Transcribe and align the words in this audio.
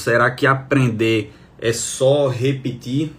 Será 0.00 0.30
que 0.30 0.46
aprender 0.46 1.32
é 1.60 1.72
só 1.72 2.28
repetir? 2.28 3.12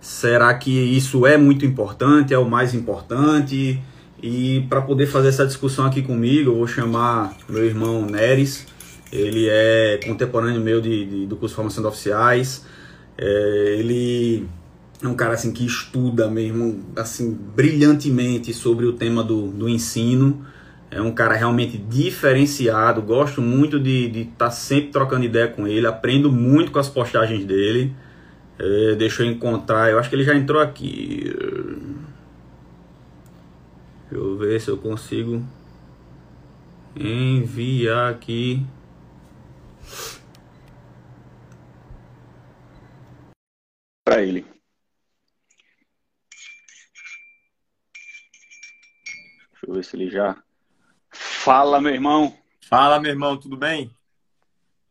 Será 0.00 0.54
que 0.54 0.70
isso 0.70 1.26
é 1.26 1.36
muito 1.36 1.66
importante, 1.66 2.32
é 2.32 2.38
o 2.38 2.48
mais 2.48 2.74
importante? 2.74 3.80
E 4.22 4.64
para 4.68 4.80
poder 4.80 5.06
fazer 5.06 5.28
essa 5.28 5.46
discussão 5.46 5.84
aqui 5.84 6.00
comigo, 6.00 6.50
eu 6.50 6.56
vou 6.56 6.66
chamar 6.66 7.36
meu 7.48 7.64
irmão 7.64 8.06
Neres. 8.06 8.66
Ele 9.12 9.48
é 9.48 10.00
contemporâneo 10.06 10.60
meu 10.60 10.80
de, 10.80 11.04
de 11.04 11.26
do 11.26 11.36
curso 11.36 11.52
de 11.52 11.56
formação 11.56 11.82
de 11.82 11.88
oficiais. 11.88 12.64
É, 13.18 13.76
ele 13.78 14.48
é 15.02 15.08
um 15.08 15.14
cara 15.14 15.34
assim 15.34 15.52
que 15.52 15.64
estuda 15.64 16.28
mesmo 16.28 16.84
assim 16.96 17.32
brilhantemente 17.32 18.52
sobre 18.54 18.86
o 18.86 18.94
tema 18.94 19.22
do, 19.22 19.48
do 19.48 19.68
ensino. 19.68 20.46
É 20.90 21.00
um 21.00 21.12
cara 21.12 21.34
realmente 21.34 21.76
diferenciado. 21.76 23.02
Gosto 23.02 23.42
muito 23.42 23.78
de 23.78 24.06
estar 24.06 24.46
tá 24.46 24.50
sempre 24.50 24.90
trocando 24.90 25.24
ideia 25.24 25.48
com 25.48 25.66
ele. 25.66 25.86
Aprendo 25.86 26.32
muito 26.32 26.72
com 26.72 26.78
as 26.78 26.88
postagens 26.88 27.44
dele. 27.44 27.94
É, 28.58 28.94
deixa 28.94 29.22
eu 29.22 29.30
encontrar. 29.30 29.90
Eu 29.90 29.98
acho 29.98 30.08
que 30.08 30.16
ele 30.16 30.24
já 30.24 30.34
entrou 30.34 30.62
aqui. 30.62 31.24
Deixa 34.08 34.24
eu 34.24 34.38
ver 34.38 34.60
se 34.60 34.70
eu 34.70 34.78
consigo 34.78 35.44
enviar 36.96 38.10
aqui. 38.10 38.64
Para 44.04 44.22
ele. 44.22 44.55
Deixa 49.66 49.70
eu 49.70 49.74
ver 49.74 49.84
se 49.84 49.96
ele 49.96 50.08
já 50.08 50.40
Fala, 51.10 51.80
meu 51.80 51.92
irmão. 51.92 52.36
Fala, 52.60 53.00
meu 53.00 53.10
irmão, 53.10 53.36
tudo 53.36 53.56
bem? 53.56 53.90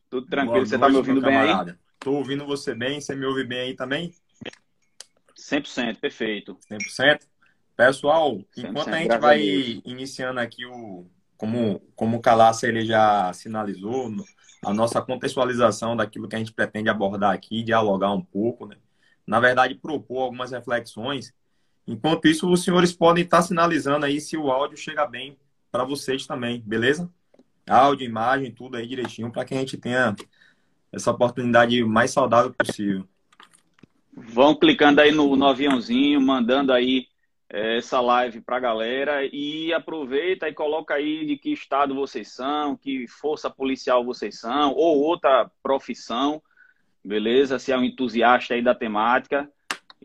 Tudo 0.10 0.28
tranquilo, 0.28 0.54
Boa 0.54 0.66
você 0.66 0.78
tá 0.78 0.90
me 0.90 0.98
ouvindo 0.98 1.22
bem 1.22 1.38
aí? 1.38 1.76
Tô 2.00 2.14
ouvindo 2.14 2.46
você 2.46 2.76
bem, 2.76 3.00
você 3.00 3.16
me 3.16 3.26
ouve 3.26 3.46
bem 3.46 3.60
aí 3.60 3.74
também? 3.74 4.14
100%, 5.38 6.00
perfeito. 6.00 6.58
100%? 6.70 7.22
Pessoal, 7.76 8.36
100%, 8.36 8.46
enquanto 8.58 8.90
a 8.90 8.98
gente 8.98 9.18
vai 9.18 9.40
a 9.40 9.90
iniciando 9.90 10.40
aqui 10.40 10.66
o 10.66 11.06
como 11.38 11.82
como 11.96 12.18
o 12.18 12.22
Calácia 12.22 12.68
ele 12.68 12.86
já 12.86 13.32
sinalizou, 13.34 14.10
a 14.66 14.74
nossa 14.74 15.02
contextualização 15.02 15.96
daquilo 15.96 16.28
que 16.28 16.36
a 16.36 16.40
gente 16.40 16.54
pretende 16.54 16.90
abordar 16.90 17.34
aqui, 17.34 17.64
dialogar 17.64 18.12
um 18.12 18.22
pouco, 18.22 18.66
né? 18.66 18.78
Na 19.28 19.40
verdade, 19.40 19.76
propor 19.76 20.24
algumas 20.24 20.52
reflexões. 20.52 21.34
Enquanto 21.88 22.28
isso, 22.28 22.52
os 22.52 22.64
senhores 22.64 22.92
podem 22.94 23.24
estar 23.24 23.42
sinalizando 23.42 24.06
aí 24.06 24.20
se 24.20 24.36
o 24.36 24.52
áudio 24.52 24.78
chega 24.78 25.06
bem 25.06 25.38
para 25.72 25.84
vocês 25.84 26.26
também, 26.26 26.62
beleza? 26.66 27.12
Áudio, 27.68 28.06
imagem, 28.06 28.52
tudo 28.52 28.78
aí 28.78 28.88
direitinho, 28.88 29.32
para 29.32 29.46
que 29.46 29.54
a 29.54 29.58
gente 29.58 29.78
tenha 29.78 30.16
essa 30.92 31.12
oportunidade 31.12 31.84
mais 31.84 32.12
saudável 32.12 32.54
possível. 32.54 33.08
Vão 34.14 34.56
clicando 34.56 35.02
aí 35.02 35.12
no, 35.12 35.36
no 35.36 35.48
aviãozinho, 35.48 36.22
mandando 36.22 36.72
aí 36.72 37.08
é, 37.50 37.78
essa 37.78 38.00
live 38.00 38.42
para 38.42 38.58
a 38.58 38.62
galera 38.62 39.26
e 39.26 39.74
aproveita 39.74 40.48
e 40.48 40.54
coloca 40.54 40.94
aí 40.94 41.26
de 41.26 41.38
que 41.38 41.52
estado 41.52 41.94
vocês 41.94 42.32
são, 42.32 42.76
que 42.78 43.08
força 43.08 43.50
policial 43.50 44.04
vocês 44.06 44.40
são, 44.40 44.74
ou 44.74 45.00
outra 45.00 45.52
profissão, 45.62 46.42
beleza? 47.04 47.60
Se 47.60 47.72
é 47.72 47.78
um 47.78 47.84
entusiasta 47.84 48.54
aí 48.54 48.62
da 48.62 48.74
temática. 48.74 49.50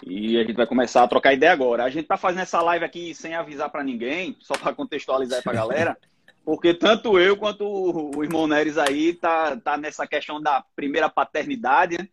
E 0.06 0.38
a 0.38 0.40
gente 0.42 0.56
vai 0.56 0.66
começar 0.66 1.02
a 1.02 1.08
trocar 1.08 1.32
ideia 1.32 1.52
agora. 1.52 1.84
A 1.84 1.90
gente 1.90 2.06
tá 2.06 2.16
fazendo 2.16 2.42
essa 2.42 2.60
live 2.62 2.84
aqui 2.84 3.14
sem 3.14 3.34
avisar 3.34 3.70
para 3.70 3.84
ninguém, 3.84 4.36
só 4.40 4.54
para 4.54 4.74
contextualizar 4.74 5.38
aí 5.38 5.42
pra 5.42 5.52
galera, 5.52 5.98
porque 6.44 6.72
tanto 6.72 7.18
eu 7.18 7.36
quanto 7.36 7.64
o 7.64 8.24
irmão 8.24 8.46
Neres 8.46 8.78
aí 8.78 9.12
tá, 9.12 9.56
tá 9.56 9.76
nessa 9.76 10.06
questão 10.06 10.40
da 10.40 10.64
primeira 10.74 11.08
paternidade, 11.08 11.98
né? 11.98 12.08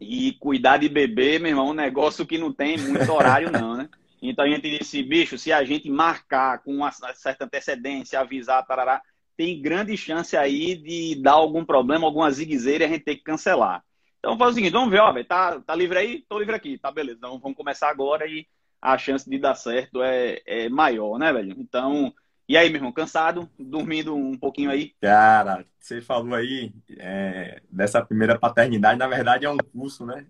E 0.00 0.32
cuidar 0.40 0.76
de 0.76 0.88
bebê, 0.88 1.38
meu 1.38 1.50
irmão, 1.50 1.68
é 1.68 1.70
um 1.70 1.74
negócio 1.74 2.26
que 2.26 2.36
não 2.36 2.52
tem 2.52 2.76
muito 2.76 3.10
horário, 3.10 3.50
não, 3.50 3.76
né? 3.76 3.88
Então 4.20 4.44
a 4.44 4.48
gente 4.48 4.78
disse, 4.78 5.02
bicho, 5.02 5.38
se 5.38 5.52
a 5.52 5.64
gente 5.64 5.88
marcar 5.88 6.62
com 6.62 6.74
uma 6.74 6.90
certa 6.92 7.44
antecedência, 7.44 8.20
avisar, 8.20 8.66
tarará, 8.66 9.00
tem 9.36 9.60
grande 9.60 9.96
chance 9.96 10.36
aí 10.36 10.74
de 10.74 11.20
dar 11.22 11.32
algum 11.32 11.64
problema, 11.64 12.06
alguma 12.06 12.30
ziguezeira 12.30 12.84
e 12.84 12.86
a 12.86 12.90
gente 12.90 13.04
ter 13.04 13.16
que 13.16 13.22
cancelar. 13.22 13.84
Então 14.18 14.36
fazer 14.38 14.52
o 14.52 14.54
seguinte, 14.54 14.72
vamos 14.72 14.90
ver, 14.90 15.00
ó, 15.00 15.12
véio, 15.12 15.26
tá, 15.26 15.60
tá 15.60 15.74
livre 15.74 15.98
aí? 15.98 16.24
Tô 16.28 16.38
livre 16.38 16.54
aqui, 16.54 16.78
tá 16.78 16.90
beleza. 16.90 17.18
Então 17.18 17.38
vamos 17.38 17.56
começar 17.56 17.88
agora 17.90 18.26
e 18.26 18.46
a 18.80 18.96
chance 18.98 19.28
de 19.28 19.38
dar 19.38 19.54
certo 19.54 20.02
é, 20.02 20.40
é 20.46 20.68
maior, 20.68 21.18
né, 21.18 21.32
velho? 21.32 21.54
Então, 21.58 22.12
e 22.48 22.56
aí, 22.56 22.68
meu 22.68 22.78
irmão, 22.78 22.92
cansado? 22.92 23.50
Dormindo 23.58 24.14
um 24.14 24.38
pouquinho 24.38 24.70
aí? 24.70 24.94
Cara, 25.00 25.66
você 25.78 26.00
falou 26.00 26.34
aí 26.34 26.72
é, 26.98 27.60
dessa 27.70 28.04
primeira 28.04 28.38
paternidade, 28.38 28.98
na 28.98 29.08
verdade 29.08 29.44
é 29.44 29.50
um 29.50 29.56
curso, 29.56 30.06
né? 30.06 30.26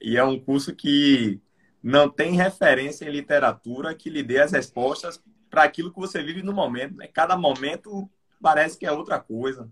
E 0.00 0.16
é 0.16 0.22
um 0.22 0.38
curso 0.38 0.74
que 0.74 1.40
não 1.82 2.08
tem 2.08 2.32
referência 2.32 3.04
em 3.04 3.10
literatura 3.10 3.94
que 3.94 4.10
lhe 4.10 4.22
dê 4.22 4.40
as 4.40 4.52
respostas 4.52 5.22
para 5.50 5.64
aquilo 5.64 5.92
que 5.92 5.98
você 5.98 6.22
vive 6.22 6.42
no 6.42 6.52
momento. 6.52 6.96
Né? 6.96 7.08
Cada 7.08 7.36
momento 7.36 8.08
parece 8.40 8.78
que 8.78 8.86
é 8.86 8.92
outra 8.92 9.18
coisa. 9.18 9.68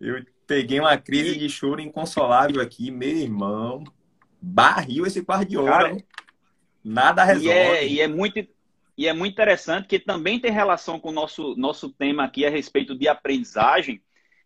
Eu 0.00 0.24
Peguei 0.46 0.80
uma 0.80 0.96
crise 0.98 1.38
de 1.38 1.48
choro 1.48 1.80
inconsolável 1.80 2.60
aqui, 2.60 2.90
meu 2.90 3.08
irmão. 3.08 3.84
Barril 4.40 5.06
esse 5.06 5.24
quarto 5.24 5.48
de 5.48 5.56
hora. 5.56 5.96
Nada 6.82 7.24
resolve. 7.24 7.48
E 7.48 7.52
é, 7.52 7.88
e 7.88 8.00
é, 8.00 8.08
muito, 8.08 8.46
e 8.96 9.08
é 9.08 9.12
muito 9.12 9.32
interessante 9.32 9.88
que 9.88 9.98
também 9.98 10.38
tem 10.38 10.50
relação 10.50 11.00
com 11.00 11.08
o 11.08 11.12
nosso, 11.12 11.56
nosso 11.56 11.90
tema 11.90 12.24
aqui 12.24 12.44
a 12.44 12.50
respeito 12.50 12.96
de 12.96 13.08
aprendizagem. 13.08 14.02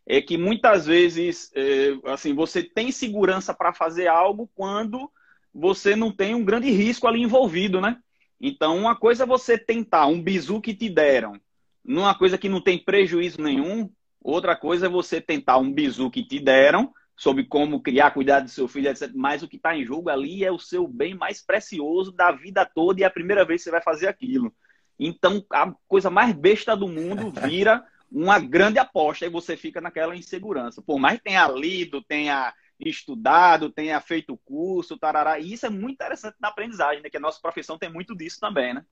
É 0.06 0.22
que 0.22 0.38
muitas 0.38 0.86
vezes 0.86 1.50
é, 1.54 1.98
assim, 2.06 2.32
você 2.32 2.62
tem 2.62 2.90
segurança 2.90 3.52
para 3.52 3.74
fazer 3.74 4.06
algo 4.06 4.48
quando 4.54 5.10
você 5.52 5.96
não 5.96 6.12
tem 6.12 6.34
um 6.34 6.44
grande 6.44 6.70
risco 6.70 7.06
ali 7.06 7.20
envolvido, 7.20 7.80
né? 7.80 7.98
Então, 8.40 8.76
uma 8.76 8.94
coisa 8.94 9.24
é 9.24 9.26
você 9.26 9.58
tentar 9.58 10.06
um 10.06 10.22
bizu 10.22 10.60
que 10.60 10.72
te 10.72 10.88
deram, 10.88 11.38
numa 11.84 12.14
coisa 12.14 12.38
que 12.38 12.48
não 12.48 12.60
tem 12.60 12.78
prejuízo 12.78 13.42
nenhum, 13.42 13.90
Outra 14.20 14.56
coisa 14.56 14.86
é 14.86 14.88
você 14.88 15.20
tentar 15.20 15.58
um 15.58 15.72
bizu 15.72 16.10
que 16.10 16.24
te 16.24 16.40
deram 16.40 16.92
sobre 17.16 17.44
como 17.44 17.82
criar, 17.82 18.12
cuidar 18.12 18.40
do 18.40 18.48
seu 18.48 18.68
filho, 18.68 18.88
etc. 18.88 19.10
Mas 19.14 19.42
o 19.42 19.48
que 19.48 19.56
está 19.56 19.76
em 19.76 19.84
jogo 19.84 20.08
ali 20.08 20.44
é 20.44 20.52
o 20.52 20.58
seu 20.58 20.86
bem 20.86 21.14
mais 21.14 21.42
precioso 21.42 22.12
da 22.12 22.30
vida 22.30 22.64
toda 22.64 23.00
e 23.00 23.02
é 23.02 23.06
a 23.06 23.10
primeira 23.10 23.44
vez 23.44 23.60
que 23.60 23.64
você 23.64 23.70
vai 23.70 23.82
fazer 23.82 24.06
aquilo. 24.06 24.54
Então, 24.98 25.44
a 25.52 25.72
coisa 25.86 26.10
mais 26.10 26.34
besta 26.34 26.76
do 26.76 26.88
mundo 26.88 27.30
vira 27.46 27.84
uma 28.10 28.38
grande 28.38 28.78
aposta 28.78 29.26
e 29.26 29.30
você 29.30 29.56
fica 29.56 29.80
naquela 29.80 30.16
insegurança. 30.16 30.80
Por 30.80 30.98
mais 30.98 31.18
que 31.18 31.24
tenha 31.24 31.46
lido, 31.48 32.02
tenha 32.02 32.54
estudado, 32.80 33.70
tenha 33.70 34.00
feito 34.00 34.38
curso, 34.44 34.96
tarará. 34.96 35.38
E 35.38 35.52
isso 35.52 35.66
é 35.66 35.70
muito 35.70 35.94
interessante 35.94 36.36
na 36.40 36.48
aprendizagem, 36.48 37.02
né? 37.02 37.10
Que 37.10 37.16
a 37.16 37.20
nossa 37.20 37.40
profissão 37.40 37.76
tem 37.76 37.92
muito 37.92 38.16
disso 38.16 38.38
também, 38.40 38.74
né? 38.74 38.84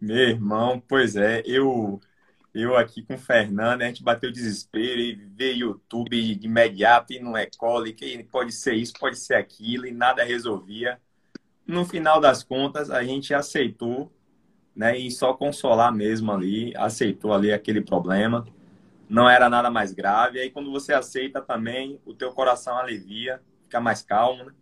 Meu 0.00 0.28
irmão, 0.28 0.82
pois 0.88 1.16
é, 1.16 1.42
eu 1.44 2.00
eu 2.58 2.76
aqui 2.76 3.02
com 3.02 3.14
o 3.14 3.18
Fernando, 3.18 3.82
a 3.82 3.86
gente 3.86 4.02
bateu 4.02 4.32
desespero 4.32 5.00
e 5.00 5.14
vê 5.14 5.52
YouTube 5.52 6.34
de 6.34 6.46
imediato 6.46 7.12
e 7.12 7.20
não 7.20 7.36
é 7.36 7.46
cole, 7.46 7.92
que 7.92 8.22
pode 8.24 8.52
ser 8.52 8.74
isso, 8.74 8.92
pode 8.98 9.16
ser 9.16 9.34
aquilo, 9.34 9.86
e 9.86 9.92
nada 9.92 10.24
resolvia. 10.24 11.00
No 11.66 11.84
final 11.84 12.20
das 12.20 12.42
contas, 12.42 12.90
a 12.90 13.04
gente 13.04 13.32
aceitou, 13.32 14.12
né? 14.74 14.98
E 14.98 15.10
só 15.10 15.34
consolar 15.34 15.92
mesmo 15.94 16.32
ali, 16.32 16.72
aceitou 16.76 17.32
ali 17.32 17.52
aquele 17.52 17.80
problema. 17.80 18.46
Não 19.08 19.28
era 19.28 19.48
nada 19.48 19.70
mais 19.70 19.92
grave. 19.92 20.40
Aí 20.40 20.50
quando 20.50 20.70
você 20.70 20.92
aceita 20.92 21.40
também, 21.40 22.00
o 22.04 22.14
teu 22.14 22.32
coração 22.32 22.76
alivia, 22.76 23.40
fica 23.64 23.80
mais 23.80 24.02
calmo, 24.02 24.44
né? 24.44 24.52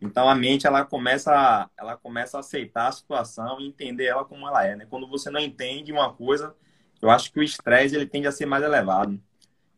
Então 0.00 0.28
a 0.28 0.34
mente 0.34 0.66
ela 0.66 0.84
começa, 0.84 1.68
ela 1.76 1.96
começa 1.96 2.36
a 2.36 2.40
aceitar 2.40 2.86
a 2.86 2.92
situação 2.92 3.60
e 3.60 3.66
entender 3.66 4.04
ela 4.04 4.24
como 4.24 4.46
ela 4.46 4.64
é, 4.64 4.76
né? 4.76 4.86
Quando 4.88 5.08
você 5.08 5.28
não 5.28 5.40
entende 5.40 5.92
uma 5.92 6.12
coisa, 6.12 6.54
eu 7.00 7.10
acho 7.10 7.32
que 7.32 7.40
o 7.40 7.42
estresse 7.42 7.94
ele 7.94 8.06
tende 8.06 8.26
a 8.26 8.32
ser 8.32 8.46
mais 8.46 8.62
elevado. 8.62 9.20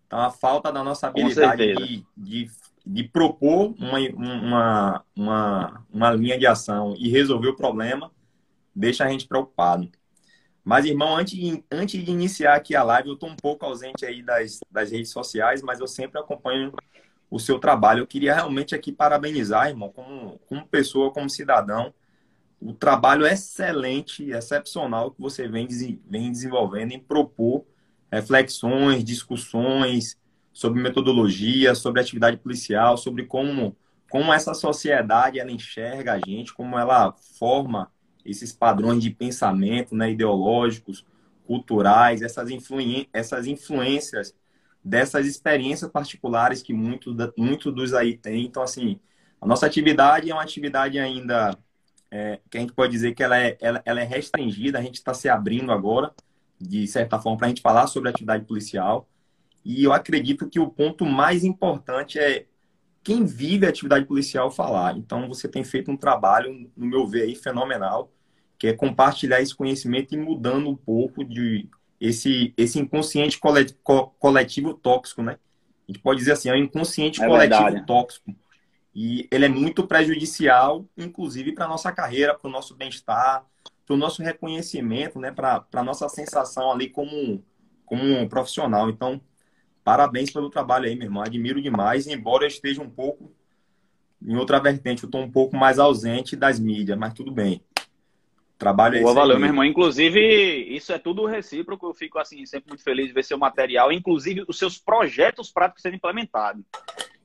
Então, 0.07 0.19
a 0.19 0.31
falta 0.31 0.73
da 0.73 0.83
nossa 0.83 1.07
habilidade 1.07 1.75
de, 1.75 2.07
de, 2.17 2.51
de, 2.85 3.05
propor 3.05 3.75
uma, 3.79 3.99
uma, 4.17 5.05
uma, 5.15 5.87
uma 5.93 6.11
linha 6.11 6.39
de 6.39 6.47
ação 6.47 6.95
e 6.99 7.09
resolver 7.09 7.49
o 7.49 7.57
problema 7.57 8.11
deixa 8.75 9.05
a 9.05 9.09
gente 9.09 9.29
preocupado. 9.29 9.89
Mas, 10.65 10.85
irmão, 10.85 11.17
antes 11.17 11.39
de, 11.39 11.65
antes 11.71 12.05
de 12.05 12.11
iniciar 12.11 12.55
aqui 12.55 12.75
a 12.75 12.83
live, 12.83 13.09
eu 13.09 13.15
estou 13.15 13.29
um 13.29 13.37
pouco 13.37 13.65
ausente 13.65 14.05
aí 14.05 14.23
das, 14.23 14.61
das 14.71 14.91
redes 14.91 15.11
sociais, 15.11 15.63
mas 15.63 15.81
eu 15.81 15.87
sempre 15.87 16.19
acompanho 16.19 16.73
o 17.31 17.39
seu 17.39 17.59
trabalho. 17.59 18.01
Eu 18.01 18.07
queria 18.07 18.35
realmente 18.35 18.75
aqui 18.75 18.93
parabenizar, 18.93 19.69
irmão, 19.69 19.91
como, 19.91 20.39
como 20.47 20.67
pessoa, 20.67 21.13
como 21.13 21.31
cidadão, 21.31 21.95
o 22.61 22.75
trabalho 22.75 23.27
excelente, 23.27 24.31
excepcional 24.31 25.11
que 25.11 25.21
você 25.21 25.49
vem, 25.49 25.67
vem 26.09 26.31
desenvolvendo 26.31 26.93
em 26.93 26.99
propor 26.99 27.65
reflexões, 28.13 29.05
discussões 29.05 30.19
sobre 30.53 30.83
metodologia, 30.83 31.75
sobre 31.75 32.01
atividade 32.01 32.37
policial, 32.37 32.97
sobre 32.97 33.25
como 33.25 33.77
como 34.11 34.33
essa 34.33 34.53
sociedade 34.55 35.39
ela 35.39 35.53
enxerga 35.53 36.15
a 36.15 36.19
gente, 36.19 36.53
como 36.53 36.77
ela 36.77 37.13
forma 37.39 37.93
esses 38.25 38.53
padrões 38.53 39.01
de 39.01 39.09
pensamento, 39.09 39.95
né, 39.95 40.11
ideológicos, 40.11 41.07
culturais, 41.47 42.21
essas, 42.21 42.51
influen 42.51 43.09
essas 43.13 43.47
influências 43.47 44.35
dessas 44.85 45.27
experiências 45.27 45.91
particulares 45.91 46.61
que 46.61 46.73
muitos 46.73 47.15
muito 47.37 47.71
dos 47.71 47.95
aí 47.95 48.17
têm. 48.17 48.47
Então, 48.47 48.63
assim, 48.63 48.99
a 49.41 49.47
nossa 49.47 49.67
atividade 49.67 50.29
é 50.29 50.35
uma 50.35 50.43
atividade 50.43 50.99
ainda 50.99 51.57
é, 52.11 52.41
que 52.51 52.59
a 52.59 52.61
gente 52.61 52.73
pode 52.73 52.93
dizer 52.93 53.15
que 53.15 53.23
ela 53.23 53.39
é, 53.39 53.57
ela, 53.61 53.83
ela 53.85 54.01
é 54.01 54.05
restringida, 54.05 54.79
a 54.79 54.83
gente 54.83 54.97
está 54.97 55.15
se 55.15 55.29
abrindo 55.29 55.71
agora, 55.71 56.13
de 56.61 56.87
certa 56.87 57.19
forma, 57.19 57.39
para 57.39 57.47
a 57.47 57.51
gente 57.51 57.63
falar 57.63 57.87
sobre 57.87 58.09
a 58.09 58.13
atividade 58.13 58.45
policial. 58.45 59.09
E 59.65 59.85
eu 59.85 59.93
acredito 59.93 60.49
que 60.49 60.59
o 60.59 60.69
ponto 60.69 61.05
mais 61.07 61.45
importante 61.45 62.19
é 62.19 62.47
quem 63.03 63.25
vive 63.25 63.67
a 63.67 63.69
atividade 63.69 64.07
policial 64.07 64.51
falar. 64.51 64.97
Então, 64.97 65.29
você 65.29 65.49
tem 65.49 65.65
feito 65.65 65.91
um 65.91 65.97
trabalho, 65.97 66.71
no 66.77 66.87
meu 66.87 67.07
ver, 67.07 67.23
aí, 67.23 67.35
fenomenal, 67.35 68.13
que 68.59 68.67
é 68.67 68.73
compartilhar 68.73 69.41
esse 69.41 69.55
conhecimento 69.55 70.15
e 70.15 70.19
mudando 70.19 70.69
um 70.69 70.77
pouco 70.77 71.25
de 71.25 71.69
esse, 72.01 72.53
esse 72.57 72.79
inconsciente 72.79 73.39
coletivo 74.19 74.75
tóxico, 74.75 75.23
né? 75.23 75.39
A 75.89 75.93
gente 75.93 76.03
pode 76.03 76.19
dizer 76.19 76.33
assim, 76.33 76.49
é 76.49 76.53
um 76.53 76.57
inconsciente 76.57 77.23
é 77.23 77.27
coletivo 77.27 77.65
verdade. 77.65 77.87
tóxico. 77.87 78.35
E 78.95 79.29
ele 79.31 79.45
é 79.45 79.49
muito 79.49 79.87
prejudicial, 79.87 80.85
inclusive, 80.97 81.53
para 81.53 81.65
a 81.65 81.69
nossa 81.69 81.93
carreira, 81.93 82.35
para 82.35 82.49
o 82.49 82.53
nosso 82.53 82.75
bem-estar, 82.75 83.45
para 83.87 83.95
o 83.95 83.99
nosso 83.99 84.23
reconhecimento, 84.23 85.19
né? 85.19 85.31
para 85.31 85.65
a 85.73 85.83
nossa 85.83 86.09
sensação 86.09 86.73
ali 86.73 86.89
como, 86.89 87.45
como 87.87 88.03
um 88.03 88.29
profissional. 88.29 88.91
Então, 88.91 89.21
parabéns 89.85 90.33
pelo 90.33 90.51
trabalho 90.51 90.87
aí, 90.87 90.97
meu 90.97 91.07
irmão. 91.07 91.23
Admiro 91.23 91.63
demais, 91.63 92.07
embora 92.07 92.45
eu 92.45 92.49
esteja 92.49 92.83
um 92.83 92.91
pouco 92.91 93.33
em 94.23 94.37
outra 94.37 94.59
vertente, 94.59 95.05
eu 95.05 95.07
estou 95.07 95.23
um 95.23 95.31
pouco 95.31 95.57
mais 95.57 95.79
ausente 95.79 96.37
das 96.37 96.61
mídias, 96.61 96.99
mas 96.99 97.15
tudo 97.15 97.33
bem. 97.33 97.63
Trabalho 98.59 98.99
é 98.99 99.01
Boa, 99.01 99.15
valeu, 99.15 99.39
meu 99.39 99.49
irmão. 99.49 99.65
Inclusive, 99.65 100.21
isso 100.69 100.93
é 100.93 100.99
tudo 100.99 101.25
recíproco. 101.25 101.87
Eu 101.87 101.95
fico 101.95 102.19
assim 102.19 102.45
sempre 102.45 102.69
muito 102.69 102.85
feliz 102.85 103.07
de 103.07 103.15
ver 103.15 103.25
seu 103.25 103.39
material, 103.39 103.91
inclusive 103.91 104.45
os 104.47 104.59
seus 104.59 104.77
projetos 104.77 105.51
práticos 105.51 105.81
sendo 105.81 105.97
implementados. 105.97 106.63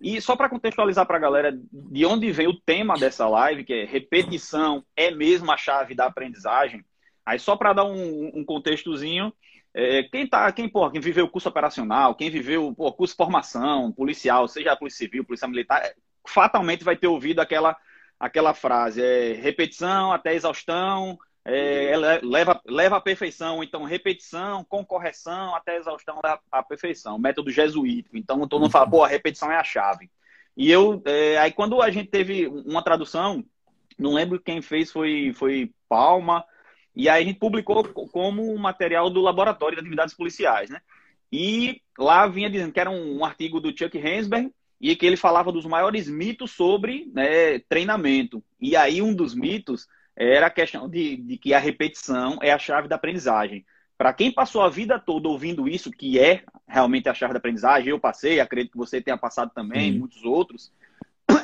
E 0.02 0.20
só 0.22 0.36
para 0.36 0.50
contextualizar 0.50 1.06
para 1.06 1.18
a 1.18 1.22
galera 1.22 1.58
de 1.72 2.06
onde 2.06 2.32
vem 2.32 2.48
o 2.48 2.60
tema 2.60 2.96
dessa 2.96 3.28
live, 3.28 3.64
que 3.64 3.74
é 3.74 3.86
repetição 3.86 4.84
é 4.96 5.10
mesmo 5.12 5.52
a 5.52 5.58
chave 5.58 5.96
da 5.96 6.06
aprendizagem. 6.06 6.84
Aí 7.26 7.40
só 7.40 7.56
para 7.56 7.74
dar 7.74 7.86
um, 7.86 8.32
um 8.36 8.46
contextozinho, 8.46 9.34
é, 9.74 10.04
quem 10.04 10.28
tá, 10.28 10.52
quem, 10.52 10.70
quem 10.70 11.02
viveu 11.02 11.26
o 11.26 11.30
curso 11.30 11.50
operacional, 11.50 12.16
quem 12.16 12.30
viveu 12.30 12.74
o 12.78 12.92
curso 12.94 13.14
de 13.14 13.18
formação, 13.18 13.92
policial, 13.92 14.48
seja 14.48 14.76
polícia 14.76 15.00
civil, 15.00 15.26
polícia 15.26 15.48
militar, 15.48 15.82
fatalmente 16.28 16.84
vai 16.84 16.96
ter 16.96 17.08
ouvido 17.08 17.40
aquela 17.40 17.76
aquela 18.18 18.54
frase, 18.54 19.02
é 19.02 19.34
repetição 19.34 20.14
até 20.14 20.34
exaustão, 20.34 21.20
é, 21.46 21.96
leva, 22.24 22.60
leva 22.66 22.98
à 22.98 23.02
perfeição, 23.02 23.64
então 23.64 23.84
repetição 23.84 24.64
com 24.64 24.84
correção 24.84 25.56
até 25.56 25.78
exaustão 25.78 26.20
da 26.22 26.40
a 26.52 26.64
perfeição, 26.64 27.20
método 27.20 27.52
jesuítico. 27.52 28.18
Então 28.18 28.48
todo 28.48 28.62
mundo 28.62 28.72
fala, 28.72 28.90
pô, 28.90 29.04
a 29.04 29.08
repetição 29.08 29.52
é 29.52 29.56
a 29.56 29.64
chave. 29.64 30.10
E 30.58 30.72
eu, 30.72 31.02
é, 31.06 31.38
aí 31.38 31.52
quando 31.52 31.82
a 31.82 31.92
gente 31.92 32.10
teve 32.10 32.48
uma 32.48 32.84
tradução, 32.84 33.46
não 33.98 34.14
lembro 34.14 34.40
quem 34.40 34.62
fez, 34.62 34.92
foi, 34.92 35.34
foi 35.36 35.72
Palma, 35.88 36.44
e 36.96 37.08
aí 37.08 37.24
a 37.24 37.26
gente 37.26 37.38
publicou 37.38 37.84
como 38.12 38.52
um 38.52 38.58
material 38.58 39.10
do 39.10 39.22
Laboratório 39.22 39.76
de 39.76 39.82
Atividades 39.82 40.16
Policiais, 40.16 40.70
né? 40.70 40.82
E 41.32 41.82
lá 42.00 42.26
vinha 42.26 42.50
dizendo 42.50 42.72
que 42.72 42.80
era 42.80 42.90
um, 42.90 43.20
um 43.20 43.26
artigo 43.26 43.60
do 43.60 43.78
Chuck 43.78 43.98
Hensberg, 43.98 44.52
e 44.80 44.96
que 44.96 45.06
ele 45.06 45.18
falava 45.18 45.52
dos 45.52 45.66
maiores 45.66 46.08
mitos 46.08 46.52
sobre 46.52 47.10
né, 47.14 47.60
treinamento. 47.70 48.44
E 48.60 48.76
aí 48.76 49.02
um 49.02 49.14
dos 49.14 49.34
mitos 49.34 49.88
era 50.16 50.48
a 50.48 50.52
questão 50.52 50.90
de, 50.90 51.18
de 51.18 51.38
que 51.38 51.54
a 51.54 51.60
repetição 51.60 52.40
é 52.42 52.52
a 52.52 52.60
chave 52.60 52.88
da 52.88 52.96
aprendizagem. 52.96 53.66
Para 53.98 54.14
quem 54.14 54.32
passou 54.32 54.62
a 54.62 54.70
vida 54.70 55.00
toda 55.00 55.30
ouvindo 55.30 55.68
isso, 55.68 55.92
que 55.92 56.20
é 56.20 56.44
realmente 56.68 57.08
a 57.08 57.14
chave 57.14 57.34
da 57.34 57.40
aprendizagem, 57.40 57.90
eu 57.90 58.00
passei, 58.00 58.40
acredito 58.40 58.74
que 58.74 58.78
você 58.78 59.02
tenha 59.02 59.18
passado 59.18 59.52
também, 59.54 59.94
uhum. 59.94 60.00
muitos 60.00 60.24
outros, 60.24 60.72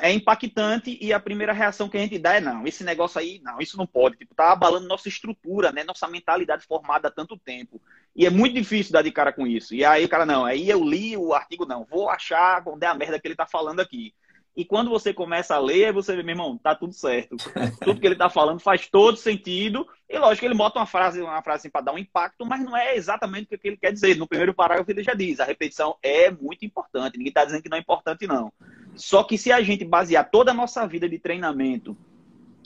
é 0.02 0.12
impactante 0.12 0.98
e 1.02 1.12
a 1.14 1.20
primeira 1.20 1.54
reação 1.54 1.90
que 1.90 1.98
a 1.98 2.02
gente 2.02 2.20
dá 2.20 2.36
é 2.36 2.42
não, 2.42 2.68
esse 2.68 2.84
negócio 2.84 3.20
aí, 3.20 3.40
não, 3.44 3.60
isso 3.60 3.78
não 3.78 3.88
pode, 3.88 4.18
tipo, 4.18 4.36
tá 4.36 4.52
abalando 4.52 4.88
nossa 4.88 5.08
estrutura, 5.08 5.72
né, 5.72 5.84
nossa 5.84 6.08
mentalidade 6.08 6.66
formada 6.66 7.08
há 7.08 7.12
tanto 7.12 7.38
tempo. 7.38 7.82
E 8.16 8.26
é 8.26 8.30
muito 8.30 8.54
difícil 8.54 8.92
dar 8.92 9.02
de 9.02 9.12
cara 9.12 9.32
com 9.32 9.48
isso. 9.48 9.74
E 9.74 9.86
aí 9.86 10.04
o 10.04 10.10
cara, 10.10 10.26
não, 10.26 10.44
aí 10.44 10.70
eu 10.70 10.84
li 10.84 11.16
o 11.16 11.34
artigo, 11.34 11.66
não, 11.66 11.86
vou 11.86 12.10
achar 12.10 12.62
onde 12.68 12.86
é 12.86 12.90
a 12.90 12.94
merda 12.94 13.20
que 13.20 13.28
ele 13.28 13.36
tá 13.36 13.46
falando 13.46 13.80
aqui. 13.80 14.14
E 14.56 14.65
quando 14.65 14.89
você 14.89 15.13
começa 15.13 15.56
a 15.56 15.59
ler, 15.59 15.94
você 15.94 16.13
vê, 16.15 16.24
meu 16.24 16.33
irmão, 16.33 16.57
tá 16.57 16.75
tudo 16.75 16.94
certo. 16.94 17.38
Tudo 17.81 18.01
que 18.01 18.06
ele 18.06 18.18
tá 18.18 18.30
falando 18.30 18.59
faz 18.59 18.86
todo 18.88 19.15
sentido. 19.15 19.88
E 20.09 20.18
lógico, 20.19 20.45
ele 20.45 20.53
bota 20.53 20.77
uma 20.77 20.86
frase, 20.86 21.21
uma 21.21 21.42
frase 21.42 21.62
assim 21.62 21.69
para 21.69 21.86
dar 21.86 21.94
um 21.94 21.98
impacto, 21.98 22.45
mas 22.45 22.62
não 22.62 22.75
é 22.75 22.95
exatamente 22.95 23.56
o 23.56 23.57
que 23.57 23.69
ele 23.69 23.77
quer 23.77 23.94
dizer. 23.94 24.18
No 24.18 24.27
primeiro 24.27 24.53
parágrafo 24.53 24.92
ele 24.92 25.03
já 25.03 25.13
diz, 25.13 25.39
a 25.39 25.45
repetição 25.45 25.95
é 26.03 26.30
muito 26.30 26.65
importante. 26.65 27.18
Ninguém 27.18 27.31
tá 27.31 27.45
dizendo 27.45 27.63
que 27.63 27.69
não 27.69 27.77
é 27.77 27.80
importante, 27.81 28.27
não. 28.27 28.51
Só 28.94 29.24
que 29.24 29.38
se 29.38 29.53
a 29.53 29.62
gente 29.62 29.86
basear 29.86 30.30
toda 30.30 30.51
a 30.51 30.53
nossa 30.53 30.86
vida 30.86 31.07
de 31.07 31.18
treinamento 31.18 31.95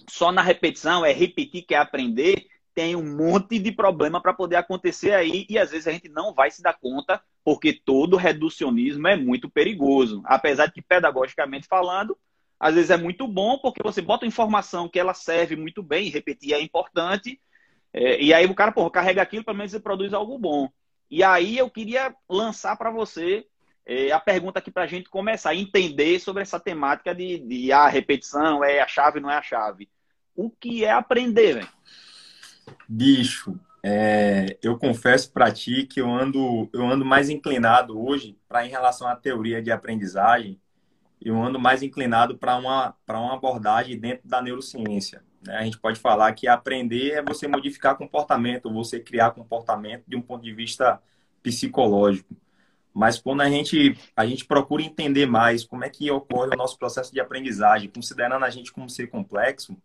só 0.10 0.32
na 0.32 0.42
repetição, 0.42 1.06
é 1.06 1.12
repetir, 1.12 1.64
que 1.64 1.76
é 1.76 1.78
aprender, 1.78 2.48
tem 2.76 2.94
um 2.94 3.16
monte 3.16 3.58
de 3.58 3.72
problema 3.72 4.22
para 4.22 4.34
poder 4.34 4.58
acontecer 4.58 5.14
aí 5.14 5.46
e 5.50 5.58
às 5.58 5.72
vezes 5.72 5.88
a 5.88 5.92
gente 5.94 6.10
não 6.10 6.34
vai 6.34 6.52
se 6.52 6.62
dar 6.62 6.78
conta 6.78 7.22
porque 7.44 7.72
todo 7.72 8.18
reducionismo 8.18 9.08
é 9.08 9.16
muito 9.16 9.50
perigoso. 9.50 10.22
Apesar 10.26 10.66
de 10.66 10.74
que 10.74 10.82
pedagogicamente 10.82 11.68
falando, 11.68 12.18
às 12.60 12.76
vezes 12.76 12.92
é 12.92 12.98
muito 12.98 13.28
bom 13.28 13.58
porque 13.60 13.82
você 13.82 14.02
bota 14.02 14.26
informação 14.26 14.90
que 14.90 15.00
ela 15.00 15.14
serve 15.14 15.56
muito 15.56 15.82
bem, 15.82 16.10
repetir 16.10 16.54
é 16.54 16.62
importante, 16.62 17.40
é, 17.94 18.22
e 18.22 18.34
aí 18.34 18.46
o 18.46 18.54
cara 18.54 18.74
pô, 18.74 18.90
carrega 18.92 19.22
aquilo, 19.22 19.46
pelo 19.46 19.58
menos 19.58 19.74
ele 19.74 19.82
produz 19.82 20.14
algo 20.14 20.38
bom. 20.38 20.70
E 21.10 21.24
aí 21.24 21.58
eu 21.58 21.70
queria 21.70 22.14
lançar 22.30 22.76
para 22.76 22.92
você 22.92 23.46
é, 23.86 24.12
a 24.12 24.20
pergunta 24.20 24.60
aqui 24.60 24.70
para 24.70 24.84
a 24.84 24.88
gente 24.88 25.10
começar 25.10 25.52
a 25.52 25.56
entender 25.56 26.20
sobre 26.20 26.42
essa 26.42 26.60
temática 26.60 27.16
de, 27.16 27.40
de 27.40 27.72
a 27.72 27.84
ah, 27.84 27.88
repetição 27.88 28.62
é 28.64 28.82
a 28.82 28.88
chave, 28.88 29.22
não 29.22 29.32
é 29.32 29.38
a 29.38 29.42
chave. 29.42 29.88
O 30.36 30.50
que 30.50 30.84
é 30.84 30.92
aprender, 30.92 31.54
velho? 31.54 31.70
Bicho, 32.88 33.60
é, 33.84 34.58
eu 34.64 34.78
confesso 34.78 35.32
para 35.32 35.52
ti 35.52 35.86
que 35.86 36.02
eu 36.02 36.10
ando, 36.10 36.70
eu 36.74 36.88
ando 36.88 37.06
mais 37.06 37.30
inclinado 37.30 38.00
hoje 38.00 38.38
para 38.48 38.66
em 38.66 38.70
relação 38.70 39.08
à 39.08 39.16
teoria 39.16 39.62
de 39.62 39.72
aprendizagem, 39.72 40.60
eu 41.22 41.42
ando 41.42 41.60
mais 41.60 41.84
inclinado 41.84 42.38
para 42.38 42.58
uma, 42.58 42.96
uma 43.08 43.34
abordagem 43.36 44.00
dentro 44.00 44.28
da 44.28 44.42
neurociência. 44.42 45.24
Né? 45.46 45.58
A 45.58 45.64
gente 45.64 45.80
pode 45.80 46.00
falar 46.00 46.34
que 46.34 46.48
aprender 46.48 47.12
é 47.12 47.22
você 47.22 47.48
modificar 47.48 47.96
comportamento, 47.96 48.72
você 48.72 49.00
criar 49.00 49.32
comportamento 49.32 50.04
de 50.08 50.16
um 50.16 50.22
ponto 50.22 50.44
de 50.44 50.54
vista 50.54 51.00
psicológico. 51.42 52.36
Mas 52.94 53.20
quando 53.20 53.42
a 53.42 53.50
gente, 53.50 53.98
a 54.16 54.26
gente 54.26 54.46
procura 54.46 54.82
entender 54.82 55.26
mais 55.26 55.64
como 55.64 55.84
é 55.84 55.90
que 55.90 56.10
ocorre 56.10 56.52
o 56.54 56.58
nosso 56.58 56.78
processo 56.78 57.12
de 57.12 57.20
aprendizagem, 57.20 57.90
considerando 57.90 58.46
a 58.46 58.50
gente 58.50 58.72
como 58.72 58.90
ser 58.90 59.08
complexo, 59.08 59.78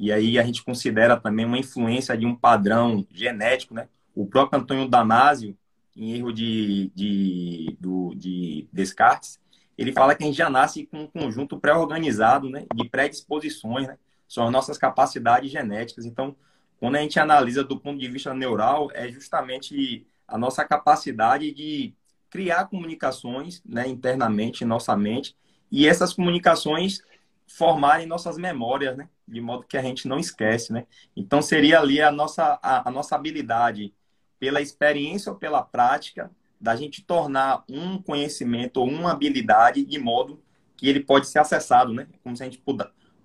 e 0.00 0.10
aí 0.10 0.38
a 0.38 0.42
gente 0.42 0.64
considera 0.64 1.14
também 1.20 1.44
uma 1.44 1.58
influência 1.58 2.16
de 2.16 2.24
um 2.24 2.34
padrão 2.34 3.06
genético, 3.12 3.74
né? 3.74 3.86
O 4.14 4.26
próprio 4.26 4.58
Antônio 4.58 4.88
Damasio, 4.88 5.54
em 5.94 6.14
erro 6.14 6.32
de, 6.32 6.90
de, 6.94 7.76
do, 7.78 8.14
de 8.14 8.66
Descartes, 8.72 9.38
ele 9.76 9.92
fala 9.92 10.14
que 10.14 10.22
a 10.24 10.26
gente 10.26 10.38
já 10.38 10.48
nasce 10.48 10.86
com 10.86 11.02
um 11.02 11.06
conjunto 11.06 11.60
pré-organizado 11.60 12.48
né, 12.48 12.64
de 12.74 12.88
predisposições, 12.88 13.88
né? 13.88 13.98
São 14.26 14.46
as 14.46 14.50
nossas 14.50 14.78
capacidades 14.78 15.50
genéticas. 15.50 16.06
Então, 16.06 16.34
quando 16.78 16.96
a 16.96 17.00
gente 17.00 17.20
analisa 17.20 17.62
do 17.62 17.78
ponto 17.78 17.98
de 17.98 18.08
vista 18.08 18.32
neural, 18.32 18.88
é 18.94 19.06
justamente 19.06 20.06
a 20.26 20.38
nossa 20.38 20.64
capacidade 20.64 21.52
de 21.52 21.92
criar 22.30 22.68
comunicações 22.68 23.62
né, 23.66 23.86
internamente 23.86 24.64
em 24.64 24.66
nossa 24.66 24.96
mente 24.96 25.36
e 25.70 25.86
essas 25.86 26.14
comunicações 26.14 27.02
formarem 27.46 28.06
nossas 28.06 28.38
memórias, 28.38 28.96
né? 28.96 29.10
De 29.30 29.40
modo 29.40 29.64
que 29.64 29.76
a 29.76 29.82
gente 29.82 30.08
não 30.08 30.18
esquece, 30.18 30.72
né? 30.72 30.86
Então 31.16 31.40
seria 31.40 31.78
ali 31.78 32.00
a 32.00 32.10
nossa, 32.10 32.58
a, 32.62 32.88
a 32.88 32.90
nossa 32.90 33.14
habilidade, 33.14 33.94
pela 34.38 34.60
experiência 34.60 35.30
ou 35.30 35.38
pela 35.38 35.62
prática, 35.62 36.30
da 36.60 36.74
gente 36.74 37.02
tornar 37.02 37.64
um 37.68 38.02
conhecimento 38.02 38.78
ou 38.78 38.88
uma 38.88 39.12
habilidade 39.12 39.84
de 39.84 39.98
modo 39.98 40.42
que 40.76 40.88
ele 40.88 41.00
pode 41.00 41.28
ser 41.28 41.38
acessado, 41.38 41.92
né? 41.92 42.08
Como 42.22 42.36
se 42.36 42.42
a 42.42 42.46
gente 42.46 42.62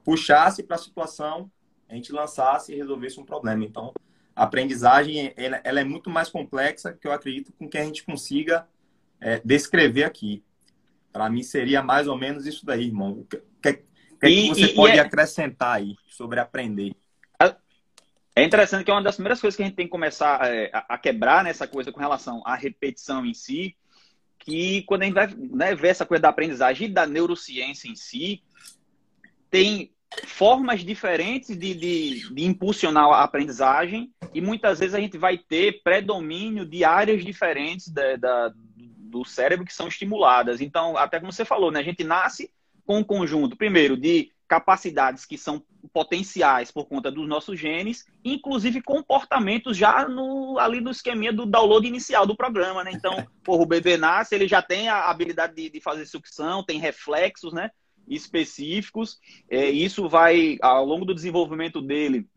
puxasse 0.03 0.61
para 0.61 0.75
a 0.75 0.79
situação, 0.79 1.51
a 1.89 1.95
gente 1.95 2.11
lançasse 2.11 2.71
e 2.71 2.75
resolvesse 2.75 3.19
um 3.19 3.25
problema. 3.25 3.63
Então, 3.63 3.93
a 4.35 4.43
aprendizagem 4.43 5.33
ela, 5.35 5.61
ela 5.63 5.79
é 5.79 5.83
muito 5.83 6.09
mais 6.09 6.29
complexa 6.29 6.93
que 6.93 7.07
eu 7.07 7.11
acredito 7.11 7.51
com 7.53 7.67
que 7.67 7.77
a 7.77 7.83
gente 7.83 8.03
consiga 8.03 8.67
é, 9.19 9.41
descrever 9.43 10.03
aqui. 10.03 10.43
Para 11.11 11.29
mim 11.29 11.43
seria 11.43 11.81
mais 11.81 12.07
ou 12.07 12.17
menos 12.17 12.45
isso 12.45 12.65
daí, 12.65 12.85
irmão. 12.85 13.11
O 13.19 13.25
que, 13.25 13.83
que, 14.19 14.27
e, 14.27 14.49
que 14.49 14.55
você 14.55 14.65
e, 14.65 14.75
pode 14.75 14.95
e 14.95 14.97
é... 14.97 15.01
acrescentar 15.01 15.77
aí 15.77 15.95
sobre 16.07 16.39
aprender? 16.39 16.95
É 18.37 18.43
interessante 18.43 18.83
que 18.83 18.91
é 18.91 18.93
uma 18.93 19.01
das 19.01 19.15
primeiras 19.15 19.39
coisas 19.39 19.55
que 19.55 19.63
a 19.63 19.65
gente 19.65 19.75
tem 19.75 19.85
que 19.85 19.91
começar 19.91 20.45
é, 20.45 20.69
a, 20.73 20.95
a 20.95 20.97
quebrar 20.97 21.41
nessa 21.41 21.65
coisa 21.65 21.89
com 21.89 22.01
relação 22.01 22.43
à 22.45 22.53
repetição 22.53 23.25
em 23.25 23.33
si, 23.33 23.77
que 24.39 24.81
quando 24.83 25.03
a 25.03 25.05
gente 25.05 25.13
vai 25.13 25.27
né, 25.27 25.73
ver 25.73 25.87
essa 25.87 26.05
coisa 26.05 26.23
da 26.23 26.29
aprendizagem 26.29 26.87
e 26.87 26.91
da 26.91 27.07
neurociência 27.07 27.87
em 27.87 27.95
si, 27.95 28.43
tem 29.49 29.93
formas 30.25 30.81
diferentes 30.81 31.57
de, 31.57 31.73
de, 31.73 32.33
de, 32.33 32.45
impulsionar 32.45 33.05
a 33.05 33.23
aprendizagem 33.23 34.13
e 34.33 34.41
muitas 34.41 34.79
vezes 34.79 34.93
a 34.93 34.99
gente 34.99 35.17
vai 35.17 35.37
ter 35.37 35.81
predomínio 35.81 36.65
de 36.65 36.83
áreas 36.83 37.23
diferentes 37.23 37.87
da, 37.87 38.17
da, 38.17 38.53
do 38.75 39.23
cérebro 39.23 39.65
que 39.65 39.73
são 39.73 39.87
estimuladas. 39.87 40.59
Então, 40.59 40.97
até 40.97 41.21
como 41.21 41.31
você 41.31 41.45
falou, 41.45 41.71
né, 41.71 41.79
a 41.79 41.83
gente 41.83 42.03
nasce 42.03 42.51
com 42.85 42.99
um 42.99 43.03
conjunto, 43.03 43.55
primeiro, 43.55 43.97
de 43.97 44.31
capacidades 44.47 45.25
que 45.25 45.37
são 45.37 45.63
potenciais 45.91 46.71
por 46.71 46.85
conta 46.85 47.11
dos 47.11 47.27
nossos 47.27 47.59
genes, 47.59 48.05
inclusive 48.23 48.81
comportamentos 48.81 49.75
já 49.75 50.07
no, 50.07 50.59
ali 50.59 50.79
no 50.79 50.91
esqueminha 50.91 51.33
do 51.33 51.45
download 51.45 51.87
inicial 51.87 52.27
do 52.27 52.35
programa, 52.35 52.83
né? 52.83 52.91
Então, 52.93 53.25
porra, 53.43 53.63
o 53.63 53.67
bebê 53.67 53.97
nasce, 53.97 54.35
ele 54.35 54.47
já 54.47 54.61
tem 54.61 54.87
a 54.87 55.09
habilidade 55.09 55.55
de, 55.55 55.69
de 55.69 55.81
fazer 55.81 56.05
sucção, 56.05 56.63
tem 56.63 56.79
reflexos, 56.79 57.53
né? 57.53 57.71
específicos. 58.07 59.19
É, 59.49 59.69
isso 59.69 60.07
vai, 60.07 60.57
ao 60.61 60.85
longo 60.85 61.05
do 61.05 61.13
desenvolvimento 61.13 61.81
dele, 61.81 62.27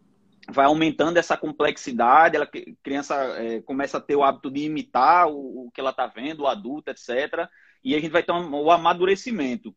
vai 0.50 0.66
aumentando 0.66 1.18
essa 1.18 1.36
complexidade, 1.36 2.36
ela, 2.36 2.46
a 2.46 2.82
criança 2.82 3.14
é, 3.36 3.60
começa 3.60 3.98
a 3.98 4.00
ter 4.00 4.16
o 4.16 4.22
hábito 4.22 4.50
de 4.50 4.60
imitar 4.60 5.28
o, 5.28 5.66
o 5.66 5.70
que 5.70 5.80
ela 5.80 5.90
está 5.90 6.06
vendo, 6.06 6.40
o 6.40 6.46
adulto, 6.46 6.90
etc. 6.90 7.48
E 7.84 7.94
a 7.94 8.00
gente 8.00 8.10
vai 8.10 8.22
ter 8.22 8.32
um, 8.32 8.54
o 8.54 8.70
amadurecimento. 8.70 9.74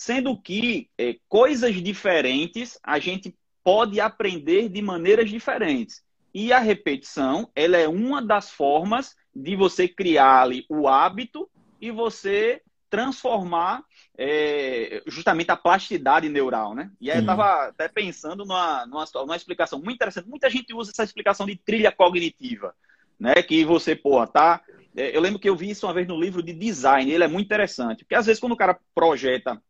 Sendo 0.00 0.34
que 0.34 0.88
é, 0.96 1.16
coisas 1.28 1.74
diferentes 1.74 2.78
a 2.82 2.98
gente 2.98 3.36
pode 3.62 4.00
aprender 4.00 4.70
de 4.70 4.80
maneiras 4.80 5.28
diferentes. 5.28 6.02
E 6.32 6.54
a 6.54 6.58
repetição, 6.58 7.50
ela 7.54 7.76
é 7.76 7.86
uma 7.86 8.22
das 8.22 8.50
formas 8.50 9.14
de 9.36 9.54
você 9.54 9.86
criar 9.86 10.40
ali 10.40 10.64
o 10.70 10.88
hábito 10.88 11.50
e 11.78 11.90
você 11.90 12.62
transformar 12.88 13.84
é, 14.16 15.02
justamente 15.06 15.50
a 15.50 15.56
plasticidade 15.56 16.30
neural, 16.30 16.74
né? 16.74 16.90
E 16.98 17.10
aí 17.10 17.18
eu 17.18 17.20
estava 17.20 17.66
até 17.66 17.86
pensando 17.86 18.46
numa, 18.46 18.86
numa, 18.86 19.04
numa, 19.14 19.36
explicação 19.36 19.78
muito 19.80 19.96
interessante. 19.96 20.30
Muita 20.30 20.48
gente 20.48 20.72
usa 20.72 20.92
essa 20.92 21.04
explicação 21.04 21.44
de 21.44 21.56
trilha 21.56 21.92
cognitiva, 21.92 22.74
né? 23.18 23.34
Que 23.42 23.66
você, 23.66 23.94
porra, 23.94 24.26
tá... 24.26 24.62
É, 24.96 25.14
eu 25.14 25.20
lembro 25.20 25.38
que 25.38 25.48
eu 25.48 25.54
vi 25.54 25.68
isso 25.68 25.86
uma 25.86 25.92
vez 25.92 26.08
no 26.08 26.18
livro 26.18 26.42
de 26.42 26.54
design, 26.54 27.12
ele 27.12 27.22
é 27.22 27.28
muito 27.28 27.44
interessante. 27.44 28.02
Porque 28.02 28.14
às 28.14 28.24
vezes 28.24 28.40
quando 28.40 28.52
o 28.52 28.56
cara 28.56 28.78
projeta 28.94 29.60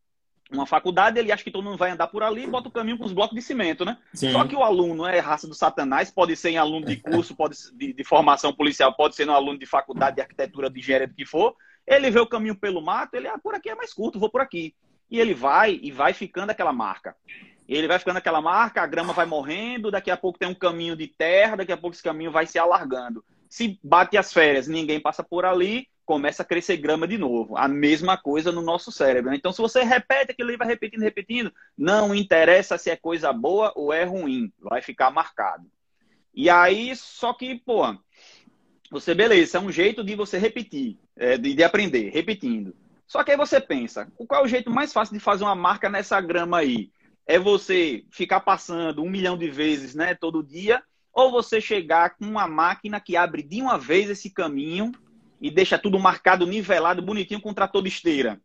uma 0.53 0.67
faculdade, 0.67 1.19
ele 1.19 1.31
acha 1.33 1.45
que 1.45 1.51
todo 1.51 1.65
mundo 1.65 1.77
vai 1.77 1.91
andar 1.91 2.09
por 2.09 2.23
ali 2.23 2.45
e 2.45 2.47
bota 2.47 2.69
o 2.69 2.73
caminho 2.73 2.99
com 2.99 3.05
os 3.05 3.13
blocos 3.13 3.35
de 3.35 3.43
cimento, 3.43 3.85
né? 3.85 3.97
Sim. 4.13 4.33
Só 4.33 4.45
que 4.45 4.57
o 4.57 4.63
aluno 4.63 5.07
é 5.07 5.19
raça 5.19 5.47
do 5.47 5.55
satanás, 5.55 6.11
pode 6.11 6.37
ser 6.37 6.51
em 6.51 6.59
aluno 6.59 6.87
de 6.87 6.97
curso, 6.97 7.35
pode 7.35 7.57
de, 7.75 7.93
de 7.93 8.05
formação 8.05 8.53
policial, 8.53 8.95
pode 8.95 9.15
ser 9.15 9.25
no 9.25 9.33
aluno 9.33 9.59
de 9.59 9.67
faculdade 9.67 10.17
de 10.17 10.23
arquitetura, 10.23 10.69
de 10.69 10.79
engenharia, 10.81 11.07
do 11.07 11.15
que 11.15 11.25
for, 11.25 11.55
ele 11.87 12.11
vê 12.11 12.21
o 12.21 12.27
caminho 12.27 12.55
pelo 12.55 12.81
mato, 12.81 13.15
ele, 13.15 13.29
ah, 13.29 13.39
por 13.39 13.55
aqui 13.55 13.69
é 13.69 13.75
mais 13.75 13.93
curto, 13.93 14.19
vou 14.19 14.31
por 14.31 14.41
aqui. 14.41 14.75
E 15.11 15.19
ele 15.19 15.35
vai 15.35 15.79
e 15.83 15.91
vai 15.91 16.13
ficando 16.13 16.51
aquela 16.51 16.73
marca. 16.73 17.17
Ele 17.69 17.87
vai 17.87 17.99
ficando 17.99 18.17
aquela 18.17 18.41
marca, 18.41 18.83
a 18.83 18.87
grama 18.87 19.13
vai 19.13 19.27
morrendo, 19.27 19.91
daqui 19.91 20.11
a 20.11 20.17
pouco 20.17 20.39
tem 20.39 20.49
um 20.49 20.55
caminho 20.55 20.97
de 20.97 21.07
terra, 21.07 21.57
daqui 21.57 21.73
a 21.73 21.77
pouco 21.77 21.95
esse 21.95 22.03
caminho 22.03 22.31
vai 22.31 22.47
se 22.47 22.59
alargando. 22.59 23.25
Se 23.49 23.79
bate 23.83 24.17
as 24.17 24.33
férias, 24.33 24.69
ninguém 24.69 25.01
passa 25.01 25.23
por 25.23 25.45
ali, 25.45 25.87
começa 26.11 26.43
a 26.43 26.45
crescer 26.45 26.77
grama 26.77 27.07
de 27.07 27.17
novo. 27.17 27.57
A 27.57 27.69
mesma 27.69 28.17
coisa 28.17 28.51
no 28.51 28.61
nosso 28.61 28.91
cérebro. 28.91 29.33
Então, 29.33 29.53
se 29.53 29.63
você 29.63 29.85
repete 29.85 30.33
aquilo 30.33 30.51
e 30.51 30.57
vai 30.57 30.67
repetindo, 30.67 31.03
repetindo, 31.03 31.55
não 31.79 32.13
interessa 32.13 32.77
se 32.77 32.91
é 32.91 32.97
coisa 32.97 33.33
boa 33.33 33.73
ou 33.77 33.93
é 33.93 34.03
ruim, 34.03 34.53
vai 34.59 34.83
ficar 34.83 35.13
marcado. 35.13 35.71
E 36.35 36.51
aí, 36.51 36.97
só 36.97 37.33
que, 37.33 37.61
pô, 37.61 37.97
você, 38.91 39.15
beleza, 39.15 39.59
é 39.59 39.61
um 39.61 39.71
jeito 39.71 40.03
de 40.03 40.17
você 40.17 40.37
repetir, 40.37 40.99
é, 41.17 41.39
de, 41.39 41.55
de, 41.55 41.63
aprender, 41.63 42.11
repetindo. 42.11 42.75
Só 43.07 43.23
que 43.23 43.31
aí 43.31 43.37
você 43.37 43.61
pensa, 43.61 44.11
qual 44.27 44.41
é 44.41 44.45
o 44.45 44.49
jeito 44.49 44.69
mais 44.69 44.93
fácil 44.93 45.15
de 45.15 45.21
fazer 45.21 45.45
uma 45.45 45.55
marca 45.55 45.89
nessa 45.89 46.21
grama 46.21 46.59
aí? 46.59 46.91
É 47.25 47.39
você 47.39 48.05
ficar 48.11 48.41
passando 48.41 49.01
um 49.01 49.09
milhão 49.09 49.39
de 49.39 49.49
vezes, 49.49 49.95
né, 49.95 50.13
todo 50.17 50.43
dia, 50.43 50.83
ou 51.13 51.31
você 51.31 51.61
chegar 51.61 52.17
com 52.17 52.25
uma 52.25 52.49
máquina 52.49 53.01
que 53.01 53.17
abre 53.17 53.45
de 53.45 53.63
uma 53.63 53.79
vez 53.79 54.11
esse 54.11 54.29
caminho 54.29 54.91
e 55.41 55.51
deixa 55.51 55.79
tudo 55.79 55.99
marcado, 55.99 56.47
nivelado, 56.47 57.01
bonitinho 57.01 57.41
com 57.41 57.55
trator 57.55 57.83
de 57.83 57.89
esteira. 57.89 58.41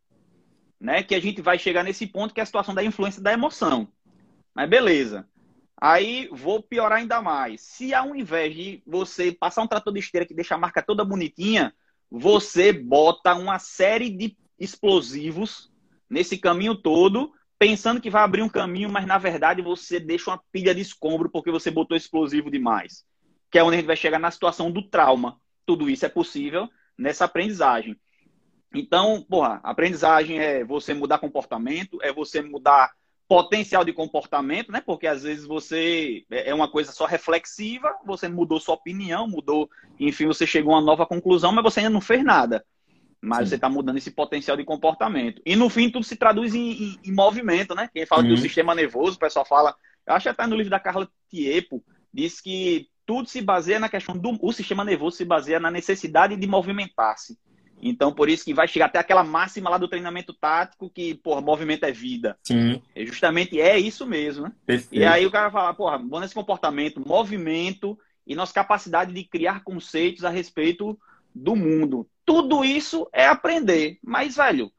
Né? 0.79 1.03
Que 1.03 1.13
a 1.13 1.19
gente 1.19 1.41
vai 1.41 1.59
chegar 1.59 1.83
nesse 1.83 2.07
ponto 2.07 2.33
que 2.33 2.39
é 2.39 2.43
a 2.43 2.45
situação 2.45 2.73
da 2.73 2.83
influência 2.83 3.21
da 3.21 3.33
emoção. 3.33 3.87
Mas 4.53 4.69
beleza. 4.69 5.27
Aí 5.79 6.29
vou 6.31 6.63
piorar 6.63 6.99
ainda 6.99 7.21
mais. 7.21 7.61
Se 7.61 7.93
ao 7.93 8.15
invés 8.15 8.55
de 8.55 8.81
você 8.87 9.31
passar 9.31 9.61
um 9.61 9.67
trator 9.67 9.91
de 9.91 9.99
esteira 9.99 10.25
que 10.25 10.33
deixa 10.33 10.55
a 10.55 10.57
marca 10.57 10.81
toda 10.81 11.03
bonitinha, 11.03 11.73
você 12.09 12.71
bota 12.71 13.35
uma 13.35 13.59
série 13.59 14.09
de 14.09 14.37
explosivos 14.57 15.69
nesse 16.09 16.37
caminho 16.37 16.75
todo, 16.75 17.33
pensando 17.59 17.99
que 17.99 18.09
vai 18.09 18.23
abrir 18.23 18.41
um 18.41 18.47
caminho, 18.47 18.89
mas 18.89 19.05
na 19.05 19.17
verdade 19.17 19.61
você 19.61 19.99
deixa 19.99 20.31
uma 20.31 20.41
pilha 20.49 20.73
de 20.73 20.79
escombro 20.79 21.29
porque 21.29 21.51
você 21.51 21.69
botou 21.69 21.97
explosivo 21.97 22.49
demais. 22.49 23.03
Que 23.51 23.59
é 23.59 23.63
onde 23.63 23.75
a 23.75 23.79
gente 23.79 23.87
vai 23.87 23.97
chegar 23.97 24.19
na 24.19 24.31
situação 24.31 24.71
do 24.71 24.81
trauma. 24.81 25.37
Tudo 25.65 25.89
isso 25.89 26.05
é 26.05 26.09
possível 26.09 26.69
nessa 26.97 27.25
aprendizagem. 27.25 27.97
Então, 28.73 29.21
porra, 29.21 29.59
aprendizagem 29.63 30.39
é 30.39 30.63
você 30.63 30.93
mudar 30.93 31.19
comportamento, 31.19 31.97
é 32.01 32.11
você 32.11 32.41
mudar 32.41 32.91
potencial 33.27 33.83
de 33.83 33.93
comportamento, 33.93 34.71
né? 34.71 34.81
Porque 34.85 35.07
às 35.07 35.23
vezes 35.23 35.45
você 35.45 36.23
é, 36.29 36.49
é 36.49 36.53
uma 36.53 36.69
coisa 36.69 36.91
só 36.91 37.05
reflexiva, 37.05 37.93
você 38.05 38.27
mudou 38.27 38.59
sua 38.59 38.75
opinião, 38.75 39.27
mudou, 39.27 39.69
enfim, 39.99 40.27
você 40.27 40.45
chegou 40.45 40.73
a 40.73 40.77
uma 40.77 40.85
nova 40.85 41.05
conclusão, 41.05 41.51
mas 41.51 41.63
você 41.63 41.79
ainda 41.79 41.89
não 41.89 42.01
fez 42.01 42.23
nada. 42.23 42.63
Mas 43.21 43.39
Sim. 43.39 43.45
você 43.45 43.55
está 43.55 43.69
mudando 43.69 43.97
esse 43.97 44.11
potencial 44.11 44.55
de 44.55 44.63
comportamento. 44.63 45.41
E 45.45 45.55
no 45.55 45.69
fim, 45.69 45.89
tudo 45.89 46.05
se 46.05 46.15
traduz 46.15 46.53
em, 46.53 46.71
em, 46.71 46.99
em 47.05 47.11
movimento, 47.11 47.73
né? 47.73 47.89
Quem 47.91 48.05
fala 48.05 48.23
do 48.23 48.37
sistema 48.37 48.75
nervoso, 48.75 49.15
o 49.15 49.19
pessoal 49.19 49.45
fala. 49.45 49.75
Eu 50.05 50.13
acho 50.13 50.23
que 50.23 50.29
até 50.29 50.45
no 50.45 50.55
livro 50.55 50.69
da 50.69 50.79
Carla 50.79 51.09
Tiepo, 51.31 51.83
diz 52.13 52.39
que 52.39 52.87
tudo 53.05 53.29
se 53.29 53.41
baseia 53.41 53.79
na 53.79 53.89
questão 53.89 54.17
do. 54.17 54.37
O 54.41 54.51
sistema 54.51 54.83
nervoso 54.83 55.17
se 55.17 55.25
baseia 55.25 55.59
na 55.59 55.71
necessidade 55.71 56.35
de 56.35 56.47
movimentar-se. 56.47 57.37
Então, 57.81 58.11
por 58.11 58.29
isso 58.29 58.45
que 58.45 58.53
vai 58.53 58.67
chegar 58.67 58.85
até 58.85 58.99
aquela 58.99 59.23
máxima 59.23 59.69
lá 59.69 59.77
do 59.77 59.87
treinamento 59.87 60.33
tático 60.33 60.89
que, 60.89 61.13
porra, 61.15 61.41
movimento 61.41 61.83
é 61.83 61.91
vida. 61.91 62.37
Sim. 62.43 62.81
E 62.95 63.05
justamente 63.05 63.59
é 63.59 63.77
isso 63.77 64.05
mesmo, 64.05 64.45
né? 64.45 64.51
Perfeito. 64.65 65.01
E 65.01 65.05
aí 65.05 65.25
o 65.25 65.31
cara 65.31 65.51
fala, 65.51 65.73
porra, 65.73 65.97
bom 65.97 66.19
nesse 66.19 66.33
comportamento, 66.33 67.05
movimento 67.05 67.97
e 68.25 68.33
nossa 68.33 68.53
capacidade 68.53 69.13
de 69.13 69.23
criar 69.23 69.63
conceitos 69.63 70.23
a 70.23 70.29
respeito 70.29 70.97
do 71.33 71.55
mundo. 71.55 72.07
Tudo 72.25 72.63
isso 72.63 73.07
é 73.13 73.27
aprender. 73.27 73.99
Mas, 74.01 74.37
velho, 74.37 74.71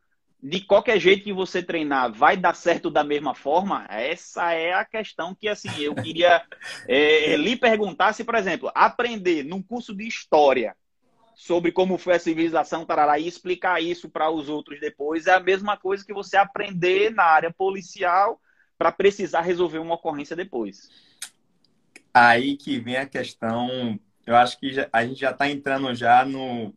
de 0.48 0.60
qualquer 0.60 1.00
jeito 1.00 1.24
que 1.24 1.32
você 1.32 1.60
treinar, 1.60 2.12
vai 2.12 2.36
dar 2.36 2.54
certo 2.54 2.88
da 2.88 3.02
mesma 3.02 3.34
forma? 3.34 3.84
Essa 3.90 4.52
é 4.52 4.72
a 4.72 4.84
questão 4.84 5.34
que, 5.34 5.48
assim, 5.48 5.68
eu 5.80 5.92
queria 5.92 6.40
é, 6.86 7.36
lhe 7.36 7.56
perguntar 7.56 8.12
se, 8.12 8.22
por 8.22 8.36
exemplo, 8.36 8.70
aprender 8.72 9.42
num 9.42 9.60
curso 9.60 9.92
de 9.92 10.06
história 10.06 10.76
sobre 11.34 11.72
como 11.72 11.98
foi 11.98 12.14
a 12.14 12.20
civilização, 12.20 12.86
tarará, 12.86 13.18
e 13.18 13.26
explicar 13.26 13.82
isso 13.82 14.08
para 14.08 14.30
os 14.30 14.48
outros 14.48 14.78
depois, 14.78 15.26
é 15.26 15.34
a 15.34 15.40
mesma 15.40 15.76
coisa 15.76 16.06
que 16.06 16.14
você 16.14 16.36
aprender 16.36 17.10
na 17.10 17.24
área 17.24 17.52
policial 17.52 18.40
para 18.78 18.92
precisar 18.92 19.40
resolver 19.40 19.80
uma 19.80 19.96
ocorrência 19.96 20.36
depois. 20.36 20.88
Aí 22.14 22.56
que 22.56 22.78
vem 22.78 22.96
a 22.96 23.06
questão, 23.06 23.98
eu 24.24 24.36
acho 24.36 24.60
que 24.60 24.76
a 24.92 25.04
gente 25.04 25.18
já 25.18 25.32
está 25.32 25.50
entrando 25.50 25.92
já 25.92 26.24
no, 26.24 26.72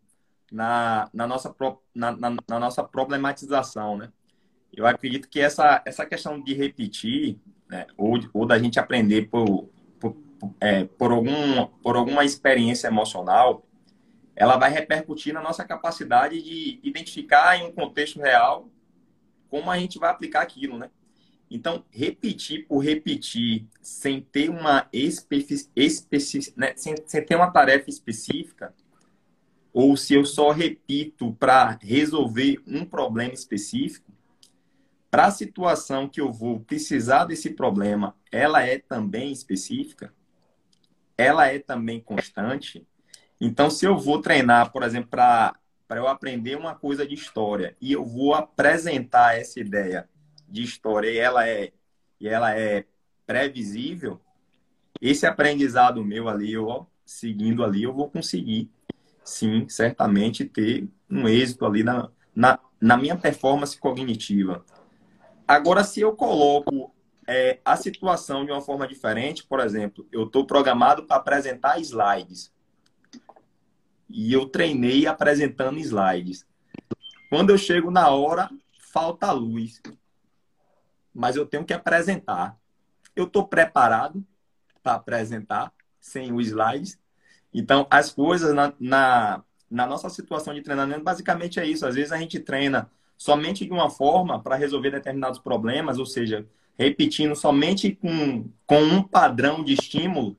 na, 0.52 1.10
na, 1.14 1.28
nossa, 1.28 1.56
na, 1.94 2.12
na, 2.12 2.30
na, 2.48 2.60
nossa 2.60 2.84
problematização, 2.84 3.98
né? 3.98 4.12
Eu 4.72 4.86
acredito 4.86 5.28
que 5.28 5.40
essa, 5.40 5.82
essa 5.86 6.06
questão 6.06 6.42
de 6.42 6.54
repetir, 6.54 7.40
né, 7.68 7.88
ou, 7.98 8.20
ou 8.34 8.46
da 8.46 8.58
gente 8.60 8.80
aprender 8.80 9.30
por, 9.30 9.70
por, 10.00 10.16
é, 10.60 10.86
por, 10.86 11.12
algum, 11.12 11.66
por 11.82 11.96
alguma 11.96 12.24
experiência 12.24 12.88
emocional, 12.88 13.66
ela 14.36 14.58
vai 14.58 14.72
repercutir 14.72 15.34
na 15.34 15.42
nossa 15.42 15.66
capacidade 15.66 16.42
de 16.42 16.80
identificar 16.84 17.58
em 17.58 17.68
um 17.68 17.72
contexto 17.72 18.20
real 18.20 18.70
como 19.50 19.72
a 19.72 19.78
gente 19.78 19.98
vai 19.98 20.12
aplicar 20.12 20.42
aquilo, 20.42 20.78
né? 20.78 20.90
Então, 21.52 21.84
repetir 21.90 22.68
por 22.68 22.78
repetir, 22.80 23.68
sem 23.82 24.22
ter 24.22 24.50
uma 24.50 24.88
especi... 24.94 25.70
Especi... 25.76 26.54
Né? 26.56 26.74
Sem, 26.76 26.94
sem 27.08 27.26
ter 27.26 27.36
uma 27.36 27.50
tarefa 27.50 27.90
específica, 27.90 28.74
ou 29.80 29.96
se 29.96 30.14
eu 30.14 30.26
só 30.26 30.52
repito 30.52 31.32
para 31.40 31.80
resolver 31.82 32.62
um 32.68 32.84
problema 32.84 33.34
específico, 33.34 34.12
para 35.10 35.28
a 35.28 35.32
situação 35.32 36.10
que 36.10 36.20
eu 36.20 36.34
vou 36.34 36.60
precisar 36.60 37.24
desse 37.24 37.52
problema, 37.52 38.14
ela 38.30 38.62
é 38.62 38.78
também 38.78 39.32
específica, 39.32 40.14
ela 41.18 41.48
é 41.48 41.60
também 41.60 42.02
constante, 42.02 42.86
então, 43.40 43.70
se 43.70 43.86
eu 43.86 43.98
vou 43.98 44.22
treinar, 44.22 44.70
por 44.70 44.84
exemplo, 44.84 45.12
para 45.12 45.56
eu 45.92 46.10
aprender 46.10 46.58
uma 46.58 46.76
coisa 46.76 47.08
de 47.08 47.16
história 47.16 47.74
e 47.80 47.94
eu 47.94 48.04
vou 48.04 48.34
apresentar 48.34 49.40
essa 49.40 49.62
ideia 49.62 50.10
de 50.46 50.62
história 50.62 51.10
e 51.10 51.18
ela 51.18 51.48
é, 51.48 51.72
e 52.20 52.28
ela 52.28 52.54
é 52.54 52.84
previsível, 53.26 54.20
esse 55.00 55.26
aprendizado 55.26 56.04
meu 56.04 56.28
ali, 56.28 56.52
eu, 56.52 56.86
seguindo 57.06 57.64
ali, 57.64 57.84
eu 57.84 57.94
vou 57.94 58.10
conseguir, 58.10 58.70
sim, 59.30 59.68
certamente 59.70 60.46
ter 60.46 60.88
um 61.10 61.28
êxito 61.28 61.66
ali 61.66 61.84
na, 61.84 62.10
na, 62.36 62.60
na 62.80 62.98
minha 62.98 63.16
performance 63.16 63.78
cognitiva. 63.78 64.64
Agora, 65.48 65.84
se 65.84 66.02
eu 66.02 66.16
coloco 66.16 66.94
é, 67.30 67.60
a 67.64 67.76
situação 67.76 68.44
de 68.44 68.52
uma 68.52 68.60
forma 68.60 68.88
diferente. 68.88 69.44
Por 69.44 69.60
exemplo, 69.60 70.08
eu 70.12 70.24
estou 70.24 70.48
programado 70.48 71.04
para 71.04 71.18
apresentar 71.18 71.80
slides. 71.80 72.52
E 74.10 74.34
eu 74.34 74.50
treinei 74.50 75.06
apresentando 75.06 75.78
slides. 75.78 76.44
Quando 77.30 77.52
eu 77.52 77.58
chego 77.60 77.92
na 77.92 78.10
hora, 78.10 78.50
falta 78.92 79.32
luz. 79.32 79.80
Mas 81.14 81.36
eu 81.36 81.46
tenho 81.46 81.64
que 81.64 81.74
apresentar. 81.74 82.58
Eu 83.16 83.26
estou 83.26 83.48
preparado 83.48 84.26
para 84.82 84.96
apresentar 84.96 85.72
sem 86.00 86.34
os 86.34 86.48
slides. 86.48 86.98
Então, 87.54 87.88
as 87.90 88.12
coisas 88.12 88.54
na, 88.54 88.74
na, 88.80 89.44
na 89.70 89.86
nossa 89.86 90.10
situação 90.10 90.54
de 90.54 90.62
treinamento, 90.62 91.04
basicamente 91.04 91.60
é 91.60 91.66
isso. 91.66 91.86
Às 91.86 91.96
vezes 91.96 92.12
a 92.12 92.18
gente 92.18 92.40
treina 92.40 92.90
somente 93.18 93.66
de 93.66 93.72
uma 93.72 93.90
forma 93.90 94.42
para 94.42 94.56
resolver 94.56 94.92
determinados 94.92 95.40
problemas, 95.40 95.98
ou 96.00 96.06
seja, 96.06 96.48
repetindo 96.78 97.36
somente 97.36 97.94
com, 97.94 98.50
com 98.66 98.82
um 98.82 99.04
padrão 99.04 99.64
de 99.64 99.74
estímulo, 99.74 100.38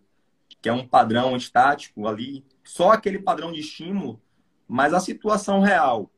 que 0.62 0.68
é 0.68 0.72
um 0.72 0.86
padrão 0.86 1.36
estático 1.36 2.06
ali, 2.06 2.44
só 2.64 2.92
aquele 2.92 3.18
padrão 3.18 3.52
de 3.52 3.60
estímulo, 3.60 4.20
mas 4.66 4.94
a 4.94 5.00
situação 5.00 5.60
real. 5.60 6.10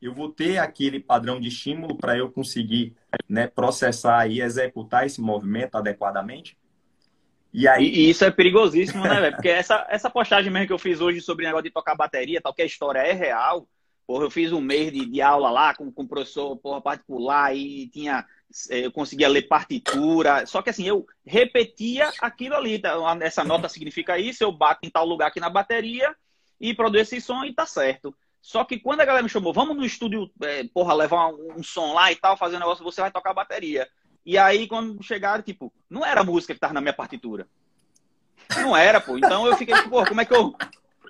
Eu 0.00 0.14
vou 0.14 0.28
ter 0.28 0.58
aquele 0.58 1.00
padrão 1.00 1.40
de 1.40 1.48
estímulo 1.48 1.96
para 1.96 2.16
eu 2.16 2.30
conseguir 2.30 2.96
né, 3.28 3.46
processar 3.46 4.28
e 4.28 4.40
executar 4.40 5.04
esse 5.04 5.20
movimento 5.20 5.76
adequadamente. 5.76 6.56
E, 7.58 7.66
aí... 7.66 7.84
E, 7.86 8.10
isso 8.10 8.24
é 8.24 8.30
perigosíssimo, 8.30 9.02
né, 9.02 9.20
velho? 9.20 9.34
Porque 9.34 9.48
essa, 9.48 9.84
essa 9.90 10.08
postagem 10.08 10.48
mesmo 10.48 10.68
que 10.68 10.72
eu 10.72 10.78
fiz 10.78 11.00
hoje 11.00 11.20
sobre 11.20 11.44
o 11.44 11.48
negócio 11.48 11.64
de 11.64 11.72
tocar 11.72 11.96
bateria, 11.96 12.40
tal, 12.40 12.54
que 12.54 12.62
a 12.62 12.66
história 12.66 13.00
é 13.00 13.12
real. 13.12 13.68
Porra, 14.06 14.24
eu 14.24 14.30
fiz 14.30 14.52
um 14.52 14.60
mês 14.60 14.92
de, 14.92 15.04
de 15.04 15.20
aula 15.20 15.50
lá 15.50 15.74
com, 15.74 15.92
o 15.94 16.08
professor 16.08 16.56
porra, 16.56 16.80
particular 16.80 17.54
e 17.56 17.88
tinha. 17.88 18.24
Eh, 18.70 18.86
eu 18.86 18.92
conseguia 18.92 19.28
ler 19.28 19.42
partitura. 19.42 20.46
Só 20.46 20.62
que 20.62 20.70
assim, 20.70 20.86
eu 20.86 21.04
repetia 21.26 22.12
aquilo 22.22 22.54
ali. 22.54 22.78
Tá? 22.78 22.94
Essa 23.20 23.42
nota 23.42 23.68
significa 23.68 24.16
isso, 24.16 24.44
eu 24.44 24.52
bato 24.52 24.86
em 24.86 24.90
tal 24.90 25.04
lugar 25.04 25.26
aqui 25.26 25.40
na 25.40 25.50
bateria 25.50 26.14
e 26.60 26.72
produzo 26.72 27.02
esse 27.02 27.20
som 27.20 27.44
e 27.44 27.52
tá 27.52 27.66
certo. 27.66 28.14
Só 28.40 28.64
que 28.64 28.78
quando 28.78 29.00
a 29.00 29.04
galera 29.04 29.22
me 29.22 29.28
chamou, 29.28 29.52
vamos 29.52 29.76
no 29.76 29.84
estúdio, 29.84 30.30
é, 30.42 30.64
porra, 30.72 30.94
levar 30.94 31.26
um, 31.28 31.58
um, 31.58 31.62
som 31.62 31.92
lá 31.92 32.10
e 32.12 32.16
tal, 32.16 32.36
fazer 32.36 32.56
um 32.56 32.60
negócio, 32.60 32.84
você 32.84 33.00
vai 33.00 33.10
tocar 33.10 33.34
bateria. 33.34 33.88
E 34.28 34.36
aí, 34.36 34.68
quando 34.68 35.02
chegaram, 35.02 35.42
tipo, 35.42 35.72
não 35.88 36.04
era 36.04 36.20
a 36.20 36.24
música 36.24 36.52
que 36.52 36.60
tava 36.60 36.74
na 36.74 36.82
minha 36.82 36.92
partitura. 36.92 37.48
Não 38.58 38.76
era, 38.76 39.00
pô. 39.00 39.16
Então 39.16 39.46
eu 39.46 39.56
fiquei, 39.56 39.74
tipo, 39.74 39.88
pô, 39.88 40.04
como 40.04 40.20
é 40.20 40.26
que 40.26 40.34
eu 40.34 40.54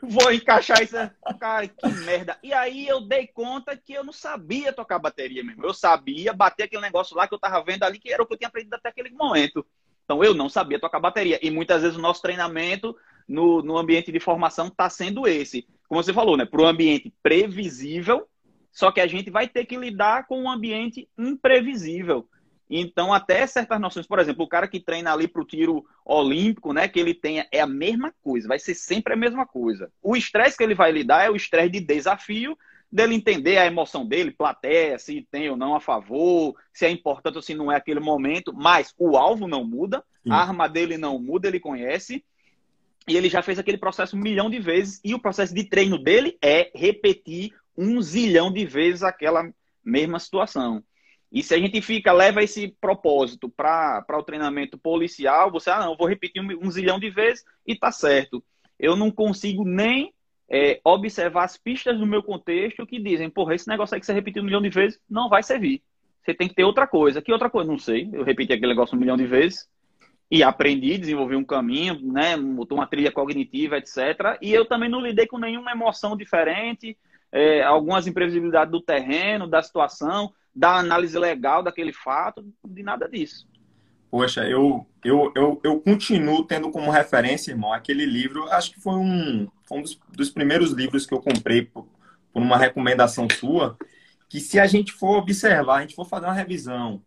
vou 0.00 0.32
encaixar 0.32 0.80
isso? 0.80 0.94
Cara, 1.40 1.66
que 1.66 1.88
merda. 2.04 2.38
E 2.44 2.52
aí 2.52 2.86
eu 2.86 3.00
dei 3.00 3.26
conta 3.26 3.76
que 3.76 3.92
eu 3.92 4.04
não 4.04 4.12
sabia 4.12 4.72
tocar 4.72 5.00
bateria 5.00 5.42
mesmo. 5.42 5.66
Eu 5.66 5.74
sabia 5.74 6.32
bater 6.32 6.62
aquele 6.62 6.80
negócio 6.80 7.16
lá 7.16 7.26
que 7.26 7.34
eu 7.34 7.40
tava 7.40 7.60
vendo 7.64 7.82
ali, 7.82 7.98
que 7.98 8.12
era 8.12 8.22
o 8.22 8.26
que 8.26 8.34
eu 8.34 8.38
tinha 8.38 8.46
aprendido 8.46 8.74
até 8.74 8.88
aquele 8.88 9.10
momento. 9.10 9.66
Então 10.04 10.22
eu 10.22 10.32
não 10.32 10.48
sabia 10.48 10.78
tocar 10.78 11.00
bateria. 11.00 11.40
E 11.42 11.50
muitas 11.50 11.82
vezes 11.82 11.98
o 11.98 12.00
nosso 12.00 12.22
treinamento 12.22 12.96
no, 13.26 13.62
no 13.62 13.76
ambiente 13.76 14.12
de 14.12 14.20
formação 14.20 14.68
está 14.68 14.88
sendo 14.88 15.26
esse. 15.26 15.66
Como 15.88 16.00
você 16.00 16.12
falou, 16.12 16.36
né? 16.36 16.44
Para 16.44 16.62
o 16.62 16.66
ambiente 16.68 17.12
previsível, 17.20 18.28
só 18.70 18.92
que 18.92 19.00
a 19.00 19.08
gente 19.08 19.28
vai 19.28 19.48
ter 19.48 19.64
que 19.64 19.76
lidar 19.76 20.28
com 20.28 20.40
um 20.40 20.48
ambiente 20.48 21.08
imprevisível. 21.18 22.28
Então, 22.70 23.14
até 23.14 23.46
certas 23.46 23.80
noções, 23.80 24.06
por 24.06 24.18
exemplo, 24.18 24.44
o 24.44 24.48
cara 24.48 24.68
que 24.68 24.80
treina 24.80 25.12
ali 25.12 25.26
para 25.26 25.40
o 25.40 25.46
tiro 25.46 25.86
olímpico, 26.04 26.72
né, 26.72 26.86
que 26.86 27.00
ele 27.00 27.14
tenha, 27.14 27.46
é 27.50 27.60
a 27.60 27.66
mesma 27.66 28.12
coisa, 28.22 28.48
vai 28.48 28.58
ser 28.58 28.74
sempre 28.74 29.14
a 29.14 29.16
mesma 29.16 29.46
coisa. 29.46 29.90
O 30.02 30.16
estresse 30.16 30.56
que 30.56 30.62
ele 30.62 30.74
vai 30.74 30.92
lidar 30.92 31.24
é 31.24 31.30
o 31.30 31.36
estresse 31.36 31.70
de 31.70 31.80
desafio, 31.80 32.58
dele 32.90 33.14
entender 33.14 33.58
a 33.58 33.66
emoção 33.66 34.06
dele, 34.06 34.30
plateia, 34.30 34.98
se 34.98 35.26
tem 35.30 35.48
ou 35.50 35.56
não 35.56 35.74
a 35.74 35.80
favor, 35.80 36.54
se 36.72 36.86
é 36.86 36.90
importante 36.90 37.36
ou 37.36 37.42
se 37.42 37.54
não 37.54 37.70
é 37.70 37.76
aquele 37.76 38.00
momento, 38.00 38.52
mas 38.54 38.94
o 38.98 39.16
alvo 39.16 39.46
não 39.46 39.64
muda, 39.64 40.02
Sim. 40.22 40.30
a 40.30 40.36
arma 40.36 40.68
dele 40.68 40.96
não 40.96 41.18
muda, 41.18 41.48
ele 41.48 41.60
conhece, 41.60 42.24
e 43.06 43.16
ele 43.16 43.28
já 43.28 43.42
fez 43.42 43.58
aquele 43.58 43.78
processo 43.78 44.16
um 44.16 44.20
milhão 44.20 44.50
de 44.50 44.58
vezes, 44.58 45.00
e 45.04 45.14
o 45.14 45.18
processo 45.18 45.54
de 45.54 45.64
treino 45.64 45.98
dele 45.98 46.38
é 46.42 46.70
repetir 46.74 47.54
um 47.76 48.00
zilhão 48.02 48.52
de 48.52 48.64
vezes 48.66 49.02
aquela 49.02 49.50
mesma 49.84 50.18
situação. 50.18 50.82
E 51.30 51.42
se 51.42 51.54
a 51.54 51.58
gente 51.58 51.80
fica, 51.82 52.12
leva 52.12 52.42
esse 52.42 52.68
propósito 52.80 53.48
para 53.48 54.04
o 54.14 54.22
treinamento 54.22 54.78
policial, 54.78 55.50
você, 55.50 55.70
ah, 55.70 55.80
não, 55.80 55.96
vou 55.96 56.08
repetir 56.08 56.42
um, 56.42 56.66
um 56.66 56.70
zilhão 56.70 56.98
de 56.98 57.10
vezes 57.10 57.44
e 57.66 57.76
tá 57.76 57.92
certo. 57.92 58.42
Eu 58.78 58.96
não 58.96 59.10
consigo 59.10 59.64
nem 59.64 60.14
é, 60.48 60.80
observar 60.82 61.44
as 61.44 61.58
pistas 61.58 61.98
do 61.98 62.06
meu 62.06 62.22
contexto 62.22 62.86
que 62.86 62.98
dizem, 62.98 63.28
porra, 63.28 63.54
esse 63.54 63.68
negócio 63.68 63.94
aí 63.94 64.00
que 64.00 64.06
você 64.06 64.12
repetiu 64.12 64.42
um 64.42 64.46
milhão 64.46 64.62
de 64.62 64.70
vezes 64.70 64.98
não 65.08 65.28
vai 65.28 65.42
servir. 65.42 65.82
Você 66.24 66.34
tem 66.34 66.48
que 66.48 66.54
ter 66.54 66.64
outra 66.64 66.86
coisa. 66.86 67.20
Que 67.20 67.32
outra 67.32 67.50
coisa? 67.50 67.70
Não 67.70 67.78
sei. 67.78 68.08
Eu 68.12 68.22
repeti 68.22 68.52
aquele 68.52 68.72
negócio 68.72 68.96
um 68.96 69.00
milhão 69.00 69.16
de 69.16 69.26
vezes 69.26 69.68
e 70.30 70.42
aprendi, 70.42 70.98
desenvolvi 70.98 71.34
um 71.36 71.44
caminho, 71.44 71.98
né, 72.02 72.36
uma 72.36 72.86
trilha 72.86 73.10
cognitiva, 73.10 73.78
etc. 73.78 74.38
E 74.42 74.52
eu 74.52 74.66
também 74.66 74.88
não 74.88 75.00
lidei 75.00 75.26
com 75.26 75.38
nenhuma 75.38 75.70
emoção 75.72 76.16
diferente, 76.16 76.98
é, 77.32 77.62
algumas 77.62 78.06
imprevisibilidades 78.06 78.70
do 78.70 78.80
terreno, 78.80 79.46
da 79.46 79.62
situação 79.62 80.32
da 80.58 80.74
análise 80.74 81.16
legal 81.16 81.62
daquele 81.62 81.92
fato, 81.92 82.44
de 82.66 82.82
nada 82.82 83.08
disso. 83.08 83.46
Poxa, 84.10 84.44
eu, 84.44 84.84
eu, 85.04 85.30
eu, 85.36 85.60
eu 85.62 85.80
continuo 85.80 86.44
tendo 86.44 86.70
como 86.72 86.90
referência, 86.90 87.52
irmão, 87.52 87.72
aquele 87.72 88.04
livro, 88.04 88.42
acho 88.50 88.72
que 88.72 88.80
foi 88.80 88.94
um, 88.94 89.46
foi 89.64 89.78
um 89.78 89.82
dos, 89.82 90.00
dos 90.08 90.30
primeiros 90.30 90.72
livros 90.72 91.06
que 91.06 91.14
eu 91.14 91.20
comprei 91.20 91.62
por, 91.62 91.86
por 92.32 92.42
uma 92.42 92.56
recomendação 92.56 93.28
sua, 93.30 93.78
que 94.28 94.40
se 94.40 94.58
a 94.58 94.66
gente 94.66 94.90
for 94.90 95.18
observar, 95.18 95.76
a 95.76 95.80
gente 95.82 95.94
for 95.94 96.04
fazer 96.04 96.26
uma 96.26 96.32
revisão 96.32 97.00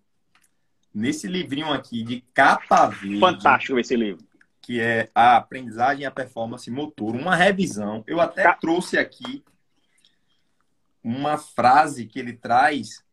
nesse 0.94 1.28
livrinho 1.28 1.74
aqui 1.74 2.04
de 2.04 2.22
capa 2.34 2.88
verde. 2.88 3.20
Fantástico 3.20 3.78
esse 3.78 3.98
livro. 3.98 4.24
Que 4.62 4.80
é 4.80 5.10
a 5.14 5.36
aprendizagem 5.36 6.04
e 6.04 6.06
a 6.06 6.12
performance 6.12 6.72
motor, 6.72 7.16
uma 7.16 7.36
revisão. 7.36 8.02
Eu 8.08 8.22
até 8.22 8.50
trouxe 8.54 8.98
aqui 8.98 9.44
uma 11.04 11.38
frase 11.38 12.06
que 12.06 12.18
ele 12.18 12.34
traz 12.34 13.04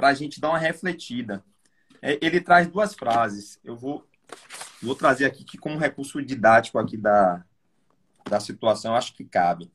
para 0.00 0.08
a 0.08 0.14
gente 0.14 0.40
dar 0.40 0.48
uma 0.48 0.58
refletida. 0.58 1.44
É, 2.00 2.18
ele 2.22 2.40
traz 2.40 2.66
duas 2.66 2.94
frases. 2.94 3.60
Eu 3.62 3.76
vou, 3.76 4.02
vou 4.82 4.94
trazer 4.94 5.26
aqui 5.26 5.44
que 5.44 5.58
como 5.58 5.78
recurso 5.78 6.22
didático 6.22 6.78
aqui 6.78 6.96
da, 6.96 7.44
da 8.26 8.40
situação, 8.40 8.96
acho 8.96 9.12
que 9.12 9.26
cabe. 9.26 9.70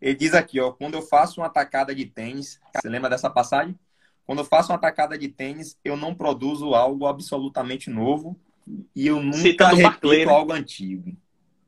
Ele 0.00 0.16
diz 0.16 0.34
aqui, 0.34 0.58
ó, 0.58 0.72
quando 0.72 0.94
eu 0.94 1.02
faço 1.02 1.40
uma 1.40 1.46
atacada 1.46 1.94
de 1.94 2.04
tênis, 2.06 2.60
você 2.74 2.88
lembra 2.88 3.08
dessa 3.08 3.30
passagem? 3.30 3.78
Quando 4.26 4.40
eu 4.40 4.44
faço 4.44 4.72
uma 4.72 4.78
atacada 4.78 5.16
de 5.16 5.28
tênis, 5.28 5.78
eu 5.84 5.96
não 5.96 6.12
produzo 6.12 6.74
algo 6.74 7.06
absolutamente 7.06 7.88
novo 7.88 8.36
e 8.96 9.06
eu 9.06 9.22
nunca 9.22 9.38
Citando 9.38 9.76
repito 9.76 10.28
algo 10.28 10.52
antigo. 10.52 11.16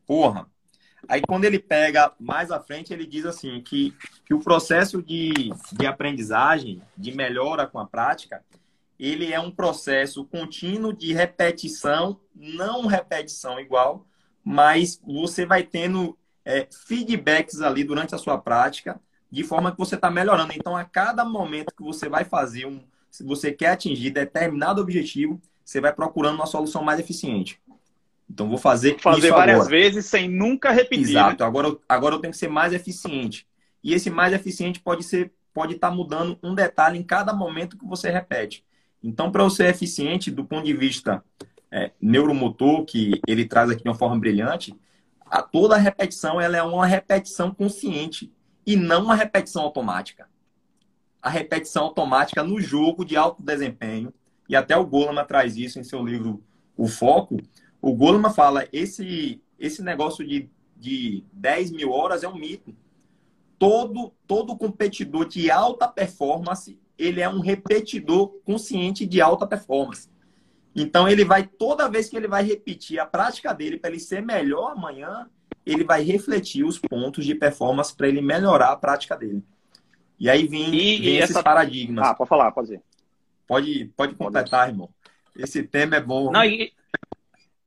Porra, 0.04 0.50
Aí 1.06 1.20
quando 1.20 1.44
ele 1.44 1.58
pega 1.58 2.12
mais 2.18 2.50
à 2.50 2.58
frente, 2.58 2.92
ele 2.92 3.06
diz 3.06 3.24
assim 3.24 3.60
que, 3.60 3.94
que 4.24 4.34
o 4.34 4.40
processo 4.40 5.02
de, 5.02 5.52
de 5.72 5.86
aprendizagem, 5.86 6.82
de 6.96 7.14
melhora 7.14 7.66
com 7.66 7.78
a 7.78 7.86
prática, 7.86 8.42
ele 8.98 9.32
é 9.32 9.38
um 9.38 9.50
processo 9.50 10.24
contínuo 10.24 10.92
de 10.92 11.12
repetição, 11.12 12.18
não 12.34 12.86
repetição 12.86 13.60
igual, 13.60 14.06
mas 14.44 15.00
você 15.04 15.46
vai 15.46 15.62
tendo 15.62 16.18
é, 16.44 16.66
feedbacks 16.86 17.60
ali 17.60 17.84
durante 17.84 18.14
a 18.14 18.18
sua 18.18 18.38
prática, 18.38 19.00
de 19.30 19.44
forma 19.44 19.70
que 19.70 19.78
você 19.78 19.94
está 19.94 20.10
melhorando. 20.10 20.52
Então, 20.54 20.76
a 20.76 20.84
cada 20.84 21.24
momento 21.24 21.74
que 21.76 21.82
você 21.82 22.08
vai 22.08 22.24
fazer 22.24 22.66
um, 22.66 22.82
se 23.10 23.22
você 23.22 23.52
quer 23.52 23.70
atingir 23.70 24.10
determinado 24.10 24.80
objetivo, 24.80 25.40
você 25.64 25.80
vai 25.80 25.92
procurando 25.92 26.36
uma 26.36 26.46
solução 26.46 26.82
mais 26.82 26.98
eficiente. 26.98 27.60
Então 28.30 28.48
vou 28.48 28.58
fazer 28.58 28.98
fazer 29.00 29.30
várias 29.30 29.60
agora. 29.60 29.70
vezes 29.70 30.06
sem 30.06 30.28
nunca 30.28 30.70
repetir. 30.70 31.06
Né? 31.06 31.10
Exato. 31.10 31.42
Né? 31.42 31.48
Agora, 31.48 31.76
agora 31.88 32.14
eu 32.14 32.18
tenho 32.20 32.32
que 32.32 32.38
ser 32.38 32.48
mais 32.48 32.72
eficiente. 32.72 33.46
E 33.82 33.94
esse 33.94 34.10
mais 34.10 34.32
eficiente 34.32 34.80
pode 34.80 35.02
ser 35.02 35.32
pode 35.52 35.74
estar 35.74 35.90
tá 35.90 35.94
mudando 35.94 36.38
um 36.42 36.54
detalhe 36.54 36.98
em 36.98 37.02
cada 37.02 37.32
momento 37.32 37.76
que 37.76 37.84
você 37.84 38.10
repete. 38.10 38.64
Então, 39.02 39.32
para 39.32 39.42
eu 39.42 39.50
ser 39.50 39.68
eficiente 39.68 40.30
do 40.30 40.44
ponto 40.44 40.64
de 40.64 40.72
vista 40.72 41.24
é, 41.70 41.90
neuromotor, 42.00 42.84
que 42.84 43.20
ele 43.26 43.44
traz 43.44 43.70
aqui 43.70 43.82
de 43.82 43.88
uma 43.88 43.94
forma 43.94 44.18
brilhante, 44.18 44.74
a 45.26 45.42
toda 45.42 45.74
a 45.74 45.78
repetição 45.78 46.40
ela 46.40 46.56
é 46.56 46.62
uma 46.62 46.86
repetição 46.86 47.52
consciente 47.52 48.32
e 48.66 48.76
não 48.76 49.04
uma 49.04 49.14
repetição 49.14 49.62
automática. 49.62 50.28
A 51.20 51.28
repetição 51.28 51.84
automática 51.84 52.42
no 52.42 52.60
jogo 52.60 53.04
de 53.04 53.16
alto 53.16 53.42
desempenho, 53.42 54.12
e 54.48 54.56
até 54.56 54.76
o 54.76 54.86
Goleman 54.86 55.24
traz 55.24 55.56
isso 55.56 55.78
em 55.78 55.84
seu 55.84 56.04
livro 56.04 56.42
O 56.76 56.86
Foco, 56.86 57.36
o 57.80 57.94
Goleman 57.94 58.32
fala, 58.32 58.66
esse, 58.72 59.40
esse 59.58 59.82
negócio 59.82 60.26
de, 60.26 60.48
de 60.76 61.24
10 61.32 61.70
mil 61.70 61.90
horas 61.90 62.22
é 62.22 62.28
um 62.28 62.36
mito. 62.36 62.74
Todo, 63.58 64.12
todo 64.26 64.56
competidor 64.56 65.26
de 65.26 65.50
alta 65.50 65.88
performance, 65.88 66.78
ele 66.96 67.20
é 67.20 67.28
um 67.28 67.40
repetidor 67.40 68.28
consciente 68.44 69.06
de 69.06 69.20
alta 69.20 69.46
performance. 69.46 70.08
Então, 70.74 71.08
ele 71.08 71.24
vai, 71.24 71.46
toda 71.46 71.88
vez 71.88 72.08
que 72.08 72.16
ele 72.16 72.28
vai 72.28 72.44
repetir 72.44 73.00
a 73.00 73.06
prática 73.06 73.52
dele 73.52 73.78
para 73.78 73.90
ele 73.90 74.00
ser 74.00 74.22
melhor 74.22 74.72
amanhã, 74.72 75.28
ele 75.66 75.84
vai 75.84 76.02
refletir 76.02 76.64
os 76.64 76.78
pontos 76.78 77.24
de 77.24 77.34
performance 77.34 77.94
para 77.94 78.08
ele 78.08 78.20
melhorar 78.20 78.70
a 78.70 78.76
prática 78.76 79.16
dele. 79.16 79.42
E 80.18 80.28
aí 80.28 80.46
vem, 80.46 80.68
e, 80.68 80.70
vem 80.70 81.00
e 81.00 81.18
esses 81.18 81.30
essa... 81.30 81.42
paradigmas. 81.42 82.06
Ah, 82.06 82.14
pode 82.14 82.28
falar, 82.28 82.50
pode 82.52 82.68
dizer. 82.68 82.82
Pode, 83.46 83.92
pode 83.96 84.14
completar, 84.14 84.60
pode. 84.60 84.72
irmão. 84.72 84.90
Esse 85.36 85.62
tema 85.62 85.96
é 85.96 86.00
bom. 86.00 86.30
Não, 86.32 86.44
e, 86.44 86.72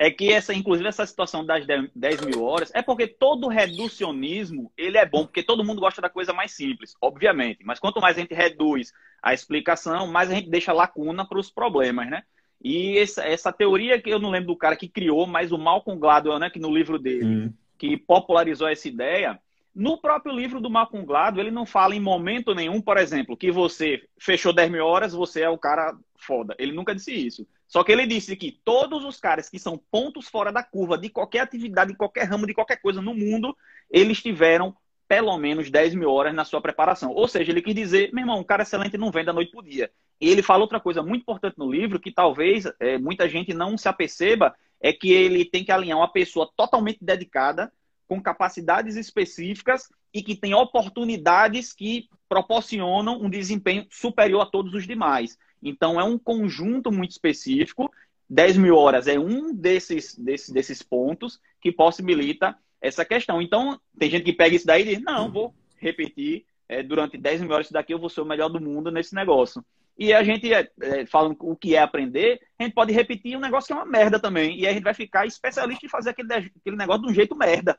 é 0.01 0.09
que 0.09 0.33
essa, 0.33 0.51
inclusive, 0.51 0.89
essa 0.89 1.05
situação 1.05 1.45
das 1.45 1.63
10 1.63 2.21
mil 2.21 2.43
horas 2.43 2.71
é 2.73 2.81
porque 2.81 3.05
todo 3.05 3.47
reducionismo 3.47 4.73
ele 4.75 4.97
é 4.97 5.05
bom, 5.05 5.27
porque 5.27 5.43
todo 5.43 5.63
mundo 5.63 5.79
gosta 5.79 6.01
da 6.01 6.09
coisa 6.09 6.33
mais 6.33 6.53
simples, 6.53 6.95
obviamente. 6.99 7.63
Mas 7.63 7.77
quanto 7.77 8.01
mais 8.01 8.17
a 8.17 8.19
gente 8.19 8.33
reduz 8.33 8.91
a 9.21 9.31
explicação, 9.31 10.07
mais 10.07 10.31
a 10.31 10.33
gente 10.33 10.49
deixa 10.49 10.73
lacuna 10.73 11.23
para 11.23 11.37
os 11.37 11.51
problemas, 11.51 12.09
né? 12.09 12.23
E 12.59 12.97
essa, 12.97 13.23
essa, 13.23 13.53
teoria 13.53 14.01
que 14.01 14.09
eu 14.09 14.17
não 14.17 14.31
lembro 14.31 14.47
do 14.47 14.57
cara 14.57 14.75
que 14.75 14.89
criou, 14.89 15.27
mas 15.27 15.51
o 15.51 15.57
Malcolm 15.59 15.99
Gladwell, 15.99 16.39
né, 16.39 16.49
que 16.49 16.59
no 16.59 16.73
livro 16.73 16.97
dele, 16.97 17.25
hum. 17.25 17.53
que 17.77 17.95
popularizou 17.95 18.67
essa 18.67 18.87
ideia, 18.87 19.39
no 19.73 19.99
próprio 19.99 20.33
livro 20.33 20.59
do 20.59 20.69
Malcolm 20.69 21.05
Gladwell, 21.05 21.45
ele 21.45 21.53
não 21.53 21.65
fala 21.65 21.95
em 21.95 21.99
momento 21.99 22.55
nenhum, 22.55 22.81
por 22.81 22.97
exemplo, 22.97 23.37
que 23.37 23.51
você 23.51 24.01
fechou 24.17 24.51
10 24.51 24.71
mil 24.71 24.83
horas, 24.83 25.13
você 25.13 25.41
é 25.41 25.49
o 25.49 25.59
cara 25.59 25.95
foda. 26.15 26.55
Ele 26.57 26.71
nunca 26.71 26.95
disse 26.95 27.13
isso. 27.13 27.45
Só 27.71 27.85
que 27.85 27.91
ele 27.93 28.05
disse 28.05 28.35
que 28.35 28.51
todos 28.65 29.05
os 29.05 29.17
caras 29.17 29.49
que 29.49 29.57
são 29.57 29.81
pontos 29.89 30.27
fora 30.27 30.51
da 30.51 30.61
curva 30.61 30.97
de 30.97 31.07
qualquer 31.07 31.39
atividade, 31.39 31.91
de 31.91 31.97
qualquer 31.97 32.25
ramo, 32.25 32.45
de 32.45 32.53
qualquer 32.53 32.81
coisa 32.81 33.01
no 33.01 33.15
mundo, 33.15 33.55
eles 33.89 34.21
tiveram 34.21 34.75
pelo 35.07 35.37
menos 35.37 35.71
10 35.71 35.95
mil 35.95 36.11
horas 36.11 36.35
na 36.35 36.43
sua 36.43 36.59
preparação. 36.59 37.13
Ou 37.13 37.29
seja, 37.29 37.49
ele 37.49 37.61
quis 37.61 37.73
dizer, 37.73 38.11
meu 38.11 38.23
irmão, 38.23 38.41
um 38.41 38.43
cara 38.43 38.63
excelente 38.63 38.97
não 38.97 39.09
vem 39.09 39.23
da 39.23 39.31
noite 39.31 39.53
para 39.53 39.63
dia. 39.63 39.89
E 40.19 40.29
ele 40.29 40.43
fala 40.43 40.63
outra 40.63 40.81
coisa 40.81 41.01
muito 41.01 41.21
importante 41.21 41.57
no 41.57 41.71
livro, 41.71 41.97
que 41.97 42.11
talvez 42.11 42.65
é, 42.77 42.97
muita 42.97 43.29
gente 43.29 43.53
não 43.53 43.77
se 43.77 43.87
aperceba, 43.87 44.53
é 44.81 44.91
que 44.91 45.13
ele 45.13 45.45
tem 45.45 45.63
que 45.63 45.71
alinhar 45.71 45.97
uma 45.97 46.11
pessoa 46.11 46.51
totalmente 46.57 46.99
dedicada, 47.01 47.71
com 48.05 48.21
capacidades 48.21 48.97
específicas 48.97 49.87
e 50.13 50.21
que 50.21 50.35
tem 50.35 50.53
oportunidades 50.53 51.71
que 51.71 52.09
proporcionam 52.27 53.21
um 53.21 53.29
desempenho 53.29 53.87
superior 53.89 54.41
a 54.41 54.45
todos 54.45 54.73
os 54.73 54.85
demais. 54.85 55.37
Então, 55.61 55.99
é 55.99 56.03
um 56.03 56.17
conjunto 56.17 56.91
muito 56.91 57.11
específico. 57.11 57.91
10 58.29 58.57
mil 58.57 58.75
horas 58.75 59.07
é 59.07 59.19
um 59.19 59.53
desses, 59.53 60.17
desses, 60.17 60.49
desses 60.49 60.81
pontos 60.81 61.39
que 61.59 61.71
possibilita 61.71 62.57
essa 62.81 63.05
questão. 63.05 63.41
Então, 63.41 63.79
tem 63.97 64.09
gente 64.09 64.23
que 64.23 64.33
pega 64.33 64.55
isso 64.55 64.65
daí 64.65 64.81
e 64.81 64.95
diz: 64.95 65.03
não, 65.03 65.31
vou 65.31 65.53
repetir 65.77 66.45
é, 66.69 66.81
durante 66.81 67.17
10 67.17 67.41
mil 67.41 67.51
horas 67.51 67.67
isso 67.67 67.73
daqui, 67.73 67.93
eu 67.93 67.99
vou 67.99 68.09
ser 68.09 68.21
o 68.21 68.25
melhor 68.25 68.49
do 68.49 68.61
mundo 68.61 68.89
nesse 68.89 69.13
negócio. 69.13 69.63
E 69.97 70.13
a 70.13 70.23
gente, 70.23 70.51
é, 70.51 70.67
é, 70.81 71.05
falando 71.05 71.35
o 71.41 71.55
que 71.55 71.75
é 71.75 71.79
aprender, 71.79 72.39
a 72.57 72.63
gente 72.63 72.73
pode 72.73 72.93
repetir 72.93 73.37
um 73.37 73.41
negócio 73.41 73.67
que 73.67 73.73
é 73.73 73.75
uma 73.75 73.85
merda 73.85 74.19
também. 74.19 74.57
E 74.57 74.65
a 74.65 74.73
gente 74.73 74.83
vai 74.83 74.93
ficar 74.93 75.27
especialista 75.27 75.85
em 75.85 75.89
fazer 75.89 76.11
aquele, 76.11 76.33
aquele 76.33 76.75
negócio 76.75 77.03
de 77.03 77.11
um 77.11 77.13
jeito 77.13 77.35
merda. 77.35 77.77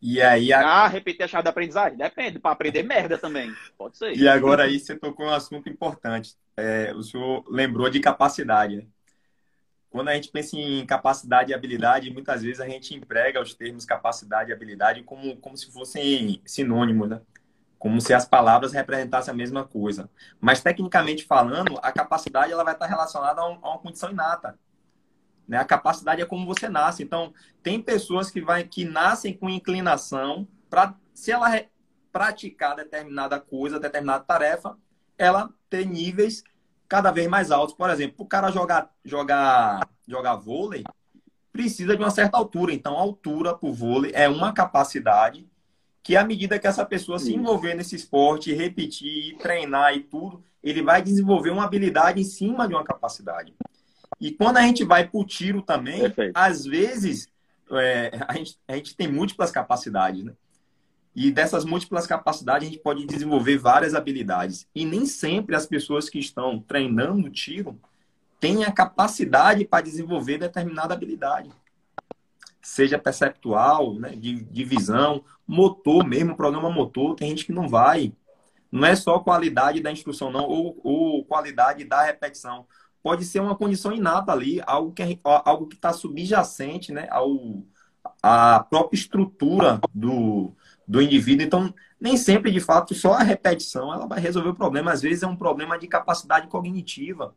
E 0.00 0.22
aí. 0.22 0.52
A... 0.52 0.84
Ah, 0.84 0.88
repetir 0.88 1.24
a 1.24 1.28
chave 1.28 1.44
da 1.44 1.50
aprendizagem? 1.50 1.98
Depende, 1.98 2.38
para 2.38 2.52
aprender 2.52 2.82
merda 2.82 3.18
também. 3.18 3.52
Pode 3.76 3.96
ser. 3.96 4.16
E 4.16 4.28
agora 4.28 4.64
aí 4.64 4.78
você 4.78 4.96
tocou 4.96 5.26
um 5.26 5.32
assunto 5.32 5.68
importante. 5.68 6.36
É, 6.56 6.92
o 6.94 7.02
senhor 7.02 7.44
lembrou 7.48 7.90
de 7.90 8.00
capacidade, 8.00 8.76
né? 8.76 8.86
Quando 9.90 10.08
a 10.08 10.14
gente 10.14 10.30
pensa 10.30 10.54
em 10.54 10.84
capacidade 10.84 11.50
e 11.50 11.54
habilidade, 11.54 12.10
muitas 12.10 12.42
vezes 12.42 12.60
a 12.60 12.68
gente 12.68 12.94
emprega 12.94 13.40
os 13.40 13.54
termos 13.54 13.86
capacidade 13.86 14.50
e 14.50 14.52
habilidade 14.52 15.02
como, 15.02 15.36
como 15.38 15.56
se 15.56 15.72
fossem 15.72 16.42
sinônimos, 16.44 17.08
né? 17.08 17.20
Como 17.78 18.00
se 18.00 18.12
as 18.12 18.26
palavras 18.26 18.72
representassem 18.72 19.32
a 19.32 19.36
mesma 19.36 19.64
coisa. 19.64 20.10
Mas, 20.40 20.60
tecnicamente 20.60 21.24
falando, 21.24 21.78
a 21.80 21.90
capacidade 21.90 22.52
ela 22.52 22.64
vai 22.64 22.74
estar 22.74 22.86
relacionada 22.86 23.40
a, 23.40 23.48
um, 23.48 23.58
a 23.62 23.70
uma 23.70 23.78
condição 23.78 24.10
inata. 24.10 24.58
Né? 25.48 25.56
A 25.56 25.64
capacidade 25.64 26.20
é 26.20 26.26
como 26.26 26.46
você 26.46 26.68
nasce. 26.68 27.02
Então, 27.02 27.32
tem 27.62 27.80
pessoas 27.80 28.30
que, 28.30 28.40
vai, 28.40 28.64
que 28.64 28.84
nascem 28.84 29.32
com 29.32 29.48
inclinação 29.48 30.46
para, 30.68 30.94
se 31.14 31.32
ela 31.32 31.50
praticar 32.12 32.76
determinada 32.76 33.40
coisa, 33.40 33.80
determinada 33.80 34.24
tarefa, 34.24 34.76
ela 35.16 35.50
ter 35.70 35.86
níveis 35.86 36.44
cada 36.86 37.10
vez 37.10 37.26
mais 37.26 37.50
altos. 37.50 37.74
Por 37.74 37.88
exemplo, 37.90 38.16
o 38.18 38.26
cara 38.26 38.50
jogar, 38.50 38.90
jogar, 39.04 39.88
jogar 40.06 40.36
vôlei, 40.36 40.84
precisa 41.52 41.96
de 41.96 42.02
uma 42.02 42.10
certa 42.10 42.36
altura. 42.36 42.72
Então, 42.72 42.96
a 42.96 43.00
altura 43.00 43.54
para 43.54 43.68
o 43.68 43.72
vôlei 43.72 44.12
é 44.14 44.28
uma 44.28 44.52
capacidade 44.52 45.48
que, 46.02 46.16
à 46.16 46.24
medida 46.24 46.58
que 46.58 46.66
essa 46.66 46.84
pessoa 46.84 47.18
se 47.18 47.34
envolver 47.34 47.74
nesse 47.74 47.96
esporte, 47.96 48.54
repetir, 48.54 49.36
treinar 49.38 49.94
e 49.94 50.00
tudo, 50.00 50.42
ele 50.62 50.82
vai 50.82 51.02
desenvolver 51.02 51.50
uma 51.50 51.64
habilidade 51.64 52.20
em 52.20 52.24
cima 52.24 52.66
de 52.66 52.74
uma 52.74 52.84
capacidade. 52.84 53.54
E 54.20 54.32
quando 54.32 54.56
a 54.56 54.62
gente 54.62 54.84
vai 54.84 55.06
para 55.06 55.20
o 55.20 55.24
tiro 55.24 55.62
também, 55.62 56.00
Perfeito. 56.00 56.32
às 56.34 56.64
vezes 56.64 57.28
é, 57.70 58.10
a, 58.26 58.34
gente, 58.34 58.58
a 58.66 58.74
gente 58.74 58.96
tem 58.96 59.10
múltiplas 59.10 59.50
capacidades, 59.50 60.24
né? 60.24 60.32
E 61.14 61.32
dessas 61.32 61.64
múltiplas 61.64 62.06
capacidades 62.06 62.68
a 62.68 62.70
gente 62.70 62.80
pode 62.80 63.04
desenvolver 63.04 63.58
várias 63.58 63.94
habilidades. 63.94 64.68
E 64.74 64.84
nem 64.84 65.04
sempre 65.04 65.56
as 65.56 65.66
pessoas 65.66 66.08
que 66.08 66.18
estão 66.18 66.60
treinando 66.60 67.28
tiro 67.28 67.78
têm 68.38 68.64
a 68.64 68.70
capacidade 68.70 69.64
para 69.64 69.82
desenvolver 69.82 70.38
determinada 70.38 70.94
habilidade. 70.94 71.50
Seja 72.62 72.98
perceptual, 72.98 73.94
né, 73.94 74.10
de, 74.10 74.44
de 74.44 74.64
visão, 74.64 75.24
motor 75.46 76.06
mesmo, 76.06 76.36
programa 76.36 76.70
motor, 76.70 77.16
tem 77.16 77.30
gente 77.30 77.46
que 77.46 77.52
não 77.52 77.68
vai. 77.68 78.12
Não 78.70 78.86
é 78.86 78.94
só 78.94 79.18
qualidade 79.18 79.80
da 79.80 79.90
instrução, 79.90 80.30
não, 80.30 80.44
ou, 80.44 80.78
ou 80.84 81.24
qualidade 81.24 81.84
da 81.84 82.02
repetição 82.02 82.66
pode 83.02 83.24
ser 83.24 83.40
uma 83.40 83.56
condição 83.56 83.92
inata 83.92 84.32
ali, 84.32 84.60
algo 84.66 84.92
que 84.92 85.20
algo 85.22 85.66
que 85.66 85.76
está 85.76 85.92
subjacente, 85.92 86.92
né, 86.92 87.06
ao 87.10 87.62
a 88.22 88.60
própria 88.60 88.98
estrutura 88.98 89.80
do, 89.94 90.52
do 90.86 91.00
indivíduo. 91.00 91.44
Então, 91.44 91.74
nem 92.00 92.16
sempre, 92.16 92.50
de 92.50 92.60
fato, 92.60 92.94
só 92.94 93.14
a 93.14 93.22
repetição 93.22 93.92
ela 93.92 94.06
vai 94.06 94.20
resolver 94.20 94.50
o 94.50 94.54
problema. 94.54 94.92
Às 94.92 95.02
vezes 95.02 95.22
é 95.22 95.26
um 95.26 95.36
problema 95.36 95.78
de 95.78 95.86
capacidade 95.86 96.48
cognitiva. 96.48 97.34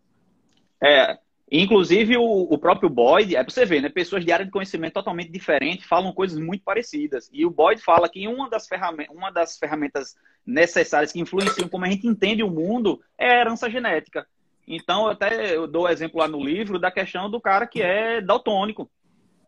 É, 0.84 1.20
inclusive 1.52 2.18
o, 2.18 2.24
o 2.24 2.58
próprio 2.58 2.90
Boyd, 2.90 3.36
é 3.36 3.44
para 3.44 3.54
você 3.54 3.66
ver, 3.66 3.82
né? 3.82 3.90
Pessoas 3.90 4.24
de 4.24 4.32
área 4.32 4.46
de 4.46 4.52
conhecimento 4.52 4.94
totalmente 4.94 5.32
diferente 5.32 5.88
falam 5.88 6.14
coisas 6.14 6.40
muito 6.40 6.64
parecidas. 6.64 7.30
E 7.32 7.46
o 7.46 7.52
Boyd 7.52 7.82
fala 7.82 8.10
que 8.10 8.28
uma 8.28 8.50
das, 8.50 8.68
ferramentas, 8.68 9.16
uma 9.16 9.32
das 9.32 9.58
ferramentas 9.58 10.16
necessárias 10.46 11.12
que 11.12 11.20
influenciam 11.20 11.68
como 11.68 11.86
a 11.86 11.90
gente 11.90 12.08
entende 12.08 12.44
o 12.44 12.50
mundo 12.50 13.02
é 13.18 13.30
a 13.30 13.42
herança 13.42 13.70
genética. 13.70 14.28
Então, 14.68 15.06
eu 15.06 15.12
até 15.12 15.56
eu 15.56 15.68
dou 15.68 15.90
exemplo 15.90 16.20
lá 16.20 16.28
no 16.28 16.44
livro 16.44 16.80
da 16.80 16.92
questão 16.92 17.30
do 17.30 17.42
cara 17.42 17.68
que 17.68 17.82
é 17.82 18.22
daltônico. 18.22 18.90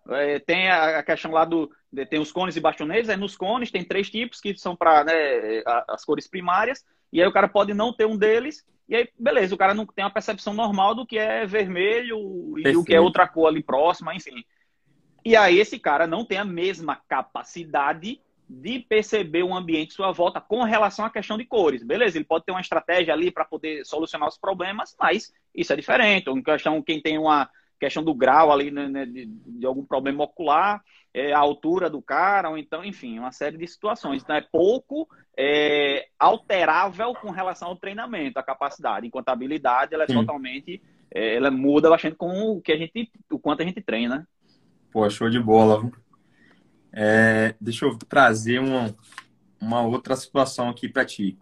É, 0.09 0.39
tem 0.39 0.69
a, 0.69 1.01
questão 1.01 1.31
lá 1.31 1.45
do. 1.45 1.71
Tem 2.09 2.19
os 2.19 2.31
cones 2.31 2.55
e 2.55 2.59
bastoneiros, 2.59 3.09
aí 3.09 3.15
nos 3.15 3.37
cones 3.37 3.71
tem 3.71 3.83
três 3.83 4.09
tipos 4.09 4.41
que 4.41 4.57
são 4.57 4.75
para 4.75 5.03
né, 5.03 5.13
as 5.87 6.03
cores 6.03 6.27
primárias, 6.27 6.83
e 7.11 7.21
aí 7.21 7.27
o 7.27 7.31
cara 7.31 7.47
pode 7.47 7.73
não 7.73 7.93
ter 7.93 8.05
um 8.05 8.17
deles, 8.17 8.65
e 8.89 8.95
aí, 8.95 9.09
beleza, 9.17 9.55
o 9.55 9.57
cara 9.57 9.73
não 9.73 9.85
tem 9.85 10.03
uma 10.03 10.11
percepção 10.11 10.53
normal 10.53 10.95
do 10.95 11.05
que 11.05 11.17
é 11.17 11.45
vermelho 11.45 12.57
e 12.57 12.75
o 12.75 12.83
que 12.83 12.95
é 12.95 12.99
outra 12.99 13.27
cor 13.27 13.47
ali 13.47 13.63
próxima, 13.63 14.13
enfim. 14.13 14.43
E 15.23 15.35
aí 15.35 15.57
esse 15.57 15.79
cara 15.79 16.05
não 16.05 16.25
tem 16.25 16.37
a 16.37 16.43
mesma 16.45 16.95
capacidade 17.07 18.19
de 18.49 18.79
perceber 18.79 19.43
o 19.43 19.53
ambiente 19.53 19.93
à 19.93 19.95
sua 19.95 20.11
volta 20.11 20.41
com 20.41 20.63
relação 20.63 21.05
à 21.05 21.09
questão 21.09 21.37
de 21.37 21.45
cores. 21.45 21.83
Beleza, 21.83 22.17
ele 22.17 22.25
pode 22.25 22.45
ter 22.45 22.51
uma 22.51 22.61
estratégia 22.61 23.13
ali 23.13 23.31
para 23.31 23.45
poder 23.45 23.85
solucionar 23.85 24.27
os 24.27 24.37
problemas, 24.37 24.95
mas 24.99 25.33
isso 25.55 25.73
é 25.73 25.75
diferente. 25.75 26.29
Ou 26.29 26.43
questão, 26.43 26.81
quem 26.81 27.01
tem 27.01 27.17
uma 27.17 27.49
questão 27.79 28.03
do 28.03 28.13
grau 28.13 28.51
ali 28.51 28.71
né, 28.71 28.87
né, 28.87 29.05
de, 29.05 29.25
de, 29.25 29.65
algum 29.65 29.83
problema 29.83 30.23
ocular, 30.23 30.81
é, 31.13 31.33
a 31.33 31.39
altura 31.39 31.89
do 31.89 32.01
cara, 32.01 32.49
ou 32.49 32.57
então, 32.57 32.83
enfim, 32.83 33.19
uma 33.19 33.31
série 33.31 33.57
de 33.57 33.67
situações. 33.67 34.23
Então 34.23 34.35
é 34.35 34.41
pouco 34.41 35.07
é, 35.37 36.07
alterável 36.17 37.13
com 37.15 37.29
relação 37.29 37.69
ao 37.69 37.75
treinamento, 37.75 38.39
a 38.39 38.43
capacidade. 38.43 39.07
Enquanto 39.07 39.29
a 39.29 39.33
habilidade, 39.33 39.93
ela 39.93 40.03
é 40.03 40.07
Sim. 40.07 40.15
totalmente, 40.15 40.81
é, 41.11 41.35
ela 41.35 41.51
muda 41.51 41.89
bastante 41.89 42.15
com 42.15 42.51
o 42.51 42.61
que 42.61 42.71
a 42.71 42.77
gente, 42.77 43.11
o 43.31 43.39
quanto 43.39 43.61
a 43.61 43.65
gente 43.65 43.81
treina. 43.81 44.27
Pô, 44.91 45.09
show 45.09 45.29
de 45.29 45.39
bola. 45.39 45.91
É, 46.93 47.55
deixa 47.59 47.85
eu 47.85 47.97
trazer 47.97 48.59
uma, 48.59 48.95
uma 49.59 49.81
outra 49.81 50.15
situação 50.15 50.69
aqui 50.69 50.87
para 50.87 51.03
ti. 51.03 51.37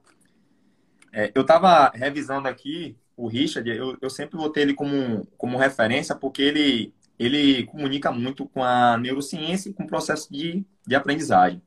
É, 1.11 1.29
eu 1.35 1.41
estava 1.41 1.89
revisando 1.89 2.47
aqui 2.47 2.95
o 3.17 3.27
Richard, 3.27 3.69
eu, 3.69 3.97
eu 4.01 4.09
sempre 4.09 4.37
botei 4.37 4.63
ele 4.63 4.73
como, 4.73 5.27
como 5.37 5.57
referência 5.57 6.15
porque 6.15 6.41
ele, 6.41 6.93
ele 7.19 7.65
comunica 7.65 8.11
muito 8.11 8.47
com 8.47 8.63
a 8.63 8.97
neurociência 8.97 9.69
e 9.69 9.73
com 9.73 9.83
o 9.83 9.87
processo 9.87 10.31
de, 10.31 10.65
de 10.87 10.95
aprendizagem. 10.95 11.61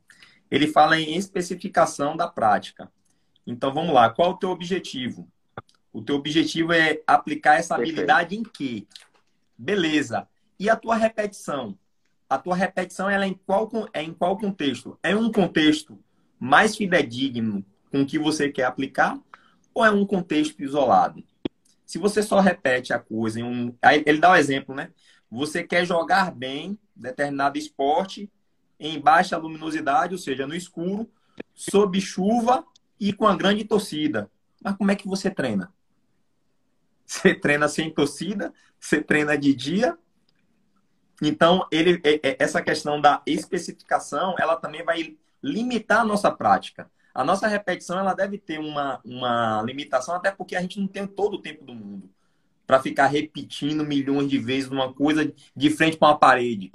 Ele 0.51 0.67
fala 0.67 0.99
em 0.99 1.17
especificação 1.17 2.17
da 2.17 2.27
prática. 2.27 2.91
Então 3.47 3.73
vamos 3.73 3.95
lá, 3.95 4.09
qual 4.09 4.31
o 4.31 4.37
teu 4.37 4.51
objetivo? 4.51 5.29
O 5.93 6.03
teu 6.03 6.17
objetivo 6.17 6.73
é 6.73 7.03
aplicar 7.07 7.57
essa 7.57 7.75
habilidade 7.75 8.35
em 8.35 8.43
quê? 8.43 8.87
Beleza. 9.57 10.27
E 10.59 10.71
a 10.71 10.75
tua 10.75 10.97
repetição? 10.97 11.79
A 12.29 12.39
tua 12.39 12.55
repetição 12.55 13.09
ela 13.09 13.25
é, 13.25 13.29
em 13.29 13.35
qual, 13.35 13.71
é 13.93 14.03
em 14.03 14.13
qual 14.13 14.37
contexto? 14.39 14.99
É 15.03 15.15
um 15.15 15.31
contexto 15.31 15.99
mais 16.39 16.77
fidedigno 16.77 17.65
com 17.91 18.03
o 18.03 18.07
que 18.07 18.19
você 18.19 18.51
quer 18.51 18.65
aplicar 18.65 19.19
ou 19.73 19.85
é 19.85 19.91
um 19.91 20.07
contexto 20.07 20.63
isolado? 20.63 21.23
Se 21.85 21.99
você 21.99 22.23
só 22.23 22.41
repete 22.41 22.93
a 22.93 22.99
coisa 22.99 23.41
em 23.41 23.43
um. 23.43 23.75
Ele 24.07 24.19
dá 24.19 24.31
o 24.31 24.33
um 24.33 24.37
exemplo, 24.37 24.75
né? 24.75 24.91
Você 25.31 25.63
quer 25.63 25.85
jogar 25.85 26.33
bem 26.33 26.79
determinado 26.95 27.59
esporte 27.59 28.31
em 28.79 29.01
baixa 29.01 29.37
luminosidade, 29.37 30.15
ou 30.15 30.19
seja, 30.19 30.47
no 30.47 30.55
escuro, 30.55 31.09
sob 31.55 32.01
chuva 32.01 32.65
e 32.99 33.13
com 33.13 33.27
a 33.27 33.37
grande 33.37 33.65
torcida. 33.65 34.31
Mas 34.63 34.77
como 34.77 34.91
é 34.91 34.97
que 34.97 35.07
você 35.07 35.31
treina? 35.31 35.73
você 37.07 37.35
treina 37.35 37.69
sem 37.69 37.91
torcida, 37.91 38.53
você 38.79 39.01
treina 39.01 39.37
de 39.37 39.55
dia. 39.55 39.97
Então, 41.23 41.67
ele, 41.71 42.01
essa 42.39 42.61
questão 42.61 43.01
da 43.01 43.23
especificação, 43.27 44.35
ela 44.39 44.57
também 44.57 44.83
vai 44.83 45.17
limitar 45.43 46.01
a 46.01 46.05
nossa 46.05 46.31
prática. 46.31 46.91
A 47.15 47.23
nossa 47.23 47.47
repetição, 47.47 47.99
ela 47.99 48.15
deve 48.15 48.39
ter 48.39 48.59
uma, 48.59 49.01
uma 49.05 49.63
limitação, 49.63 50.15
até 50.15 50.31
porque 50.31 50.57
a 50.57 50.61
gente 50.61 50.81
não 50.81 50.89
tem 50.89 51.07
todo 51.07 51.35
o 51.35 51.43
tempo 51.43 51.65
do 51.65 51.75
mundo 51.75 52.11
para 52.67 52.81
ficar 52.81 53.07
repetindo 53.07 53.85
milhões 53.85 54.29
de 54.29 54.39
vezes 54.39 54.71
uma 54.71 54.93
coisa 54.93 55.33
de 55.55 55.71
frente 55.71 55.97
para 55.97 56.09
uma 56.09 56.19
parede 56.19 56.71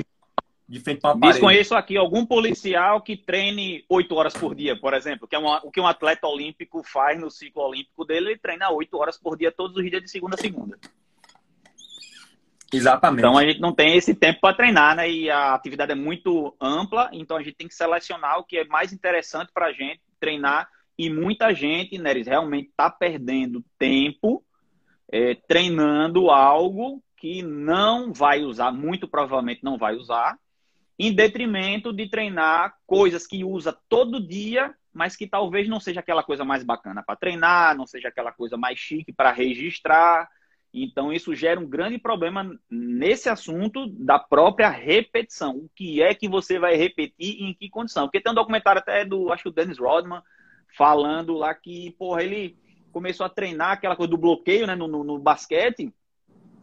de 0.69 0.80
frente 0.80 1.02
para 1.02 1.10
uma 1.10 1.19
parede. 1.19 1.39
Desconheço 1.39 1.73
aqui 1.73 1.97
algum 1.97 2.23
policial 2.23 3.02
que 3.02 3.17
treine 3.17 3.84
oito 3.89 4.13
horas 4.13 4.36
por 4.36 4.54
dia, 4.54 4.80
por 4.80 4.93
exemplo, 4.93 5.28
que 5.28 5.36
é 5.36 5.39
uma, 5.39 5.60
o 5.65 5.71
que 5.71 5.82
um 5.82 5.88
atleta 5.88 6.28
olímpico 6.28 6.84
faz 6.84 7.19
no 7.19 7.32
ciclo 7.32 7.63
olímpico 7.63 8.06
dele, 8.06 8.30
ele 8.30 8.38
treina 8.38 8.69
oito 8.69 8.95
horas 8.95 9.17
por 9.17 9.36
dia 9.36 9.52
todos 9.52 9.75
os 9.75 9.89
dias 9.89 10.04
de 10.04 10.12
segunda 10.12 10.36
a 10.36 10.39
segunda. 10.39 10.78
Exatamente. 12.73 13.21
Então 13.21 13.38
a 13.38 13.43
gente 13.43 13.60
não 13.60 13.73
tem 13.73 13.95
esse 13.95 14.13
tempo 14.13 14.39
para 14.41 14.55
treinar, 14.55 14.95
né? 14.95 15.10
E 15.10 15.29
a 15.29 15.53
atividade 15.53 15.91
é 15.91 15.95
muito 15.95 16.55
ampla, 16.62 17.10
então 17.12 17.38
a 17.38 17.43
gente 17.43 17.55
tem 17.55 17.67
que 17.67 17.73
selecionar 17.73 18.38
o 18.39 18.43
que 18.43 18.58
é 18.58 18.65
mais 18.65 18.93
interessante 18.93 19.51
para 19.53 19.67
a 19.67 19.73
gente 19.73 20.01
treinar. 20.19 20.69
E 20.97 21.10
muita 21.10 21.53
gente, 21.53 21.97
Neres, 21.97 22.27
realmente 22.27 22.69
está 22.69 22.89
perdendo 22.89 23.63
tempo 23.77 24.43
é, 25.12 25.36
treinando 25.47 26.29
algo 26.29 27.01
que 27.17 27.41
não 27.41 28.13
vai 28.13 28.41
usar, 28.41 28.71
muito 28.71 29.08
provavelmente 29.08 29.63
não 29.63 29.77
vai 29.77 29.95
usar, 29.95 30.38
em 30.97 31.13
detrimento 31.13 31.91
de 31.91 32.10
treinar 32.10 32.75
coisas 32.86 33.25
que 33.25 33.43
usa 33.43 33.77
todo 33.88 34.25
dia, 34.25 34.73
mas 34.93 35.15
que 35.15 35.27
talvez 35.27 35.67
não 35.67 35.79
seja 35.79 36.01
aquela 36.01 36.23
coisa 36.23 36.43
mais 36.43 36.63
bacana 36.63 37.01
para 37.01 37.15
treinar, 37.15 37.75
não 37.75 37.88
seja 37.88 38.10
aquela 38.10 38.32
coisa 38.32 38.58
mais 38.58 38.77
chique 38.77 39.13
para 39.13 39.32
registrar. 39.32 40.29
Então, 40.73 41.12
isso 41.12 41.34
gera 41.34 41.60
um 41.60 41.67
grande 41.67 41.97
problema 41.97 42.58
nesse 42.69 43.27
assunto 43.27 43.88
da 43.88 44.19
própria 44.19 44.69
repetição. 44.69 45.58
O 45.58 45.69
que 45.75 46.01
é 46.01 46.13
que 46.13 46.27
você 46.27 46.60
vai 46.60 46.75
repetir 46.75 47.41
e 47.41 47.49
em 47.49 47.53
que 47.53 47.69
condição? 47.69 48.05
Porque 48.05 48.21
tem 48.21 48.32
um 48.32 48.36
documentário 48.36 48.79
até 48.79 49.03
do, 49.03 49.32
acho 49.32 49.43
que 49.43 49.49
o 49.49 49.51
Dennis 49.51 49.79
Rodman, 49.79 50.21
falando 50.77 51.34
lá 51.34 51.53
que, 51.55 51.95
porra, 51.97 52.23
ele 52.23 52.55
começou 52.91 53.25
a 53.25 53.29
treinar 53.29 53.71
aquela 53.71 53.95
coisa 53.95 54.12
do 54.12 54.17
bloqueio 54.17 54.67
né, 54.67 54.75
no, 54.75 54.88
no, 54.88 55.03
no 55.03 55.17
basquete, 55.17 55.91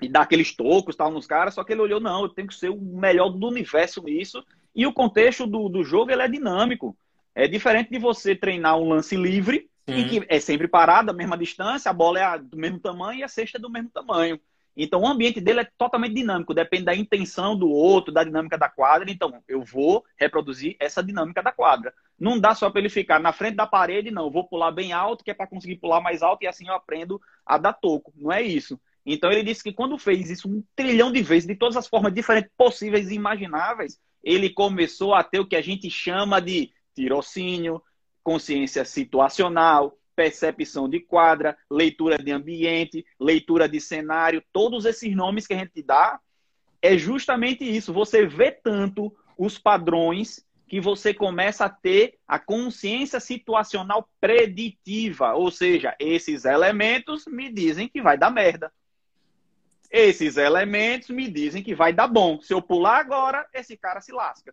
e 0.00 0.08
dar 0.08 0.22
aqueles 0.22 0.54
tocos 0.54 0.96
tal 0.96 1.10
nos 1.10 1.26
caras, 1.26 1.54
só 1.54 1.64
que 1.64 1.72
ele 1.72 1.80
olhou, 1.80 2.00
não, 2.00 2.22
eu 2.22 2.28
tenho 2.28 2.48
que 2.48 2.54
ser 2.54 2.68
o 2.68 2.80
melhor 2.80 3.30
do 3.30 3.48
universo 3.48 4.02
nisso. 4.02 4.44
E 4.74 4.86
o 4.86 4.92
contexto 4.92 5.46
do, 5.46 5.68
do 5.68 5.82
jogo 5.82 6.10
ele 6.10 6.22
é 6.22 6.28
dinâmico. 6.28 6.96
É 7.34 7.48
diferente 7.48 7.90
de 7.90 7.98
você 7.98 8.34
treinar 8.34 8.78
um 8.78 8.88
lance 8.88 9.16
livre, 9.16 9.68
em 9.86 10.08
que 10.08 10.26
é 10.28 10.40
sempre 10.40 10.66
parado, 10.66 11.10
a 11.10 11.14
mesma 11.14 11.38
distância, 11.38 11.90
a 11.90 11.94
bola 11.94 12.18
é 12.18 12.38
do 12.38 12.56
mesmo 12.56 12.78
tamanho 12.78 13.20
e 13.20 13.22
a 13.22 13.28
cesta 13.28 13.58
é 13.58 13.60
do 13.60 13.70
mesmo 13.70 13.90
tamanho. 13.90 14.40
Então 14.76 15.00
o 15.00 15.06
ambiente 15.06 15.40
dele 15.40 15.60
é 15.60 15.68
totalmente 15.78 16.14
dinâmico, 16.14 16.52
depende 16.52 16.84
da 16.84 16.94
intenção 16.94 17.56
do 17.56 17.70
outro, 17.70 18.12
da 18.12 18.22
dinâmica 18.22 18.58
da 18.58 18.68
quadra. 18.68 19.10
Então 19.10 19.42
eu 19.48 19.62
vou 19.62 20.04
reproduzir 20.18 20.76
essa 20.78 21.02
dinâmica 21.02 21.42
da 21.42 21.50
quadra. 21.50 21.94
Não 22.18 22.38
dá 22.38 22.54
só 22.54 22.68
para 22.68 22.80
ele 22.80 22.90
ficar 22.90 23.18
na 23.18 23.32
frente 23.32 23.54
da 23.54 23.66
parede, 23.66 24.10
não. 24.10 24.24
Eu 24.26 24.30
vou 24.30 24.46
pular 24.46 24.70
bem 24.70 24.92
alto, 24.92 25.24
que 25.24 25.30
é 25.30 25.34
para 25.34 25.46
conseguir 25.46 25.76
pular 25.76 26.00
mais 26.00 26.22
alto 26.22 26.42
e 26.42 26.46
assim 26.46 26.68
eu 26.68 26.74
aprendo 26.74 27.20
a 27.44 27.56
dar 27.56 27.72
toco. 27.72 28.12
Não 28.16 28.30
é 28.30 28.42
isso. 28.42 28.78
Então 29.06 29.30
ele 29.30 29.44
disse 29.44 29.62
que 29.62 29.72
quando 29.72 29.96
fez 29.96 30.28
isso 30.28 30.48
um 30.48 30.62
trilhão 30.74 31.10
de 31.10 31.22
vezes, 31.22 31.46
de 31.46 31.54
todas 31.54 31.76
as 31.76 31.86
formas 31.86 32.12
diferentes 32.12 32.50
possíveis 32.56 33.10
e 33.10 33.14
imagináveis, 33.14 33.98
ele 34.22 34.50
começou 34.50 35.14
a 35.14 35.22
ter 35.22 35.38
o 35.38 35.46
que 35.46 35.56
a 35.56 35.62
gente 35.62 35.88
chama 35.88 36.40
de 36.40 36.70
tirocínio, 36.94 37.80
consciência 38.26 38.84
situacional, 38.84 39.96
percepção 40.16 40.88
de 40.88 40.98
quadra, 40.98 41.56
leitura 41.70 42.18
de 42.18 42.32
ambiente, 42.32 43.06
leitura 43.20 43.68
de 43.68 43.80
cenário, 43.80 44.42
todos 44.52 44.84
esses 44.84 45.14
nomes 45.14 45.46
que 45.46 45.54
a 45.54 45.58
gente 45.58 45.80
dá, 45.80 46.18
é 46.82 46.98
justamente 46.98 47.62
isso. 47.62 47.92
Você 47.92 48.26
vê 48.26 48.50
tanto 48.50 49.16
os 49.38 49.58
padrões 49.58 50.44
que 50.66 50.80
você 50.80 51.14
começa 51.14 51.66
a 51.66 51.68
ter 51.68 52.18
a 52.26 52.36
consciência 52.36 53.20
situacional 53.20 54.08
preditiva, 54.20 55.34
ou 55.34 55.48
seja, 55.48 55.94
esses 56.00 56.44
elementos 56.44 57.26
me 57.28 57.48
dizem 57.48 57.86
que 57.86 58.02
vai 58.02 58.18
dar 58.18 58.30
merda. 58.30 58.72
Esses 59.88 60.36
elementos 60.36 61.10
me 61.10 61.30
dizem 61.30 61.62
que 61.62 61.76
vai 61.76 61.92
dar 61.92 62.08
bom. 62.08 62.40
Se 62.40 62.52
eu 62.52 62.60
pular 62.60 62.98
agora, 62.98 63.46
esse 63.54 63.76
cara 63.76 64.00
se 64.00 64.10
lasca. 64.10 64.52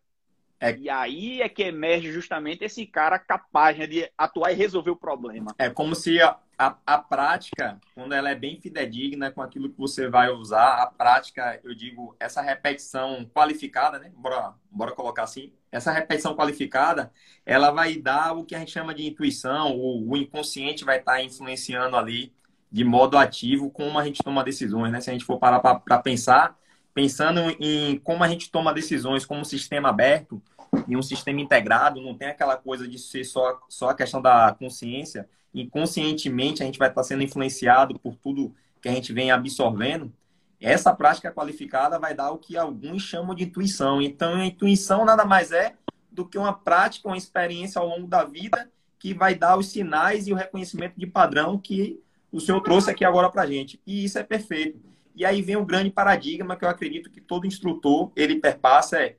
É. 0.64 0.78
E 0.78 0.90
aí 0.90 1.42
é 1.42 1.50
que 1.50 1.62
emerge 1.62 2.10
justamente 2.10 2.64
esse 2.64 2.86
cara 2.86 3.20
capaz 3.20 3.78
né, 3.78 3.86
de 3.86 4.10
atuar 4.18 4.54
e 4.54 4.56
resolver 4.56 4.92
o 4.92 4.96
problema. 4.96 5.54
É 5.58 5.70
como 5.70 5.94
se 5.94 6.22
a, 6.22 6.38
a, 6.58 6.78
a, 6.86 6.98
prática, 6.98 7.82
quando 7.94 8.14
ela 8.14 8.30
é 8.30 8.36
bem 8.36 8.58
fidedigna 8.62 9.30
com 9.30 9.42
aquilo 9.42 9.70
que 9.70 9.78
você 9.78 10.08
vai 10.08 10.30
usar, 10.30 10.82
a 10.82 10.88
prática, 10.88 11.60
eu 11.66 11.76
digo, 11.76 12.16
essa 12.18 12.42
repetição 12.42 13.30
qualificada, 13.34 14.00
né? 14.00 14.10
Bora, 14.16 14.54
bora 14.72 14.94
colocar 14.94 15.24
assim. 15.24 15.52
Essa 15.70 15.92
repetição 15.92 16.34
qualificada, 16.34 17.12
ela 17.46 17.70
vai 17.70 17.98
dar 17.98 18.32
o 18.32 18.46
que 18.46 18.56
a 18.56 18.60
gente 18.60 18.72
chama 18.72 18.94
de 18.94 19.06
intuição, 19.06 19.76
o, 19.76 20.12
o 20.12 20.16
inconsciente 20.16 20.86
vai 20.86 21.00
estar 21.00 21.22
influenciando 21.22 21.98
ali 21.98 22.32
de 22.72 22.86
modo 22.86 23.18
ativo 23.18 23.70
como 23.70 24.00
a 24.00 24.06
gente 24.06 24.24
toma 24.24 24.46
decisões, 24.46 24.94
né? 24.94 25.02
Se 25.02 25.10
a 25.10 25.14
gente 25.14 25.26
for 25.26 25.38
parar 25.38 25.60
para 25.60 26.00
pensar, 26.00 26.58
pensando 26.94 27.42
em 27.60 27.98
como 28.00 28.24
a 28.24 28.28
gente 28.30 28.50
toma 28.50 28.74
decisões 28.74 29.26
como 29.26 29.42
um 29.42 29.46
sistema 29.46 29.90
aberto 29.90 30.42
e 30.88 30.96
um 30.98 31.02
sistema 31.02 31.42
integrado, 31.42 32.02
não 32.02 32.16
tem 32.16 32.30
aquela 32.30 32.58
coisa 32.58 32.88
de 32.88 32.98
ser 32.98 33.24
só, 33.24 33.60
só 33.70 33.90
a 33.90 33.96
questão 33.96 34.22
da 34.22 34.56
consciência. 34.58 35.30
Inconscientemente, 35.54 36.64
a 36.64 36.66
gente 36.66 36.80
vai 36.80 36.90
estar 36.90 37.04
sendo 37.04 37.24
influenciado 37.24 37.98
por 38.00 38.16
tudo 38.16 38.54
que 38.82 38.90
a 38.90 38.92
gente 38.92 39.14
vem 39.14 39.32
absorvendo. 39.32 40.12
Essa 40.60 40.94
prática 40.94 41.32
qualificada 41.32 42.00
vai 42.00 42.14
dar 42.14 42.32
o 42.32 42.38
que 42.38 42.58
alguns 42.58 43.02
chamam 43.04 43.36
de 43.36 43.44
intuição. 43.44 44.02
Então, 44.02 44.36
a 44.36 44.46
intuição 44.46 45.06
nada 45.06 45.26
mais 45.26 45.52
é 45.52 45.74
do 46.12 46.26
que 46.26 46.38
uma 46.38 46.54
prática, 46.54 47.08
uma 47.08 47.18
experiência 47.18 47.80
ao 47.80 47.88
longo 47.88 48.08
da 48.08 48.24
vida 48.24 48.70
que 49.00 49.14
vai 49.14 49.36
dar 49.36 49.58
os 49.58 49.68
sinais 49.68 50.28
e 50.28 50.32
o 50.32 50.36
reconhecimento 50.36 50.98
de 50.98 51.06
padrão 51.06 51.58
que 51.58 52.02
o 52.32 52.40
senhor 52.40 52.62
trouxe 52.62 52.90
aqui 52.90 53.04
agora 53.04 53.30
para 53.30 53.42
a 53.42 53.46
gente. 53.46 53.82
E 53.86 54.06
isso 54.06 54.18
é 54.18 54.24
perfeito. 54.24 54.80
E 55.16 55.26
aí 55.26 55.42
vem 55.42 55.58
o 55.58 55.66
grande 55.66 55.92
paradigma 55.92 56.56
que 56.56 56.64
eu 56.64 56.70
acredito 56.70 57.12
que 57.12 57.20
todo 57.20 57.46
instrutor 57.46 58.12
ele 58.16 58.40
perpassa 58.40 58.98
é 58.98 59.18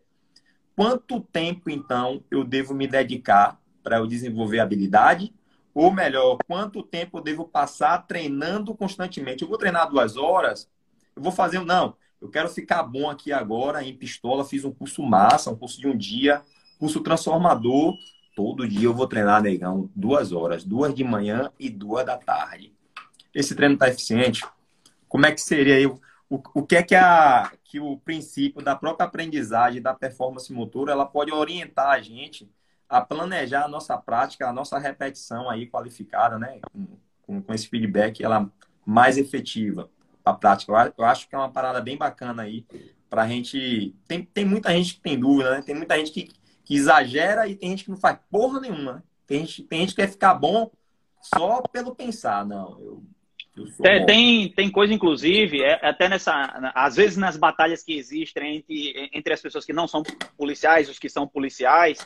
quanto 0.76 1.20
tempo 1.20 1.70
então 1.70 2.22
eu 2.30 2.44
devo 2.44 2.74
me 2.74 2.87
dedicar 2.87 3.60
para 3.82 3.98
eu 3.98 4.06
desenvolver 4.06 4.60
habilidade? 4.60 5.32
Ou 5.74 5.90
melhor, 5.90 6.38
quanto 6.46 6.82
tempo 6.82 7.18
eu 7.18 7.22
devo 7.22 7.46
passar 7.46 7.98
treinando 8.06 8.74
constantemente? 8.74 9.42
Eu 9.42 9.48
vou 9.48 9.58
treinar 9.58 9.90
duas 9.90 10.16
horas? 10.16 10.70
Eu 11.16 11.22
vou 11.22 11.32
fazer 11.32 11.60
não? 11.60 11.96
Eu 12.20 12.28
quero 12.28 12.48
ficar 12.48 12.82
bom 12.82 13.10
aqui 13.10 13.32
agora 13.32 13.82
em 13.82 13.96
pistola. 13.96 14.44
Fiz 14.44 14.64
um 14.64 14.72
curso 14.72 15.02
massa, 15.02 15.50
um 15.50 15.56
curso 15.56 15.80
de 15.80 15.88
um 15.88 15.96
dia, 15.96 16.42
curso 16.78 17.00
transformador. 17.00 17.96
Todo 18.37 18.68
dia 18.68 18.87
eu 18.87 18.94
vou 18.94 19.06
treinar, 19.06 19.42
negão, 19.42 19.90
duas 19.94 20.32
horas, 20.32 20.64
duas 20.64 20.94
de 20.94 21.04
manhã 21.04 21.50
e 21.58 21.68
duas 21.68 22.06
da 22.06 22.16
tarde 22.16 22.74
esse 23.34 23.54
treino 23.54 23.74
está 23.74 23.88
eficiente, 23.88 24.46
como 25.08 25.26
é 25.26 25.32
que 25.32 25.40
seria 25.40 25.74
aí, 25.74 25.87
o, 25.87 25.98
o 26.30 26.62
que 26.62 26.76
é 26.76 26.82
que, 26.82 26.94
a, 26.94 27.50
que 27.74 27.80
o 27.80 27.96
princípio 27.96 28.62
da 28.62 28.76
própria 28.76 29.04
aprendizagem, 29.04 29.82
da 29.82 29.92
performance 29.92 30.52
motora, 30.52 30.92
ela 30.92 31.04
pode 31.04 31.32
orientar 31.32 31.88
a 31.88 32.00
gente 32.00 32.48
a 32.88 33.00
planejar 33.00 33.64
a 33.64 33.68
nossa 33.68 33.98
prática, 33.98 34.48
a 34.48 34.52
nossa 34.52 34.78
repetição 34.78 35.50
aí 35.50 35.66
qualificada, 35.66 36.38
né? 36.38 36.60
Com, 37.22 37.42
com 37.42 37.52
esse 37.52 37.66
feedback, 37.66 38.22
ela 38.22 38.48
mais 38.87 39.18
efetiva 39.18 39.90
a 40.24 40.32
prática. 40.32 40.94
Eu 40.96 41.04
acho 41.04 41.28
que 41.28 41.34
é 41.34 41.38
uma 41.38 41.50
parada 41.50 41.80
bem 41.80 41.96
bacana 41.96 42.44
aí 42.44 42.64
para 43.10 43.26
gente. 43.26 43.92
Tem, 44.06 44.22
tem 44.22 44.44
muita 44.44 44.70
gente 44.70 44.94
que 44.94 45.00
tem 45.00 45.18
dúvida, 45.18 45.56
né? 45.56 45.62
Tem 45.62 45.74
muita 45.74 45.98
gente 45.98 46.12
que, 46.12 46.30
que 46.64 46.76
exagera 46.76 47.48
e 47.48 47.56
tem 47.56 47.70
gente 47.70 47.87
que 47.87 47.90
não 47.90 47.98
faz 47.98 48.20
porra 48.30 48.60
nenhuma. 48.60 48.92
Né? 48.92 49.02
Tem 49.26 49.40
gente, 49.40 49.64
tem 49.64 49.80
gente 49.80 49.96
que 49.96 50.00
quer 50.00 50.08
ficar 50.08 50.34
bom 50.34 50.70
só 51.20 51.60
pelo 51.62 51.92
pensar. 51.92 52.46
Não, 52.46 52.78
eu 52.78 53.04
tem, 53.80 54.06
tem, 54.06 54.48
tem, 54.48 54.70
coisa, 54.70 54.92
inclusive, 54.92 55.62
é, 55.62 55.78
até 55.86 56.08
nessa. 56.08 56.32
Às 56.74 56.96
vezes 56.96 57.16
nas 57.16 57.36
batalhas 57.36 57.84
que 57.84 57.96
existem 57.96 58.56
entre, 58.56 59.10
entre 59.12 59.32
as 59.32 59.40
pessoas 59.40 59.64
que 59.64 59.72
não 59.72 59.86
são 59.86 60.02
policiais, 60.36 60.88
os 60.88 60.98
que 60.98 61.08
são 61.08 61.26
policiais, 61.26 62.04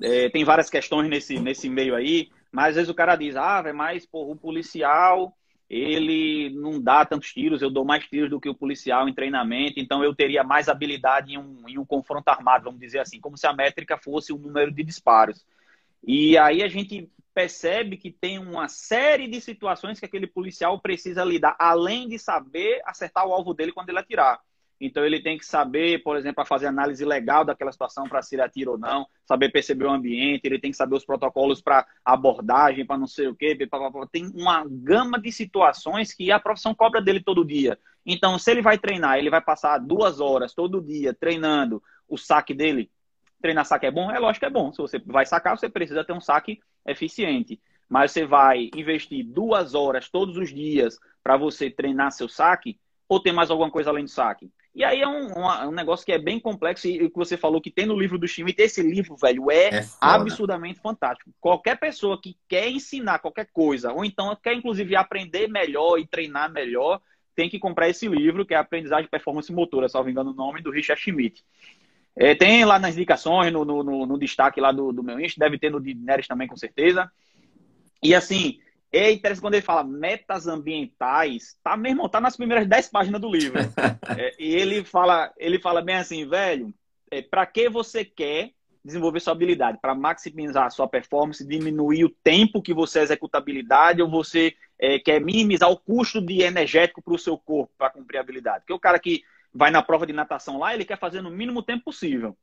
é, 0.00 0.30
tem 0.30 0.44
várias 0.44 0.70
questões 0.70 1.08
nesse, 1.08 1.38
nesse 1.38 1.68
meio 1.68 1.94
aí, 1.94 2.30
mas 2.50 2.68
às 2.68 2.74
vezes 2.76 2.90
o 2.90 2.94
cara 2.94 3.14
diz, 3.14 3.36
ah, 3.36 3.62
mas 3.74 4.06
porra, 4.06 4.32
o 4.32 4.36
policial 4.36 5.36
ele 5.68 6.50
não 6.50 6.80
dá 6.80 7.04
tantos 7.04 7.32
tiros, 7.32 7.60
eu 7.60 7.68
dou 7.68 7.84
mais 7.84 8.06
tiros 8.06 8.30
do 8.30 8.40
que 8.40 8.48
o 8.48 8.54
policial 8.54 9.08
em 9.08 9.14
treinamento, 9.14 9.80
então 9.80 10.02
eu 10.02 10.14
teria 10.14 10.44
mais 10.44 10.68
habilidade 10.68 11.32
em 11.32 11.38
um, 11.38 11.64
em 11.66 11.76
um 11.76 11.84
confronto 11.84 12.28
armado, 12.28 12.64
vamos 12.64 12.80
dizer 12.80 13.00
assim, 13.00 13.20
como 13.20 13.36
se 13.36 13.46
a 13.46 13.52
métrica 13.52 13.98
fosse 13.98 14.32
o 14.32 14.38
número 14.38 14.72
de 14.72 14.84
disparos. 14.84 15.44
E 16.06 16.38
aí 16.38 16.62
a 16.62 16.68
gente 16.68 17.10
percebe 17.36 17.98
que 17.98 18.10
tem 18.10 18.38
uma 18.38 18.66
série 18.66 19.28
de 19.28 19.42
situações 19.42 20.00
que 20.00 20.06
aquele 20.06 20.26
policial 20.26 20.80
precisa 20.80 21.22
lidar, 21.22 21.54
além 21.58 22.08
de 22.08 22.18
saber 22.18 22.80
acertar 22.86 23.26
o 23.26 23.32
alvo 23.34 23.52
dele 23.52 23.72
quando 23.72 23.90
ele 23.90 23.98
atirar. 23.98 24.40
Então 24.80 25.04
ele 25.04 25.20
tem 25.20 25.36
que 25.36 25.44
saber, 25.44 26.02
por 26.02 26.16
exemplo, 26.16 26.42
fazer 26.46 26.66
análise 26.66 27.04
legal 27.04 27.44
daquela 27.44 27.70
situação 27.70 28.08
para 28.08 28.22
se 28.22 28.40
atira 28.40 28.70
ou 28.70 28.78
não, 28.78 29.06
saber 29.26 29.50
perceber 29.50 29.84
o 29.84 29.90
ambiente, 29.90 30.46
ele 30.46 30.58
tem 30.58 30.70
que 30.70 30.78
saber 30.78 30.96
os 30.96 31.04
protocolos 31.04 31.60
para 31.60 31.86
abordagem, 32.02 32.86
para 32.86 32.96
não 32.96 33.06
sei 33.06 33.28
o 33.28 33.36
quê. 33.36 33.54
Tem 34.10 34.32
uma 34.34 34.64
gama 34.66 35.18
de 35.20 35.30
situações 35.30 36.14
que 36.14 36.32
a 36.32 36.40
profissão 36.40 36.74
cobra 36.74 37.02
dele 37.02 37.20
todo 37.22 37.44
dia. 37.44 37.78
Então, 38.06 38.38
se 38.38 38.50
ele 38.50 38.62
vai 38.62 38.78
treinar, 38.78 39.18
ele 39.18 39.28
vai 39.28 39.42
passar 39.42 39.76
duas 39.76 40.20
horas 40.20 40.54
todo 40.54 40.80
dia 40.80 41.12
treinando 41.12 41.82
o 42.08 42.16
saque 42.16 42.54
dele. 42.54 42.90
Treinar 43.42 43.66
saque 43.66 43.84
é 43.84 43.90
bom? 43.90 44.10
É 44.10 44.18
lógico 44.18 44.40
que 44.40 44.46
é 44.46 44.50
bom. 44.50 44.72
Se 44.72 44.78
você 44.78 44.98
vai 45.00 45.26
sacar, 45.26 45.58
você 45.58 45.68
precisa 45.68 46.02
ter 46.02 46.14
um 46.14 46.20
saque 46.20 46.60
eficiente. 46.86 47.60
Mas 47.88 48.12
você 48.12 48.24
vai 48.24 48.70
investir 48.74 49.24
duas 49.24 49.74
horas 49.74 50.08
todos 50.08 50.36
os 50.36 50.52
dias 50.52 50.98
para 51.22 51.36
você 51.36 51.70
treinar 51.70 52.12
seu 52.12 52.28
saque, 52.28 52.78
ou 53.08 53.20
tem 53.20 53.32
mais 53.32 53.50
alguma 53.50 53.70
coisa 53.70 53.90
além 53.90 54.04
do 54.04 54.10
saque? 54.10 54.50
E 54.76 54.84
aí 54.84 55.00
é 55.00 55.08
um, 55.08 55.28
um, 55.28 55.68
um, 55.68 55.70
negócio 55.70 56.04
que 56.04 56.12
é 56.12 56.18
bem 56.18 56.38
complexo 56.38 56.86
e 56.86 57.02
o 57.02 57.10
que 57.10 57.16
você 57.16 57.34
falou 57.34 57.62
que 57.62 57.70
tem 57.70 57.86
no 57.86 57.98
livro 57.98 58.18
do 58.18 58.28
Schmidt, 58.28 58.60
esse 58.60 58.82
livro, 58.82 59.16
velho, 59.16 59.50
é, 59.50 59.78
é 59.78 59.86
absurdamente 59.98 60.80
fantástico. 60.80 61.30
Qualquer 61.40 61.78
pessoa 61.78 62.20
que 62.20 62.36
quer 62.46 62.68
ensinar 62.68 63.20
qualquer 63.20 63.48
coisa, 63.50 63.90
ou 63.90 64.04
então 64.04 64.36
quer 64.36 64.52
inclusive 64.52 64.94
aprender 64.94 65.48
melhor 65.48 65.98
e 65.98 66.06
treinar 66.06 66.52
melhor, 66.52 67.00
tem 67.34 67.48
que 67.48 67.58
comprar 67.58 67.88
esse 67.88 68.06
livro, 68.06 68.44
que 68.44 68.52
é 68.52 68.58
Aprendizagem 68.58 69.04
de 69.04 69.10
Performance 69.10 69.50
Motora, 69.50 69.88
salvo 69.88 70.10
engano 70.10 70.32
o 70.32 70.34
nome, 70.34 70.62
do 70.62 70.70
Richard 70.70 71.00
Schmidt. 71.00 71.42
É, 72.16 72.34
tem 72.34 72.64
lá 72.64 72.78
nas 72.78 72.94
indicações, 72.94 73.52
no, 73.52 73.64
no, 73.64 73.82
no, 73.82 74.06
no 74.06 74.18
destaque 74.18 74.60
lá 74.60 74.72
do, 74.72 74.90
do 74.92 75.02
meu 75.02 75.20
Insta, 75.20 75.38
deve 75.38 75.58
ter 75.58 75.70
no 75.70 75.80
de 75.80 75.94
Neres 75.94 76.26
também, 76.26 76.48
com 76.48 76.56
certeza. 76.56 77.10
E 78.02 78.14
assim, 78.14 78.58
é 78.90 79.12
interessante 79.12 79.42
quando 79.42 79.54
ele 79.54 79.62
fala 79.62 79.84
metas 79.84 80.46
ambientais, 80.46 81.58
tá 81.62 81.76
mesmo, 81.76 82.08
tá 82.08 82.20
nas 82.20 82.36
primeiras 82.36 82.66
10 82.66 82.88
páginas 82.88 83.20
do 83.20 83.30
livro. 83.30 83.58
é, 84.18 84.34
e 84.38 84.54
ele 84.54 84.82
fala, 84.82 85.30
ele 85.36 85.58
fala 85.58 85.82
bem 85.82 85.96
assim, 85.96 86.26
velho, 86.26 86.72
é, 87.10 87.20
para 87.20 87.44
que 87.44 87.68
você 87.68 88.04
quer 88.04 88.52
desenvolver 88.86 89.18
sua 89.20 89.32
habilidade? 89.32 89.78
Para 89.80 89.94
maximizar 89.94 90.66
a 90.66 90.70
sua 90.70 90.86
performance, 90.86 91.46
diminuir 91.46 92.04
o 92.04 92.14
tempo 92.22 92.62
que 92.62 92.72
você 92.72 93.00
executa 93.00 93.36
habilidade, 93.36 94.00
ou 94.00 94.08
você 94.08 94.54
é, 94.78 94.98
quer 95.00 95.20
minimizar 95.20 95.68
o 95.68 95.76
custo 95.76 96.24
de 96.24 96.40
energético 96.40 97.02
para 97.02 97.14
o 97.14 97.18
seu 97.18 97.36
corpo 97.36 97.72
para 97.76 97.90
cumprir 97.90 98.18
a 98.18 98.20
habilidade? 98.20 98.60
Porque 98.60 98.72
o 98.72 98.78
cara 98.78 98.98
que 98.98 99.22
vai 99.56 99.70
na 99.70 99.82
prova 99.82 100.06
de 100.06 100.12
natação 100.12 100.58
lá, 100.58 100.74
ele 100.74 100.84
quer 100.84 100.98
fazer 100.98 101.22
no 101.22 101.30
mínimo 101.30 101.62
tempo 101.62 101.84
possível. 101.84 102.36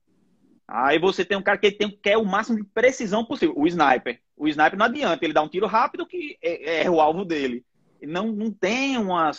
Aí 0.67 0.97
você 0.97 1.23
tem 1.23 1.38
um 1.38 1.41
cara 1.41 1.58
que 1.58 1.71
tem, 1.71 1.89
quer 1.89 2.17
o 2.17 2.26
máximo 2.26 2.58
de 2.58 2.63
precisão 2.63 3.23
possível, 3.23 3.54
o 3.58 3.67
sniper. 3.67 4.19
O 4.36 4.47
sniper 4.47 4.78
não 4.78 4.86
adianta, 4.86 5.23
ele 5.23 5.34
dá 5.34 5.41
um 5.41 5.47
tiro 5.47 5.67
rápido 5.67 6.06
que 6.06 6.38
é, 6.41 6.84
é 6.84 6.89
o 6.89 6.99
alvo 6.99 7.23
dele. 7.23 7.63
Não, 8.02 8.32
não 8.32 8.52
tem 8.52 8.97
uma. 8.97 9.32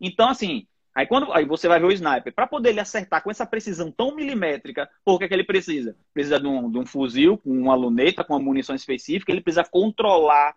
Então, 0.00 0.28
assim, 0.28 0.66
aí 0.94 1.06
quando 1.06 1.32
aí 1.32 1.44
você 1.44 1.68
vai 1.68 1.78
ver 1.78 1.86
o 1.86 1.92
sniper, 1.92 2.32
para 2.34 2.46
poder 2.46 2.70
ele 2.70 2.80
acertar 2.80 3.22
com 3.22 3.30
essa 3.30 3.44
precisão 3.44 3.90
tão 3.90 4.14
milimétrica, 4.14 4.88
por 5.04 5.18
que, 5.18 5.24
é 5.24 5.28
que 5.28 5.34
ele 5.34 5.44
precisa? 5.44 5.96
Precisa 6.14 6.40
de 6.40 6.46
um, 6.46 6.70
de 6.70 6.78
um 6.78 6.86
fuzil 6.86 7.36
com 7.38 7.50
uma 7.50 7.74
luneta, 7.74 8.24
com 8.24 8.34
uma 8.34 8.42
munição 8.42 8.74
específica, 8.74 9.30
ele 9.32 9.42
precisa 9.42 9.64
controlar 9.64 10.54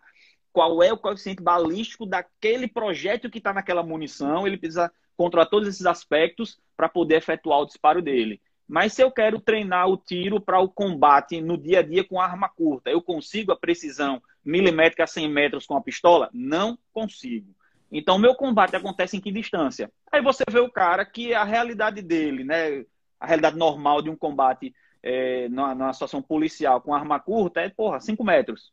qual 0.52 0.82
é 0.82 0.92
o 0.92 0.98
coeficiente 0.98 1.42
balístico 1.42 2.06
daquele 2.06 2.66
projétil 2.68 3.30
que 3.30 3.38
está 3.38 3.52
naquela 3.52 3.82
munição, 3.82 4.46
ele 4.46 4.56
precisa 4.56 4.92
controlar 5.16 5.46
todos 5.46 5.68
esses 5.68 5.86
aspectos 5.86 6.58
para 6.76 6.88
poder 6.88 7.16
efetuar 7.16 7.60
o 7.60 7.66
disparo 7.66 8.00
dele. 8.00 8.40
Mas 8.66 8.92
se 8.92 9.02
eu 9.02 9.10
quero 9.10 9.40
treinar 9.40 9.88
o 9.88 9.96
tiro 9.96 10.40
para 10.40 10.60
o 10.60 10.68
combate 10.68 11.40
no 11.40 11.58
dia 11.58 11.80
a 11.80 11.82
dia 11.82 12.04
com 12.04 12.20
arma 12.20 12.48
curta, 12.48 12.88
eu 12.88 13.02
consigo 13.02 13.50
a 13.50 13.56
precisão 13.56 14.22
milimétrica 14.44 15.04
a 15.04 15.08
100 15.08 15.28
metros 15.28 15.66
com 15.66 15.76
a 15.76 15.80
pistola? 15.80 16.30
Não 16.32 16.78
consigo. 16.92 17.54
Então, 17.90 18.18
meu 18.18 18.34
combate 18.34 18.76
acontece 18.76 19.16
em 19.16 19.20
que 19.20 19.32
distância? 19.32 19.90
Aí 20.10 20.22
você 20.22 20.44
vê 20.48 20.60
o 20.60 20.70
cara 20.70 21.04
que 21.04 21.34
a 21.34 21.42
realidade 21.42 22.00
dele, 22.00 22.44
né, 22.44 22.84
a 23.18 23.26
realidade 23.26 23.56
normal 23.56 24.00
de 24.00 24.08
um 24.08 24.16
combate 24.16 24.72
é, 25.02 25.48
numa, 25.48 25.74
numa 25.74 25.92
situação 25.92 26.22
policial 26.22 26.80
com 26.80 26.94
arma 26.94 27.18
curta 27.18 27.60
é, 27.60 27.68
porra, 27.68 28.00
5 28.00 28.22
metros. 28.22 28.72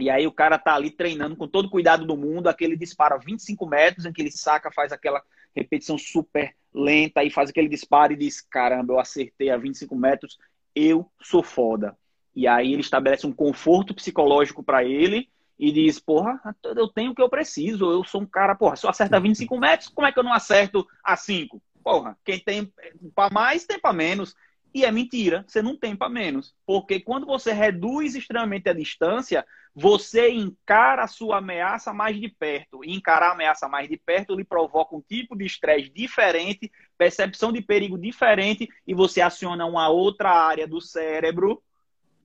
E 0.00 0.10
aí 0.10 0.26
o 0.26 0.32
cara 0.32 0.58
tá 0.58 0.74
ali 0.74 0.90
treinando 0.90 1.36
com 1.36 1.46
todo 1.46 1.66
o 1.66 1.70
cuidado 1.70 2.04
do 2.04 2.16
mundo, 2.16 2.48
aquele 2.48 2.76
dispara 2.76 3.18
25 3.18 3.66
metros, 3.66 4.06
em 4.06 4.12
que 4.12 4.22
ele 4.22 4.30
saca, 4.30 4.72
faz 4.72 4.92
aquela 4.92 5.22
repetição 5.54 5.96
super 5.96 6.54
lenta 6.72 7.22
e 7.22 7.30
faz 7.30 7.50
aquele 7.50 7.68
disparo 7.68 8.12
e 8.12 8.16
diz: 8.16 8.40
caramba, 8.40 8.94
eu 8.94 8.98
acertei 8.98 9.50
a 9.50 9.56
25 9.56 9.94
metros, 9.94 10.38
eu 10.74 11.10
sou 11.22 11.42
foda. 11.42 11.96
E 12.34 12.48
aí 12.48 12.72
ele 12.72 12.80
estabelece 12.80 13.26
um 13.26 13.32
conforto 13.32 13.94
psicológico 13.94 14.62
para 14.62 14.84
ele 14.84 15.28
e 15.58 15.70
diz: 15.70 16.00
porra, 16.00 16.40
eu 16.64 16.88
tenho 16.88 17.12
o 17.12 17.14
que 17.14 17.22
eu 17.22 17.28
preciso, 17.28 17.90
eu 17.90 18.02
sou 18.04 18.22
um 18.22 18.26
cara, 18.26 18.54
porra, 18.54 18.76
se 18.76 18.84
eu 18.84 18.90
acertar 18.90 19.22
25 19.22 19.58
metros, 19.58 19.88
como 19.88 20.06
é 20.06 20.12
que 20.12 20.18
eu 20.18 20.24
não 20.24 20.32
acerto 20.32 20.86
a 21.02 21.16
5? 21.16 21.62
Porra, 21.82 22.16
quem 22.24 22.38
tem 22.40 22.72
para 23.14 23.32
mais, 23.32 23.64
tem 23.64 23.78
para 23.78 23.92
menos. 23.92 24.34
E 24.74 24.84
é 24.84 24.90
mentira, 24.90 25.44
você 25.46 25.62
não 25.62 25.76
tem 25.76 25.94
para 25.94 26.08
menos. 26.08 26.52
Porque 26.66 26.98
quando 26.98 27.24
você 27.24 27.52
reduz 27.52 28.16
extremamente 28.16 28.68
a 28.68 28.72
distância, 28.72 29.46
você 29.72 30.30
encara 30.30 31.04
a 31.04 31.06
sua 31.06 31.38
ameaça 31.38 31.92
mais 31.92 32.20
de 32.20 32.28
perto. 32.28 32.84
E 32.84 32.92
encarar 32.92 33.28
a 33.28 33.32
ameaça 33.32 33.68
mais 33.68 33.88
de 33.88 33.96
perto 33.96 34.34
lhe 34.34 34.44
provoca 34.44 34.96
um 34.96 35.00
tipo 35.00 35.36
de 35.36 35.44
estresse 35.44 35.88
diferente, 35.90 36.72
percepção 36.98 37.52
de 37.52 37.62
perigo 37.62 37.96
diferente, 37.96 38.68
e 38.84 38.92
você 38.92 39.20
aciona 39.20 39.64
uma 39.64 39.88
outra 39.88 40.30
área 40.30 40.66
do 40.66 40.80
cérebro 40.80 41.62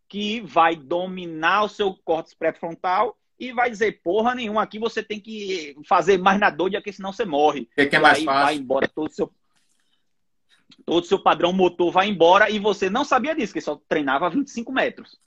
que 0.07 0.41
vai 0.41 0.75
dominar 0.75 1.65
o 1.65 1.69
seu 1.69 1.93
córtex 2.03 2.33
pré-frontal 2.33 3.15
e 3.39 3.53
vai 3.53 3.69
dizer, 3.69 4.01
porra 4.03 4.35
nenhuma, 4.35 4.63
aqui 4.63 4.77
você 4.79 5.01
tem 5.01 5.19
que 5.19 5.77
fazer 5.87 6.17
mais 6.17 6.39
na 6.39 6.49
dor, 6.49 6.71
porque 6.71 6.91
senão 6.91 7.13
você 7.13 7.25
morre. 7.25 7.69
O 7.77 7.87
que, 7.87 7.95
é 7.95 7.99
mais 7.99 8.23
fácil? 8.23 8.45
Vai 8.45 8.55
embora 8.55 8.87
todo 8.87 9.07
o 9.07 9.13
seu 9.13 9.31
todo 10.85 11.03
o 11.03 11.07
seu 11.07 11.19
padrão 11.19 11.53
motor 11.53 11.91
vai 11.91 12.07
embora 12.07 12.49
e 12.49 12.59
você 12.59 12.89
não 12.89 13.03
sabia 13.03 13.35
disso, 13.35 13.53
que 13.53 13.61
só 13.61 13.79
treinava 13.87 14.27
a 14.27 14.29
25 14.29 14.71
metros. 14.71 15.19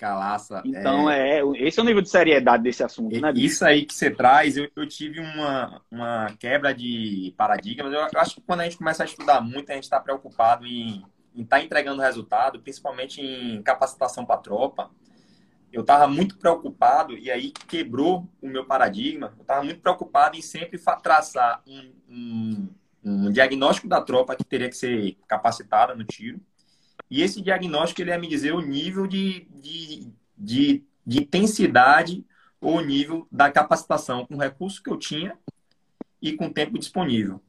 Calaça. 0.00 0.62
Então, 0.64 1.10
é... 1.10 1.40
é... 1.40 1.42
esse 1.56 1.78
é 1.78 1.82
o 1.82 1.84
nível 1.84 2.00
de 2.00 2.08
seriedade 2.08 2.62
desse 2.62 2.82
assunto, 2.82 3.20
né? 3.20 3.30
Bicho? 3.32 3.46
Isso 3.46 3.64
aí 3.66 3.84
que 3.84 3.92
você 3.94 4.10
traz, 4.10 4.56
eu, 4.56 4.66
eu 4.74 4.88
tive 4.88 5.20
uma, 5.20 5.82
uma 5.90 6.34
quebra 6.38 6.72
de 6.72 7.34
paradigmas. 7.36 7.92
Eu, 7.92 8.00
eu 8.00 8.20
acho 8.20 8.36
que 8.36 8.40
quando 8.40 8.60
a 8.60 8.64
gente 8.64 8.78
começa 8.78 9.02
a 9.02 9.06
estudar 9.06 9.42
muito, 9.42 9.70
a 9.70 9.74
gente 9.74 9.84
está 9.84 10.00
preocupado 10.00 10.66
em 10.66 11.04
estar 11.36 11.58
tá 11.58 11.62
entregando 11.62 12.00
resultado, 12.00 12.60
principalmente 12.60 13.20
em 13.20 13.62
capacitação 13.62 14.24
para 14.24 14.40
tropa. 14.40 14.90
Eu 15.70 15.82
estava 15.82 16.08
muito 16.08 16.36
preocupado, 16.38 17.16
e 17.16 17.30
aí 17.30 17.52
quebrou 17.68 18.26
o 18.40 18.48
meu 18.48 18.64
paradigma. 18.64 19.34
Eu 19.36 19.42
estava 19.42 19.62
muito 19.62 19.80
preocupado 19.80 20.36
em 20.36 20.42
sempre 20.42 20.80
traçar 21.02 21.62
um, 21.66 21.92
um 22.08 22.68
um 23.02 23.30
diagnóstico 23.30 23.88
da 23.88 24.00
tropa 24.00 24.36
que 24.36 24.44
teria 24.44 24.68
que 24.68 24.76
ser 24.76 25.16
capacitada 25.26 25.94
no 25.94 26.04
tiro. 26.04 26.40
E 27.10 27.22
esse 27.22 27.40
diagnóstico 27.40 28.00
ele 28.00 28.10
ia 28.10 28.18
me 28.18 28.28
dizer 28.28 28.52
o 28.52 28.60
nível 28.60 29.06
de, 29.06 29.48
de, 29.50 30.08
de, 30.36 30.84
de 31.04 31.18
intensidade 31.20 32.24
ou 32.60 32.76
o 32.76 32.80
nível 32.80 33.26
da 33.32 33.50
capacitação 33.50 34.26
com 34.26 34.34
o 34.34 34.40
recurso 34.40 34.82
que 34.82 34.90
eu 34.90 34.98
tinha 34.98 35.36
e 36.20 36.34
com 36.34 36.46
o 36.46 36.52
tempo 36.52 36.78
disponível. 36.78 37.40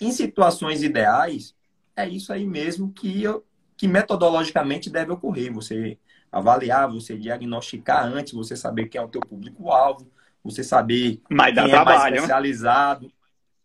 Em 0.00 0.10
situações 0.10 0.82
ideais, 0.82 1.54
é 1.94 2.08
isso 2.08 2.32
aí 2.32 2.46
mesmo 2.46 2.92
que, 2.92 3.22
eu, 3.22 3.44
que 3.76 3.86
metodologicamente 3.86 4.90
deve 4.90 5.12
ocorrer. 5.12 5.52
Você 5.52 5.98
avaliar, 6.30 6.90
você 6.90 7.16
diagnosticar 7.16 8.04
antes, 8.06 8.32
você 8.32 8.56
saber 8.56 8.88
quem 8.88 9.00
é 9.00 9.04
o 9.04 9.08
teu 9.08 9.20
público-alvo, 9.20 10.10
você 10.42 10.64
saber 10.64 11.20
Mas 11.30 11.54
quem 11.54 11.70
é 11.70 11.84
mais 11.84 12.14
especializado. 12.14 13.12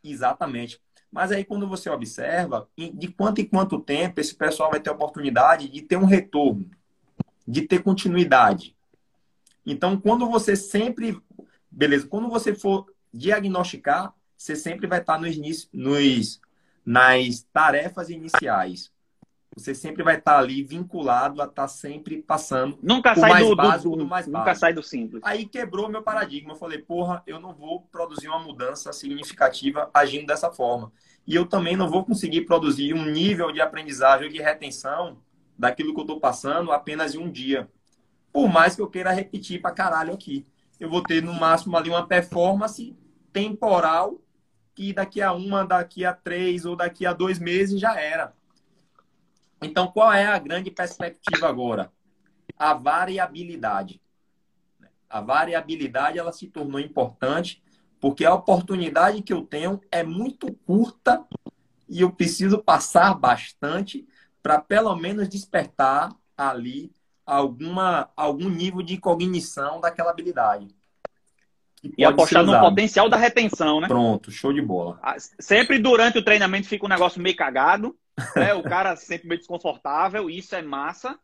Exatamente. 0.04 0.80
Mas 1.12 1.32
aí, 1.32 1.44
quando 1.44 1.68
você 1.68 1.90
observa, 1.90 2.70
de 2.78 3.08
quanto 3.08 3.40
em 3.40 3.46
quanto 3.46 3.80
tempo 3.80 4.20
esse 4.20 4.36
pessoal 4.36 4.70
vai 4.70 4.80
ter 4.80 4.90
oportunidade 4.90 5.70
de 5.70 5.82
ter 5.82 5.98
um 5.98 6.06
retorno, 6.06 6.70
de 7.48 7.62
ter 7.62 7.82
continuidade. 7.82 8.76
Então, 9.66 10.00
quando 10.00 10.30
você 10.30 10.56
sempre. 10.56 11.20
Beleza, 11.70 12.08
quando 12.08 12.30
você 12.30 12.54
for 12.56 12.92
diagnosticar, 13.14 14.14
você 14.38 14.56
sempre 14.56 14.88
vai 14.88 15.00
estar 15.00 15.20
nos, 15.20 15.70
nos, 15.74 16.42
nas 16.86 17.42
tarefas 17.52 18.10
iniciais. 18.10 18.92
Você 19.58 19.74
sempre 19.74 20.04
vai 20.04 20.18
estar 20.18 20.38
ali 20.38 20.62
vinculado 20.62 21.42
a 21.42 21.46
estar 21.46 21.68
sempre 21.68 22.22
passando. 22.22 22.78
Nunca 22.80 23.16
sai 23.16 23.32
mais 23.32 23.48
do, 23.48 23.56
básico, 23.56 23.90
do, 23.90 23.96
do 23.96 24.06
mais 24.06 24.28
Nunca 24.28 24.40
básico. 24.40 24.60
sai 24.60 24.74
do 24.74 24.84
simples. 24.84 25.20
Aí 25.26 25.48
quebrou 25.48 25.90
meu 25.90 26.04
paradigma. 26.04 26.54
Eu 26.54 26.58
falei, 26.58 26.78
porra, 26.78 27.24
eu 27.26 27.40
não 27.40 27.56
vou 27.56 27.82
produzir 27.92 28.28
uma 28.28 28.38
mudança 28.38 28.94
significativa 28.94 29.90
agindo 29.92 30.28
dessa 30.28 30.52
forma. 30.52 30.92
E 31.26 31.34
eu 31.34 31.44
também 31.48 31.76
não 31.76 31.90
vou 31.90 32.06
conseguir 32.06 32.42
produzir 32.42 32.94
um 32.94 33.06
nível 33.06 33.52
de 33.52 33.60
aprendizagem 33.60 34.28
ou 34.28 34.32
de 34.32 34.40
retenção 34.40 35.18
daquilo 35.58 35.92
que 35.92 36.00
eu 36.02 36.04
estou 36.04 36.20
passando 36.20 36.72
apenas 36.72 37.16
em 37.16 37.18
um 37.18 37.32
dia. 37.32 37.68
Por 38.32 38.48
mais 38.48 38.76
que 38.76 38.82
eu 38.84 38.88
queira 38.88 39.12
repetir 39.12 39.60
para 39.60 39.72
caralho 39.72 40.14
aqui. 40.14 40.46
Eu 40.80 40.88
vou 40.88 41.02
ter 41.02 41.24
no 41.24 41.34
máximo 41.34 41.76
ali 41.76 41.90
uma 41.90 42.06
performance 42.06 42.96
temporal 43.34 44.22
que 44.76 44.94
daqui 44.94 45.20
a 45.20 45.34
uma, 45.34 45.66
daqui 45.66 46.06
a 46.06 46.14
três 46.14 46.64
ou 46.64 46.76
daqui 46.76 47.08
a 47.08 47.12
dois 47.12 47.40
meses 47.40 47.82
já 47.82 48.00
era. 48.00 48.38
Então, 49.62 49.88
qual 49.88 50.12
é 50.14 50.26
a 50.26 50.38
grande 50.38 50.70
perspectiva 50.72 51.48
agora? 51.48 51.92
A 52.58 52.74
variabilidade. 52.74 54.02
A 55.10 55.22
variabilidade 55.22 56.20
ela 56.20 56.32
se 56.32 56.48
tornou 56.48 56.80
importante 56.80 57.64
porque 58.00 58.26
a 58.26 58.34
oportunidade 58.34 59.22
que 59.22 59.34
eu 59.34 59.42
tenho 59.42 59.82
é 59.92 60.04
muito 60.04 60.52
curta 60.66 61.26
e 61.90 62.02
eu 62.02 62.12
preciso 62.12 62.60
passar 62.60 63.14
bastante 63.14 64.08
para 64.44 64.60
pelo 64.60 64.96
menos 64.96 65.28
despertar 65.28 66.14
ali 66.38 66.92
alguma, 67.26 68.10
algum 68.16 68.50
nível 68.50 68.82
de 68.82 68.98
cognição 68.98 69.82
daquela 69.82 70.12
habilidade. 70.12 70.68
E 71.98 72.04
apostar 72.04 72.44
no 72.44 72.60
potencial 72.60 73.10
da 73.10 73.18
retenção, 73.18 73.80
né? 73.80 73.88
Pronto, 73.88 74.32
show 74.32 74.52
de 74.52 74.62
bola. 74.62 75.00
Ah, 75.02 75.16
sempre 75.40 75.80
durante 75.80 76.18
o 76.18 76.24
treinamento 76.24 76.68
fica 76.68 76.86
um 76.86 76.90
negócio 76.90 77.22
meio 77.22 77.36
cagado, 77.36 77.96
né? 78.36 78.54
o 78.54 78.64
cara 78.64 78.96
sempre 78.96 79.28
meio 79.28 79.40
desconfortável, 79.40 80.30
isso 80.30 80.56
é 80.56 80.62
massa. 80.62 81.18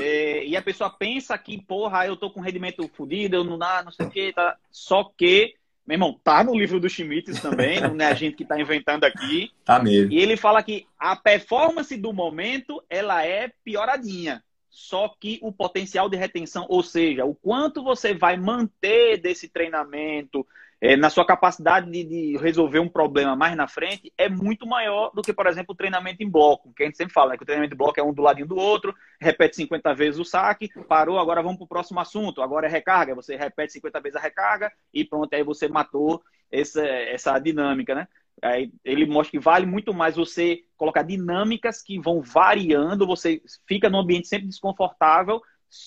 É, 0.00 0.44
e 0.44 0.56
a 0.56 0.62
pessoa 0.62 0.90
pensa 0.90 1.36
que, 1.36 1.60
porra, 1.60 2.06
eu 2.06 2.16
tô 2.16 2.30
com 2.30 2.40
rendimento 2.40 2.88
fodido, 2.94 3.36
eu 3.36 3.44
não 3.44 3.58
dá, 3.58 3.82
não 3.82 3.90
sei 3.90 4.06
o 4.06 4.10
que, 4.10 4.32
tá. 4.32 4.56
Só 4.70 5.04
que, 5.16 5.54
meu 5.86 5.96
irmão, 5.96 6.18
tá 6.22 6.44
no 6.44 6.54
livro 6.54 6.78
do 6.78 6.88
Schmitz 6.88 7.40
também, 7.40 7.80
não 7.80 8.04
é 8.04 8.10
a 8.10 8.14
gente 8.14 8.36
que 8.36 8.44
tá 8.44 8.60
inventando 8.60 9.04
aqui. 9.04 9.50
Tá 9.64 9.82
mesmo. 9.82 10.12
E 10.12 10.18
ele 10.18 10.36
fala 10.36 10.62
que 10.62 10.86
a 10.98 11.16
performance 11.16 11.96
do 11.96 12.12
momento, 12.12 12.82
ela 12.88 13.24
é 13.24 13.52
pioradinha. 13.64 14.42
Só 14.70 15.14
que 15.20 15.38
o 15.42 15.52
potencial 15.52 16.08
de 16.08 16.16
retenção, 16.16 16.64
ou 16.68 16.82
seja, 16.82 17.26
o 17.26 17.34
quanto 17.34 17.82
você 17.82 18.14
vai 18.14 18.38
manter 18.38 19.18
desse 19.18 19.46
treinamento, 19.46 20.46
é, 20.82 20.96
na 20.96 21.08
sua 21.08 21.24
capacidade 21.24 21.88
de, 21.88 22.02
de, 22.02 22.36
resolver 22.38 22.80
um 22.80 22.88
problema 22.88 23.36
mais 23.36 23.56
na 23.56 23.68
frente 23.68 24.12
é 24.18 24.28
muito 24.28 24.66
maior 24.66 25.12
do 25.14 25.22
que, 25.22 25.32
por 25.32 25.46
exemplo, 25.46 25.72
o 25.72 25.76
treinamento 25.76 26.24
em 26.24 26.28
bloco, 26.28 26.72
que 26.74 26.82
a 26.82 26.86
gente 26.86 26.96
sempre 26.96 27.14
fala, 27.14 27.30
né, 27.30 27.36
que 27.36 27.44
o 27.44 27.46
treinamento 27.46 27.72
em 27.72 27.78
bloco 27.78 28.00
é 28.00 28.02
um 28.02 28.12
do 28.12 28.20
ladinho 28.20 28.48
do 28.48 28.56
outro, 28.56 28.92
repete 29.20 29.54
50 29.54 29.94
vezes 29.94 30.18
o 30.18 30.24
saque, 30.24 30.68
parou, 30.88 31.20
agora 31.20 31.40
vamos 31.40 31.58
para 31.58 31.66
o 31.66 31.68
próximo 31.68 32.00
assunto, 32.00 32.42
agora 32.42 32.66
é 32.66 32.68
recarga, 32.68 33.14
você 33.14 33.36
repete 33.36 33.74
50 33.74 34.00
vezes 34.00 34.16
a 34.16 34.20
recarga 34.20 34.72
e 34.92 35.04
pronto, 35.04 35.32
aí 35.32 35.44
você 35.44 35.68
matou 35.68 36.20
essa, 36.50 36.84
essa 36.84 37.38
dinâmica, 37.38 37.94
né? 37.94 38.08
Aí 38.42 38.72
ele 38.84 39.06
mostra 39.06 39.30
que 39.30 39.38
vale 39.38 39.64
muito 39.66 39.94
mais 39.94 40.16
você 40.16 40.64
colocar 40.76 41.04
dinâmicas 41.04 41.80
que 41.80 42.00
vão 42.00 42.20
variando, 42.20 43.06
você 43.06 43.40
fica 43.68 43.88
num 43.88 44.00
ambiente 44.00 44.26
sempre 44.26 44.48
desconfortável 44.48 45.40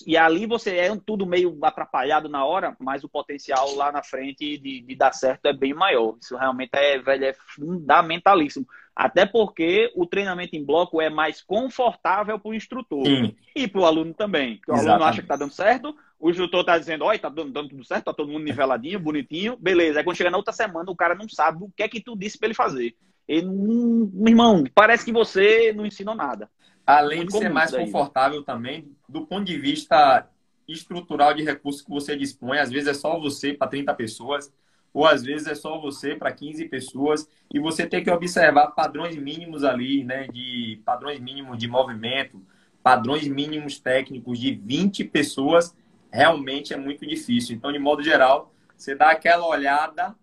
e 0.06 0.16
ali 0.16 0.46
você 0.46 0.76
é 0.76 0.96
tudo 0.96 1.26
meio 1.26 1.56
atrapalhado 1.62 2.28
na 2.28 2.44
hora, 2.44 2.76
mas 2.80 3.04
o 3.04 3.08
potencial 3.08 3.74
lá 3.74 3.92
na 3.92 4.02
frente 4.02 4.58
de, 4.58 4.80
de 4.80 4.94
dar 4.96 5.12
certo 5.12 5.46
é 5.46 5.52
bem 5.52 5.72
maior. 5.72 6.16
Isso 6.20 6.36
realmente 6.36 6.70
é, 6.74 6.98
velho, 6.98 7.24
é 7.24 7.32
fundamentalíssimo. 7.54 8.66
Até 8.94 9.26
porque 9.26 9.92
o 9.94 10.06
treinamento 10.06 10.56
em 10.56 10.64
bloco 10.64 11.00
é 11.00 11.08
mais 11.08 11.42
confortável 11.42 12.38
para 12.38 12.50
o 12.50 12.54
instrutor 12.54 13.04
Sim. 13.04 13.36
e 13.54 13.68
para 13.68 13.80
o 13.80 13.84
aluno 13.84 14.12
também. 14.14 14.54
o 14.66 14.72
Exatamente. 14.72 14.88
aluno 14.88 15.04
acha 15.04 15.18
que 15.18 15.24
está 15.24 15.36
dando 15.36 15.52
certo, 15.52 15.94
o 16.18 16.30
instrutor 16.30 16.60
está 16.60 16.78
dizendo, 16.78 17.04
olha, 17.04 17.16
está 17.16 17.28
dando, 17.28 17.52
dando, 17.52 17.68
tudo 17.68 17.84
certo, 17.84 18.00
está 18.00 18.14
todo 18.14 18.32
mundo 18.32 18.44
niveladinho, 18.44 18.98
bonitinho, 18.98 19.56
beleza. 19.56 19.98
Aí 20.00 20.04
quando 20.04 20.16
chega 20.16 20.30
na 20.30 20.38
outra 20.38 20.52
semana, 20.52 20.90
o 20.90 20.96
cara 20.96 21.14
não 21.14 21.28
sabe 21.28 21.62
o 21.62 21.70
que 21.76 21.82
é 21.82 21.88
que 21.88 22.00
tu 22.00 22.16
disse 22.16 22.38
para 22.38 22.46
ele 22.46 22.54
fazer. 22.54 22.96
Ele, 23.28 23.46
hum, 23.46 24.10
meu 24.14 24.30
irmão, 24.30 24.64
parece 24.74 25.04
que 25.04 25.12
você 25.12 25.72
não 25.74 25.84
ensinou 25.84 26.14
nada. 26.14 26.50
Além 26.86 27.26
de 27.26 27.32
ser 27.32 27.48
mais 27.48 27.74
confortável 27.74 28.42
também, 28.44 28.94
do 29.08 29.26
ponto 29.26 29.44
de 29.44 29.58
vista 29.58 30.28
estrutural 30.68 31.34
de 31.34 31.42
recursos 31.42 31.82
que 31.82 31.90
você 31.90 32.16
dispõe, 32.16 32.58
às 32.58 32.70
vezes 32.70 32.88
é 32.88 32.94
só 32.94 33.18
você 33.18 33.52
para 33.52 33.68
30 33.68 33.92
pessoas, 33.94 34.52
ou 34.92 35.04
às 35.06 35.22
vezes 35.22 35.46
é 35.46 35.54
só 35.54 35.80
você 35.80 36.14
para 36.14 36.32
15 36.32 36.64
pessoas, 36.68 37.28
e 37.52 37.58
você 37.58 37.86
tem 37.86 38.02
que 38.02 38.10
observar 38.10 38.68
padrões 38.68 39.16
mínimos 39.16 39.64
ali, 39.64 40.04
né, 40.04 40.26
de 40.28 40.80
padrões 40.84 41.20
mínimos 41.20 41.58
de 41.58 41.68
movimento, 41.68 42.40
padrões 42.82 43.26
mínimos 43.26 43.78
técnicos 43.80 44.38
de 44.38 44.54
20 44.54 45.04
pessoas, 45.04 45.74
realmente 46.10 46.72
é 46.72 46.76
muito 46.76 47.04
difícil. 47.06 47.56
Então, 47.56 47.72
de 47.72 47.78
modo 47.78 48.02
geral, 48.02 48.52
você 48.76 48.94
dá 48.94 49.10
aquela 49.10 49.46
olhada, 49.46 50.14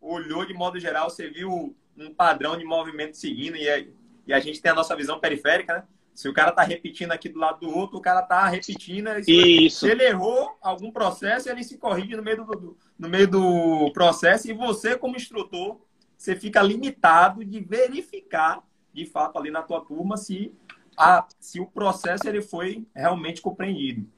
olhou 0.00 0.46
de 0.46 0.54
modo 0.54 0.78
geral, 0.78 1.10
você 1.10 1.28
viu 1.28 1.74
um 1.96 2.14
padrão 2.14 2.56
de 2.56 2.64
movimento 2.64 3.16
seguindo, 3.16 3.56
e 3.56 3.68
é 3.68 3.86
e 4.26 4.32
a 4.32 4.40
gente 4.40 4.60
tem 4.60 4.72
a 4.72 4.74
nossa 4.74 4.96
visão 4.96 5.18
periférica, 5.18 5.74
né? 5.74 5.84
Se 6.14 6.28
o 6.28 6.32
cara 6.32 6.52
tá 6.52 6.62
repetindo 6.62 7.10
aqui 7.10 7.28
do 7.28 7.40
lado 7.40 7.60
do 7.60 7.76
outro, 7.76 7.98
o 7.98 8.00
cara 8.00 8.22
tá 8.22 8.46
repetindo. 8.46 9.10
Isso. 9.26 9.80
Se 9.80 9.90
ele 9.90 10.04
errou 10.04 10.56
algum 10.62 10.90
processo, 10.92 11.50
ele 11.50 11.64
se 11.64 11.76
corrige 11.76 12.14
no 12.14 12.22
meio 12.22 12.44
do, 12.44 12.76
no 12.96 13.08
meio 13.08 13.26
do 13.26 13.90
processo 13.92 14.48
e 14.48 14.54
você, 14.54 14.96
como 14.96 15.16
instrutor, 15.16 15.80
você 16.16 16.36
fica 16.36 16.62
limitado 16.62 17.44
de 17.44 17.60
verificar, 17.60 18.62
de 18.92 19.04
fato, 19.06 19.38
ali 19.38 19.50
na 19.50 19.62
tua 19.62 19.80
turma, 19.80 20.16
se, 20.16 20.54
a, 20.96 21.26
se 21.40 21.58
o 21.58 21.66
processo 21.66 22.28
ele 22.28 22.40
foi 22.40 22.86
realmente 22.94 23.42
compreendido. 23.42 24.08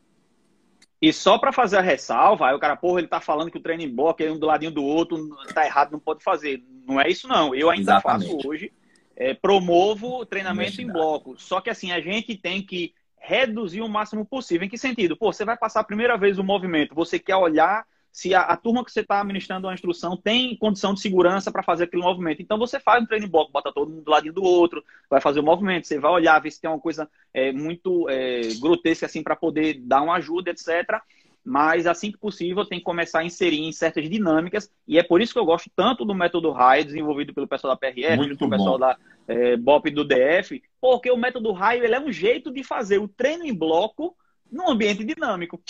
E 1.01 1.13
só 1.13 1.39
para 1.39 1.53
fazer 1.53 1.79
a 1.79 1.83
ressalva, 1.83 2.49
aí 2.49 2.55
o 2.55 2.59
cara, 2.59 2.77
porra, 2.77 3.01
ele 3.01 3.09
tá 3.09 3.21
falando 3.21 3.51
que 3.51 3.59
o 3.59 3.63
treino 3.63 3.83
em 3.83 3.95
bloco 3.95 4.23
é 4.23 4.31
um 4.31 4.39
do 4.39 4.47
ladinho 4.47 4.71
do 4.71 4.85
outro, 4.85 5.35
tá 5.55 5.65
errado, 5.65 5.93
não 5.93 5.99
pode 5.99 6.23
fazer. 6.23 6.63
Não 6.87 7.01
é 7.01 7.09
isso, 7.09 7.27
não. 7.27 7.55
Eu 7.55 7.71
ainda 7.71 7.93
Exatamente. 7.93 8.33
faço 8.33 8.49
hoje 8.49 8.73
é, 9.17 9.35
promovo 9.35 10.21
o 10.21 10.27
treinamento 10.27 10.81
em 10.81 10.87
bloco. 10.87 11.35
Só 11.39 11.61
que 11.61 11.71
assim, 11.71 11.91
a 11.91 12.01
gente 12.01 12.37
tem 12.37 12.63
que 12.63 12.95
reduzir 13.17 13.81
o 13.81 13.89
máximo 13.89 14.25
possível. 14.25 14.67
Em 14.67 14.71
que 14.71 14.79
sentido? 14.79 15.17
Pô, 15.17 15.33
você 15.33 15.45
vai 15.45 15.57
passar 15.57 15.81
a 15.81 15.85
primeira 15.85 16.17
vez 16.17 16.39
o 16.39 16.45
movimento, 16.45 16.95
você 16.95 17.19
quer 17.19 17.37
olhar 17.37 17.85
se 18.13 18.35
a, 18.35 18.43
a 18.43 18.57
turma 18.57 18.83
que 18.83 18.91
você 18.91 19.01
está 19.01 19.21
administrando 19.21 19.69
a 19.69 19.75
instrução 19.75 20.17
tem 20.17 20.57
condição 20.57 20.95
de 20.95 21.01
segurança 21.01 21.53
para 21.53 21.63
fazer 21.63 21.85
aquele 21.85 22.03
movimento. 22.03 22.41
Então 22.41 22.59
você 22.59 22.81
faz 22.81 23.03
um 23.03 23.07
treino 23.07 23.27
em 23.27 23.29
bloco, 23.29 23.53
bota 23.53 23.73
todo 23.73 23.91
mundo 23.91 24.05
do 24.05 24.11
ladinho 24.11 24.33
do 24.33 24.43
outro, 24.43 24.83
vai 25.11 25.21
fazer 25.21 25.41
o 25.41 25.43
movimento, 25.43 25.87
você 25.87 25.99
vai 25.99 26.13
olhar, 26.13 26.41
ver 26.41 26.51
se 26.51 26.61
tem 26.61 26.71
uma 26.71 26.81
coisa 26.81 27.11
é, 27.35 27.53
muito 27.53 28.09
é, 28.09 28.41
grotesca 28.59 29.05
assim 29.05 29.23
para 29.23 29.37
poder 29.37 29.81
dar 29.83 30.01
uma 30.01 30.15
ajuda, 30.15 30.51
etc 30.51 31.03
mas 31.47 31.87
assim 31.87 32.11
que 32.11 32.19
possível 32.19 32.65
tem 32.65 32.81
que 32.81 32.85
começar 32.85 33.21
a 33.21 33.25
inserir 33.25 33.61
em 33.61 33.71
certas 33.71 34.11
dinâmicas, 34.11 34.69
e 34.87 34.99
é 34.99 35.03
por 35.05 35.21
isso 35.21 35.33
que 35.33 35.39
eu 35.39 35.45
gosto 35.45 35.71
tanto 35.77 36.05
do 36.05 36.13
método 36.13 36.51
RAI, 36.51 36.83
desenvolvido 36.83 37.33
pelo 37.33 37.47
pessoal 37.47 37.73
da 37.73 37.79
PRF, 37.79 38.17
Muito 38.17 38.37
pelo 38.37 38.51
bom. 38.51 38.57
pessoal 38.57 38.77
da 38.77 38.97
é, 39.29 39.57
BOP 39.57 39.89
do 39.91 40.05
DF, 40.05 40.61
porque 40.81 41.09
o 41.09 41.17
método 41.17 41.53
RAI 41.53 41.79
ele 41.79 41.95
é 41.95 42.01
um 42.01 42.11
jeito 42.11 42.53
de 42.53 42.65
fazer 42.65 42.99
o 42.99 43.07
treino 43.07 43.47
em 43.47 43.55
bloco 43.55 44.17
num 44.51 44.69
ambiente 44.69 45.05
dinâmico. 45.05 45.63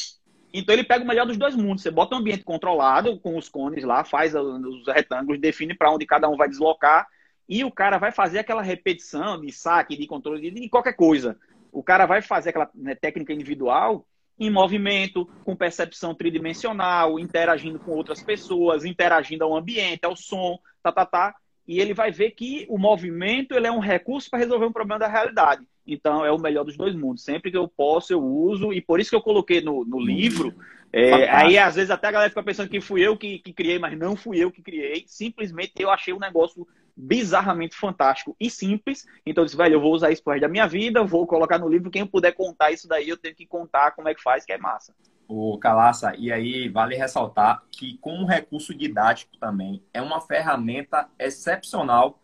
Então 0.50 0.74
ele 0.74 0.82
pega 0.82 1.04
o 1.04 1.06
melhor 1.06 1.26
dos 1.26 1.36
dois 1.36 1.54
mundos. 1.54 1.82
Você 1.82 1.90
bota 1.90 2.14
um 2.14 2.20
ambiente 2.20 2.42
controlado, 2.42 3.20
com 3.20 3.36
os 3.36 3.46
cones 3.46 3.84
lá, 3.84 4.02
faz 4.02 4.34
os 4.34 4.86
retângulos, 4.86 5.38
define 5.38 5.74
para 5.74 5.92
onde 5.92 6.06
cada 6.06 6.26
um 6.26 6.38
vai 6.38 6.48
deslocar, 6.48 7.06
e 7.46 7.64
o 7.64 7.70
cara 7.70 7.98
vai 7.98 8.12
fazer 8.12 8.38
aquela 8.38 8.62
repetição 8.62 9.38
de 9.38 9.52
saque, 9.52 9.94
de 9.94 10.06
controle, 10.06 10.40
de, 10.40 10.58
de 10.58 10.68
qualquer 10.70 10.94
coisa. 10.94 11.36
O 11.70 11.82
cara 11.82 12.06
vai 12.06 12.22
fazer 12.22 12.48
aquela 12.48 12.70
né, 12.74 12.94
técnica 12.94 13.34
individual 13.34 14.06
em 14.38 14.50
movimento, 14.50 15.26
com 15.44 15.56
percepção 15.56 16.14
tridimensional, 16.14 17.18
interagindo 17.18 17.78
com 17.78 17.92
outras 17.92 18.22
pessoas, 18.22 18.84
interagindo 18.84 19.44
ao 19.44 19.56
ambiente, 19.56 20.04
ao 20.04 20.14
som, 20.14 20.58
tá, 20.82 20.92
tá, 20.92 21.06
tá. 21.06 21.34
E 21.66 21.80
ele 21.80 21.94
vai 21.94 22.10
ver 22.10 22.32
que 22.32 22.66
o 22.68 22.78
movimento 22.78 23.52
ele 23.52 23.66
é 23.66 23.72
um 23.72 23.80
recurso 23.80 24.30
para 24.30 24.38
resolver 24.38 24.66
um 24.66 24.72
problema 24.72 24.98
da 24.98 25.08
realidade. 25.08 25.66
Então, 25.86 26.24
é 26.24 26.32
o 26.32 26.38
melhor 26.38 26.64
dos 26.64 26.76
dois 26.76 26.94
mundos. 26.94 27.22
Sempre 27.22 27.50
que 27.50 27.56
eu 27.56 27.68
posso, 27.68 28.12
eu 28.12 28.22
uso. 28.22 28.72
E 28.72 28.80
por 28.80 29.00
isso 29.00 29.10
que 29.10 29.16
eu 29.16 29.22
coloquei 29.22 29.60
no, 29.60 29.84
no 29.84 30.00
livro. 30.00 30.54
É, 30.92 31.28
aí, 31.30 31.58
às 31.58 31.74
vezes, 31.74 31.90
até 31.90 32.08
a 32.08 32.12
galera 32.12 32.30
fica 32.30 32.42
pensando 32.42 32.70
que 32.70 32.80
fui 32.80 33.06
eu 33.06 33.16
que, 33.16 33.38
que 33.40 33.52
criei, 33.52 33.78
mas 33.78 33.98
não 33.98 34.16
fui 34.16 34.38
eu 34.38 34.50
que 34.50 34.62
criei. 34.62 35.04
Simplesmente 35.06 35.72
eu 35.78 35.90
achei 35.90 36.14
um 36.14 36.18
negócio 36.18 36.66
bizarramente 36.96 37.76
fantástico 37.76 38.34
e 38.40 38.48
simples. 38.48 39.06
Então 39.26 39.42
eu 39.42 39.44
disse, 39.44 39.56
velho, 39.56 39.74
eu 39.74 39.80
vou 39.80 39.92
usar 39.92 40.10
isso 40.10 40.22
por 40.22 40.40
da 40.40 40.48
minha 40.48 40.66
vida, 40.66 41.04
vou 41.04 41.26
colocar 41.26 41.58
no 41.58 41.68
livro. 41.68 41.90
Quem 41.90 42.06
puder 42.06 42.32
contar 42.32 42.70
isso 42.70 42.88
daí, 42.88 43.08
eu 43.08 43.16
tenho 43.16 43.34
que 43.34 43.46
contar 43.46 43.90
como 43.90 44.08
é 44.08 44.14
que 44.14 44.22
faz, 44.22 44.44
que 44.44 44.52
é 44.52 44.58
massa. 44.58 44.94
O 45.28 45.58
Calaça, 45.58 46.14
e 46.16 46.32
aí 46.32 46.68
vale 46.68 46.96
ressaltar 46.96 47.62
que 47.70 47.98
como 47.98 48.24
recurso 48.24 48.72
didático 48.74 49.36
também 49.38 49.82
é 49.92 50.00
uma 50.00 50.20
ferramenta 50.20 51.08
excepcional 51.18 52.18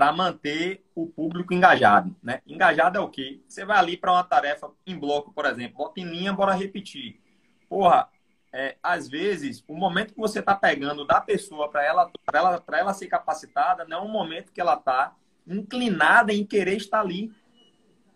para 0.00 0.12
manter 0.12 0.82
o 0.94 1.06
público 1.06 1.52
engajado, 1.52 2.16
né? 2.22 2.40
Engajado 2.46 2.96
é 2.96 3.00
o 3.02 3.08
quê? 3.08 3.38
Você 3.46 3.66
vai 3.66 3.76
ali 3.76 3.98
para 3.98 4.10
uma 4.10 4.24
tarefa 4.24 4.70
em 4.86 4.98
bloco, 4.98 5.30
por 5.30 5.44
exemplo, 5.44 5.76
bota 5.76 6.00
em 6.00 6.04
linha, 6.04 6.32
bora 6.32 6.54
repetir. 6.54 7.20
Porra, 7.68 8.08
é, 8.50 8.76
às 8.82 9.06
vezes, 9.06 9.62
o 9.68 9.74
momento 9.74 10.14
que 10.14 10.18
você 10.18 10.38
está 10.38 10.54
pegando 10.54 11.04
da 11.04 11.20
pessoa 11.20 11.68
para 11.68 11.84
ela, 11.84 12.10
ela, 12.32 12.64
ela 12.72 12.94
ser 12.94 13.08
capacitada 13.08 13.84
não 13.84 13.98
é 13.98 14.00
um 14.00 14.08
momento 14.08 14.52
que 14.52 14.60
ela 14.62 14.72
está 14.72 15.12
inclinada 15.46 16.32
em 16.32 16.46
querer 16.46 16.78
estar 16.78 17.00
ali 17.00 17.30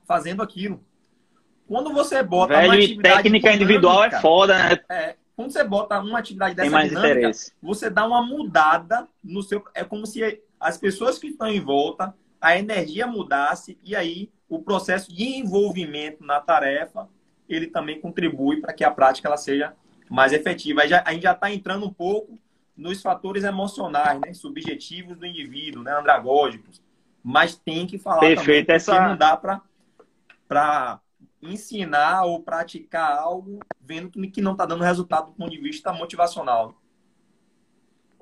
fazendo 0.07 0.43
aquilo. 0.43 0.83
Quando 1.69 1.93
você 1.93 2.23
bota 2.23 2.55
Velho, 2.55 2.69
uma 2.69 2.75
atividade 2.77 3.17
técnica 3.17 3.53
individual 3.53 4.05
é 4.05 4.11
foda, 4.23 4.57
né? 4.57 4.79
É, 4.89 5.17
quando 5.37 5.51
você 5.51 5.63
bota 5.63 6.01
uma 6.01 6.19
atividade 6.19 6.55
dessa 6.55 6.83
dinâmica, 6.89 7.31
você 7.61 7.91
dá 7.91 8.07
uma 8.07 8.23
mudada 8.23 9.07
no 9.23 9.43
seu. 9.43 9.63
É 9.75 9.85
como 9.85 10.07
se 10.07 10.43
as 10.59 10.77
pessoas 10.79 11.19
que 11.19 11.29
estão 11.29 11.49
em 11.49 11.61
volta, 11.61 12.15
a 12.41 12.59
energia 12.59 13.07
mudasse 13.07 13.79
e 13.83 13.95
aí 13.95 14.31
o 14.49 14.63
processo 14.63 15.15
de 15.15 15.25
envolvimento 15.39 16.25
na 16.25 16.41
tarefa 16.41 17.09
ele 17.49 17.67
também 17.67 18.01
contribui 18.01 18.61
para 18.61 18.73
que 18.73 18.85
a 18.85 18.91
prática 18.91 19.29
ela 19.29 19.37
seja 19.37 19.75
mais 20.09 20.33
efetiva. 20.33 20.83
Aí 20.83 20.89
já, 20.89 21.03
a 21.05 21.13
gente 21.13 21.23
já 21.23 21.33
está 21.33 21.51
entrando 21.51 21.87
um 21.87 21.93
pouco 21.93 22.39
nos 22.77 23.01
fatores 23.03 23.45
emocionais, 23.45 24.21
né? 24.21 24.35
subjetivos 24.35 25.17
do 25.17 25.27
indivíduo, 25.27 25.83
né? 25.83 25.93
andragógicos. 25.93 26.83
Mas 27.23 27.57
tem 27.57 27.87
que 27.87 27.99
falar 27.99 28.21
Perfeito, 28.21 28.67
também, 28.67 28.77
essa... 28.77 29.09
não 29.09 29.17
dá 29.17 29.37
para 30.47 31.01
ensinar 31.41 32.25
ou 32.25 32.43
praticar 32.43 33.19
algo 33.19 33.61
vendo 33.81 34.11
que 34.11 34.41
não 34.41 34.53
está 34.53 34.67
dando 34.67 34.83
resultado 34.83 35.27
do 35.27 35.33
ponto 35.33 35.51
de 35.51 35.59
vista 35.59 35.93
motivacional. 35.93 36.75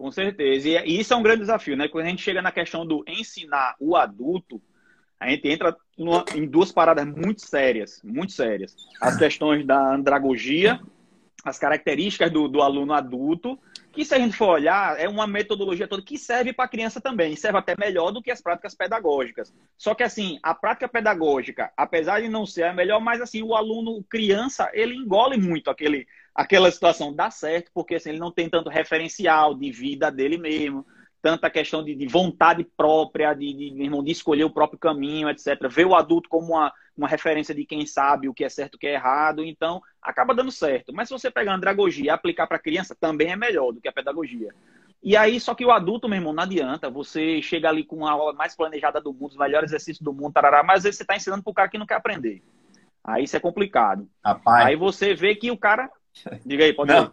Com 0.02 0.10
certeza. 0.10 0.68
E 0.68 0.98
isso 0.98 1.14
é 1.14 1.16
um 1.16 1.22
grande 1.22 1.42
desafio, 1.42 1.76
né? 1.76 1.86
Quando 1.86 2.06
a 2.06 2.08
gente 2.08 2.24
chega 2.24 2.42
na 2.42 2.50
questão 2.50 2.84
do 2.84 3.04
ensinar 3.06 3.76
o 3.78 3.94
adulto, 3.94 4.60
a 5.20 5.30
gente 5.30 5.48
entra 5.48 5.76
numa, 5.96 6.24
em 6.34 6.44
duas 6.44 6.72
paradas 6.72 7.06
muito 7.06 7.42
sérias, 7.42 8.00
muito 8.02 8.32
sérias. 8.32 8.74
As 9.00 9.16
questões 9.16 9.64
da 9.64 9.94
andragogia, 9.94 10.80
as 11.44 11.56
características 11.56 12.32
do, 12.32 12.48
do 12.48 12.62
aluno 12.62 12.92
adulto, 12.92 13.56
que 13.92 14.04
se 14.04 14.12
a 14.12 14.18
gente 14.18 14.36
for 14.36 14.48
olhar, 14.48 14.98
é 14.98 15.08
uma 15.08 15.24
metodologia 15.24 15.86
toda 15.86 16.02
que 16.02 16.18
serve 16.18 16.52
para 16.52 16.64
a 16.64 16.68
criança 16.68 17.00
também, 17.00 17.36
serve 17.36 17.58
até 17.58 17.76
melhor 17.78 18.10
do 18.10 18.20
que 18.20 18.32
as 18.32 18.42
práticas 18.42 18.74
pedagógicas. 18.74 19.54
Só 19.78 19.94
que 19.94 20.02
assim, 20.02 20.36
a 20.42 20.52
prática 20.52 20.88
pedagógica, 20.88 21.70
apesar 21.76 22.20
de 22.20 22.28
não 22.28 22.44
ser 22.44 22.64
a 22.64 22.72
melhor, 22.72 23.00
mas 23.00 23.20
assim, 23.20 23.40
o 23.40 23.54
aluno, 23.54 24.02
criança, 24.10 24.68
ele 24.72 24.96
engole 24.96 25.36
muito 25.36 25.70
aquele, 25.70 26.08
aquela 26.34 26.70
situação, 26.70 27.14
dá 27.14 27.30
certo, 27.30 27.70
porque 27.74 27.96
assim, 27.96 28.10
ele 28.10 28.18
não 28.18 28.32
tem 28.32 28.48
tanto 28.48 28.70
referencial 28.70 29.54
de 29.54 29.70
vida 29.70 30.10
dele 30.10 30.38
mesmo, 30.38 30.86
tanta 31.20 31.50
questão 31.50 31.84
de, 31.84 31.94
de 31.94 32.06
vontade 32.06 32.64
própria, 32.76 33.34
de, 33.34 33.52
de, 33.52 34.02
de 34.02 34.10
escolher 34.10 34.44
o 34.44 34.50
próprio 34.50 34.78
caminho, 34.78 35.28
etc. 35.28 35.68
Ver 35.70 35.86
o 35.86 35.94
adulto 35.94 36.28
como 36.28 36.54
uma, 36.54 36.72
uma 36.96 37.08
referência 37.08 37.54
de 37.54 37.64
quem 37.64 37.86
sabe 37.86 38.28
o 38.28 38.34
que 38.34 38.44
é 38.44 38.48
certo 38.48 38.74
e 38.74 38.76
o 38.76 38.78
que 38.80 38.86
é 38.86 38.94
errado, 38.94 39.44
então 39.44 39.80
acaba 40.00 40.34
dando 40.34 40.50
certo. 40.50 40.92
Mas 40.92 41.08
se 41.08 41.14
você 41.14 41.30
pegar 41.30 41.52
a 41.52 41.56
andragogia 41.56 42.06
e 42.06 42.10
aplicar 42.10 42.46
para 42.46 42.56
a 42.56 42.62
criança, 42.62 42.96
também 42.98 43.30
é 43.30 43.36
melhor 43.36 43.72
do 43.72 43.80
que 43.80 43.88
a 43.88 43.92
pedagogia. 43.92 44.52
E 45.02 45.16
aí, 45.16 45.40
só 45.40 45.52
que 45.54 45.64
o 45.64 45.72
adulto, 45.72 46.08
meu 46.08 46.18
irmão, 46.18 46.32
não 46.32 46.44
adianta. 46.44 46.88
Você 46.88 47.42
chega 47.42 47.68
ali 47.68 47.84
com 47.84 48.06
a 48.06 48.12
aula 48.12 48.32
mais 48.32 48.54
planejada 48.54 49.00
do 49.00 49.12
mundo, 49.12 49.32
os 49.32 49.36
melhores 49.36 49.70
exercícios 49.70 50.00
do 50.00 50.12
mundo, 50.12 50.32
tarará, 50.32 50.62
mas 50.62 50.78
às 50.78 50.82
vezes 50.84 50.98
você 50.98 51.02
está 51.02 51.16
ensinando 51.16 51.42
para 51.42 51.50
o 51.50 51.54
cara 51.54 51.68
que 51.68 51.78
não 51.78 51.86
quer 51.86 51.96
aprender. 51.96 52.40
Aí 53.02 53.24
isso 53.24 53.36
é 53.36 53.40
complicado. 53.40 54.08
Rapaz. 54.24 54.66
Aí 54.66 54.76
você 54.76 55.12
vê 55.12 55.34
que 55.34 55.50
o 55.50 55.58
cara. 55.58 55.90
Diga 56.44 56.64
aí, 56.64 56.72
pode 56.72 56.92
Não, 56.92 57.12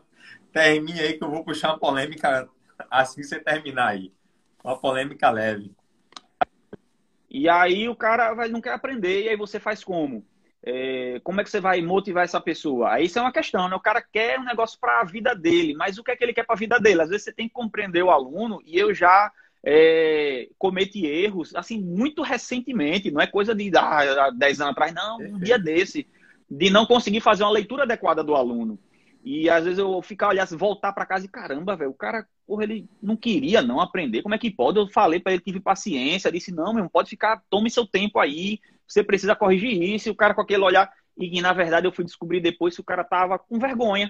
termine 0.52 1.00
aí 1.00 1.14
que 1.14 1.24
eu 1.24 1.30
vou 1.30 1.44
puxar 1.44 1.70
uma 1.70 1.80
polêmica 1.80 2.50
assim 2.90 3.22
que 3.22 3.28
você 3.28 3.40
terminar 3.40 3.90
aí. 3.90 4.12
Uma 4.64 4.78
polêmica 4.78 5.30
leve. 5.30 5.72
E 7.30 7.48
aí 7.48 7.88
o 7.88 7.96
cara 7.96 8.34
vai, 8.34 8.50
não 8.50 8.62
quer 8.62 8.74
aprender, 8.74 9.24
e 9.24 9.30
aí 9.30 9.36
você 9.38 9.60
faz 9.60 9.84
como? 9.84 10.26
É, 10.62 11.22
como 11.24 11.40
é 11.40 11.44
que 11.44 11.50
você 11.50 11.62
vai 11.62 11.82
motivar 11.82 12.24
essa 12.24 12.42
pessoa? 12.42 12.92
Aí 12.92 13.06
isso 13.06 13.18
é 13.18 13.22
uma 13.22 13.32
questão, 13.32 13.70
né? 13.70 13.76
O 13.76 13.80
cara 13.80 14.02
quer 14.02 14.40
um 14.40 14.44
negócio 14.44 14.78
para 14.80 15.00
a 15.00 15.06
vida 15.06 15.34
dele, 15.34 15.74
mas 15.74 15.98
o 15.98 16.04
que 16.04 16.12
é 16.12 16.16
que 16.16 16.24
ele 16.24 16.34
quer 16.34 16.46
para 16.46 16.56
a 16.56 16.60
vida 16.60 16.80
dele? 16.80 17.02
Às 17.02 17.10
vezes 17.10 17.24
você 17.24 17.32
tem 17.32 17.48
que 17.48 17.54
compreender 17.54 18.04
o 18.04 18.10
aluno, 18.10 18.62
e 18.66 18.78
eu 18.78 18.94
já 18.94 19.32
é, 19.64 20.50
cometi 20.58 21.06
erros, 21.06 21.56
assim, 21.56 21.80
muito 21.80 22.22
recentemente, 22.22 23.12
não 23.12 23.22
é 23.22 23.28
coisa 23.28 23.54
de 23.54 23.72
ah, 23.78 24.32
10 24.32 24.62
anos 24.62 24.72
atrás, 24.72 24.94
não, 24.94 25.20
um 25.20 25.40
dia 25.40 25.58
desse, 25.58 26.08
de 26.50 26.70
não 26.70 26.86
conseguir 26.86 27.22
fazer 27.22 27.44
uma 27.44 27.52
leitura 27.52 27.84
adequada 27.84 28.24
do 28.24 28.36
aluno. 28.36 28.80
E 29.24 29.50
às 29.50 29.64
vezes 29.64 29.80
eu 29.80 30.02
ficar 30.02 30.30
olhando, 30.30 30.58
voltar 30.58 30.94
para 30.94 31.06
casa 31.06 31.26
e 31.26 31.30
caramba, 31.30 31.76
velho, 31.76 31.92
o 31.92 31.94
cara, 31.94 32.26
porra, 32.48 32.64
ele 32.64 32.88
não 33.02 33.18
queria 33.18 33.62
não 33.62 33.80
aprender. 33.82 34.22
Como 34.22 34.34
é 34.34 34.38
que 34.38 34.50
pode? 34.50 34.80
Eu 34.80 34.88
falei 34.88 35.20
para 35.20 35.34
ele, 35.34 35.42
tive 35.42 35.60
paciência, 35.60 36.32
disse: 36.32 36.52
"Não, 36.52 36.74
meu, 36.74 36.90
pode 36.90 37.10
ficar, 37.10 37.44
tome 37.50 37.70
seu 37.70 37.86
tempo 37.86 38.20
aí. 38.20 38.60
Você 38.88 39.04
precisa 39.04 39.36
corrigir 39.36 39.72
isso". 39.84 40.08
E 40.08 40.12
o 40.12 40.16
cara 40.16 40.34
com 40.34 40.42
aquele 40.42 40.64
olhar 40.64 40.90
e 41.20 41.42
na 41.42 41.52
verdade 41.52 41.86
eu 41.86 41.92
fui 41.92 42.06
descobrir 42.06 42.40
depois 42.40 42.76
que 42.76 42.82
o 42.82 42.84
cara 42.84 43.04
tava 43.04 43.38
com 43.38 43.60
vergonha. 43.60 44.10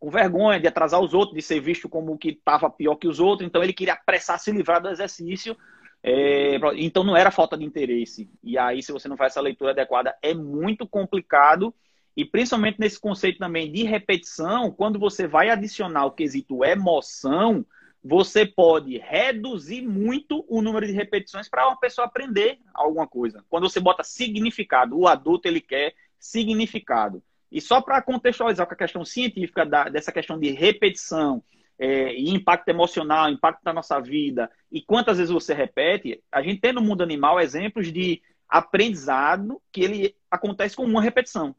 Com 0.00 0.10
vergonha 0.10 0.58
de 0.58 0.66
atrasar 0.66 1.00
os 1.00 1.14
outros, 1.14 1.36
de 1.36 1.42
ser 1.42 1.60
visto 1.60 1.88
como 1.88 2.18
que 2.18 2.32
tava 2.32 2.68
pior 2.68 2.96
que 2.96 3.06
os 3.06 3.20
outros, 3.20 3.46
então 3.46 3.62
ele 3.62 3.72
queria 3.72 3.94
apressar 3.94 4.38
se 4.38 4.50
livrar 4.50 4.82
do 4.82 4.88
exercício. 4.88 5.56
É, 6.02 6.56
então 6.76 7.02
não 7.02 7.16
era 7.16 7.30
falta 7.30 7.56
de 7.56 7.64
interesse. 7.64 8.30
E 8.42 8.58
aí, 8.58 8.82
se 8.82 8.92
você 8.92 9.08
não 9.08 9.16
faz 9.16 9.32
essa 9.32 9.40
leitura 9.40 9.70
adequada, 9.70 10.16
é 10.22 10.34
muito 10.34 10.86
complicado 10.86 11.74
e 12.18 12.24
principalmente 12.24 12.80
nesse 12.80 12.98
conceito 12.98 13.38
também 13.38 13.70
de 13.70 13.84
repetição, 13.84 14.72
quando 14.72 14.98
você 14.98 15.24
vai 15.24 15.50
adicionar 15.50 16.04
o 16.04 16.10
quesito 16.10 16.64
emoção, 16.64 17.64
você 18.02 18.44
pode 18.44 18.98
reduzir 18.98 19.82
muito 19.82 20.44
o 20.48 20.60
número 20.60 20.84
de 20.84 20.92
repetições 20.92 21.48
para 21.48 21.68
uma 21.68 21.78
pessoa 21.78 22.08
aprender 22.08 22.58
alguma 22.74 23.06
coisa. 23.06 23.44
Quando 23.48 23.70
você 23.70 23.78
bota 23.78 24.02
significado, 24.02 24.98
o 24.98 25.06
adulto 25.06 25.46
ele 25.46 25.60
quer 25.60 25.94
significado. 26.18 27.22
E 27.52 27.60
só 27.60 27.80
para 27.80 28.02
contextualizar 28.02 28.66
com 28.66 28.74
a 28.74 28.76
questão 28.76 29.04
científica 29.04 29.64
da, 29.64 29.84
dessa 29.84 30.10
questão 30.10 30.40
de 30.40 30.50
repetição 30.50 31.40
é, 31.78 32.12
e 32.14 32.30
impacto 32.30 32.68
emocional, 32.68 33.30
impacto 33.30 33.62
na 33.64 33.72
nossa 33.72 34.00
vida, 34.00 34.50
e 34.72 34.82
quantas 34.82 35.18
vezes 35.18 35.32
você 35.32 35.54
repete, 35.54 36.20
a 36.32 36.42
gente 36.42 36.60
tem 36.60 36.72
no 36.72 36.82
mundo 36.82 37.04
animal 37.04 37.38
exemplos 37.38 37.92
de 37.92 38.20
aprendizado 38.48 39.62
que 39.70 39.82
ele 39.82 40.16
acontece 40.28 40.74
com 40.74 40.82
uma 40.82 41.00
repetição 41.00 41.54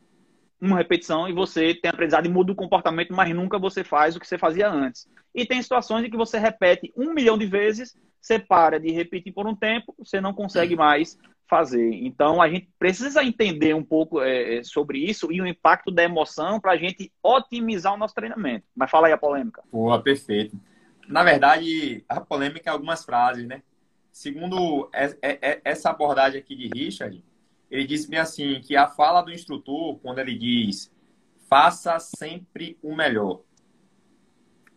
uma 0.62 0.78
repetição 0.78 1.28
e 1.28 1.34
você 1.34 1.74
tem 1.74 1.90
aprendizado 1.90 2.26
e 2.26 2.30
muda 2.30 2.52
o 2.52 2.56
comportamento, 2.56 3.14
mas 3.14 3.34
nunca 3.34 3.58
você 3.58 3.84
faz 3.84 4.16
o 4.16 4.20
que 4.20 4.28
você 4.28 4.38
fazia 4.38 4.70
antes. 4.70 5.08
E 5.34 5.46
tem 5.46 5.62
situações 5.62 6.06
em 6.06 6.10
que 6.10 6.18
você 6.18 6.38
repete 6.38 6.92
um 6.98 7.14
milhão 7.14 7.38
de 7.38 7.46
vezes, 7.46 7.96
você 8.20 8.38
para 8.38 8.80
de 8.80 8.92
repetir 8.92 9.34
por 9.34 9.48
um 9.48 9.56
tempo, 9.56 9.96
você 9.98 10.20
não 10.20 10.34
consegue 10.34 10.76
mais 10.76 11.18
fazer. 11.50 11.92
Então 11.94 12.42
a 12.42 12.50
gente 12.50 12.70
precisa 12.78 13.24
entender 13.24 13.74
um 13.74 13.84
pouco 13.84 14.22
é, 14.22 14.58
é 14.58 14.64
sobre 14.64 15.00
isso 15.00 15.32
e 15.32 15.42
o 15.42 15.48
impacto 15.48 15.92
da 15.92 16.04
emoção 16.04 16.60
para 16.60 16.74
a 16.74 16.78
gente 16.78 17.12
otimizar 17.24 17.94
o 17.94 17.98
nosso 17.98 18.14
treinamento. 18.14 18.66
Mas 18.76 18.92
fala 18.92 19.08
aí 19.08 19.14
a 19.14 19.18
polêmica. 19.18 19.64
Boa, 19.72 20.02
perfeito. 20.02 20.60
Na 21.08 21.24
verdade, 21.24 22.04
a 22.08 22.22
polêmica 22.22 22.70
é 22.70 22.74
algumas 22.74 23.04
frases, 23.04 23.48
né? 23.48 23.64
Segundo 24.12 24.90
é, 24.94 25.16
é, 25.22 25.62
essa 25.64 25.90
abordagem 25.90 26.40
aqui 26.40 26.56
de 26.56 26.68
Richard, 26.68 27.24
ele 27.70 27.86
disse 27.86 28.10
bem 28.10 28.20
assim 28.20 28.60
que 28.62 28.76
a 28.76 28.88
fala 28.88 29.22
do 29.22 29.32
instrutor, 29.32 29.98
quando 30.00 30.20
ele 30.20 30.36
diz 30.36 30.92
faça 31.50 31.98
sempre 31.98 32.78
o 32.82 32.96
melhor, 32.96 33.42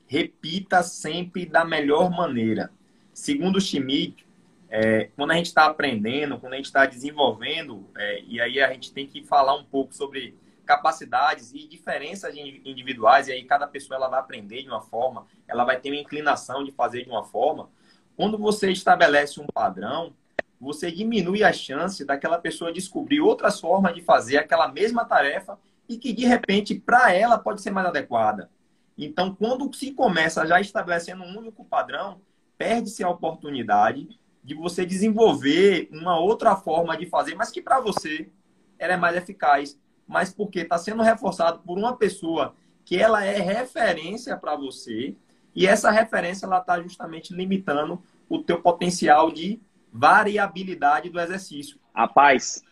repita 0.06 0.82
sempre 0.82 1.44
da 1.44 1.64
melhor 1.64 2.10
maneira. 2.10 2.72
Segundo 3.12 3.60
Schmidt, 3.60 4.26
é, 4.70 5.10
quando 5.14 5.32
a 5.32 5.34
gente 5.34 5.46
está 5.46 5.66
aprendendo, 5.66 6.38
quando 6.38 6.54
a 6.54 6.56
gente 6.56 6.64
está 6.64 6.86
desenvolvendo, 6.86 7.86
é, 7.94 8.22
e 8.22 8.40
aí 8.40 8.58
a 8.58 8.72
gente 8.72 8.90
tem 8.90 9.06
que 9.06 9.22
falar 9.22 9.54
um 9.54 9.64
pouco 9.64 9.94
sobre 9.94 10.34
capacidades 10.64 11.52
e 11.52 11.66
diferenças 11.68 12.34
individuais, 12.34 13.28
e 13.28 13.32
aí 13.32 13.44
cada 13.44 13.66
pessoa 13.66 13.98
ela 13.98 14.08
vai 14.08 14.20
aprender 14.20 14.62
de 14.62 14.68
uma 14.68 14.80
forma, 14.80 15.26
ela 15.46 15.64
vai 15.64 15.78
ter 15.78 15.90
uma 15.90 16.00
inclinação 16.00 16.64
de 16.64 16.72
fazer 16.72 17.04
de 17.04 17.10
uma 17.10 17.24
forma. 17.24 17.68
Quando 18.16 18.38
você 18.38 18.70
estabelece 18.70 19.40
um 19.40 19.46
padrão, 19.46 20.14
você 20.62 20.92
diminui 20.92 21.42
a 21.42 21.52
chance 21.52 22.04
daquela 22.04 22.38
pessoa 22.38 22.72
descobrir 22.72 23.20
outras 23.20 23.58
formas 23.58 23.96
de 23.96 24.00
fazer 24.00 24.36
aquela 24.36 24.68
mesma 24.68 25.04
tarefa 25.04 25.58
e 25.88 25.98
que, 25.98 26.12
de 26.12 26.24
repente, 26.24 26.76
para 26.76 27.12
ela 27.12 27.36
pode 27.36 27.60
ser 27.60 27.72
mais 27.72 27.88
adequada. 27.88 28.48
Então, 28.96 29.34
quando 29.34 29.74
se 29.74 29.90
começa 29.90 30.46
já 30.46 30.60
estabelecendo 30.60 31.24
um 31.24 31.36
único 31.36 31.64
padrão, 31.64 32.20
perde-se 32.56 33.02
a 33.02 33.08
oportunidade 33.10 34.08
de 34.44 34.54
você 34.54 34.86
desenvolver 34.86 35.88
uma 35.90 36.16
outra 36.20 36.54
forma 36.54 36.96
de 36.96 37.06
fazer, 37.06 37.34
mas 37.34 37.50
que 37.50 37.60
para 37.60 37.80
você 37.80 38.30
ela 38.78 38.92
é 38.92 38.96
mais 38.96 39.16
eficaz. 39.16 39.76
Mas 40.06 40.32
porque 40.32 40.60
está 40.60 40.78
sendo 40.78 41.02
reforçado 41.02 41.58
por 41.58 41.76
uma 41.76 41.96
pessoa 41.96 42.54
que 42.84 42.96
ela 42.96 43.24
é 43.24 43.40
referência 43.40 44.36
para 44.36 44.54
você 44.54 45.16
e 45.56 45.66
essa 45.66 45.90
referência 45.90 46.46
ela 46.46 46.58
está 46.58 46.80
justamente 46.80 47.34
limitando 47.34 48.00
o 48.28 48.38
teu 48.38 48.62
potencial 48.62 49.32
de 49.32 49.60
variabilidade 49.92 51.10
do 51.10 51.20
exercício. 51.20 51.78
Rapaz, 51.94 52.62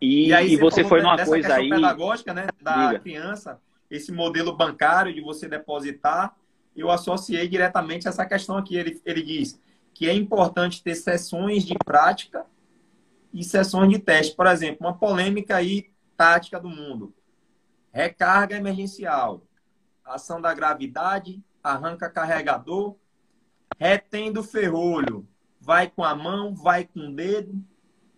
e, 0.00 0.28
e, 0.28 0.34
aí 0.34 0.52
e 0.52 0.56
você, 0.56 0.84
foi 0.84 1.00
numa 1.00 1.24
coisa 1.24 1.54
aí 1.54 1.70
pedagógica, 1.70 2.34
né, 2.34 2.48
da 2.60 2.88
Diga. 2.88 3.00
criança, 3.00 3.60
esse 3.90 4.12
modelo 4.12 4.54
bancário 4.54 5.14
de 5.14 5.20
você 5.20 5.48
depositar, 5.48 6.36
eu 6.76 6.90
associei 6.90 7.48
diretamente 7.48 8.06
essa 8.06 8.26
questão 8.26 8.58
aqui. 8.58 8.76
Ele, 8.76 9.00
ele 9.04 9.22
diz 9.22 9.60
que 9.94 10.08
é 10.08 10.12
importante 10.12 10.82
ter 10.82 10.94
sessões 10.94 11.64
de 11.64 11.74
prática 11.84 12.44
e 13.32 13.42
sessões 13.42 13.90
de 13.90 13.98
teste. 13.98 14.36
Por 14.36 14.46
exemplo, 14.46 14.86
uma 14.86 14.96
polêmica 14.96 15.56
aí 15.56 15.90
tática 16.16 16.60
do 16.60 16.68
mundo. 16.68 17.14
Recarga 17.92 18.56
emergencial. 18.56 19.42
Ação 20.04 20.40
da 20.40 20.52
gravidade, 20.52 21.42
arranca 21.62 22.10
carregador, 22.10 22.96
retendo 23.78 24.42
ferrolho 24.42 25.26
vai 25.66 25.90
com 25.90 26.04
a 26.04 26.14
mão, 26.14 26.54
vai 26.54 26.84
com 26.84 27.08
o 27.08 27.12
dedo. 27.12 27.52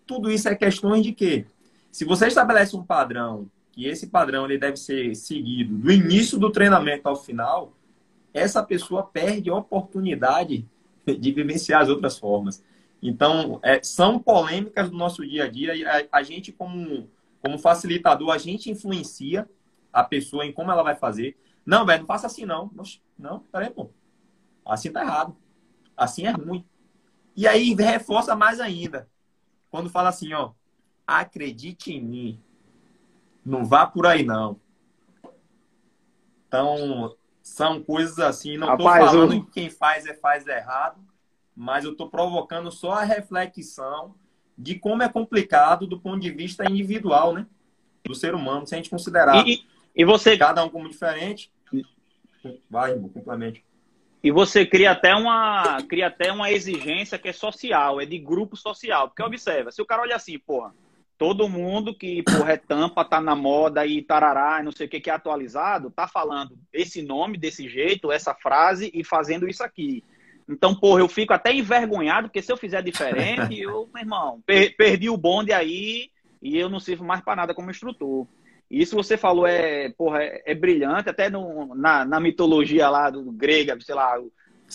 Tudo 0.05 0.31
isso 0.31 0.47
é 0.47 0.55
questões 0.55 1.03
de 1.03 1.11
quê? 1.11 1.47
Se 1.91 2.05
você 2.05 2.27
estabelece 2.27 2.75
um 2.75 2.83
padrão, 2.83 3.49
que 3.71 3.87
esse 3.87 4.05
padrão 4.05 4.45
ele 4.45 4.59
deve 4.59 4.77
ser 4.77 5.15
seguido 5.15 5.75
do 5.75 5.91
início 5.91 6.37
do 6.37 6.51
treinamento 6.51 7.09
ao 7.09 7.15
final, 7.15 7.73
essa 8.31 8.61
pessoa 8.61 9.03
perde 9.03 9.49
a 9.49 9.55
oportunidade 9.55 10.63
de 11.07 11.31
vivenciar 11.31 11.81
as 11.81 11.89
outras 11.89 12.19
formas. 12.19 12.63
Então, 13.01 13.59
é, 13.63 13.81
são 13.81 14.19
polêmicas 14.19 14.91
do 14.91 14.95
nosso 14.95 15.27
dia 15.27 15.45
a 15.45 15.49
dia 15.49 15.75
e 15.75 15.83
a, 15.83 16.05
a 16.11 16.21
gente, 16.21 16.51
como, 16.51 17.09
como 17.41 17.57
facilitador, 17.57 18.29
a 18.31 18.37
gente 18.37 18.69
influencia 18.69 19.49
a 19.91 20.03
pessoa 20.03 20.45
em 20.45 20.51
como 20.51 20.71
ela 20.71 20.83
vai 20.83 20.95
fazer. 20.95 21.35
Não, 21.65 21.83
velho, 21.83 22.01
não 22.01 22.07
faça 22.07 22.27
assim, 22.27 22.45
não. 22.45 22.69
Não, 23.17 23.39
peraí, 23.51 23.71
pô. 23.71 23.89
Assim 24.63 24.91
tá 24.91 25.01
errado. 25.01 25.35
Assim 25.97 26.27
é 26.27 26.31
ruim. 26.31 26.63
E 27.39 27.47
aí 27.47 27.73
reforça 27.73 28.35
mais 28.35 28.59
ainda. 28.59 29.07
Quando 29.71 29.89
fala 29.89 30.09
assim, 30.09 30.33
ó, 30.33 30.51
acredite 31.07 31.93
em 31.93 32.01
mim. 32.03 32.43
Não 33.45 33.63
vá 33.63 33.85
por 33.87 34.05
aí, 34.05 34.23
não. 34.23 34.59
Então, 36.45 37.15
são 37.41 37.81
coisas 37.81 38.19
assim, 38.19 38.57
não 38.57 38.73
estou 38.73 38.89
falando 38.89 39.33
eu... 39.35 39.45
que 39.45 39.51
quem 39.51 39.69
faz 39.69 40.05
é 40.05 40.13
faz 40.13 40.45
errado, 40.47 41.01
mas 41.55 41.85
eu 41.85 41.93
estou 41.93 42.09
provocando 42.09 42.73
só 42.73 42.91
a 42.91 43.03
reflexão 43.05 44.15
de 44.57 44.77
como 44.77 45.01
é 45.01 45.07
complicado 45.07 45.87
do 45.87 45.97
ponto 45.97 46.19
de 46.19 46.31
vista 46.31 46.69
individual, 46.69 47.31
né? 47.31 47.47
Do 48.03 48.15
ser 48.15 48.35
humano, 48.35 48.67
se 48.67 48.75
a 48.75 48.77
gente 48.77 48.89
considerar 48.89 49.47
e, 49.47 49.65
e 49.95 50.03
você... 50.03 50.37
cada 50.37 50.61
um 50.61 50.69
como 50.69 50.89
diferente. 50.89 51.49
Vai, 52.69 52.99
complemente. 52.99 53.63
E 54.21 54.31
você 54.31 54.65
cria 54.65 54.91
até 54.91 55.15
uma 55.15 55.81
cria 55.83 56.07
até 56.07 56.31
uma 56.31 56.51
exigência 56.51 57.17
que 57.17 57.29
é 57.29 57.33
social, 57.33 58.01
é 58.01 58.05
de 58.05 58.17
grupo 58.19 58.55
social. 58.55 59.07
Porque 59.07 59.23
observa, 59.23 59.71
se 59.71 59.81
o 59.81 59.85
cara 59.85 60.01
olha 60.01 60.15
assim, 60.15 60.37
porra, 60.37 60.73
todo 61.17 61.49
mundo 61.49 61.93
que 61.93 62.23
porra, 62.23 62.53
é 62.53 62.57
tampa, 62.57 63.05
tá 63.05 63.21
na 63.21 63.35
moda 63.35 63.85
e 63.85 64.01
tarará, 64.01 64.61
não 64.63 64.71
sei 64.71 64.87
o 64.87 64.89
que, 64.89 64.99
que 64.99 65.09
é 65.09 65.13
atualizado, 65.13 65.91
tá 65.91 66.07
falando 66.07 66.57
esse 66.71 67.01
nome 67.01 67.37
desse 67.37 67.69
jeito, 67.69 68.11
essa 68.11 68.33
frase 68.33 68.91
e 68.93 69.03
fazendo 69.03 69.47
isso 69.47 69.63
aqui. 69.63 70.03
Então, 70.49 70.73
porra, 70.73 71.01
eu 71.01 71.07
fico 71.07 71.31
até 71.31 71.53
envergonhado, 71.53 72.27
porque 72.27 72.41
se 72.41 72.51
eu 72.51 72.57
fizer 72.57 72.81
diferente, 72.81 73.59
eu, 73.59 73.87
meu 73.93 74.01
irmão, 74.01 74.41
per 74.45 74.75
perdi 74.75 75.09
o 75.09 75.17
bonde 75.17 75.53
aí 75.53 76.09
e 76.41 76.57
eu 76.57 76.69
não 76.69 76.79
sirvo 76.79 77.05
mais 77.05 77.21
para 77.21 77.35
nada 77.35 77.53
como 77.53 77.69
instrutor. 77.69 78.25
Isso 78.69 78.95
você 78.95 79.17
falou 79.17 79.47
é, 79.47 79.89
porra, 79.89 80.21
é, 80.23 80.43
é 80.45 80.55
brilhante, 80.55 81.09
até 81.09 81.29
no, 81.29 81.73
na, 81.73 82.05
na, 82.05 82.19
mitologia 82.19 82.89
lá 82.89 83.09
do 83.09 83.31
grega, 83.31 83.75
sei 83.81 83.95
lá, 83.95 84.15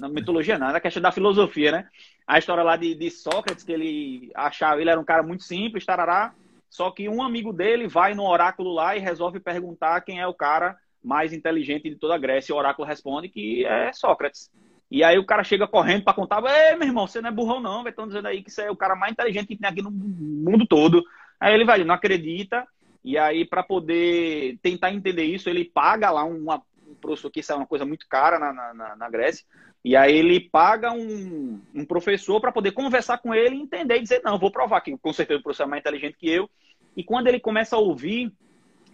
na 0.01 0.09
mitologia 0.09 0.59
não, 0.59 0.73
na 0.73 0.81
questão 0.81 1.03
da 1.03 1.13
filosofia, 1.13 1.71
né? 1.71 1.89
A 2.27 2.39
história 2.39 2.65
lá 2.65 2.77
de, 2.77 2.95
de 2.95 3.11
Sócrates, 3.11 3.63
que 3.63 3.73
ele 3.73 4.33
achava, 4.35 4.81
ele 4.81 4.91
era 4.91 4.99
um 4.99 5.05
cara 5.05 5.23
muito 5.23 5.45
simples, 5.45 5.85
tarará, 5.85 6.35
só 6.75 6.91
que 6.91 7.09
um 7.09 7.23
amigo 7.23 7.53
dele 7.53 7.87
vai 7.87 8.15
no 8.15 8.25
oráculo 8.25 8.73
lá 8.73 8.97
e 8.97 9.01
resolve 9.01 9.39
perguntar 9.39 10.01
quem 10.01 10.21
é 10.21 10.27
o 10.27 10.35
cara 10.35 10.77
mais 11.05 11.33
inteligente 11.33 11.89
de 11.89 11.95
toda 11.95 12.17
a 12.17 12.19
Grécia. 12.19 12.53
E 12.53 12.55
o 12.55 12.59
oráculo 12.59 12.89
responde 12.89 13.29
que 13.29 13.65
é 13.65 13.93
Sócrates. 13.93 14.51
E 14.91 15.05
aí 15.05 15.17
o 15.17 15.25
cara 15.25 15.45
chega 15.45 15.69
correndo 15.69 16.03
para 16.03 16.15
contar, 16.15 16.43
ei, 16.45 16.77
meu 16.77 16.89
irmão, 16.89 17.07
você 17.07 17.21
não 17.21 17.29
é 17.29 17.33
burrão 17.33 17.61
não, 17.61 17.87
estão 17.87 18.09
dizendo 18.09 18.27
aí 18.27 18.43
que 18.43 18.51
você 18.51 18.63
é 18.63 18.71
o 18.73 18.77
cara 18.77 18.97
mais 18.97 19.13
inteligente 19.13 19.47
que 19.47 19.57
tem 19.57 19.69
aqui 19.69 19.83
no 19.83 19.91
mundo 19.91 20.67
todo. 20.67 21.05
Aí 21.39 21.55
ele 21.55 21.65
vai, 21.65 21.85
não 21.85 21.95
acredita, 21.95 22.67
e 23.05 23.19
aí, 23.19 23.45
para 23.45 23.63
poder 23.63 24.59
tentar 24.63 24.91
entender 24.91 25.25
isso, 25.25 25.51
ele 25.51 25.65
paga 25.65 26.11
lá 26.11 26.25
uma, 26.25 26.63
um 26.89 26.95
professor, 26.95 27.31
que 27.31 27.41
isso 27.41 27.53
é 27.53 27.55
uma 27.55 27.67
coisa 27.67 27.85
muito 27.85 28.09
cara 28.09 28.39
na, 28.39 28.73
na, 28.73 28.97
na 28.97 29.11
Grécia, 29.11 29.45
e 29.85 29.95
aí 29.95 30.17
ele 30.17 30.41
paga 30.41 30.91
um, 30.91 31.61
um 31.75 31.85
professor 31.85 32.41
para 32.41 32.51
poder 32.51 32.73
conversar 32.73 33.19
com 33.19 33.35
ele, 33.35 33.57
entender 33.57 33.99
e 33.99 34.03
dizer, 34.03 34.23
não, 34.25 34.39
vou 34.39 34.51
provar 34.51 34.81
que 34.81 34.97
com 34.97 35.13
certeza 35.13 35.41
o 35.41 35.43
professor 35.43 35.65
é 35.65 35.67
mais 35.67 35.81
inteligente 35.81 36.17
que 36.19 36.31
eu. 36.31 36.49
E 36.97 37.05
quando 37.05 37.27
ele 37.27 37.39
começa 37.39 37.77
a 37.77 37.79
ouvir, 37.79 38.33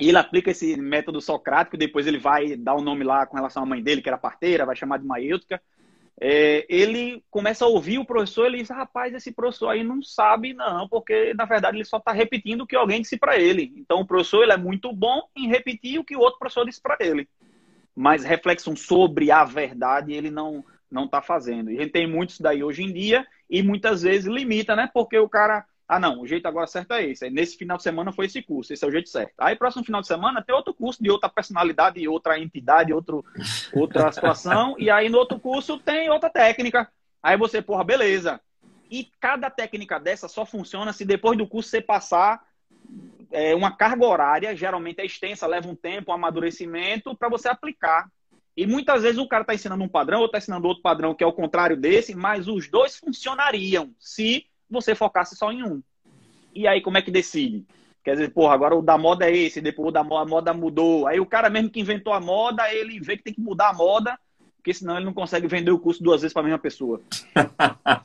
ele 0.01 0.17
aplica 0.17 0.51
esse 0.51 0.77
método 0.77 1.21
socrático, 1.21 1.77
depois 1.77 2.09
ele 2.09 2.19
vai 2.19 2.57
dar 2.57 2.75
o 2.75 2.81
um 2.81 2.83
nome 2.83 3.05
lá 3.05 3.25
com 3.27 3.37
relação 3.37 3.63
à 3.63 3.67
mãe 3.67 3.81
dele, 3.81 4.03
que 4.03 4.09
era 4.09 4.19
parteira, 4.19 4.67
vai 4.67 4.75
chamar 4.75 4.99
de 4.99 5.07
Maêutica, 5.07 5.63
é, 6.19 6.67
ele 6.69 7.23
começa 7.31 7.65
a 7.65 7.69
ouvir 7.69 7.99
o 7.99 8.05
professor 8.05 8.47
ele 8.47 8.59
diz, 8.59 8.71
rapaz, 8.71 9.15
esse 9.15 9.33
professor 9.33 9.69
aí 9.69 9.83
não 9.83 10.03
sabe 10.03 10.53
não, 10.53 10.89
porque 10.89 11.35
na 11.35 11.45
verdade 11.45 11.77
ele 11.77 11.85
só 11.85 11.97
está 11.97 12.13
repetindo 12.13 12.63
o 12.63 12.67
que 12.67 12.77
alguém 12.77 13.01
disse 13.01 13.19
para 13.19 13.39
ele. 13.39 13.73
Então 13.77 14.01
o 14.01 14.07
professor 14.07 14.43
ele 14.43 14.53
é 14.53 14.57
muito 14.57 14.93
bom 14.93 15.23
em 15.37 15.49
repetir 15.49 15.99
o 15.99 16.05
que 16.05 16.17
o 16.17 16.21
outro 16.21 16.39
professor 16.39 16.65
disse 16.65 16.81
para 16.81 16.97
ele. 17.01 17.29
Mas 17.95 18.25
reflexão 18.25 18.77
sobre 18.77 19.31
a 19.31 19.45
verdade 19.45 20.13
ele 20.13 20.31
não 20.31 20.65
não 20.91 21.05
está 21.05 21.23
fazendo. 21.23 21.71
E 21.71 21.79
a 21.79 21.83
gente 21.83 21.93
tem 21.93 22.07
muitos 22.07 22.41
daí 22.41 22.65
hoje 22.65 22.83
em 22.83 22.93
dia 22.93 23.25
e 23.49 23.63
muitas 23.63 24.03
vezes 24.03 24.27
limita, 24.27 24.75
né? 24.75 24.91
Porque 24.93 25.17
o 25.19 25.29
cara 25.29 25.65
ah, 25.93 25.99
não, 25.99 26.21
o 26.21 26.27
jeito 26.27 26.47
agora 26.47 26.69
certo 26.69 26.95
é 26.95 27.05
esse. 27.05 27.29
Nesse 27.31 27.57
final 27.57 27.77
de 27.77 27.83
semana 27.83 28.13
foi 28.13 28.27
esse 28.27 28.41
curso, 28.41 28.73
esse 28.73 28.85
é 28.85 28.87
o 28.87 28.93
jeito 28.93 29.09
certo. 29.09 29.33
Aí, 29.37 29.57
próximo 29.57 29.85
final 29.85 30.01
de 30.01 30.07
semana, 30.07 30.41
tem 30.41 30.55
outro 30.55 30.73
curso 30.73 31.03
de 31.03 31.11
outra 31.11 31.29
personalidade, 31.29 32.07
outra 32.07 32.39
entidade, 32.39 32.93
outro, 32.93 33.25
outra 33.73 34.11
situação. 34.13 34.77
e 34.79 34.89
aí, 34.89 35.09
no 35.09 35.19
outro 35.19 35.41
curso, 35.41 35.81
tem 35.81 36.09
outra 36.09 36.31
técnica. 36.31 36.89
Aí 37.21 37.37
você, 37.37 37.61
porra, 37.61 37.83
beleza. 37.83 38.41
E 38.89 39.11
cada 39.19 39.51
técnica 39.51 39.99
dessa 39.99 40.29
só 40.29 40.47
funciona 40.47 40.93
se 40.93 41.05
depois 41.05 41.37
do 41.37 41.45
curso 41.45 41.71
você 41.71 41.81
passar 41.81 42.41
é, 43.33 43.53
uma 43.57 43.77
carga 43.77 44.07
horária, 44.07 44.55
geralmente 44.55 45.01
é 45.01 45.05
extensa, 45.05 45.45
leva 45.45 45.67
um 45.67 45.75
tempo, 45.75 46.13
um 46.13 46.15
amadurecimento, 46.15 47.17
para 47.17 47.29
você 47.29 47.49
aplicar. 47.49 48.09
E 48.57 48.65
muitas 48.65 49.03
vezes 49.03 49.19
o 49.19 49.27
cara 49.27 49.43
está 49.43 49.55
ensinando 49.55 49.83
um 49.83 49.89
padrão, 49.89 50.21
ou 50.21 50.27
está 50.27 50.39
ensinando 50.39 50.69
outro 50.69 50.85
padrão 50.85 51.17
que 51.17 51.25
é 51.25 51.27
o 51.27 51.33
contrário 51.33 51.77
desse, 51.77 52.15
mas 52.15 52.47
os 52.47 52.71
dois 52.71 52.97
funcionariam 52.97 53.93
se 53.99 54.47
você 54.71 54.95
focasse 54.95 55.37
só 55.37 55.53
em 55.53 55.63
um. 55.63 55.83
E 56.55 56.67
aí, 56.67 56.81
como 56.81 56.99
é 56.99 57.03
que 57.03 57.11
decide? 57.11 57.65
Quer 58.03 58.13
dizer, 58.13 58.31
porra, 58.31 58.55
agora 58.55 58.75
o 58.75 58.83
da 58.83 58.97
moda 58.97 59.29
é 59.29 59.37
esse, 59.37 59.61
depois 59.61 59.89
o 59.89 59.93
da 59.93 60.03
moda, 60.03 60.23
a 60.23 60.29
moda 60.29 60.55
mudou. 60.55 61.07
Aí 61.07 61.21
o 61.21 61.27
cara 61.27 61.51
mesmo 61.51 61.71
que 61.71 61.81
inventou 61.81 62.13
a 62.13 62.21
moda, 62.21 62.73
ele 62.73 62.99
vê 63.01 63.17
que 63.17 63.23
tem 63.23 63.35
que 63.35 63.41
mudar 63.41 63.71
a 63.71 63.75
moda, 63.75 64.19
porque 64.57 64.73
senão 64.73 64.97
ele 64.97 65.05
não 65.05 65.13
consegue 65.13 65.47
vender 65.47 65.71
o 65.71 65.79
curso 65.79 66.03
duas 66.03 66.23
vezes 66.23 66.33
para 66.33 66.43
a 66.43 66.45
mesma 66.45 66.59
pessoa. 66.59 67.01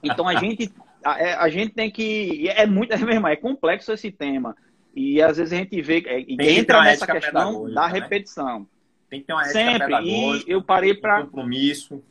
Então 0.03 0.27
a 0.27 0.35
gente, 0.35 0.71
a, 1.03 1.19
é, 1.19 1.33
a, 1.33 1.49
gente 1.49 1.73
tem 1.73 1.89
que. 1.89 2.47
É 2.49 2.65
muito, 2.65 2.93
é 2.93 2.97
mesmo, 2.97 3.27
é 3.27 3.35
complexo 3.35 3.91
esse 3.91 4.11
tema. 4.11 4.55
E 4.95 5.21
às 5.21 5.37
vezes 5.37 5.51
a 5.51 5.55
gente 5.55 5.81
vê, 5.81 6.03
é, 6.05 6.25
entra 6.29 6.81
nessa 6.83 7.07
questão 7.07 7.69
da 7.71 7.87
né? 7.87 7.99
repetição. 7.99 8.67
Tem 9.09 9.21
que 9.21 9.27
ter 9.27 9.33
uma 9.33 9.43
ética 9.43 9.59
Sempre. 9.59 9.95
E 10.03 10.43
eu 10.47 10.61
parei 10.61 10.93
para. 10.93 11.23
compromisso 11.23 12.03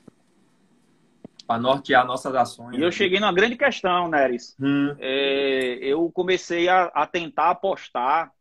para 1.47 1.61
nortear 1.61 2.07
nossas 2.07 2.35
ações. 2.35 2.79
E 2.79 2.83
eu 2.83 2.91
cheguei 2.91 3.21
numa 3.21 3.33
grande 3.33 3.57
questão, 3.57 4.09
Neres. 4.09 4.57
Hum. 4.61 4.95
É, 4.99 5.79
eu 5.81 6.11
comecei 6.11 6.69
a, 6.69 6.85
a 6.87 7.07
tentar 7.07 7.51
apostar 7.51 8.33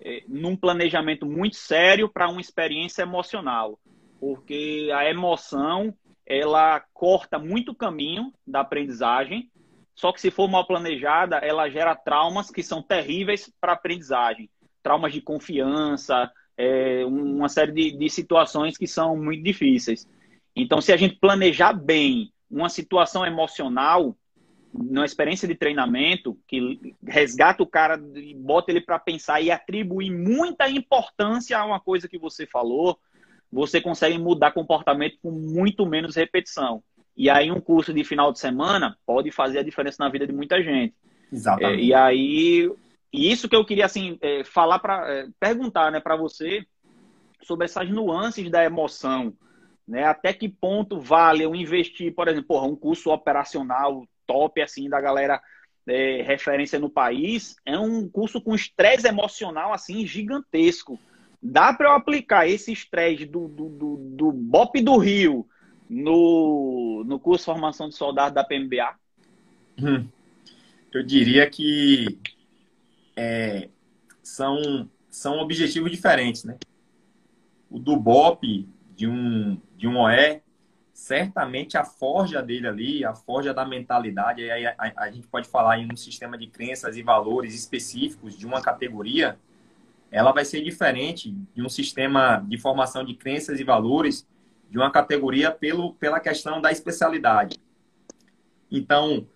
é, 0.00 0.22
num 0.28 0.56
planejamento 0.56 1.26
muito 1.26 1.56
sério 1.56 2.08
para 2.08 2.28
uma 2.28 2.40
experiência 2.40 3.02
emocional, 3.02 3.78
porque 4.20 4.90
a 4.94 5.08
emoção 5.08 5.94
ela 6.26 6.80
corta 6.92 7.38
muito 7.38 7.74
caminho 7.74 8.32
da 8.46 8.60
aprendizagem. 8.60 9.50
Só 9.94 10.12
que 10.12 10.20
se 10.20 10.30
for 10.30 10.48
mal 10.48 10.66
planejada, 10.66 11.38
ela 11.38 11.68
gera 11.68 11.96
traumas 11.96 12.50
que 12.50 12.62
são 12.62 12.82
terríveis 12.82 13.50
para 13.60 13.72
a 13.72 13.74
aprendizagem. 13.74 14.48
Traumas 14.82 15.12
de 15.12 15.20
confiança, 15.20 16.30
é, 16.56 17.04
uma 17.04 17.48
série 17.48 17.72
de, 17.72 17.96
de 17.96 18.10
situações 18.10 18.76
que 18.76 18.86
são 18.86 19.16
muito 19.16 19.42
difíceis. 19.42 20.06
Então, 20.54 20.80
se 20.80 20.92
a 20.92 20.96
gente 20.96 21.16
planejar 21.16 21.72
bem 21.72 22.32
uma 22.50 22.68
situação 22.68 23.24
emocional, 23.24 24.16
numa 24.72 25.04
experiência 25.04 25.48
de 25.48 25.54
treinamento, 25.54 26.38
que 26.46 26.94
resgata 27.06 27.62
o 27.62 27.66
cara 27.66 28.00
e 28.14 28.34
bota 28.34 28.70
ele 28.70 28.80
para 28.80 28.98
pensar 28.98 29.40
e 29.40 29.50
atribuir 29.50 30.10
muita 30.10 30.68
importância 30.68 31.58
a 31.58 31.64
uma 31.64 31.80
coisa 31.80 32.08
que 32.08 32.18
você 32.18 32.46
falou, 32.46 32.98
você 33.50 33.80
consegue 33.80 34.18
mudar 34.18 34.52
comportamento 34.52 35.18
com 35.22 35.30
muito 35.30 35.86
menos 35.86 36.16
repetição. 36.16 36.82
E 37.16 37.28
aí 37.28 37.50
um 37.50 37.60
curso 37.60 37.92
de 37.92 38.04
final 38.04 38.32
de 38.32 38.38
semana 38.38 38.96
pode 39.04 39.30
fazer 39.30 39.58
a 39.58 39.62
diferença 39.62 39.96
na 39.98 40.08
vida 40.08 40.26
de 40.26 40.32
muita 40.32 40.62
gente. 40.62 40.94
Exatamente. 41.32 41.80
É, 41.80 41.84
e 41.84 41.94
aí, 41.94 42.72
isso 43.12 43.48
que 43.48 43.56
eu 43.56 43.64
queria 43.64 43.86
assim 43.86 44.18
é, 44.20 44.44
falar 44.44 44.78
para 44.78 45.10
é, 45.10 45.26
perguntar, 45.40 45.90
né, 45.90 45.98
para 46.00 46.16
você 46.16 46.64
sobre 47.42 47.64
essas 47.64 47.90
nuances 47.90 48.50
da 48.50 48.64
emoção. 48.64 49.32
Né? 49.88 50.04
Até 50.04 50.34
que 50.34 50.50
ponto 50.50 51.00
vale 51.00 51.42
eu 51.42 51.54
investir, 51.54 52.14
por 52.14 52.28
exemplo, 52.28 52.48
porra, 52.48 52.66
um 52.66 52.76
curso 52.76 53.10
operacional 53.10 54.06
top 54.26 54.60
assim 54.60 54.86
da 54.86 55.00
galera 55.00 55.40
é, 55.86 56.20
referência 56.20 56.78
no 56.78 56.90
país, 56.90 57.56
é 57.64 57.78
um 57.78 58.06
curso 58.06 58.38
com 58.38 58.54
estresse 58.54 59.08
emocional 59.08 59.72
assim 59.72 60.06
gigantesco. 60.06 61.00
Dá 61.42 61.72
para 61.72 61.88
eu 61.88 61.92
aplicar 61.92 62.46
esse 62.46 62.70
estresse 62.70 63.24
do, 63.24 63.48
do, 63.48 63.68
do, 63.70 63.96
do 63.96 64.32
BOP 64.32 64.82
do 64.82 64.98
Rio 64.98 65.48
no, 65.88 67.02
no 67.06 67.18
curso 67.18 67.46
formação 67.46 67.88
de 67.88 67.94
soldado 67.94 68.34
da 68.34 68.44
PMBA? 68.44 68.94
Hum. 69.80 70.06
Eu 70.92 71.02
diria 71.02 71.48
que 71.48 72.18
é, 73.16 73.70
são, 74.22 74.90
são 75.08 75.38
objetivos 75.38 75.90
diferentes, 75.90 76.44
né? 76.44 76.58
O 77.70 77.78
do 77.78 77.96
BOP 77.96 78.66
de 78.98 79.06
um, 79.06 79.56
de 79.76 79.86
um 79.86 79.96
OE, 79.96 80.42
certamente 80.92 81.78
a 81.78 81.84
forja 81.84 82.42
dele 82.42 82.66
ali, 82.66 83.04
a 83.04 83.14
forja 83.14 83.54
da 83.54 83.64
mentalidade, 83.64 84.50
aí 84.50 84.66
a, 84.66 84.74
a, 84.76 85.04
a, 85.04 85.10
gente 85.12 85.28
pode 85.28 85.48
falar 85.48 85.78
em 85.78 85.88
um 85.90 85.96
sistema 85.96 86.36
de 86.36 86.48
crenças 86.48 86.96
e 86.96 87.02
valores 87.02 87.54
específicos 87.54 88.36
de 88.36 88.44
uma 88.44 88.60
categoria, 88.60 89.38
ela 90.10 90.32
vai 90.32 90.44
ser 90.44 90.64
diferente 90.64 91.32
de 91.54 91.62
um 91.62 91.68
sistema 91.68 92.44
de 92.48 92.58
formação 92.58 93.04
de 93.04 93.14
crenças 93.14 93.60
e 93.60 93.64
valores 93.64 94.26
de 94.68 94.76
uma 94.76 94.90
categoria 94.90 95.52
pelo, 95.52 95.94
pela 95.94 96.18
questão 96.18 96.60
da 96.60 96.72
especialidade. 96.72 97.60
Então, 98.68 99.28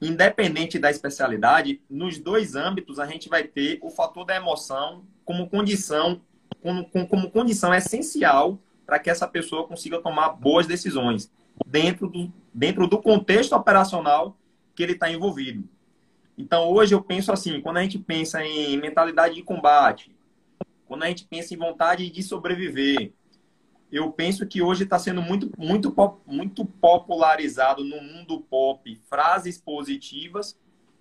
independente 0.00 0.78
da 0.78 0.88
especialidade, 0.88 1.80
nos 1.90 2.16
dois 2.16 2.54
âmbitos 2.54 3.00
a 3.00 3.06
gente 3.06 3.28
vai 3.28 3.42
ter 3.42 3.80
o 3.82 3.90
fator 3.90 4.24
da 4.24 4.36
emoção 4.36 5.04
como 5.24 5.50
condição, 5.50 6.20
como, 6.62 6.88
como 7.08 7.28
condição 7.32 7.74
essencial 7.74 8.60
para 8.86 8.98
que 8.98 9.10
essa 9.10 9.26
pessoa 9.26 9.66
consiga 9.66 10.00
tomar 10.00 10.30
boas 10.30 10.66
decisões 10.66 11.30
dentro 11.66 12.08
do, 12.08 12.32
dentro 12.52 12.86
do 12.86 13.00
contexto 13.00 13.54
operacional 13.54 14.36
que 14.74 14.82
ele 14.82 14.92
está 14.92 15.10
envolvido. 15.10 15.68
Então, 16.36 16.68
hoje 16.70 16.94
eu 16.94 17.02
penso 17.02 17.32
assim: 17.32 17.60
quando 17.60 17.78
a 17.78 17.82
gente 17.82 17.98
pensa 17.98 18.44
em 18.44 18.76
mentalidade 18.76 19.34
de 19.34 19.42
combate, 19.42 20.14
quando 20.86 21.04
a 21.04 21.08
gente 21.08 21.26
pensa 21.26 21.54
em 21.54 21.56
vontade 21.56 22.10
de 22.10 22.22
sobreviver, 22.22 23.12
eu 23.90 24.10
penso 24.10 24.46
que 24.46 24.60
hoje 24.60 24.84
está 24.84 24.98
sendo 24.98 25.22
muito, 25.22 25.50
muito, 25.56 25.94
muito 26.26 26.64
popularizado 26.64 27.84
no 27.84 28.02
mundo 28.02 28.40
pop 28.40 29.00
frases 29.08 29.56
positivas 29.58 30.58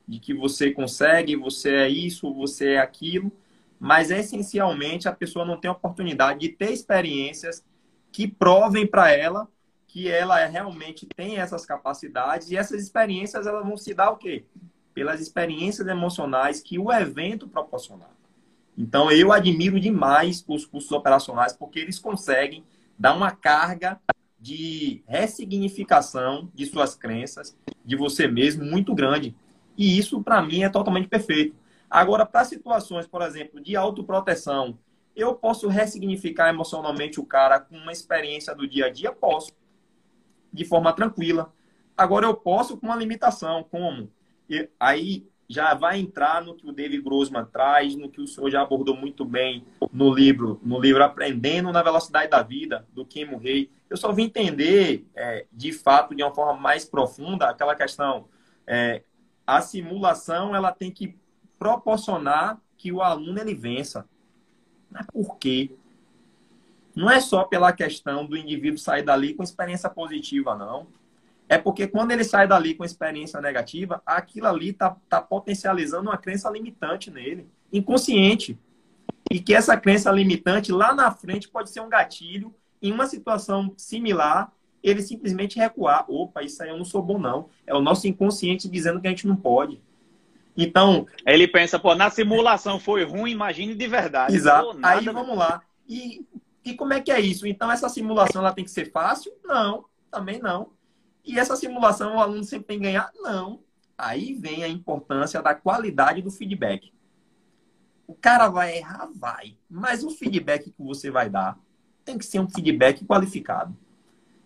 de 0.07 0.19
que 0.19 0.33
você 0.33 0.71
consegue, 0.71 1.35
você 1.35 1.73
é 1.73 1.89
isso, 1.89 2.31
você 2.33 2.73
é 2.73 2.79
aquilo, 2.79 3.31
mas 3.79 4.11
essencialmente 4.11 5.07
a 5.07 5.11
pessoa 5.11 5.45
não 5.45 5.59
tem 5.59 5.71
oportunidade 5.71 6.39
de 6.39 6.49
ter 6.49 6.71
experiências 6.71 7.63
que 8.13 8.27
provem 8.27 8.87
para 8.87 9.11
ela 9.11 9.49
que 9.87 10.07
ela 10.07 10.39
é, 10.39 10.47
realmente 10.47 11.05
tem 11.15 11.37
essas 11.37 11.65
capacidades 11.65 12.49
e 12.49 12.57
essas 12.57 12.81
experiências 12.81 13.45
elas 13.45 13.63
vão 13.63 13.77
se 13.77 13.93
dar 13.93 14.11
o 14.11 14.17
quê? 14.17 14.45
Pelas 14.93 15.19
experiências 15.19 15.87
emocionais 15.87 16.61
que 16.61 16.79
o 16.79 16.91
evento 16.91 17.47
proporcionar. 17.47 18.09
Então 18.77 19.11
eu 19.11 19.31
admiro 19.31 19.79
demais 19.79 20.43
os 20.47 20.65
cursos 20.65 20.91
operacionais 20.91 21.53
porque 21.53 21.79
eles 21.79 21.99
conseguem 21.99 22.63
dá 22.97 23.13
uma 23.13 23.31
carga 23.31 23.99
de 24.39 25.03
ressignificação 25.07 26.49
de 26.53 26.65
suas 26.65 26.95
crenças, 26.95 27.55
de 27.83 27.95
você 27.95 28.27
mesmo, 28.27 28.65
muito 28.65 28.93
grande. 28.93 29.35
E 29.77 29.97
isso, 29.97 30.21
para 30.21 30.41
mim, 30.41 30.63
é 30.63 30.69
totalmente 30.69 31.07
perfeito. 31.07 31.55
Agora, 31.89 32.25
para 32.25 32.43
situações, 32.43 33.07
por 33.07 33.21
exemplo, 33.21 33.61
de 33.61 33.75
autoproteção, 33.75 34.77
eu 35.15 35.35
posso 35.35 35.67
ressignificar 35.67 36.49
emocionalmente 36.49 37.19
o 37.19 37.25
cara 37.25 37.59
com 37.59 37.75
uma 37.75 37.91
experiência 37.91 38.53
do 38.55 38.67
dia 38.67 38.87
a 38.87 38.89
dia? 38.89 39.11
Posso. 39.11 39.51
De 40.51 40.65
forma 40.65 40.93
tranquila. 40.93 41.53
Agora, 41.97 42.25
eu 42.25 42.33
posso 42.33 42.77
com 42.77 42.87
uma 42.87 42.95
limitação. 42.95 43.63
Como? 43.63 44.09
E 44.49 44.69
aí, 44.79 45.27
já 45.47 45.73
vai 45.73 45.99
entrar 45.99 46.41
no 46.41 46.55
que 46.55 46.67
o 46.67 46.71
David 46.71 47.01
Grossman 47.03 47.45
traz, 47.45 47.95
no 47.95 48.09
que 48.09 48.21
o 48.21 48.27
senhor 48.27 48.49
já 48.49 48.61
abordou 48.61 48.95
muito 48.95 49.23
bem 49.23 49.63
no 49.91 50.13
livro, 50.13 50.59
no 50.63 50.79
livro 50.79 51.03
Aprendendo 51.03 51.71
na 51.71 51.83
Velocidade 51.83 52.29
da 52.29 52.41
Vida, 52.41 52.87
do 52.91 53.05
Kim 53.05 53.25
Murray. 53.25 53.69
Eu 53.89 53.97
só 53.97 54.11
vim 54.11 54.23
entender, 54.23 55.05
é, 55.15 55.45
de 55.51 55.71
fato, 55.71 56.15
de 56.15 56.23
uma 56.23 56.33
forma 56.33 56.59
mais 56.59 56.85
profunda, 56.85 57.49
aquela 57.49 57.75
questão. 57.75 58.27
É, 58.65 59.03
a 59.45 59.61
simulação 59.61 60.55
ela 60.55 60.71
tem 60.71 60.89
que 60.89 61.15
proporcionar 61.59 62.59
que 62.77 62.91
o 62.91 63.01
aluno 63.01 63.39
ele 63.39 63.53
vença. 63.53 64.07
Mas 64.93 65.05
por 65.07 65.37
quê? 65.37 65.71
Não 66.95 67.09
é 67.09 67.19
só 67.19 67.43
pela 67.43 67.73
questão 67.73 68.25
do 68.25 68.37
indivíduo 68.37 68.77
sair 68.77 69.03
dali 69.03 69.33
com 69.33 69.41
experiência 69.41 69.89
positiva, 69.89 70.55
não 70.55 70.87
é 71.53 71.57
porque 71.57 71.87
quando 71.87 72.11
ele 72.11 72.23
sai 72.23 72.47
dali 72.47 72.73
com 72.73 72.83
experiência 72.83 73.39
negativa, 73.39 74.01
aquilo 74.05 74.47
ali 74.47 74.69
está 74.69 74.95
tá 75.09 75.21
potencializando 75.21 76.09
uma 76.09 76.17
crença 76.17 76.49
limitante 76.49 77.11
nele, 77.11 77.47
inconsciente. 77.71 78.57
E 79.31 79.39
que 79.39 79.53
essa 79.53 79.77
crença 79.77 80.11
limitante 80.11 80.71
lá 80.71 80.93
na 80.93 81.11
frente 81.11 81.47
pode 81.47 81.69
ser 81.69 81.81
um 81.81 81.89
gatilho 81.89 82.53
em 82.81 82.91
uma 82.91 83.05
situação 83.05 83.73
similar, 83.77 84.51
ele 84.81 85.01
simplesmente 85.01 85.57
recuar. 85.57 86.05
Opa, 86.09 86.43
isso 86.43 86.61
aí 86.61 86.69
eu 86.69 86.77
não 86.77 86.85
sou 86.85 87.01
bom, 87.01 87.17
não. 87.17 87.49
É 87.65 87.73
o 87.73 87.81
nosso 87.81 88.07
inconsciente 88.07 88.69
dizendo 88.69 88.99
que 88.99 89.07
a 89.07 89.09
gente 89.09 89.27
não 89.27 89.35
pode. 89.35 89.81
Então. 90.55 91.07
Ele 91.25 91.47
pensa, 91.47 91.79
pô, 91.79 91.95
na 91.95 92.09
simulação 92.09 92.79
foi 92.79 93.03
ruim, 93.03 93.31
imagine 93.31 93.75
de 93.75 93.87
verdade. 93.87 94.35
Exato. 94.35 94.73
Pô, 94.73 94.79
aí 94.81 95.05
vamos 95.05 95.37
lá. 95.37 95.61
E, 95.87 96.25
e 96.63 96.73
como 96.73 96.93
é 96.93 97.01
que 97.01 97.11
é 97.11 97.19
isso? 97.19 97.47
Então, 97.47 97.71
essa 97.71 97.89
simulação 97.89 98.41
ela 98.41 98.53
tem 98.53 98.63
que 98.63 98.71
ser 98.71 98.91
fácil? 98.91 99.31
Não, 99.43 99.85
também 100.09 100.39
não. 100.39 100.71
E 101.25 101.39
essa 101.39 101.55
simulação 101.55 102.15
o 102.15 102.19
aluno 102.19 102.43
sempre 102.43 102.67
tem 102.67 102.77
que 102.77 102.83
ganhar? 102.83 103.11
Não. 103.15 103.61
Aí 103.97 104.33
vem 104.33 104.63
a 104.63 104.67
importância 104.67 105.41
da 105.41 105.55
qualidade 105.55 106.21
do 106.21 106.31
feedback. 106.31 106.91
O 108.05 108.13
cara 108.13 108.49
vai 108.49 108.77
errar? 108.77 109.09
Vai. 109.15 109.55
Mas 109.69 110.03
o 110.03 110.09
feedback 110.09 110.71
que 110.71 110.83
você 110.83 111.09
vai 111.09 111.29
dar 111.29 111.57
tem 112.03 112.17
que 112.17 112.25
ser 112.25 112.39
um 112.39 112.49
feedback 112.49 113.05
qualificado. 113.05 113.75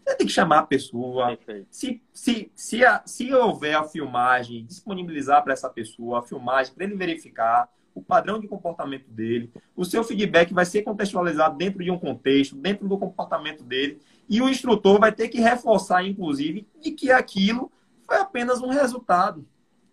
Você 0.08 0.16
tem 0.16 0.28
que 0.28 0.34
chamar 0.34 0.60
a 0.60 0.64
pessoa. 0.66 1.38
Se, 1.70 2.02
se, 2.14 2.50
se, 2.56 2.86
a, 2.86 3.04
se 3.06 3.34
houver 3.34 3.76
a 3.76 3.84
filmagem, 3.84 4.66
disponibilizar 4.66 5.44
para 5.44 5.52
essa 5.52 5.70
pessoa 5.70 6.20
a 6.20 6.22
filmagem, 6.22 6.74
para 6.74 6.86
ele 6.86 6.96
verificar 6.96 7.70
o 7.94 8.02
padrão 8.02 8.40
de 8.40 8.48
comportamento 8.48 9.10
dele. 9.10 9.52
O 9.76 9.84
seu 9.84 10.06
feedback 10.06 10.54
vai 10.54 10.66
ser 10.66 10.84
contextualizado 10.84 11.58
dentro 11.58 11.84
de 11.84 11.92
um 11.92 12.00
contexto, 12.00 12.56
dentro 12.56 12.88
do 12.88 12.98
comportamento 12.98 13.64
dele. 13.64 14.00
E 14.30 14.42
o 14.42 14.48
instrutor 14.48 14.98
vai 14.98 15.12
ter 15.12 15.28
que 15.28 15.42
reforçar, 15.42 16.06
inclusive, 16.06 16.66
de 16.82 16.92
que 16.92 17.12
aquilo 17.12 17.70
foi 18.06 18.18
apenas 18.18 18.62
um 18.62 18.70
resultado 18.70 19.46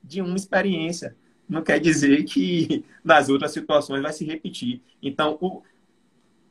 de 0.03 0.21
uma 0.21 0.37
experiência. 0.37 1.17
Não 1.49 1.63
quer 1.63 1.81
dizer 1.81 2.23
que 2.23 2.85
nas 3.03 3.29
outras 3.29 3.51
situações 3.51 4.01
vai 4.01 4.13
se 4.13 4.25
repetir. 4.25 4.81
Então, 5.03 5.37
o... 5.41 5.63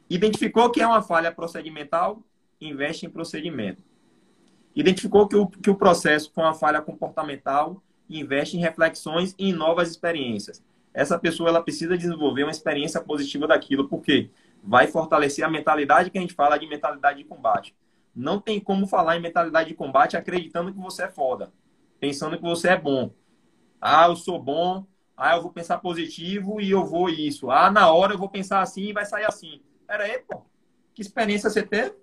identificou 0.10 0.70
que 0.70 0.82
é 0.82 0.88
uma 0.88 1.02
falha 1.02 1.32
procedimental, 1.32 2.22
investe 2.68 3.06
em 3.06 3.10
procedimento. 3.10 3.82
Identificou 4.76 5.28
que 5.28 5.36
o, 5.36 5.48
que 5.48 5.70
o 5.70 5.76
processo 5.76 6.32
foi 6.34 6.44
uma 6.44 6.54
falha 6.54 6.82
comportamental, 6.82 7.82
investe 8.10 8.58
em 8.58 8.60
reflexões 8.60 9.36
e 9.38 9.50
em 9.50 9.54
novas 9.54 9.90
experiências. 9.90 10.64
Essa 10.94 11.18
pessoa 11.18 11.50
ela 11.50 11.62
precisa 11.62 11.98
desenvolver 11.98 12.44
uma 12.44 12.52
experiência 12.52 13.02
positiva 13.02 13.48
daquilo, 13.48 13.88
porque 13.88 14.30
vai 14.64 14.88
fortalecer 14.88 15.44
a 15.44 15.50
mentalidade 15.50 16.10
que 16.10 16.18
a 16.18 16.22
gente 16.22 16.34
fala 16.34 16.58
de 16.58 16.68
mentalidade 16.68 17.18
de 17.20 17.26
combate. 17.26 17.76
Não 18.16 18.40
tem 18.40 18.60
como 18.60 18.88
falar 18.88 19.18
em 19.18 19.22
mentalidade 19.22 19.70
de 19.70 19.76
combate 19.76 20.16
acreditando 20.16 20.72
que 20.72 20.80
você 20.80 21.04
é 21.04 21.10
foda, 21.10 21.52
pensando 22.00 22.38
que 22.38 22.44
você 22.44 22.70
é 22.70 22.78
bom. 22.78 23.12
Ah, 23.82 24.08
eu 24.08 24.16
sou 24.16 24.40
bom, 24.40 24.86
ah, 25.18 25.36
eu 25.36 25.42
vou 25.42 25.52
pensar 25.52 25.80
positivo 25.80 26.62
e 26.62 26.70
eu 26.70 26.86
vou 26.86 27.10
isso. 27.10 27.50
Ah, 27.50 27.72
na 27.72 27.92
hora 27.92 28.14
eu 28.14 28.18
vou 28.18 28.30
pensar 28.30 28.62
assim 28.62 28.84
e 28.84 28.94
vai 28.94 29.06
sair 29.06 29.26
assim. 29.26 29.62
Pera 29.88 30.04
aí, 30.04 30.20
pô. 30.20 30.42
Que 30.94 31.02
experiência 31.02 31.50
você 31.50 31.64
teve? 31.64 31.96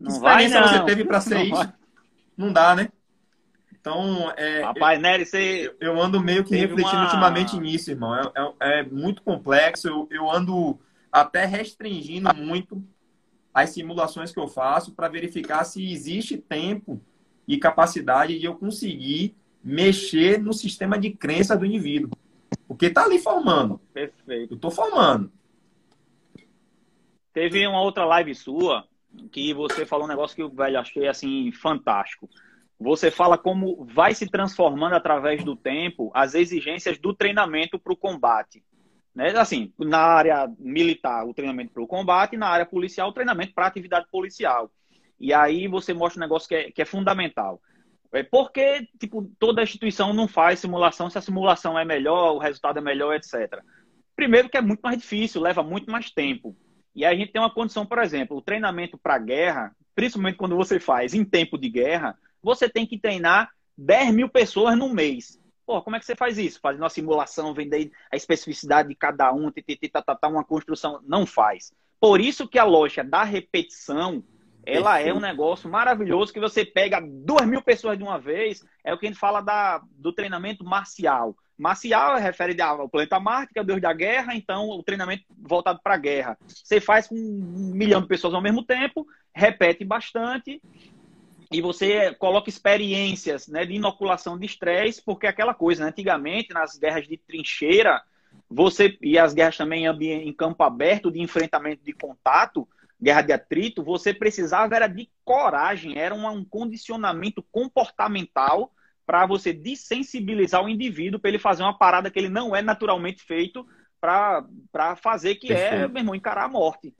Não 0.00 0.10
experiência 0.10 0.60
vai, 0.60 0.70
você 0.70 0.84
teve 0.84 1.04
para 1.04 1.20
ser 1.20 1.34
não 1.34 1.44
isso? 1.44 1.72
Não 2.36 2.52
dá, 2.52 2.74
né? 2.74 2.88
Então, 3.78 4.30
é, 4.36 4.62
Rapaz, 4.62 4.98
eu, 4.98 5.02
Nery, 5.02 5.26
você. 5.26 5.76
Eu 5.80 6.00
ando 6.00 6.20
meio 6.20 6.44
que 6.44 6.54
refletindo 6.54 6.96
uma... 6.96 7.04
ultimamente 7.04 7.58
nisso, 7.58 7.90
irmão. 7.90 8.14
É, 8.14 8.32
é, 8.60 8.80
é 8.80 8.82
muito 8.82 9.22
complexo. 9.22 9.88
Eu, 9.88 10.08
eu, 10.10 10.30
ando 10.30 10.78
até 11.10 11.44
restringindo 11.46 12.34
muito 12.34 12.82
as 13.52 13.70
simulações 13.70 14.32
que 14.32 14.38
eu 14.38 14.48
faço 14.48 14.92
para 14.92 15.08
verificar 15.08 15.64
se 15.64 15.92
existe 15.92 16.36
tempo 16.36 17.00
e 17.48 17.58
capacidade 17.58 18.38
de 18.38 18.44
eu 18.44 18.54
conseguir 18.54 19.34
mexer 19.62 20.38
no 20.38 20.52
sistema 20.52 20.98
de 20.98 21.10
crença 21.10 21.56
do 21.56 21.66
indivíduo. 21.66 22.10
Porque 22.68 22.86
está 22.86 23.04
ali 23.04 23.18
formando. 23.18 23.80
Perfeito. 23.92 24.52
Eu 24.52 24.56
estou 24.56 24.70
formando. 24.70 25.32
Teve 27.32 27.66
uma 27.66 27.80
outra 27.80 28.04
live 28.04 28.34
sua 28.34 28.86
que 29.28 29.52
você 29.54 29.84
falou 29.84 30.06
um 30.06 30.08
negócio 30.08 30.36
que 30.36 30.42
eu 30.42 30.50
velho 30.50 30.78
achei 30.78 31.08
assim 31.08 31.50
fantástico 31.52 32.28
você 32.80 33.10
fala 33.10 33.36
como 33.36 33.84
vai 33.84 34.14
se 34.14 34.26
transformando 34.26 34.94
através 34.94 35.44
do 35.44 35.54
tempo 35.54 36.10
as 36.14 36.34
exigências 36.34 36.98
do 36.98 37.12
treinamento 37.12 37.78
para 37.78 37.92
o 37.92 37.96
combate. 37.96 38.64
Né? 39.14 39.36
Assim, 39.36 39.70
na 39.78 39.98
área 39.98 40.50
militar, 40.58 41.26
o 41.26 41.34
treinamento 41.34 41.74
para 41.74 41.82
o 41.82 41.86
combate, 41.86 42.38
na 42.38 42.48
área 42.48 42.64
policial, 42.64 43.10
o 43.10 43.12
treinamento 43.12 43.52
para 43.52 43.66
atividade 43.66 44.06
policial. 44.10 44.72
E 45.18 45.34
aí 45.34 45.68
você 45.68 45.92
mostra 45.92 46.18
um 46.18 46.24
negócio 46.24 46.48
que 46.48 46.54
é, 46.54 46.70
que 46.70 46.80
é 46.80 46.86
fundamental. 46.86 47.60
É 48.12 48.22
porque, 48.22 48.88
tipo, 48.98 49.30
toda 49.38 49.62
instituição 49.62 50.14
não 50.14 50.26
faz 50.26 50.58
simulação 50.58 51.10
se 51.10 51.18
a 51.18 51.20
simulação 51.20 51.78
é 51.78 51.84
melhor, 51.84 52.32
o 52.32 52.38
resultado 52.38 52.78
é 52.78 52.82
melhor, 52.82 53.14
etc. 53.14 53.62
Primeiro 54.16 54.48
que 54.48 54.56
é 54.56 54.62
muito 54.62 54.80
mais 54.80 54.98
difícil, 54.98 55.42
leva 55.42 55.62
muito 55.62 55.90
mais 55.90 56.10
tempo. 56.10 56.56
E 56.94 57.04
a 57.04 57.14
gente 57.14 57.32
tem 57.32 57.40
uma 57.40 57.52
condição, 57.52 57.86
por 57.86 57.98
exemplo, 57.98 58.36
o 58.36 58.42
treinamento 58.42 58.98
para 58.98 59.18
guerra, 59.18 59.74
principalmente 59.94 60.36
quando 60.36 60.56
você 60.56 60.80
faz 60.80 61.14
em 61.14 61.24
tempo 61.24 61.56
de 61.56 61.68
guerra, 61.68 62.18
você 62.42 62.68
tem 62.68 62.86
que 62.86 62.98
treinar 62.98 63.50
10 63.76 64.14
mil 64.14 64.28
pessoas 64.28 64.76
no 64.76 64.92
mês. 64.92 65.38
Pô, 65.64 65.80
como 65.82 65.94
é 65.94 66.00
que 66.00 66.04
você 66.04 66.16
faz 66.16 66.36
isso? 66.36 66.58
Fazendo 66.60 66.82
uma 66.82 66.90
simulação, 66.90 67.54
vender 67.54 67.92
a 68.10 68.16
especificidade 68.16 68.88
de 68.88 68.94
cada 68.94 69.32
um, 69.32 69.52
tá, 69.92 70.02
tá, 70.02 70.14
tá, 70.16 70.28
uma 70.28 70.44
construção. 70.44 71.00
Não 71.06 71.24
faz. 71.24 71.72
Por 72.00 72.20
isso 72.20 72.48
que 72.48 72.58
a 72.58 72.64
loja 72.64 73.04
da 73.04 73.22
repetição, 73.22 74.24
ela 74.66 74.98
é 74.98 75.12
um 75.12 75.20
negócio 75.20 75.70
maravilhoso 75.70 76.32
que 76.32 76.40
você 76.40 76.64
pega 76.64 77.00
duas 77.00 77.46
mil 77.46 77.62
pessoas 77.62 77.96
de 77.96 78.02
uma 78.02 78.18
vez. 78.18 78.64
É 78.82 78.92
o 78.92 78.98
que 78.98 79.06
a 79.06 79.10
gente 79.10 79.20
fala 79.20 79.40
da, 79.40 79.80
do 79.92 80.12
treinamento 80.12 80.64
marcial. 80.64 81.36
Marcial 81.60 82.16
refere 82.18 82.60
ao 82.62 82.88
planeta 82.88 83.20
Marte, 83.20 83.52
que 83.52 83.58
é 83.58 83.62
o 83.62 83.64
deus 83.64 83.82
da 83.82 83.92
guerra, 83.92 84.34
então 84.34 84.70
o 84.70 84.82
treinamento 84.82 85.24
voltado 85.38 85.78
para 85.82 85.94
a 85.94 85.98
guerra. 85.98 86.38
Você 86.46 86.80
faz 86.80 87.06
com 87.06 87.14
um 87.14 87.72
milhão 87.74 88.00
de 88.00 88.08
pessoas 88.08 88.32
ao 88.32 88.40
mesmo 88.40 88.64
tempo, 88.64 89.06
repete 89.34 89.84
bastante 89.84 90.62
e 91.52 91.60
você 91.60 92.14
coloca 92.14 92.48
experiências 92.48 93.46
né, 93.46 93.66
de 93.66 93.74
inoculação 93.74 94.38
de 94.38 94.46
estresse, 94.46 95.02
porque 95.04 95.26
aquela 95.26 95.52
coisa, 95.52 95.84
né, 95.84 95.90
antigamente, 95.90 96.54
nas 96.54 96.78
guerras 96.78 97.06
de 97.06 97.18
trincheira, 97.18 98.02
você 98.48 98.96
e 99.02 99.18
as 99.18 99.34
guerras 99.34 99.58
também 99.58 99.84
em, 99.86 100.32
campo 100.32 100.62
aberto, 100.62 101.10
de 101.10 101.20
enfrentamento 101.20 101.84
de 101.84 101.92
contato, 101.92 102.66
guerra 103.02 103.20
de 103.20 103.32
atrito, 103.32 103.82
você 103.82 104.14
precisava 104.14 104.74
era 104.74 104.86
de 104.86 105.10
coragem, 105.24 105.98
era 105.98 106.14
um 106.14 106.42
condicionamento 106.42 107.44
comportamental 107.52 108.72
para 109.10 109.26
você 109.26 109.52
desensibilizar 109.52 110.64
o 110.64 110.68
indivíduo 110.68 111.18
para 111.18 111.30
ele 111.30 111.38
fazer 111.40 111.64
uma 111.64 111.76
parada 111.76 112.08
que 112.12 112.16
ele 112.16 112.28
não 112.28 112.54
é 112.54 112.62
naturalmente 112.62 113.24
feito 113.24 113.66
para 114.00 114.94
fazer, 115.02 115.34
que 115.34 115.52
é, 115.52 115.56
Perfeito. 115.56 115.74
é, 115.82 115.88
meu 115.88 115.98
irmão, 115.98 116.14
encarar 116.14 116.44
a 116.44 116.48
morte. 116.48 116.94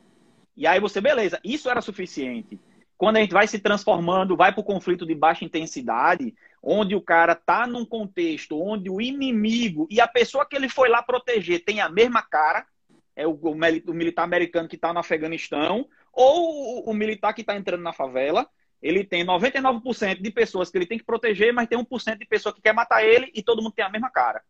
E 0.56 0.66
aí 0.66 0.80
você, 0.80 1.00
beleza, 1.00 1.38
isso 1.44 1.70
era 1.70 1.80
suficiente. 1.80 2.58
Quando 2.98 3.18
a 3.18 3.20
gente 3.20 3.32
vai 3.32 3.46
se 3.46 3.60
transformando, 3.60 4.36
vai 4.36 4.50
para 4.50 4.60
o 4.60 4.64
conflito 4.64 5.06
de 5.06 5.14
baixa 5.14 5.44
intensidade, 5.44 6.34
onde 6.60 6.96
o 6.96 7.00
cara 7.00 7.36
tá 7.36 7.64
num 7.64 7.84
contexto 7.84 8.60
onde 8.60 8.90
o 8.90 9.00
inimigo 9.00 9.86
e 9.88 10.00
a 10.00 10.08
pessoa 10.08 10.44
que 10.44 10.56
ele 10.56 10.68
foi 10.68 10.88
lá 10.88 11.00
proteger 11.00 11.64
tem 11.64 11.80
a 11.80 11.88
mesma 11.88 12.22
cara, 12.22 12.66
é 13.14 13.24
o, 13.24 13.38
o, 13.40 13.52
o 13.52 13.94
militar 13.94 14.24
americano 14.24 14.68
que 14.68 14.74
está 14.74 14.92
no 14.92 14.98
Afeganistão, 14.98 15.86
ou 16.12 16.88
o, 16.88 16.90
o 16.90 16.92
militar 16.92 17.32
que 17.34 17.42
está 17.42 17.56
entrando 17.56 17.84
na 17.84 17.92
favela, 17.92 18.48
ele 18.82 19.04
tem 19.04 19.24
99% 19.24 20.20
de 20.20 20.30
pessoas 20.30 20.70
que 20.70 20.78
ele 20.78 20.86
tem 20.86 20.98
que 20.98 21.04
proteger, 21.04 21.52
mas 21.52 21.68
tem 21.68 21.78
1% 21.78 22.18
de 22.18 22.26
pessoa 22.26 22.54
que 22.54 22.62
quer 22.62 22.72
matar 22.72 23.04
ele 23.04 23.30
e 23.34 23.42
todo 23.42 23.62
mundo 23.62 23.74
tem 23.74 23.84
a 23.84 23.90
mesma 23.90 24.10
cara. 24.10 24.42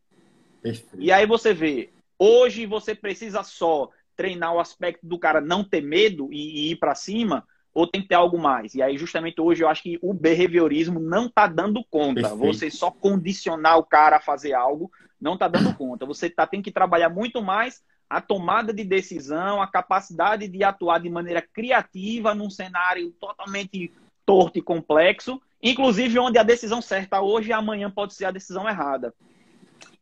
Perfeito. 0.63 0.97
E 0.99 1.11
aí 1.11 1.27
você 1.27 1.53
vê, 1.53 1.91
hoje 2.19 2.67
você 2.67 2.95
precisa 2.95 3.43
só 3.43 3.91
treinar 4.17 4.55
o 4.55 4.61
aspecto 4.61 5.07
do 5.07 5.19
cara 5.19 5.41
não 5.41 5.65
ter 5.65 5.81
medo 5.81 6.29
e, 6.33 6.69
e 6.69 6.71
ir 6.73 6.77
para 6.77 6.95
cima, 6.95 7.47
ou 7.73 7.87
tem 7.87 8.03
que 8.03 8.09
ter 8.09 8.17
algo 8.17 8.39
mais? 8.39 8.75
E 8.75 8.83
aí, 8.83 8.99
justamente 8.99 9.41
hoje, 9.41 9.63
eu 9.63 9.69
acho 9.69 9.83
que 9.83 9.99
o 10.03 10.13
behaviorismo 10.13 10.99
não 10.99 11.27
está 11.27 11.47
dando 11.47 11.85
conta. 11.89 12.23
Perfeito. 12.23 12.39
Você 12.39 12.71
só 12.71 12.91
condicionar 12.91 13.79
o 13.79 13.85
cara 13.85 14.17
a 14.17 14.21
fazer 14.21 14.53
algo 14.53 14.91
não 15.21 15.35
está 15.35 15.47
dando 15.47 15.75
conta. 15.75 16.07
Você 16.07 16.29
tá, 16.29 16.47
tem 16.47 16.63
que 16.63 16.73
trabalhar 16.73 17.09
muito 17.09 17.43
mais 17.43 17.83
a 18.09 18.21
tomada 18.21 18.73
de 18.73 18.83
decisão, 18.83 19.63
a 19.63 19.69
capacidade 19.69 20.49
de 20.49 20.65
atuar 20.65 20.99
de 20.99 21.09
maneira 21.09 21.41
criativa 21.41 22.35
num 22.35 22.51
cenário 22.51 23.13
totalmente 23.21 23.93
torto 24.31 24.61
e 24.61 24.63
complexo, 24.63 25.43
inclusive 25.61 26.17
onde 26.21 26.39
a 26.39 26.45
decisão 26.45 26.81
certa 26.81 27.21
hoje 27.21 27.49
e 27.49 27.53
amanhã 27.53 27.91
pode 27.91 28.15
ser 28.15 28.27
a 28.27 28.31
decisão 28.31 28.69
errada. 28.69 29.13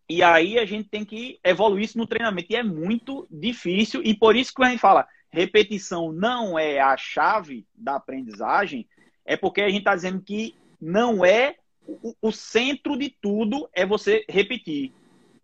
E 0.06 0.22
aí 0.22 0.58
a 0.58 0.66
gente 0.66 0.86
tem 0.86 1.02
que 1.02 1.40
evoluir 1.42 1.84
isso 1.84 1.96
no 1.96 2.06
treinamento. 2.06 2.52
E 2.52 2.56
é 2.56 2.62
muito 2.62 3.26
difícil, 3.30 4.02
e 4.04 4.14
por 4.14 4.36
isso 4.36 4.52
que 4.54 4.62
a 4.62 4.68
gente 4.68 4.80
fala, 4.80 5.08
repetição 5.30 6.12
não 6.12 6.58
é 6.58 6.78
a 6.78 6.94
chave 6.98 7.66
da 7.74 7.96
aprendizagem, 7.96 8.86
é 9.24 9.34
porque 9.34 9.62
a 9.62 9.68
gente 9.70 9.78
está 9.78 9.94
dizendo 9.94 10.20
que 10.20 10.54
não 10.78 11.24
é 11.24 11.56
o, 11.86 12.14
o 12.20 12.30
centro 12.30 12.98
de 12.98 13.08
tudo 13.08 13.66
é 13.72 13.86
você 13.86 14.26
repetir. 14.28 14.92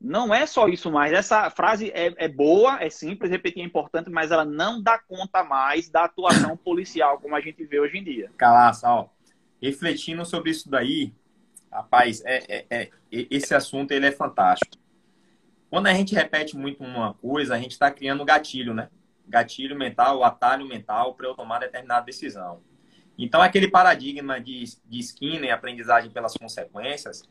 Não 0.05 0.35
é 0.35 0.45
só 0.45 0.69
isso 0.69 0.93
mais. 0.93 1.15
Essa 1.15 1.49
frase 1.49 1.91
é, 1.95 2.13
é, 2.19 2.29
boa, 2.29 2.79
é 2.79 2.91
simples, 2.91 3.31
repetir 3.31 3.63
é 3.63 3.65
importante, 3.65 4.11
mas 4.11 4.31
ela 4.31 4.45
não 4.45 4.83
dá 4.83 4.99
conta 4.99 5.43
mais 5.43 5.89
da 5.89 6.05
atuação 6.05 6.55
policial 6.63 7.19
como 7.19 7.35
a 7.35 7.41
gente 7.41 7.65
vê 7.65 7.81
hoje 7.81 7.97
em 7.97 8.05
dia. 8.05 8.31
Calaça, 8.37 8.87
ó. 8.87 9.09
Refletindo 9.63 10.23
sobre 10.27 10.51
isso 10.51 10.69
daí, 10.69 11.15
rapaz, 11.73 12.23
é, 12.27 12.45
é, 12.47 12.67
é, 12.69 12.91
esse 13.11 13.55
assunto 13.55 13.93
ele 13.93 14.05
é 14.05 14.13
fantástico. 14.13 14.77
Quando 15.71 15.87
a 15.87 15.95
gente 15.95 16.15
repete 16.15 16.55
muito 16.55 16.85
uma 16.85 17.15
coisa, 17.15 17.55
a 17.55 17.59
gente 17.59 17.73
está 17.73 17.91
criando 17.91 18.27
gatilho, 18.27 18.75
né? 18.75 18.91
Gatilho 19.27 19.75
mental, 19.75 20.23
atalho 20.23 20.69
mental 20.69 21.15
para 21.15 21.29
eu 21.29 21.35
tomar 21.35 21.61
determinada 21.61 22.05
decisão. 22.05 22.61
Então, 23.17 23.41
aquele 23.41 23.69
paradigma 23.69 24.39
de, 24.39 24.65
de 24.85 24.99
Skinner, 24.99 25.55
aprendizagem 25.55 26.11
pelas 26.11 26.35
consequências, 26.35 27.23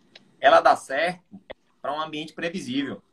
ela 0.41 0.59
dá 0.59 0.75
certo 0.75 1.21
para 1.83 1.93
um 1.93 2.01
ambiente 2.01 2.31
previsível. 2.31 3.03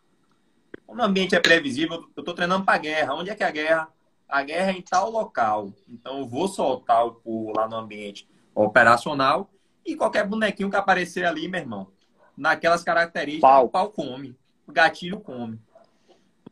Quando 0.87 1.01
o 1.01 1.03
ambiente 1.03 1.35
é 1.35 1.41
previsível, 1.41 2.09
eu 2.17 2.21
estou 2.21 2.33
treinando 2.33 2.65
para 2.65 2.75
a 2.75 2.79
guerra. 2.79 3.15
Onde 3.15 3.29
é 3.29 3.35
que 3.35 3.43
é 3.43 3.47
a 3.47 3.51
guerra? 3.51 3.89
A 4.29 4.45
guerra 4.45 4.71
é 4.71 4.75
em 4.77 4.81
tal 4.81 5.11
local. 5.11 5.73
Então 5.89 6.21
eu 6.21 6.29
vou 6.29 6.47
soltar 6.47 7.05
o 7.05 7.15
pulo 7.15 7.53
lá 7.57 7.69
no 7.69 7.75
ambiente 7.75 8.29
operacional 8.55 9.51
e 9.85 9.97
qualquer 9.97 10.25
bonequinho 10.25 10.71
que 10.71 10.77
aparecer 10.77 11.25
ali, 11.25 11.49
meu 11.49 11.61
irmão, 11.61 11.89
naquelas 12.37 12.85
características, 12.85 13.51
pau. 13.51 13.67
o 13.67 13.69
pau 13.69 13.91
come, 13.91 14.37
o 14.69 14.73
gatilho 14.73 15.19
come. 15.19 15.59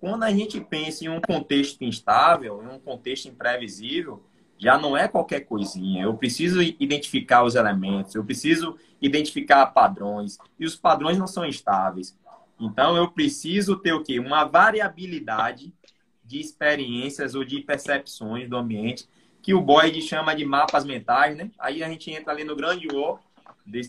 Quando 0.00 0.24
a 0.24 0.30
gente 0.30 0.60
pensa 0.60 1.04
em 1.04 1.08
um 1.08 1.20
contexto 1.20 1.84
instável, 1.84 2.62
em 2.64 2.74
um 2.74 2.80
contexto 2.80 3.28
imprevisível, 3.28 4.24
já 4.58 4.76
não 4.76 4.96
é 4.96 5.06
qualquer 5.06 5.40
coisinha. 5.40 6.02
Eu 6.02 6.14
preciso 6.14 6.60
identificar 6.60 7.44
os 7.44 7.54
elementos, 7.54 8.14
eu 8.14 8.24
preciso 8.24 8.76
identificar 9.00 9.66
padrões, 9.66 10.36
e 10.58 10.66
os 10.66 10.74
padrões 10.74 11.16
não 11.16 11.26
são 11.26 11.44
estáveis. 11.44 12.18
Então, 12.60 12.96
eu 12.96 13.08
preciso 13.08 13.76
ter 13.76 13.92
o 13.92 14.02
quê? 14.02 14.18
Uma 14.18 14.44
variabilidade 14.44 15.72
de 16.24 16.40
experiências 16.40 17.34
ou 17.34 17.44
de 17.44 17.60
percepções 17.60 18.48
do 18.48 18.56
ambiente, 18.56 19.08
que 19.40 19.54
o 19.54 19.62
Boyd 19.62 20.02
chama 20.02 20.34
de 20.34 20.44
mapas 20.44 20.84
mentais, 20.84 21.36
né? 21.36 21.50
Aí 21.58 21.82
a 21.82 21.88
gente 21.88 22.10
entra 22.10 22.32
ali 22.32 22.44
no 22.44 22.56
grande 22.56 22.88
O 22.88 23.18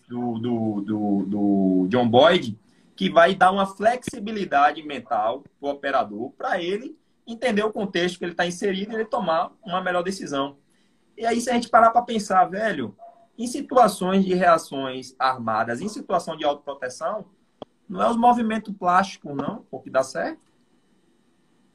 do, 0.08 0.40
do, 0.40 0.82
do, 0.82 1.26
do 1.26 1.88
John 1.90 2.08
Boyd, 2.08 2.58
que 2.96 3.10
vai 3.10 3.34
dar 3.34 3.52
uma 3.52 3.66
flexibilidade 3.66 4.84
mental 4.84 5.44
para 5.60 5.70
o 5.70 5.72
operador, 5.72 6.32
para 6.38 6.62
ele 6.62 6.98
entender 7.32 7.64
o 7.64 7.72
contexto 7.72 8.18
que 8.18 8.26
ele 8.26 8.32
está 8.32 8.46
inserido 8.46 8.92
e 8.92 8.96
ele 8.96 9.06
tomar 9.06 9.52
uma 9.64 9.82
melhor 9.82 10.02
decisão. 10.02 10.58
E 11.18 11.26
aí, 11.26 11.40
se 11.40 11.50
a 11.50 11.54
gente 11.54 11.70
parar 11.70 11.92
para 11.92 12.02
pensar, 12.02 12.46
velho, 12.46 12.96
em 13.38 13.48
situações 13.48 14.26
de 14.26 14.34
reações 14.34 15.16
armadas, 15.20 15.82
em 15.82 15.88
situação 15.88 16.36
de 16.36 16.44
autoproteção, 16.44 17.26
não 17.88 18.02
é 18.02 18.10
os 18.10 18.18
movimentos 18.18 18.74
plásticos, 18.76 19.36
não, 19.36 19.66
o 19.72 19.80
que 19.80 19.90
dá 19.90 20.04
certo. 20.04 20.48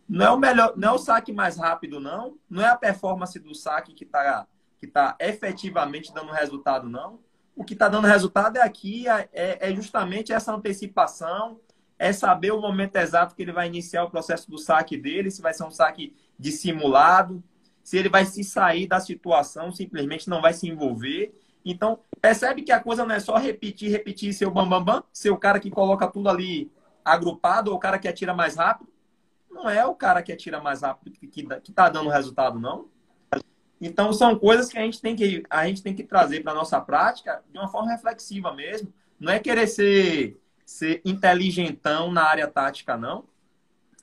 Não 0.09 0.26
é 0.26 0.30
o 0.30 0.38
melhor, 0.38 0.74
não 0.76 0.90
é 0.90 0.92
o 0.92 0.98
saque 0.98 1.32
mais 1.32 1.57
rápido, 1.57 1.98
não. 1.98 2.38
Não 2.48 2.62
é 2.62 2.68
a 2.68 2.76
performance 2.76 3.38
do 3.38 3.55
saque 3.55 3.94
que 3.94 4.05
está 4.05 4.46
que 4.78 4.86
tá 4.86 5.16
efetivamente 5.18 6.12
dando 6.12 6.30
resultado, 6.30 6.88
não. 6.88 7.18
O 7.57 7.64
que 7.64 7.72
está 7.72 7.88
dando 7.88 8.07
resultado 8.07 8.59
é 8.59 8.61
aqui, 8.61 9.09
é, 9.09 9.28
é 9.32 9.74
justamente 9.74 10.32
essa 10.32 10.52
antecipação, 10.52 11.59
é 11.99 12.12
saber 12.12 12.53
o 12.53 12.61
momento 12.61 12.97
exato 12.97 13.34
que 13.34 13.42
ele 13.42 13.53
vai 13.53 13.66
iniciar 13.66 14.05
o 14.05 14.11
processo 14.11 14.51
do 14.51 14.59
saque 14.59 14.97
dele, 14.97 15.30
se 15.30 15.42
vai 15.42 15.55
ser 15.55 15.64
um 15.64 15.70
saque 15.70 16.14
dissimulado, 16.38 17.42
se 17.82 17.97
ele 17.97 18.09
vai 18.09 18.24
se 18.24 18.42
sair 18.42 18.86
da 18.86 18.99
situação, 18.99 19.70
simplesmente 19.70 20.28
não 20.28 20.40
vai 20.40 20.53
se 20.53 20.68
envolver. 20.68 21.34
Então, 21.64 22.01
percebe 22.20 22.62
que 22.62 22.72
a 22.72 22.80
coisa 22.80 23.07
não 23.07 23.14
é 23.14 23.20
só 23.20 23.36
repetir, 23.36 23.90
repetir 23.90 24.32
seu 24.34 24.51
bambambam, 24.51 24.84
bam, 24.84 24.95
bam, 25.01 25.05
ser 25.12 25.30
o 25.30 25.36
cara 25.36 25.61
que 25.61 25.70
coloca 25.70 26.07
tudo 26.07 26.28
ali 26.28 26.70
agrupado 27.05 27.70
ou 27.70 27.76
o 27.76 27.80
cara 27.80 27.99
que 27.99 28.09
atira 28.09 28.34
mais 28.34 28.57
rápido. 28.57 28.90
Não 29.51 29.68
é 29.68 29.86
o 29.86 29.95
cara 29.95 30.22
que 30.22 30.32
atira 30.32 30.61
mais 30.61 30.82
rápido 30.82 31.12
que 31.12 31.47
está 31.68 31.88
dando 31.88 32.11
resultado, 32.11 32.59
não. 32.59 32.88
Então, 33.80 34.12
são 34.12 34.38
coisas 34.38 34.68
que 34.70 34.78
a 34.78 34.82
gente 34.82 35.01
tem 35.01 35.14
que, 35.14 35.42
a 35.49 35.66
gente 35.66 35.82
tem 35.82 35.95
que 35.95 36.05
trazer 36.05 36.42
para 36.42 36.53
a 36.53 36.57
nossa 36.57 36.80
prática 36.80 37.42
de 37.51 37.59
uma 37.59 37.68
forma 37.68 37.90
reflexiva 37.90 38.53
mesmo. 38.53 38.92
Não 39.20 39.32
é 39.32 39.38
querer 39.38 39.66
ser 39.66 40.40
ser 40.64 41.00
inteligentão 41.04 42.10
na 42.10 42.24
área 42.24 42.46
tática, 42.46 42.96
não. 42.96 43.24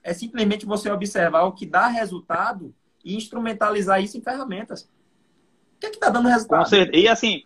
É 0.03 0.13
simplesmente 0.13 0.65
você 0.65 0.89
observar 0.89 1.43
o 1.43 1.51
que 1.51 1.65
dá 1.65 1.87
resultado 1.87 2.73
e 3.03 3.15
instrumentalizar 3.15 4.01
isso 4.01 4.17
em 4.17 4.21
ferramentas. 4.21 4.83
O 4.83 5.79
que 5.79 5.87
é 5.87 5.89
que 5.89 5.99
tá 5.99 6.09
dando 6.09 6.27
resultado? 6.27 6.69
E 6.93 7.07
assim, 7.07 7.43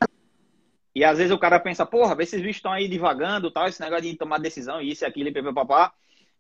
e 0.96 1.04
às 1.04 1.18
vezes 1.18 1.34
o 1.34 1.38
cara 1.38 1.60
pensa, 1.60 1.86
porra, 1.86 2.16
esses 2.24 2.42
bichos 2.42 2.58
estão 2.58 2.72
aí 2.72 2.88
divagando, 2.88 3.52
tal, 3.52 3.68
esse 3.68 3.82
negócio 3.82 4.04
de 4.04 4.16
tomar 4.16 4.40
decisão, 4.40 4.82
isso 4.82 5.04
e 5.04 5.06
aquilo, 5.06 5.28
e 5.28 5.54
papá. 5.54 5.94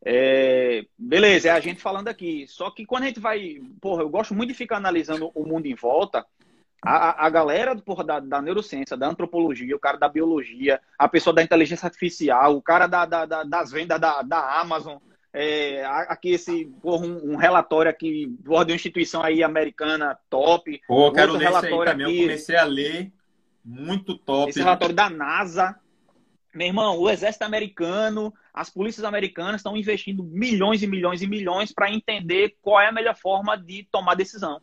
É, 0.03 0.85
beleza, 0.97 1.49
é 1.49 1.51
a 1.51 1.59
gente 1.59 1.81
falando 1.81 2.07
aqui. 2.07 2.45
Só 2.47 2.71
que 2.71 2.85
quando 2.85 3.03
a 3.03 3.07
gente 3.07 3.19
vai. 3.19 3.61
Porra, 3.81 4.03
eu 4.03 4.09
gosto 4.09 4.33
muito 4.33 4.49
de 4.49 4.55
ficar 4.55 4.77
analisando 4.77 5.29
o 5.35 5.45
mundo 5.45 5.65
em 5.65 5.75
volta. 5.75 6.25
A, 6.85 7.25
a 7.25 7.29
galera 7.31 7.75
porra, 7.75 8.03
da, 8.03 8.19
da, 8.19 8.41
neurociência, 8.41 8.95
da 8.95 9.07
antropologia, 9.07 9.75
o 9.75 9.79
cara 9.79 9.97
da 9.97 10.07
biologia, 10.07 10.79
a 10.99 11.09
pessoa 11.09 11.33
da 11.33 11.41
inteligência 11.41 11.87
artificial, 11.87 12.55
o 12.55 12.61
cara 12.61 12.85
da, 12.85 13.05
da, 13.05 13.43
das 13.43 13.71
vendas 13.71 13.99
da, 13.99 14.21
da 14.21 14.61
Amazon, 14.61 14.97
é, 15.33 15.83
aqui 15.83 16.29
esse 16.29 16.65
porra, 16.81 17.07
um, 17.07 17.33
um, 17.33 17.35
relatório 17.35 17.89
aqui 17.89 18.27
de 18.39 18.47
uma 18.47 18.63
instituição 18.71 19.23
aí 19.23 19.43
americana 19.43 20.17
top. 20.29 20.79
Pô, 20.87 21.11
quero 21.11 21.33
ler 21.33 21.45
relatório 21.45 21.91
aí 21.91 21.97
também. 21.97 22.05
Aqui, 22.05 22.17
eu 22.19 22.27
comecei 22.27 22.55
a 22.55 22.63
ler, 22.63 23.11
muito 23.63 24.15
top. 24.17 24.51
Esse 24.51 24.59
relatório 24.59 24.95
da 24.95 25.09
NASA. 25.09 25.75
Meu 26.53 26.67
irmão, 26.67 26.99
o 26.99 27.09
exército 27.09 27.43
americano, 27.43 28.33
as 28.53 28.69
polícias 28.69 29.03
americanas 29.03 29.57
estão 29.57 29.75
investindo 29.75 30.23
milhões 30.23 30.83
e 30.83 30.87
milhões 30.87 31.21
e 31.21 31.27
milhões 31.27 31.73
para 31.73 31.91
entender 31.91 32.55
qual 32.61 32.79
é 32.79 32.87
a 32.87 32.93
melhor 32.93 33.15
forma 33.15 33.57
de 33.57 33.85
tomar 33.91 34.15
decisão 34.15 34.61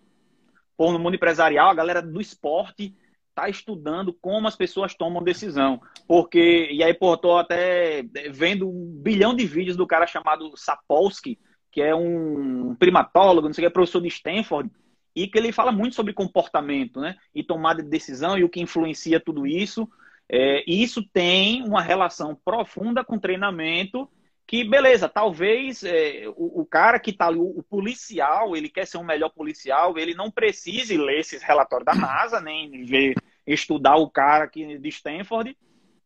ou 0.82 0.92
no 0.92 0.98
mundo 0.98 1.14
empresarial, 1.14 1.70
a 1.70 1.74
galera 1.74 2.02
do 2.02 2.20
esporte 2.20 2.94
está 3.28 3.48
estudando 3.48 4.12
como 4.12 4.48
as 4.48 4.56
pessoas 4.56 4.94
tomam 4.94 5.22
decisão. 5.22 5.80
Porque, 6.08 6.68
e 6.72 6.82
aí, 6.82 6.92
pô, 6.92 7.16
tô 7.16 7.38
até 7.38 8.02
vendo 8.30 8.68
um 8.68 9.00
bilhão 9.00 9.34
de 9.34 9.46
vídeos 9.46 9.76
do 9.76 9.86
cara 9.86 10.06
chamado 10.06 10.52
Sapolsky, 10.56 11.38
que 11.70 11.80
é 11.80 11.94
um 11.94 12.74
primatólogo, 12.74 13.46
não 13.46 13.54
sei 13.54 13.62
o 13.62 13.64
que, 13.64 13.70
é 13.70 13.70
professor 13.70 14.02
de 14.02 14.08
Stanford, 14.08 14.70
e 15.14 15.28
que 15.28 15.38
ele 15.38 15.52
fala 15.52 15.70
muito 15.70 15.94
sobre 15.94 16.12
comportamento, 16.12 17.00
né? 17.00 17.16
E 17.34 17.44
tomada 17.44 17.82
de 17.82 17.88
decisão 17.88 18.36
e 18.36 18.42
o 18.42 18.48
que 18.48 18.60
influencia 18.60 19.20
tudo 19.20 19.46
isso. 19.46 19.88
É, 20.28 20.64
e 20.66 20.82
isso 20.82 21.02
tem 21.12 21.62
uma 21.62 21.80
relação 21.80 22.36
profunda 22.44 23.04
com 23.04 23.18
treinamento 23.18 24.08
que 24.52 24.64
beleza, 24.64 25.08
talvez 25.08 25.82
é, 25.82 26.24
o, 26.36 26.60
o, 26.60 26.66
cara 26.66 27.00
que 27.00 27.10
está 27.10 27.26
ali, 27.26 27.38
o, 27.38 27.60
o, 27.60 27.62
policial, 27.62 28.54
ele 28.54 28.68
quer 28.68 28.86
ser 28.86 28.98
um 28.98 29.02
melhor 29.02 29.30
policial, 29.30 29.96
ele 29.96 30.12
não 30.14 30.30
precise 30.30 30.94
ler 30.94 31.20
esses 31.20 31.42
relatórios 31.42 31.86
da 31.86 31.94
NASA, 31.94 32.38
nem 32.38 32.84
ver, 32.84 33.14
estudar 33.46 33.96
o 33.96 34.10
cara 34.10 34.44
aqui 34.44 34.76
de 34.76 34.88
Stanford, 34.90 35.56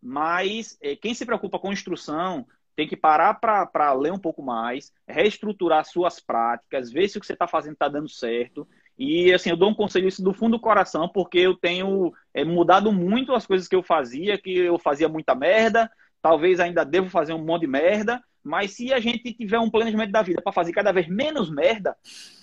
mas 0.01 0.79
é, 0.81 0.95
quem 0.95 1.13
se 1.13 1.27
preocupa 1.27 1.59
com 1.59 1.73
instrução 1.73 2.47
tem 2.77 2.87
que 2.87 2.97
parar 2.97 3.35
para 3.35 3.93
ler 3.95 4.13
um 4.13 4.19
pouco 4.19 4.45
mais, 4.45 4.93
reestruturar 5.09 5.85
suas 5.85 6.21
práticas, 6.21 6.93
ver 6.93 7.09
se 7.09 7.19
o 7.19 7.21
que 7.21 7.27
você 7.27 7.33
está 7.33 7.49
fazendo 7.49 7.73
está 7.73 7.89
dando 7.89 8.09
certo. 8.09 8.65
E 8.97 9.33
assim, 9.33 9.51
eu 9.51 9.57
dou 9.57 9.71
um 9.71 9.75
conselho 9.75 10.07
isso 10.07 10.23
do 10.23 10.33
fundo 10.33 10.57
do 10.57 10.63
coração, 10.63 11.09
porque 11.09 11.41
eu 11.41 11.57
tenho 11.57 12.13
é, 12.33 12.45
mudado 12.45 12.93
muito 12.93 13.35
as 13.35 13.45
coisas 13.45 13.67
que 13.67 13.75
eu 13.75 13.83
fazia, 13.83 14.39
que 14.39 14.57
eu 14.57 14.79
fazia 14.79 15.09
muita 15.09 15.35
merda, 15.35 15.91
talvez 16.23 16.61
ainda 16.61 16.85
devo 16.85 17.11
fazer 17.11 17.33
um 17.33 17.45
monte 17.45 17.63
de 17.63 17.67
merda, 17.67 18.23
mas 18.47 18.73
se 18.73 18.93
a 18.93 19.01
gente 19.01 19.33
tiver 19.33 19.59
um 19.59 19.69
planejamento 19.69 20.13
da 20.13 20.23
vida 20.23 20.41
para 20.41 20.53
fazer 20.53 20.73
cada 20.73 20.93
vez 20.93 21.09
menos 21.09 21.51
merda, 21.51 21.97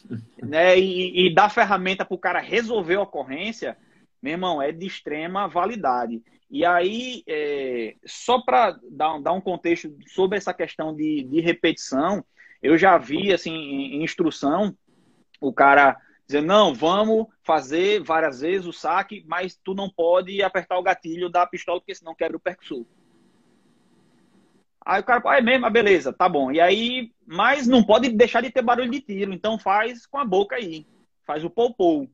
né, 0.43 0.77
e, 0.77 1.27
e 1.27 1.33
dar 1.33 1.49
ferramenta 1.49 2.03
para 2.03 2.15
o 2.15 2.19
cara 2.19 2.39
resolver 2.39 2.95
a 2.95 3.01
ocorrência, 3.01 3.77
meu 4.21 4.33
irmão, 4.33 4.61
é 4.61 4.71
de 4.71 4.85
extrema 4.85 5.47
validade. 5.47 6.21
E 6.51 6.65
aí, 6.65 7.23
é, 7.25 7.95
só 8.05 8.41
para 8.41 8.77
dar, 8.91 9.19
dar, 9.19 9.31
um 9.31 9.41
contexto 9.41 9.95
sobre 10.07 10.37
essa 10.37 10.53
questão 10.53 10.93
de, 10.93 11.23
de 11.23 11.39
repetição, 11.39 12.23
eu 12.61 12.77
já 12.77 12.97
vi, 12.97 13.33
assim, 13.33 13.53
em, 13.53 14.03
instrução, 14.03 14.75
o 15.39 15.53
cara 15.53 15.97
dizendo, 16.27 16.47
não, 16.47 16.73
vamos 16.73 17.27
fazer 17.43 18.01
várias 18.01 18.41
vezes 18.41 18.67
o 18.67 18.73
saque, 18.73 19.23
mas 19.27 19.55
tu 19.55 19.73
não 19.73 19.89
pode 19.89 20.43
apertar 20.43 20.77
o 20.77 20.83
gatilho 20.83 21.29
da 21.29 21.45
pistola, 21.45 21.79
porque 21.79 21.95
senão 21.95 22.15
quebra 22.15 22.37
o 22.37 22.41
percussor. 22.41 22.85
Aí 24.85 24.99
o 24.99 25.03
cara, 25.03 25.21
ah, 25.25 25.37
é 25.37 25.41
mesmo? 25.41 25.65
Ah, 25.65 25.69
beleza, 25.69 26.11
tá 26.11 26.27
bom. 26.27 26.51
E 26.51 26.59
aí, 26.59 27.11
mas 27.25 27.67
não 27.67 27.83
pode 27.83 28.09
deixar 28.09 28.41
de 28.41 28.49
ter 28.49 28.61
barulho 28.61 28.91
de 28.91 28.99
tiro, 28.99 29.33
então 29.33 29.57
faz 29.57 30.05
com 30.05 30.17
a 30.17 30.25
boca 30.25 30.55
aí. 30.55 30.85
Faz 31.25 31.43
o 31.43 31.49
pou-pou. 31.49 32.09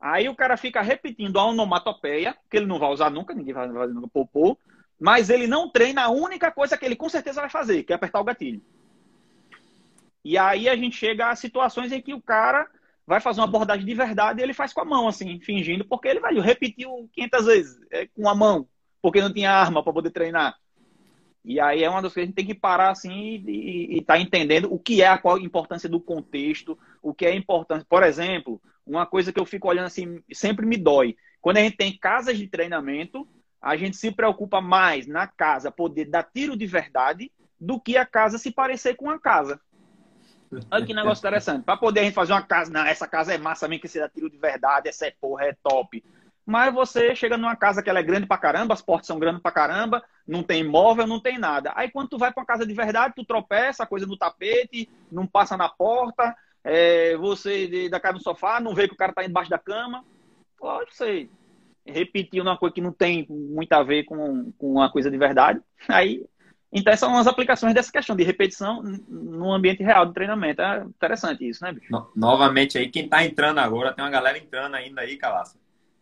Aí 0.00 0.28
o 0.28 0.34
cara 0.34 0.56
fica 0.56 0.80
repetindo 0.80 1.38
a 1.38 1.44
onomatopeia, 1.44 2.36
que 2.50 2.56
ele 2.56 2.66
não 2.66 2.78
vai 2.78 2.90
usar 2.90 3.10
nunca, 3.10 3.34
ninguém 3.34 3.52
vai 3.52 3.70
fazer 3.70 3.92
nunca 3.92 4.08
pou-pou, 4.08 4.58
mas 4.98 5.28
ele 5.28 5.46
não 5.46 5.68
treina 5.68 6.04
a 6.04 6.10
única 6.10 6.50
coisa 6.50 6.78
que 6.78 6.84
ele 6.84 6.96
com 6.96 7.08
certeza 7.08 7.40
vai 7.40 7.50
fazer, 7.50 7.82
que 7.82 7.92
é 7.92 7.96
apertar 7.96 8.20
o 8.20 8.24
gatilho. 8.24 8.62
E 10.24 10.38
aí 10.38 10.68
a 10.68 10.76
gente 10.76 10.96
chega 10.96 11.28
a 11.28 11.36
situações 11.36 11.92
em 11.92 12.00
que 12.00 12.14
o 12.14 12.22
cara 12.22 12.66
vai 13.06 13.20
fazer 13.20 13.40
uma 13.40 13.46
abordagem 13.46 13.84
de 13.84 13.94
verdade 13.94 14.40
e 14.40 14.42
ele 14.42 14.52
faz 14.54 14.72
com 14.72 14.80
a 14.80 14.84
mão, 14.84 15.08
assim, 15.08 15.40
fingindo, 15.40 15.84
porque 15.84 16.08
ele, 16.08 16.20
velho, 16.20 16.40
repetiu 16.40 17.08
500 17.12 17.46
vezes 17.46 17.80
é, 17.90 18.06
com 18.06 18.28
a 18.28 18.34
mão, 18.34 18.68
porque 19.02 19.20
não 19.20 19.32
tinha 19.32 19.50
arma 19.50 19.82
para 19.82 19.92
poder 19.92 20.10
treinar. 20.10 20.56
E 21.48 21.58
aí 21.58 21.82
é 21.82 21.88
uma 21.88 22.02
das 22.02 22.12
coisas 22.12 22.14
que 22.14 22.20
a 22.20 22.26
gente 22.26 22.34
tem 22.34 22.54
que 22.54 22.60
parar 22.60 22.90
assim 22.90 23.42
e 23.46 24.00
estar 24.00 24.16
tá 24.16 24.20
entendendo 24.20 24.70
o 24.70 24.78
que 24.78 25.00
é 25.00 25.06
a 25.06 25.16
qual 25.16 25.38
importância 25.38 25.88
do 25.88 25.98
contexto, 25.98 26.78
o 27.02 27.14
que 27.14 27.24
é 27.24 27.34
importante. 27.34 27.86
Por 27.88 28.02
exemplo, 28.02 28.60
uma 28.86 29.06
coisa 29.06 29.32
que 29.32 29.40
eu 29.40 29.46
fico 29.46 29.66
olhando 29.66 29.86
assim, 29.86 30.22
sempre 30.30 30.66
me 30.66 30.76
dói. 30.76 31.16
Quando 31.40 31.56
a 31.56 31.60
gente 31.60 31.78
tem 31.78 31.96
casas 31.96 32.36
de 32.36 32.46
treinamento, 32.46 33.26
a 33.62 33.78
gente 33.78 33.96
se 33.96 34.10
preocupa 34.10 34.60
mais 34.60 35.06
na 35.06 35.26
casa 35.26 35.70
poder 35.70 36.04
dar 36.04 36.22
tiro 36.22 36.54
de 36.54 36.66
verdade 36.66 37.32
do 37.58 37.80
que 37.80 37.96
a 37.96 38.04
casa 38.04 38.36
se 38.36 38.50
parecer 38.50 38.94
com 38.94 39.08
a 39.08 39.18
casa. 39.18 39.58
Olha 40.70 40.84
que 40.84 40.92
negócio 40.92 41.22
interessante. 41.22 41.64
Para 41.64 41.78
poder 41.78 42.00
a 42.00 42.04
gente 42.04 42.12
fazer 42.12 42.34
uma 42.34 42.42
casa, 42.42 42.70
não, 42.70 42.84
essa 42.84 43.08
casa 43.08 43.32
é 43.32 43.38
massa 43.38 43.66
mesmo, 43.66 43.80
que 43.80 43.88
você 43.88 44.00
dá 44.00 44.08
tiro 44.10 44.28
de 44.28 44.36
verdade, 44.36 44.90
essa 44.90 45.06
é 45.06 45.14
porra, 45.18 45.46
é 45.46 45.56
top. 45.62 46.04
Mas 46.48 46.72
você 46.72 47.14
chega 47.14 47.36
numa 47.36 47.54
casa 47.54 47.82
que 47.82 47.90
ela 47.90 47.98
é 47.98 48.02
grande 48.02 48.26
pra 48.26 48.38
caramba, 48.38 48.72
as 48.72 48.80
portas 48.80 49.06
são 49.06 49.18
grandes 49.18 49.42
pra 49.42 49.52
caramba, 49.52 50.02
não 50.26 50.42
tem 50.42 50.64
móvel, 50.64 51.06
não 51.06 51.20
tem 51.20 51.36
nada. 51.36 51.74
Aí 51.76 51.90
quando 51.90 52.08
tu 52.08 52.16
vai 52.16 52.32
pra 52.32 52.40
uma 52.40 52.46
casa 52.46 52.64
de 52.64 52.72
verdade, 52.72 53.12
tu 53.14 53.22
tropeça, 53.22 53.82
a 53.82 53.86
coisa 53.86 54.06
no 54.06 54.16
tapete, 54.16 54.88
não 55.12 55.26
passa 55.26 55.58
na 55.58 55.68
porta, 55.68 56.34
é, 56.64 57.14
você 57.18 57.90
da 57.90 58.00
casa 58.00 58.14
no 58.14 58.22
sofá, 58.22 58.60
não 58.60 58.74
vê 58.74 58.88
que 58.88 58.94
o 58.94 58.96
cara 58.96 59.12
tá 59.12 59.22
embaixo 59.22 59.50
da 59.50 59.58
cama. 59.58 60.02
Lógico, 60.58 60.94
você 60.94 61.28
repetir 61.84 62.40
uma 62.40 62.56
coisa 62.56 62.74
que 62.74 62.80
não 62.80 62.92
tem 62.92 63.26
muito 63.28 63.74
a 63.74 63.82
ver 63.82 64.04
com, 64.04 64.50
com 64.52 64.72
uma 64.72 64.90
coisa 64.90 65.10
de 65.10 65.18
verdade. 65.18 65.60
Aí 65.86 66.24
então, 66.72 66.92
essas 66.94 67.06
são 67.06 67.18
as 67.18 67.26
aplicações 67.26 67.74
dessa 67.74 67.92
questão 67.92 68.16
de 68.16 68.22
repetição 68.22 68.82
no 69.06 69.52
ambiente 69.52 69.82
real 69.82 70.06
de 70.06 70.14
treinamento. 70.14 70.62
É 70.62 70.82
interessante 70.82 71.46
isso, 71.46 71.62
né, 71.62 71.72
bicho? 71.72 71.92
No, 71.92 72.10
novamente 72.16 72.78
aí, 72.78 72.88
quem 72.88 73.04
está 73.04 73.22
entrando 73.22 73.58
agora, 73.58 73.92
tem 73.92 74.02
uma 74.02 74.10
galera 74.10 74.38
entrando 74.38 74.74
ainda 74.74 75.02
aí, 75.02 75.18
Calaça. 75.18 75.58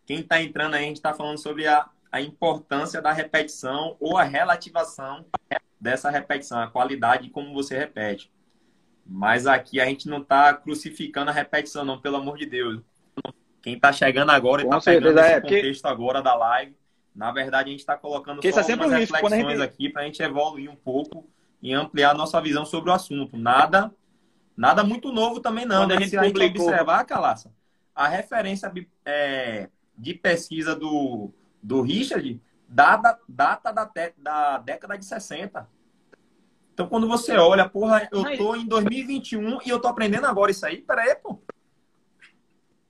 Quem 0.07 0.21
está 0.21 0.41
entrando 0.41 0.73
aí, 0.73 0.85
a 0.85 0.87
gente 0.87 0.95
está 0.95 1.13
falando 1.13 1.37
sobre 1.37 1.67
a, 1.67 1.87
a 2.11 2.19
importância 2.19 2.99
da 2.99 3.11
repetição 3.11 3.95
ou 3.99 4.17
a 4.17 4.23
relativação 4.23 5.23
dessa 5.79 6.09
repetição, 6.09 6.59
a 6.59 6.67
qualidade 6.67 7.23
de 7.23 7.29
como 7.29 7.53
você 7.53 7.77
repete. 7.77 8.31
Mas 9.05 9.45
aqui 9.45 9.79
a 9.79 9.85
gente 9.85 10.09
não 10.09 10.23
está 10.23 10.51
crucificando 10.53 11.29
a 11.29 11.33
repetição, 11.33 11.85
não, 11.85 12.01
pelo 12.01 12.17
amor 12.17 12.37
de 12.37 12.47
Deus. 12.47 12.81
Quem 13.61 13.75
está 13.75 13.93
chegando 13.93 14.31
agora 14.31 14.63
e 14.63 14.65
está 14.65 14.81
pegando 14.81 15.19
esse 15.19 15.29
é, 15.29 15.41
contexto 15.41 15.81
porque... 15.83 15.93
agora 15.93 16.21
da 16.23 16.33
live 16.33 16.75
na 17.17 17.31
verdade, 17.31 17.69
a 17.69 17.71
gente 17.71 17.79
está 17.79 17.97
colocando 17.97 18.43
só 18.43 18.59
é 18.59 18.71
algumas 18.71 18.91
reflexões 18.91 19.47
gente... 19.47 19.61
aqui 19.63 19.89
para 19.89 20.03
a 20.03 20.05
gente 20.05 20.21
evoluir 20.21 20.69
um 20.69 20.75
pouco 20.75 21.27
e 21.59 21.73
ampliar 21.73 22.11
a 22.11 22.13
nossa 22.13 22.39
visão 22.39 22.63
sobre 22.63 22.91
o 22.91 22.93
assunto. 22.93 23.35
Nada 23.35 23.91
nada 24.55 24.83
muito 24.83 25.11
novo 25.11 25.39
também 25.39 25.65
não. 25.65 25.81
Quando 25.81 25.89
né? 25.89 25.95
a 25.95 25.99
gente, 25.99 26.09
Se 26.11 26.17
a 26.17 26.23
gente 26.23 26.39
observar, 26.39 27.03
Calaça, 27.05 27.51
a 27.95 28.07
referência 28.07 28.71
é, 29.03 29.67
de 29.97 30.13
pesquisa 30.13 30.75
do, 30.75 31.31
do 31.61 31.81
Richard 31.81 32.41
data, 32.67 33.19
data 33.27 33.71
da, 33.71 33.89
da 34.17 34.57
década 34.59 34.97
de 34.97 35.05
60. 35.05 35.67
Então, 36.73 36.87
quando 36.87 37.07
você 37.07 37.35
olha, 37.35 37.67
porra, 37.67 38.07
eu 38.11 38.37
tô 38.37 38.55
em 38.55 38.65
2021 38.65 39.59
e 39.65 39.69
eu 39.69 39.79
tô 39.79 39.87
aprendendo 39.87 40.27
agora 40.27 40.51
isso 40.51 40.65
aí, 40.65 40.77
peraí, 40.77 41.15
pô. 41.15 41.39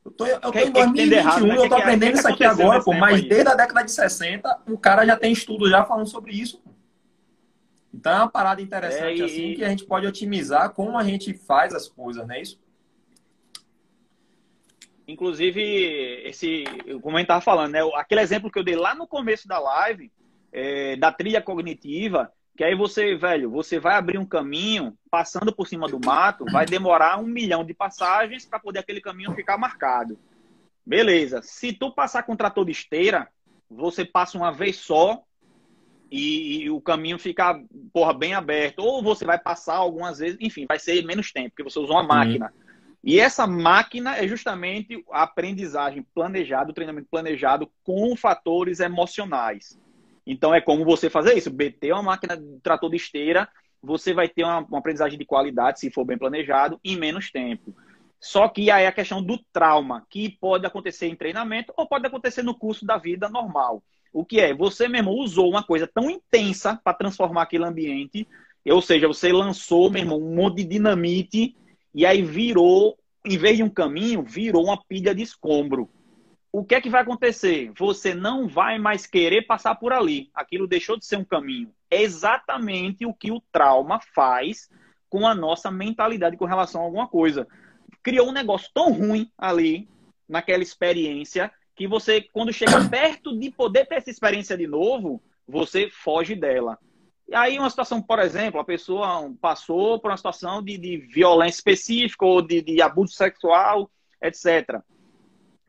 Eu 0.03 0.11
tô, 0.11 0.25
eu 0.25 0.39
tô 0.39 0.59
em 0.59 0.71
2021, 0.71 1.17
errado, 1.17 1.45
né? 1.45 1.57
eu 1.57 1.69
tô 1.69 1.75
aprendendo 1.75 2.17
isso 2.17 2.27
aqui 2.27 2.43
agora, 2.43 2.83
pô, 2.83 2.93
mas 2.93 3.21
desde 3.21 3.49
a 3.49 3.55
década 3.55 3.83
de 3.83 3.91
60, 3.91 4.61
o 4.67 4.77
cara 4.77 5.05
já 5.05 5.17
tem 5.17 5.31
estudo 5.31 5.69
já 5.69 5.85
falando 5.85 6.07
sobre 6.07 6.33
isso. 6.33 6.61
Então 7.93 8.11
é 8.11 8.15
uma 8.17 8.29
parada 8.29 8.61
interessante 8.61 9.05
é, 9.05 9.17
e... 9.17 9.23
assim 9.23 9.53
que 9.55 9.63
a 9.63 9.69
gente 9.69 9.85
pode 9.85 10.05
otimizar 10.05 10.69
como 10.71 10.97
a 10.97 11.03
gente 11.03 11.33
faz 11.33 11.73
as 11.73 11.87
coisas, 11.87 12.25
não 12.27 12.35
é 12.35 12.41
isso? 12.41 12.59
Inclusive, 15.07 15.61
esse, 16.25 16.65
como 17.01 17.15
a 17.15 17.19
gente 17.19 17.25
estava 17.25 17.41
falando, 17.41 17.71
né? 17.71 17.79
Aquele 17.95 18.21
exemplo 18.21 18.51
que 18.51 18.59
eu 18.59 18.63
dei 18.63 18.75
lá 18.75 18.93
no 18.93 19.07
começo 19.07 19.47
da 19.47 19.57
live, 19.57 20.11
é, 20.51 20.97
da 20.97 21.11
trilha 21.11 21.41
cognitiva, 21.41 22.31
que 22.57 22.63
aí 22.63 22.75
você, 22.75 23.15
velho, 23.15 23.49
você 23.49 23.79
vai 23.79 23.95
abrir 23.95 24.17
um 24.17 24.25
caminho 24.25 24.97
passando 25.09 25.53
por 25.53 25.67
cima 25.67 25.87
do 25.87 25.99
mato, 26.03 26.43
vai 26.51 26.65
demorar 26.65 27.19
um 27.19 27.27
milhão 27.27 27.63
de 27.63 27.73
passagens 27.73 28.45
para 28.45 28.59
poder 28.59 28.79
aquele 28.79 28.99
caminho 28.99 29.33
ficar 29.33 29.57
marcado. 29.57 30.19
Beleza. 30.85 31.41
Se 31.41 31.71
tu 31.71 31.93
passar 31.93 32.23
com 32.23 32.35
trator 32.35 32.65
de 32.65 32.71
esteira, 32.71 33.29
você 33.69 34.03
passa 34.03 34.37
uma 34.37 34.51
vez 34.51 34.77
só 34.77 35.21
e, 36.09 36.63
e, 36.63 36.69
o 36.69 36.81
caminho 36.81 37.19
fica, 37.19 37.61
porra, 37.93 38.13
bem 38.13 38.33
aberto. 38.33 38.79
Ou 38.79 39.03
você 39.03 39.23
vai 39.23 39.37
passar 39.37 39.75
algumas 39.75 40.19
vezes, 40.19 40.37
enfim, 40.41 40.65
vai 40.67 40.79
ser 40.79 41.05
menos 41.05 41.31
tempo, 41.31 41.49
porque 41.49 41.69
você 41.69 41.77
usou 41.77 41.95
uma 41.97 42.03
máquina. 42.03 42.51
E 43.03 43.19
essa 43.19 43.47
máquina 43.47 44.17
é 44.17 44.27
justamente 44.27 45.03
a 45.11 45.23
aprendizagem 45.23 46.05
planejada, 46.13 46.71
o 46.71 46.73
treinamento 46.73 47.07
planejado 47.09 47.71
com 47.83 48.15
fatores 48.15 48.79
emocionais. 48.79 49.79
Então 50.25 50.53
é 50.53 50.59
como 50.59 50.83
você 50.83 51.09
fazer 51.09 51.37
isso. 51.37 51.49
BT 51.49 51.89
é 51.89 51.93
uma 51.93 52.03
máquina 52.03 52.35
de 52.35 52.59
trator 52.61 52.89
de 52.89 52.97
esteira, 52.97 53.47
você 53.81 54.13
vai 54.13 54.27
ter 54.27 54.43
uma, 54.43 54.59
uma 54.59 54.79
aprendizagem 54.79 55.17
de 55.17 55.25
qualidade, 55.25 55.79
se 55.79 55.91
for 55.91 56.03
bem 56.03 56.17
planejado, 56.17 56.79
em 56.83 56.97
menos 56.97 57.31
tempo. 57.31 57.73
Só 58.19 58.49
que 58.49 58.71
aí 58.71 58.83
é 58.83 58.87
a 58.87 58.91
questão 58.91 59.21
do 59.21 59.39
trauma, 59.53 60.05
que 60.09 60.29
pode 60.41 60.65
acontecer 60.65 61.07
em 61.07 61.15
treinamento 61.15 61.71
ou 61.77 61.87
pode 61.87 62.05
acontecer 62.05 62.41
no 62.41 62.57
curso 62.57 62.85
da 62.85 62.97
vida 62.97 63.29
normal. 63.29 63.83
O 64.11 64.25
que 64.25 64.39
é? 64.39 64.53
Você 64.53 64.87
mesmo 64.87 65.11
usou 65.11 65.49
uma 65.49 65.63
coisa 65.63 65.87
tão 65.87 66.09
intensa 66.09 66.79
para 66.83 66.97
transformar 66.97 67.43
aquele 67.43 67.65
ambiente, 67.65 68.27
ou 68.65 68.81
seja, 68.81 69.07
você 69.07 69.31
lançou, 69.31 69.89
meu 69.89 70.01
irmão, 70.01 70.19
um 70.19 70.35
monte 70.35 70.57
de 70.57 70.65
dinamite 70.65 71.55
e 71.93 72.05
aí 72.05 72.21
virou, 72.21 72.97
em 73.25 73.37
vez 73.37 73.57
de 73.57 73.63
um 73.63 73.69
caminho, 73.69 74.23
virou 74.23 74.65
uma 74.65 74.81
pilha 74.83 75.13
de 75.13 75.23
escombro 75.23 75.89
o 76.51 76.63
que 76.63 76.73
é 76.73 76.81
que 76.81 76.89
vai 76.89 77.01
acontecer? 77.01 77.71
Você 77.77 78.15
não 78.15 78.47
vai 78.47 78.79
mais 78.79 79.05
querer 79.05 79.43
passar 79.43 79.75
por 79.75 79.93
ali. 79.93 80.31
Aquilo 80.33 80.65
deixou 80.65 80.97
de 80.97 81.05
ser 81.05 81.17
um 81.17 81.23
caminho. 81.23 81.71
É 81.87 82.01
exatamente 82.01 83.05
o 83.05 83.13
que 83.13 83.31
o 83.31 83.39
trauma 83.51 83.99
faz 84.15 84.67
com 85.07 85.27
a 85.27 85.35
nossa 85.35 85.69
mentalidade 85.69 86.35
com 86.35 86.45
relação 86.45 86.81
a 86.81 86.85
alguma 86.85 87.07
coisa. 87.07 87.47
Criou 88.01 88.29
um 88.29 88.33
negócio 88.33 88.71
tão 88.73 88.91
ruim 88.91 89.31
ali, 89.37 89.87
naquela 90.27 90.63
experiência, 90.63 91.51
que 91.75 91.87
você, 91.87 92.21
quando 92.21 92.51
chega 92.51 92.89
perto 92.89 93.37
de 93.37 93.51
poder 93.51 93.85
ter 93.85 93.95
essa 93.95 94.09
experiência 94.09 94.57
de 94.57 94.65
novo, 94.65 95.21
você 95.47 95.91
foge 95.91 96.33
dela. 96.33 96.79
E 97.27 97.35
aí, 97.35 97.59
uma 97.59 97.69
situação, 97.69 98.01
por 98.01 98.19
exemplo, 98.19 98.59
a 98.59 98.63
pessoa 98.63 99.31
passou 99.41 99.99
por 99.99 100.11
uma 100.11 100.17
situação 100.17 100.63
de, 100.63 100.77
de 100.77 100.97
violência 100.97 101.57
específica 101.57 102.25
ou 102.25 102.41
de, 102.41 102.61
de 102.61 102.81
abuso 102.81 103.13
sexual, 103.13 103.91
etc 104.21 104.81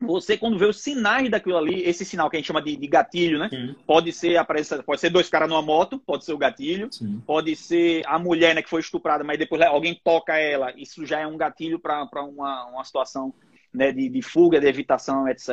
você 0.01 0.37
quando 0.37 0.57
vê 0.57 0.65
os 0.65 0.81
sinais 0.81 1.29
daquilo 1.29 1.57
ali, 1.57 1.83
esse 1.83 2.05
sinal 2.05 2.29
que 2.29 2.37
a 2.37 2.39
gente 2.39 2.47
chama 2.47 2.61
de, 2.61 2.75
de 2.75 2.87
gatilho, 2.87 3.37
né? 3.37 3.49
Sim. 3.49 3.75
Pode 3.85 4.13
ser 4.13 4.37
a 4.37 4.45
presença, 4.45 4.81
pode 4.81 5.01
ser 5.01 5.09
dois 5.09 5.29
caras 5.29 5.49
numa 5.49 5.61
moto, 5.61 5.99
pode 5.99 6.23
ser 6.23 6.31
o 6.31 6.37
gatilho, 6.37 6.87
Sim. 6.91 7.21
pode 7.25 7.55
ser 7.55 8.03
a 8.05 8.17
mulher 8.17 8.55
né, 8.55 8.61
que 8.61 8.69
foi 8.69 8.79
estuprada, 8.79 9.23
mas 9.23 9.37
depois 9.37 9.61
alguém 9.61 9.99
toca 10.01 10.37
ela, 10.37 10.71
isso 10.77 11.05
já 11.05 11.19
é 11.19 11.27
um 11.27 11.35
gatilho 11.35 11.79
para 11.79 12.23
uma, 12.23 12.65
uma 12.67 12.83
situação 12.83 13.33
né, 13.73 13.91
de, 13.91 14.07
de 14.07 14.21
fuga, 14.21 14.59
de 14.59 14.67
evitação, 14.67 15.27
etc. 15.27 15.49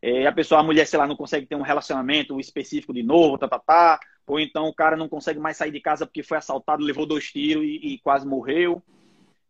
É, 0.00 0.26
a 0.26 0.32
pessoa, 0.32 0.60
a 0.60 0.64
mulher, 0.64 0.86
sei 0.86 0.98
lá, 0.98 1.06
não 1.06 1.16
consegue 1.16 1.46
ter 1.46 1.56
um 1.56 1.62
relacionamento 1.62 2.38
específico 2.38 2.94
de 2.94 3.02
novo, 3.02 3.38
tá, 3.38 3.48
tá, 3.48 3.58
tá. 3.58 4.00
Ou 4.26 4.40
então 4.40 4.66
o 4.66 4.74
cara 4.74 4.96
não 4.96 5.08
consegue 5.08 5.38
mais 5.38 5.56
sair 5.56 5.70
de 5.70 5.80
casa 5.80 6.06
porque 6.06 6.22
foi 6.22 6.38
assaltado, 6.38 6.82
levou 6.82 7.06
dois 7.06 7.30
tiros 7.30 7.64
e, 7.64 7.94
e 7.94 7.98
quase 7.98 8.26
morreu. 8.26 8.82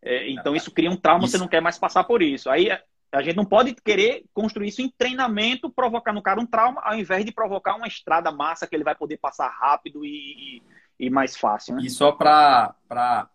É, 0.01 0.29
então 0.29 0.55
isso 0.55 0.71
cria 0.71 0.91
um 0.91 0.97
trauma, 0.97 1.23
isso. 1.25 1.31
você 1.31 1.37
não 1.37 1.47
quer 1.47 1.61
mais 1.61 1.77
passar 1.79 2.03
por 2.03 2.21
isso. 2.21 2.49
Aí 2.49 2.69
A 3.11 3.21
gente 3.21 3.37
não 3.37 3.45
pode 3.45 3.73
querer 3.75 4.25
construir 4.33 4.67
isso 4.67 4.81
em 4.81 4.89
treinamento, 4.89 5.69
provocar 5.69 6.11
no 6.11 6.21
cara 6.21 6.39
um 6.39 6.45
trauma, 6.45 6.81
ao 6.81 6.95
invés 6.95 7.23
de 7.23 7.31
provocar 7.31 7.75
uma 7.75 7.87
estrada 7.87 8.31
massa 8.31 8.67
que 8.67 8.75
ele 8.75 8.83
vai 8.83 8.95
poder 8.95 9.17
passar 9.17 9.47
rápido 9.47 10.03
e, 10.03 10.59
e, 10.99 11.05
e 11.07 11.09
mais 11.09 11.37
fácil. 11.37 11.75
Né? 11.75 11.83
E 11.83 11.89
só 11.89 12.11
para 12.11 12.75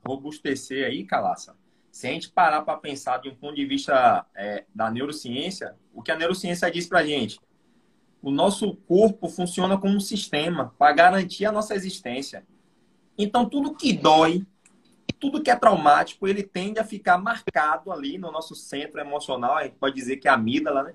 robustecer 0.07 0.87
aí, 0.87 1.05
Calaça, 1.05 1.57
se 1.91 2.07
a 2.07 2.11
gente 2.11 2.31
parar 2.31 2.63
para 2.63 2.77
pensar 2.77 3.19
de 3.19 3.31
um 3.31 3.35
ponto 3.35 3.55
de 3.55 3.65
vista 3.65 4.27
é, 4.35 4.65
da 4.75 4.91
neurociência, 4.91 5.75
o 5.95 6.03
que 6.03 6.13
a 6.13 6.17
neurociência 6.17 6.71
diz 6.71 6.87
para 6.87 7.01
a 7.01 7.05
gente? 7.05 7.41
O 8.23 8.31
nosso 8.31 8.75
corpo 8.75 9.29
funciona 9.29 9.79
como 9.79 9.95
um 9.95 10.01
sistema 10.01 10.75
para 10.79 10.93
garantir 10.95 11.47
a 11.47 11.53
nossa 11.53 11.75
existência. 11.75 12.47
Então, 13.17 13.49
tudo 13.49 13.75
que 13.75 13.93
dói, 13.93 14.47
tudo 15.19 15.43
que 15.43 15.51
é 15.51 15.57
traumático, 15.57 16.27
ele 16.27 16.43
tende 16.43 16.79
a 16.79 16.85
ficar 16.85 17.19
marcado 17.19 17.93
ali 17.93 18.19
no 18.19 18.31
nosso 18.31 18.55
centro 18.55 19.01
emocional, 19.01 19.57
a 19.57 19.65
gente 19.65 19.77
pode 19.77 19.95
dizer 19.95 20.17
que 20.17 20.29
é 20.29 20.31
a 20.31 20.35
amígdala, 20.35 20.83
né? 20.83 20.95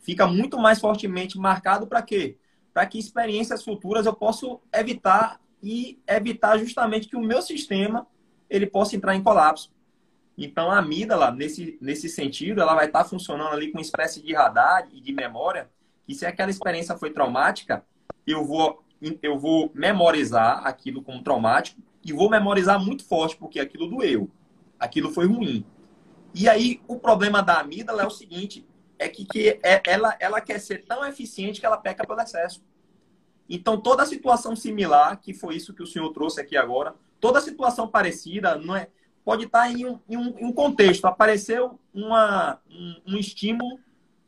Fica 0.00 0.26
muito 0.26 0.58
mais 0.58 0.78
fortemente 0.80 1.38
marcado 1.38 1.86
para 1.86 2.00
quê? 2.02 2.38
Para 2.72 2.86
que 2.86 2.98
experiências 2.98 3.64
futuras 3.64 4.06
eu 4.06 4.14
possa 4.14 4.46
evitar 4.72 5.40
e 5.62 5.98
evitar 6.06 6.58
justamente 6.58 7.08
que 7.08 7.16
o 7.16 7.22
meu 7.22 7.42
sistema 7.42 8.06
ele 8.48 8.66
possa 8.66 8.94
entrar 8.94 9.14
em 9.14 9.22
colapso. 9.22 9.74
Então, 10.38 10.70
a 10.70 10.78
amígdala, 10.78 11.30
nesse, 11.30 11.78
nesse 11.80 12.08
sentido, 12.08 12.60
ela 12.60 12.74
vai 12.74 12.86
estar 12.86 13.04
funcionando 13.04 13.52
ali 13.52 13.72
com 13.72 13.78
uma 13.78 13.82
espécie 13.82 14.22
de 14.22 14.34
radar 14.34 14.86
e 14.92 15.00
de 15.00 15.12
memória, 15.12 15.70
que 16.06 16.14
se 16.14 16.24
aquela 16.24 16.50
experiência 16.50 16.96
foi 16.96 17.10
traumática, 17.10 17.84
eu 18.26 18.44
vou, 18.44 18.82
eu 19.22 19.38
vou 19.38 19.70
memorizar 19.74 20.66
aquilo 20.66 21.02
como 21.02 21.22
traumático 21.22 21.80
e 22.04 22.12
vou 22.12 22.30
memorizar 22.30 22.82
muito 22.82 23.04
forte, 23.04 23.36
porque 23.36 23.58
aquilo 23.58 23.88
doeu, 23.88 24.30
aquilo 24.78 25.10
foi 25.10 25.26
ruim. 25.26 25.64
E 26.34 26.48
aí, 26.48 26.80
o 26.86 26.98
problema 26.98 27.42
da 27.42 27.60
amígdala 27.60 28.02
é 28.02 28.06
o 28.06 28.10
seguinte, 28.10 28.66
é 28.98 29.08
que, 29.08 29.24
que 29.24 29.58
é, 29.62 29.82
ela, 29.86 30.16
ela 30.20 30.40
quer 30.40 30.60
ser 30.60 30.84
tão 30.84 31.04
eficiente 31.04 31.60
que 31.60 31.66
ela 31.66 31.76
peca 31.76 32.06
pelo 32.06 32.20
excesso. 32.20 32.62
Então, 33.48 33.80
toda 33.80 34.06
situação 34.06 34.56
similar, 34.56 35.20
que 35.20 35.32
foi 35.32 35.56
isso 35.56 35.74
que 35.74 35.82
o 35.82 35.86
senhor 35.86 36.10
trouxe 36.12 36.40
aqui 36.40 36.56
agora, 36.56 36.94
toda 37.20 37.40
situação 37.40 37.88
parecida, 37.88 38.56
não 38.56 38.76
é, 38.76 38.88
pode 39.24 39.44
estar 39.44 39.70
em 39.70 39.86
um, 39.86 39.98
em 40.08 40.16
um, 40.16 40.38
em 40.38 40.44
um 40.44 40.52
contexto. 40.52 41.04
Apareceu 41.06 41.78
uma, 41.92 42.60
um, 42.70 43.14
um, 43.14 43.16
estímulo 43.16 43.78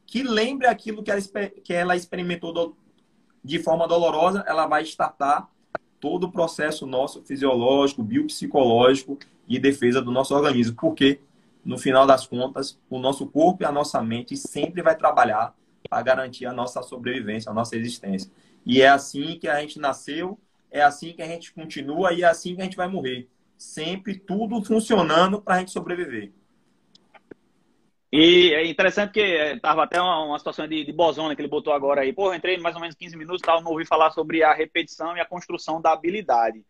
que 0.09 0.23
lembre 0.23 0.67
aquilo 0.67 1.03
que 1.03 1.11
ela, 1.11 1.21
que 1.63 1.73
ela 1.75 1.95
experimentou 1.95 2.51
do, 2.51 2.75
de 3.45 3.59
forma 3.59 3.87
dolorosa, 3.87 4.43
ela 4.49 4.67
vai 4.67 4.83
startar 4.83 5.47
todo 6.01 6.25
o 6.25 6.33
processo 6.33 6.87
nosso 6.87 7.23
fisiológico, 7.23 8.03
biopsicológico 8.03 9.19
e 9.47 9.59
defesa 9.59 10.01
do 10.01 10.11
nosso 10.11 10.35
organismo. 10.35 10.75
Porque, 10.75 11.21
no 11.63 11.77
final 11.77 12.07
das 12.07 12.27
contas, 12.27 12.81
o 12.89 12.99
nosso 12.99 13.27
corpo 13.27 13.63
e 13.63 13.67
a 13.67 13.71
nossa 13.71 14.03
mente 14.03 14.35
sempre 14.35 14.81
vai 14.81 14.97
trabalhar 14.97 15.55
para 15.91 16.03
garantir 16.03 16.47
a 16.47 16.53
nossa 16.55 16.83
sobrevivência, 16.83 17.51
a 17.51 17.55
nossa 17.55 17.77
existência. 17.77 18.33
E 18.65 18.81
é 18.81 18.89
assim 18.89 19.39
que 19.39 19.47
a 19.47 19.61
gente 19.61 19.79
nasceu, 19.79 20.39
é 20.71 20.81
assim 20.81 21.13
que 21.13 21.21
a 21.21 21.27
gente 21.27 21.53
continua 21.53 22.15
e 22.15 22.23
é 22.23 22.27
assim 22.27 22.55
que 22.55 22.63
a 22.63 22.65
gente 22.65 22.77
vai 22.77 22.89
morrer 22.89 23.29
sempre 23.59 24.17
tudo 24.17 24.63
funcionando 24.63 25.43
para 25.43 25.57
a 25.57 25.59
gente 25.59 25.73
sobreviver. 25.73 26.33
E 28.11 28.55
é 28.55 28.67
interessante 28.67 29.13
que 29.13 29.21
estava 29.21 29.85
até 29.85 30.01
uma, 30.01 30.25
uma, 30.25 30.39
situação 30.39 30.67
de, 30.67 30.85
de 30.85 30.93
bosona 30.93 31.37
que 31.37 31.43
ele 31.43 31.49
botou 31.49 31.73
agora 31.73 32.01
aí. 32.01 32.13
Pô, 32.13 32.33
entrei 32.33 32.57
mais 32.57 32.75
ou 32.75 32.81
menos 32.81 32.97
15 32.97 33.17
minutos, 33.17 33.43
tal, 33.43 33.63
não 33.63 33.73
ouvi 33.73 33.85
falar 33.85 34.11
sobre 34.11 34.43
a 34.43 34.55
repetição 34.55 35.17
e 35.17 35.21
a 35.21 35.27
construção 35.27 35.81
da 35.81 35.93
habilidade. 35.93 36.65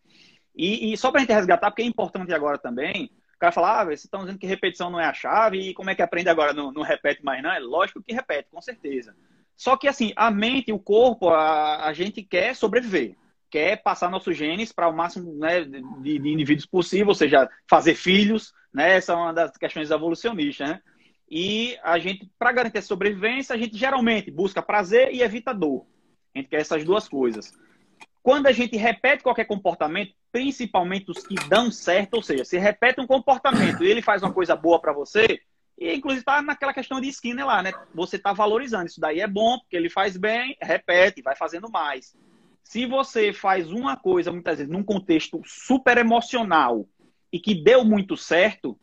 E, 0.53 0.91
e 0.91 0.97
só 0.97 1.11
para 1.11 1.19
a 1.19 1.21
gente 1.21 1.33
resgatar, 1.33 1.71
porque 1.71 1.81
é 1.81 1.85
importante 1.85 2.33
agora 2.33 2.57
também, 2.57 3.09
o 3.35 3.39
cara 3.39 3.53
fala, 3.53 3.79
ah, 3.79 3.85
vocês 3.85 4.03
estão 4.03 4.19
dizendo 4.21 4.37
que 4.37 4.45
repetição 4.45 4.89
não 4.89 4.99
é 4.99 5.05
a 5.05 5.13
chave, 5.13 5.57
e 5.57 5.73
como 5.73 5.89
é 5.89 5.95
que 5.95 6.01
aprende 6.01 6.27
agora? 6.27 6.51
Não, 6.51 6.73
não 6.73 6.81
repete 6.81 7.23
mais, 7.23 7.41
não? 7.41 7.51
É 7.51 7.59
lógico 7.59 8.03
que 8.03 8.13
repete, 8.13 8.49
com 8.51 8.61
certeza. 8.61 9.15
Só 9.55 9.77
que 9.77 9.87
assim, 9.87 10.11
a 10.17 10.29
mente, 10.29 10.73
o 10.73 10.79
corpo, 10.79 11.29
a, 11.29 11.85
a 11.85 11.93
gente 11.93 12.21
quer 12.21 12.53
sobreviver 12.53 13.15
quer 13.49 13.81
passar 13.81 14.09
nossos 14.09 14.37
genes 14.37 14.71
para 14.71 14.87
o 14.87 14.95
máximo 14.95 15.33
né, 15.33 15.63
de, 15.63 16.19
de, 16.19 16.29
indivíduos 16.29 16.65
possível, 16.65 17.07
ou 17.07 17.15
seja, 17.15 17.49
fazer 17.67 17.95
filhos, 17.95 18.53
né? 18.73 18.97
Essa 18.97 19.13
é 19.13 19.15
uma 19.15 19.33
das 19.33 19.57
questões 19.57 19.89
evolucionistas, 19.89 20.69
né? 20.69 20.81
E 21.29 21.77
a 21.83 21.99
gente, 21.99 22.29
para 22.39 22.51
garantir 22.51 22.79
a 22.79 22.81
sobrevivência, 22.81 23.53
a 23.53 23.57
gente 23.57 23.77
geralmente 23.77 24.31
busca 24.31 24.61
prazer 24.61 25.13
e 25.13 25.21
evita 25.21 25.53
dor. 25.53 25.85
A 26.33 26.39
gente 26.39 26.49
quer 26.49 26.61
essas 26.61 26.83
duas 26.83 27.07
coisas. 27.07 27.53
Quando 28.23 28.47
a 28.47 28.51
gente 28.51 28.75
repete 28.75 29.23
qualquer 29.23 29.45
comportamento, 29.45 30.13
principalmente 30.31 31.09
os 31.09 31.25
que 31.25 31.35
dão 31.47 31.71
certo, 31.71 32.15
ou 32.15 32.23
seja, 32.23 32.43
se 32.43 32.57
repete 32.57 32.99
um 32.99 33.07
comportamento 33.07 33.83
e 33.83 33.87
ele 33.87 34.01
faz 34.01 34.23
uma 34.23 34.33
coisa 34.33 34.55
boa 34.55 34.79
para 34.79 34.91
você, 34.91 35.39
e 35.77 35.93
inclusive 35.95 36.21
está 36.21 36.41
naquela 36.41 36.73
questão 36.73 36.99
de 36.99 37.07
esquina 37.07 37.45
lá, 37.45 37.63
né? 37.63 37.71
Você 37.93 38.17
está 38.17 38.33
valorizando. 38.33 38.87
Isso 38.87 38.99
daí 38.99 39.21
é 39.21 39.27
bom, 39.27 39.57
porque 39.59 39.77
ele 39.77 39.89
faz 39.89 40.17
bem, 40.17 40.57
repete, 40.61 41.21
vai 41.21 41.35
fazendo 41.35 41.69
mais. 41.71 42.15
Se 42.63 42.85
você 42.85 43.31
faz 43.31 43.71
uma 43.71 43.95
coisa, 43.95 44.31
muitas 44.31 44.57
vezes, 44.57 44.71
num 44.71 44.83
contexto 44.83 45.41
super 45.45 45.97
emocional 45.97 46.85
e 47.31 47.39
que 47.39 47.55
deu 47.55 47.85
muito 47.85 48.17
certo, 48.17 48.77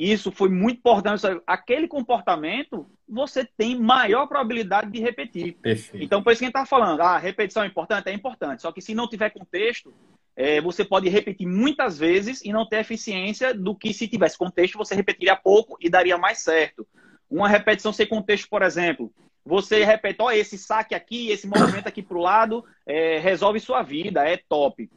isso 0.00 0.30
foi 0.30 0.48
muito 0.48 0.78
importante. 0.78 1.22
Aquele 1.46 1.88
comportamento, 1.88 2.86
você 3.08 3.44
tem 3.44 3.78
maior 3.78 4.26
probabilidade 4.26 4.90
de 4.90 5.00
repetir. 5.00 5.54
Perfeito. 5.54 6.02
Então, 6.02 6.22
por 6.22 6.32
isso 6.32 6.38
que 6.38 6.44
a 6.44 6.48
gente 6.48 6.56
está 6.56 6.66
falando, 6.66 7.00
ah, 7.00 7.18
repetição 7.18 7.64
é 7.64 7.66
importante? 7.66 8.08
É 8.08 8.12
importante. 8.12 8.62
Só 8.62 8.72
que 8.72 8.80
se 8.80 8.94
não 8.94 9.08
tiver 9.08 9.30
contexto, 9.30 9.92
é, 10.36 10.60
você 10.60 10.84
pode 10.84 11.08
repetir 11.08 11.46
muitas 11.46 11.98
vezes 11.98 12.42
e 12.42 12.52
não 12.52 12.66
ter 12.66 12.78
eficiência 12.80 13.52
do 13.52 13.74
que 13.74 13.92
se 13.92 14.08
tivesse 14.08 14.38
contexto, 14.38 14.78
você 14.78 14.94
repetiria 14.94 15.36
pouco 15.36 15.76
e 15.80 15.90
daria 15.90 16.16
mais 16.16 16.38
certo. 16.38 16.86
Uma 17.28 17.48
repetição 17.48 17.92
sem 17.92 18.06
contexto, 18.06 18.48
por 18.48 18.62
exemplo, 18.62 19.12
você 19.44 19.84
repete, 19.84 20.22
ó, 20.22 20.30
esse 20.30 20.56
saque 20.56 20.94
aqui, 20.94 21.30
esse 21.30 21.46
movimento 21.46 21.86
aqui 21.86 22.02
para 22.02 22.16
o 22.16 22.22
lado, 22.22 22.64
é, 22.86 23.18
resolve 23.18 23.60
sua 23.60 23.82
vida, 23.82 24.26
é 24.26 24.36
top. 24.36 24.90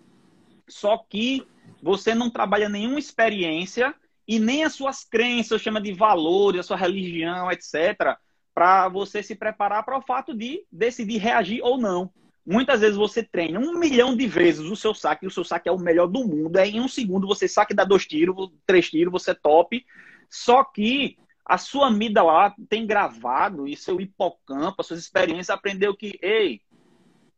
Só 0.67 0.97
que 0.97 1.45
você 1.81 2.15
não 2.15 2.29
trabalha 2.29 2.69
nenhuma 2.69 2.99
experiência 2.99 3.93
e 4.27 4.39
nem 4.39 4.63
as 4.63 4.73
suas 4.73 5.03
crenças, 5.03 5.61
chama 5.61 5.81
de 5.81 5.93
valores, 5.93 6.61
a 6.61 6.63
sua 6.63 6.77
religião, 6.77 7.51
etc., 7.51 8.17
para 8.53 8.87
você 8.87 9.23
se 9.23 9.35
preparar 9.35 9.83
para 9.83 9.97
o 9.97 10.01
fato 10.01 10.33
de 10.33 10.63
decidir 10.71 11.17
reagir 11.17 11.61
ou 11.63 11.77
não. 11.77 12.11
Muitas 12.45 12.81
vezes 12.81 12.97
você 12.97 13.23
treina 13.23 13.59
um 13.59 13.79
milhão 13.79 14.15
de 14.15 14.27
vezes 14.27 14.69
o 14.69 14.75
seu 14.75 14.93
saque, 14.93 15.25
e 15.25 15.27
o 15.27 15.31
seu 15.31 15.43
saque 15.43 15.69
é 15.69 15.71
o 15.71 15.79
melhor 15.79 16.07
do 16.07 16.27
mundo. 16.27 16.57
É 16.57 16.67
em 16.67 16.79
um 16.79 16.87
segundo 16.87 17.25
você 17.25 17.47
saque 17.47 17.73
dá 17.73 17.83
dois 17.83 18.05
tiros, 18.05 18.51
três 18.65 18.89
tiros, 18.89 19.11
você 19.11 19.31
é 19.31 19.33
top. 19.35 19.83
Só 20.29 20.63
que 20.63 21.17
a 21.45 21.57
sua 21.57 21.87
amígdala 21.87 22.53
tem 22.69 22.85
gravado 22.85 23.67
e 23.67 23.75
seu 23.75 23.99
hipocampo, 23.99 24.75
as 24.79 24.87
suas 24.87 24.99
experiências, 24.99 25.49
aprendeu 25.49 25.95
que, 25.95 26.17
ei, 26.21 26.61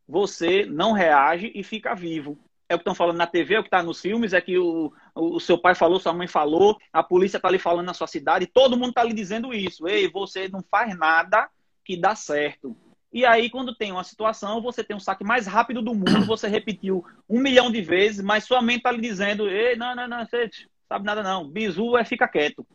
você 0.08 0.66
não 0.66 0.92
reage 0.92 1.52
e 1.56 1.64
fica 1.64 1.96
vivo. 1.96 2.38
É 2.68 2.74
o 2.74 2.78
que 2.78 2.82
estão 2.82 2.96
falando 2.96 3.18
na 3.18 3.28
TV, 3.28 3.56
é 3.56 3.60
o 3.60 3.64
que 3.64 3.68
está 3.68 3.84
nos 3.84 4.02
filmes, 4.02 4.34
é 4.34 4.42
que 4.42 4.58
o, 4.58 4.92
o 5.14 5.40
seu 5.40 5.58
pai 5.58 5.76
falou, 5.76 6.00
sua 6.00 6.14
mãe 6.14 6.28
falou, 6.28 6.78
a 6.92 7.04
polícia 7.04 7.38
está 7.38 7.48
ali 7.48 7.60
falando 7.60 7.86
na 7.86 7.94
sua 7.94 8.08
cidade, 8.08 8.48
todo 8.48 8.76
mundo 8.76 8.90
está 8.90 9.04
lhe 9.04 9.14
dizendo 9.14 9.54
isso. 9.54 9.88
Ei, 9.88 10.10
você 10.10 10.50
não 10.50 10.64
faz 10.70 10.98
nada 10.98 11.48
que 11.84 11.96
dá 11.96 12.16
certo. 12.16 12.76
E 13.14 13.26
aí, 13.26 13.50
quando 13.50 13.74
tem 13.74 13.92
uma 13.92 14.04
situação, 14.04 14.62
você 14.62 14.84
tem 14.84 14.96
um 14.96 15.00
saque 15.00 15.24
mais 15.24 15.48
rápido 15.48 15.82
do 15.82 15.94
mundo, 15.94 16.26
você 16.28 16.48
repetiu 16.48 17.06
um 17.30 17.40
milhão 17.40 17.72
de 17.72 17.82
vezes, 17.82 18.24
mas 18.24 18.44
sua 18.44 18.62
mente 18.62 18.80
está 18.80 18.92
lhe 18.92 19.00
dizendo, 19.00 19.48
ei, 19.48 19.76
não, 19.76 19.96
não, 19.96 20.08
não, 20.08 20.26
você 20.26 20.50
sabe 20.90 21.06
nada 21.06 21.24
não, 21.24 21.48
bizu 21.48 21.96
é 21.98 22.04
fica 22.04 22.28
quieto. 22.28 22.68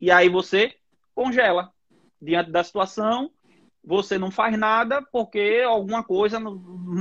E 0.00 0.10
aí 0.10 0.28
você 0.28 0.74
congela. 1.14 1.72
Diante 2.22 2.50
da 2.50 2.62
situação, 2.62 3.30
você 3.82 4.18
não 4.18 4.30
faz 4.30 4.56
nada 4.58 5.02
porque 5.10 5.64
alguma 5.66 6.04
coisa, 6.04 6.38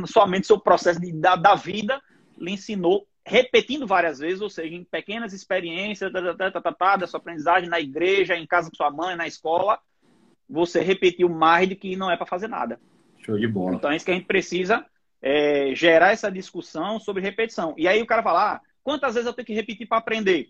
somente 0.07 0.47
seu 0.47 0.59
processo 0.59 0.99
de, 0.99 1.11
da, 1.11 1.35
da 1.35 1.55
vida, 1.55 2.01
lhe 2.40 2.52
ensinou, 2.52 3.07
repetindo 3.26 3.86
várias 3.86 4.20
vezes, 4.20 4.41
ou 4.41 4.49
seja, 4.49 4.74
em 4.74 4.84
pequenas 4.84 5.34
experiências 5.34 6.11
tá, 6.11 6.52
tá, 6.52 6.72
tá, 6.72 6.95
da 6.98 7.07
sua 7.07 7.20
aprendizagem 7.20 7.70
na 7.70 7.80
igreja, 7.80 8.36
em 8.36 8.48
casa 8.48 8.70
com 8.70 8.76
sua 8.76 8.90
mãe, 8.90 9.16
na 9.16 9.28
escola, 9.28 9.80
você 10.49 10.82
repetiu 10.82 11.30
mais 11.30 11.70
de 11.70 11.76
que 11.76 11.95
não 11.95 12.10
é 12.10 12.18
para 12.18 12.26
fazer 12.26 12.48
nada. 12.48 12.80
Show 13.20 13.38
de 13.38 13.48
bola. 13.48 13.76
Então 13.76 13.91
é 13.91 13.95
isso 13.95 14.06
que 14.06 14.11
a 14.11 14.16
gente 14.16 14.26
precisa 14.26 14.86
é, 15.22 15.74
gerar 15.76 16.11
essa 16.11 16.32
discussão 16.32 16.99
sobre 16.99 17.22
repetição. 17.22 17.76
E 17.78 17.88
aí 17.88 18.02
o 18.02 18.07
cara 18.07 18.24
fala, 18.24 18.53
ah, 18.53 18.61
quantas 18.84 19.14
vezes 19.14 19.28
eu 19.28 19.34
tenho 19.34 19.45
que 19.45 19.53
repetir 19.53 19.88
para 19.88 19.98
aprender? 19.98 20.49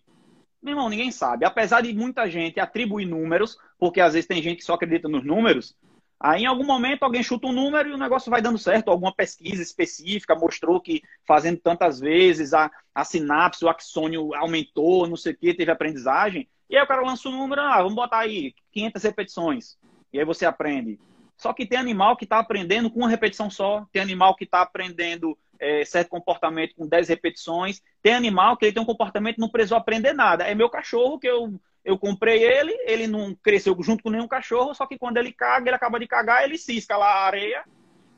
Meu 0.61 0.73
irmão, 0.73 0.89
ninguém 0.89 1.11
sabe. 1.11 1.45
Apesar 1.45 1.81
de 1.81 1.93
muita 1.93 2.29
gente 2.29 2.59
atribuir 2.59 3.05
números, 3.05 3.57
porque 3.77 4.01
às 4.01 4.13
vezes 4.13 4.27
tem 4.27 4.41
gente 4.41 4.57
que 4.57 4.63
só 4.63 4.73
acredita 4.73 5.07
nos 5.07 5.25
números, 5.25 5.75
aí 6.19 6.43
em 6.43 6.45
algum 6.45 6.65
momento 6.65 7.03
alguém 7.03 7.23
chuta 7.23 7.47
um 7.47 7.51
número 7.51 7.89
e 7.89 7.93
o 7.93 7.97
negócio 7.97 8.29
vai 8.29 8.41
dando 8.41 8.57
certo. 8.57 8.89
Alguma 8.89 9.13
pesquisa 9.13 9.61
específica 9.61 10.35
mostrou 10.35 10.81
que 10.81 11.01
fazendo 11.25 11.59
tantas 11.59 11.99
vezes 11.99 12.53
a, 12.53 12.69
a 12.93 13.05
sinapse, 13.05 13.63
o 13.63 13.69
axônio 13.69 14.33
aumentou, 14.35 15.07
não 15.07 15.15
sei 15.15 15.33
o 15.33 15.37
que, 15.37 15.53
teve 15.53 15.71
aprendizagem. 15.71 16.47
E 16.69 16.77
aí 16.77 16.83
o 16.83 16.87
cara 16.87 17.01
lança 17.01 17.29
um 17.29 17.37
número, 17.37 17.61
ah, 17.61 17.77
vamos 17.77 17.95
botar 17.95 18.19
aí 18.19 18.53
500 18.71 19.03
repetições. 19.03 19.77
E 20.11 20.19
aí 20.19 20.25
você 20.25 20.45
aprende. 20.45 20.99
Só 21.37 21.53
que 21.53 21.65
tem 21.65 21.79
animal 21.79 22.17
que 22.17 22.25
está 22.25 22.39
aprendendo 22.39 22.91
com 22.91 22.99
uma 22.99 23.09
repetição 23.09 23.49
só, 23.49 23.85
tem 23.93 24.01
animal 24.01 24.35
que 24.35 24.43
está 24.43 24.61
aprendendo 24.61 25.37
é, 25.59 25.83
certo 25.85 26.09
comportamento 26.09 26.75
com 26.75 26.87
10 26.87 27.09
repetições. 27.09 27.81
Tem 28.01 28.13
animal 28.13 28.57
que 28.57 28.65
ele 28.65 28.73
tem 28.73 28.81
um 28.83 28.85
comportamento 28.85 29.35
que 29.35 29.41
não 29.41 29.49
precisou 29.49 29.77
aprender 29.77 30.13
nada. 30.13 30.45
É 30.45 30.55
meu 30.55 30.69
cachorro 30.69 31.19
que 31.19 31.27
eu, 31.27 31.59
eu 31.89 31.97
comprei 31.97 32.43
ele, 32.43 32.71
ele 32.85 33.07
não 33.07 33.33
cresceu 33.33 33.75
junto 33.81 34.03
com 34.03 34.11
nenhum 34.11 34.27
cachorro, 34.27 34.75
só 34.75 34.85
que 34.85 34.95
quando 34.95 35.17
ele 35.17 35.31
caga, 35.31 35.69
ele 35.69 35.75
acaba 35.75 35.99
de 35.99 36.05
cagar, 36.05 36.43
ele 36.43 36.55
cisca 36.55 36.95
lá 36.95 37.07
a 37.07 37.25
areia 37.25 37.63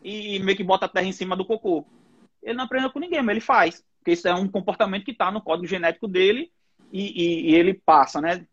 e 0.04 0.40
meio 0.40 0.58
que 0.58 0.64
bota 0.64 0.88
a 0.88 0.90
terra 0.90 1.06
em 1.06 1.14
cima 1.14 1.38
do 1.38 1.46
cocô. 1.46 1.86
Ele 2.44 2.58
não 2.58 2.66
aprendeu 2.66 2.92
com 2.92 3.00
ninguém, 3.00 3.22
mas 3.22 3.32
ele 3.32 3.40
faz. 3.40 3.82
Porque 3.98 4.12
isso 4.12 4.28
é 4.28 4.34
um 4.34 4.50
comportamento 4.50 5.06
que 5.06 5.12
está 5.12 5.32
no 5.32 5.42
código 5.42 5.68
genético 5.68 6.06
dele 6.06 6.52
e, 6.92 7.02
e, 7.02 7.52
e, 7.52 7.56
ele 7.56 7.74
passa, 7.74 8.20
né? 8.20 8.46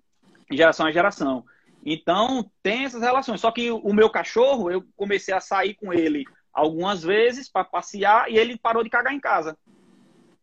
Geração 0.53 0.87
a 0.87 0.93
geração. 0.93 1.45
Então, 1.85 2.49
tem 2.63 2.85
essas 2.85 3.03
relações. 3.03 3.41
Só 3.41 3.51
que 3.51 3.73
o 3.73 3.93
meu 3.93 4.09
cachorro, 4.11 4.71
eu 4.71 4.85
comecei 4.95 5.35
a 5.35 5.41
sair 5.41 5.75
com 5.75 5.93
ele 5.93 6.25
algumas 6.53 7.03
vezes 7.03 7.51
para 7.51 7.65
passear 7.65 8.31
e 8.31 8.39
ele 8.39 8.57
parou 8.57 8.85
de 8.85 8.91
cagar 8.91 9.13
em 9.13 9.21
casa. 9.21 9.59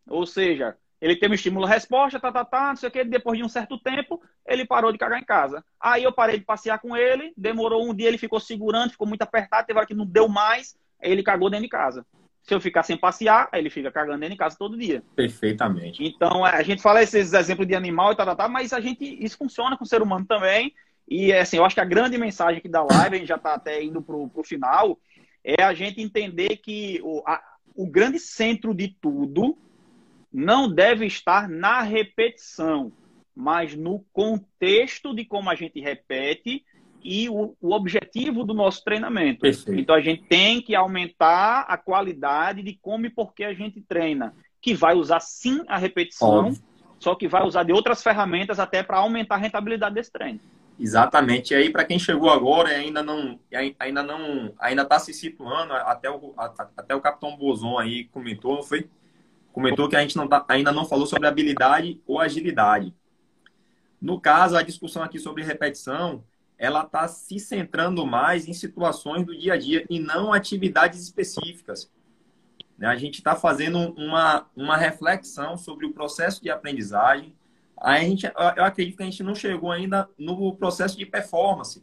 Ou 0.06 0.26
seja, 0.26 0.76
ele 1.06 1.16
teve 1.16 1.34
um 1.34 1.36
estímulo-resposta, 1.36 2.20
tá, 2.20 2.32
tá, 2.32 2.44
tá, 2.44 2.70
não 2.70 2.76
sei 2.76 2.90
o 2.90 2.92
que, 2.92 3.04
depois 3.04 3.38
de 3.38 3.46
um 3.46 3.48
certo 3.48 3.78
tempo, 3.78 4.20
ele 4.44 4.66
parou 4.66 4.92
de 4.92 4.98
cagar 4.98 5.22
em 5.22 5.24
casa. 5.24 5.64
Aí 5.80 6.04
eu 6.04 6.12
parei 6.12 6.40
de 6.40 6.46
passear 6.46 6.80
com 6.80 6.98
ele, 6.98 7.32
demorou 7.38 7.88
um 7.88 7.94
dia, 7.94 8.08
ele 8.08 8.18
ficou 8.18 8.40
segurando, 8.40 8.90
ficou 8.90 9.08
muito 9.08 9.22
apertado, 9.22 9.68
teve 9.68 9.78
hora 9.78 9.88
que 9.88 9.94
não 9.94 10.04
deu 10.04 10.28
mais, 10.28 10.76
aí 11.00 11.12
ele 11.12 11.22
cagou 11.22 11.48
dentro 11.48 11.64
de 11.64 11.70
casa. 11.70 12.04
Se 12.42 12.56
eu 12.56 12.60
ficar 12.60 12.82
sem 12.82 12.98
passear, 12.98 13.48
aí 13.52 13.62
ele 13.62 13.70
fica 13.70 13.92
cagando 13.92 14.20
dentro 14.20 14.34
de 14.34 14.40
casa 14.40 14.56
todo 14.58 14.76
dia. 14.76 15.04
Perfeitamente. 15.16 16.04
Então, 16.04 16.44
a 16.44 16.64
gente 16.64 16.82
fala 16.82 17.04
esses 17.04 17.34
exemplos 17.34 17.68
de 17.68 17.76
animal 17.76 18.12
e 18.12 18.16
tal, 18.16 18.26
tal, 18.26 18.36
tal, 18.36 18.50
mas 18.50 18.74
a 18.74 18.80
gente, 18.80 19.04
isso 19.24 19.38
funciona 19.38 19.78
com 19.78 19.84
o 19.84 19.88
ser 19.88 20.02
humano 20.02 20.26
também. 20.26 20.74
E, 21.08 21.32
assim, 21.32 21.58
eu 21.58 21.66
acho 21.66 21.76
que 21.76 21.82
a 21.82 21.86
grande 21.86 22.18
mensagem 22.18 22.58
aqui 22.58 22.68
da 22.68 22.82
live, 22.82 23.16
a 23.16 23.20
gente 23.20 23.28
já 23.28 23.36
está 23.36 23.54
até 23.54 23.84
indo 23.84 24.02
para 24.02 24.16
o 24.16 24.44
final, 24.44 24.98
é 25.44 25.64
a 25.64 25.74
gente 25.76 26.02
entender 26.02 26.58
que 26.58 27.00
o, 27.04 27.22
a, 27.28 27.40
o 27.76 27.86
grande 27.86 28.18
centro 28.18 28.74
de 28.74 28.88
tudo 28.88 29.56
não 30.36 30.70
deve 30.70 31.06
estar 31.06 31.48
na 31.48 31.82
repetição, 31.82 32.92
mas 33.34 33.74
no 33.74 34.04
contexto 34.12 35.16
de 35.16 35.24
como 35.24 35.50
a 35.50 35.56
gente 35.56 35.80
repete 35.80 36.66
e 37.02 37.30
o, 37.30 37.56
o 37.62 37.72
objetivo 37.72 38.44
do 38.44 38.54
nosso 38.54 38.84
treinamento. 38.84 39.40
Perfeito. 39.40 39.80
Então 39.80 39.96
a 39.96 40.02
gente 40.02 40.24
tem 40.24 40.62
que 40.62 40.76
aumentar 40.76 41.62
a 41.62 41.78
qualidade 41.78 42.62
de 42.62 42.78
como 42.82 43.06
e 43.06 43.10
por 43.10 43.34
que 43.34 43.46
a 43.46 43.54
gente 43.54 43.80
treina, 43.80 44.36
que 44.62 44.74
vai 44.74 44.94
usar 44.94 45.22
sim 45.22 45.64
a 45.70 45.78
repetição, 45.78 46.48
Óbvio. 46.48 46.62
só 47.00 47.16
que 47.16 47.30
vai 47.30 47.44
usar 47.44 47.64
de 47.64 47.72
outras 47.72 48.04
ferramentas 48.04 48.60
até 48.60 48.84
para 48.84 48.98
aumentar 48.98 49.36
a 49.36 49.40
rentabilidade 49.40 49.96
desse 49.96 50.12
treino. 50.12 50.42
Exatamente. 50.78 51.54
E 51.54 51.56
aí, 51.56 51.70
para 51.70 51.86
quem 51.86 51.98
chegou 51.98 52.30
agora 52.30 52.74
e 52.74 52.76
ainda 52.76 53.02
não 53.02 53.40
ainda 53.80 54.04
não 54.04 54.54
ainda 54.60 54.82
está 54.82 55.00
se 55.00 55.14
situando, 55.14 55.72
até 55.74 56.12
o, 56.12 56.34
até 56.36 56.94
o 56.94 57.00
Capitão 57.00 57.38
Bozon 57.38 57.78
aí 57.80 58.04
comentou, 58.06 58.62
foi? 58.62 58.90
Comentou 59.56 59.88
que 59.88 59.96
a 59.96 60.02
gente 60.02 60.18
não 60.18 60.28
tá, 60.28 60.44
ainda 60.50 60.70
não 60.70 60.84
falou 60.84 61.08
sobre 61.08 61.30
habilidade 61.30 62.02
ou 62.06 62.20
agilidade. 62.20 62.94
No 64.02 64.20
caso, 64.20 64.58
a 64.58 64.62
discussão 64.62 65.02
aqui 65.02 65.18
sobre 65.18 65.46
repetição, 65.46 66.26
ela 66.58 66.84
está 66.84 67.08
se 67.08 67.40
centrando 67.40 68.06
mais 68.06 68.50
em 68.50 68.54
situações 68.54 69.26
do 69.26 69.34
dia 69.34 69.54
a 69.54 69.58
dia 69.58 69.86
e 69.90 69.98
não 69.98 70.34
atividades 70.34 71.02
específicas. 71.02 71.90
Né? 72.78 72.86
A 72.86 72.98
gente 72.98 73.20
está 73.20 73.34
fazendo 73.34 73.80
uma, 73.94 74.46
uma 74.58 74.76
reflexão 74.76 75.56
sobre 75.56 75.86
o 75.86 75.94
processo 75.94 76.44
de 76.44 76.50
aprendizagem, 76.50 77.34
a 77.78 77.98
gente, 78.00 78.26
eu 78.26 78.64
acredito 78.66 78.98
que 78.98 79.04
a 79.04 79.06
gente 79.06 79.24
não 79.24 79.36
chegou 79.36 79.72
ainda 79.72 80.10
no 80.18 80.54
processo 80.54 80.98
de 80.98 81.06
performance, 81.06 81.82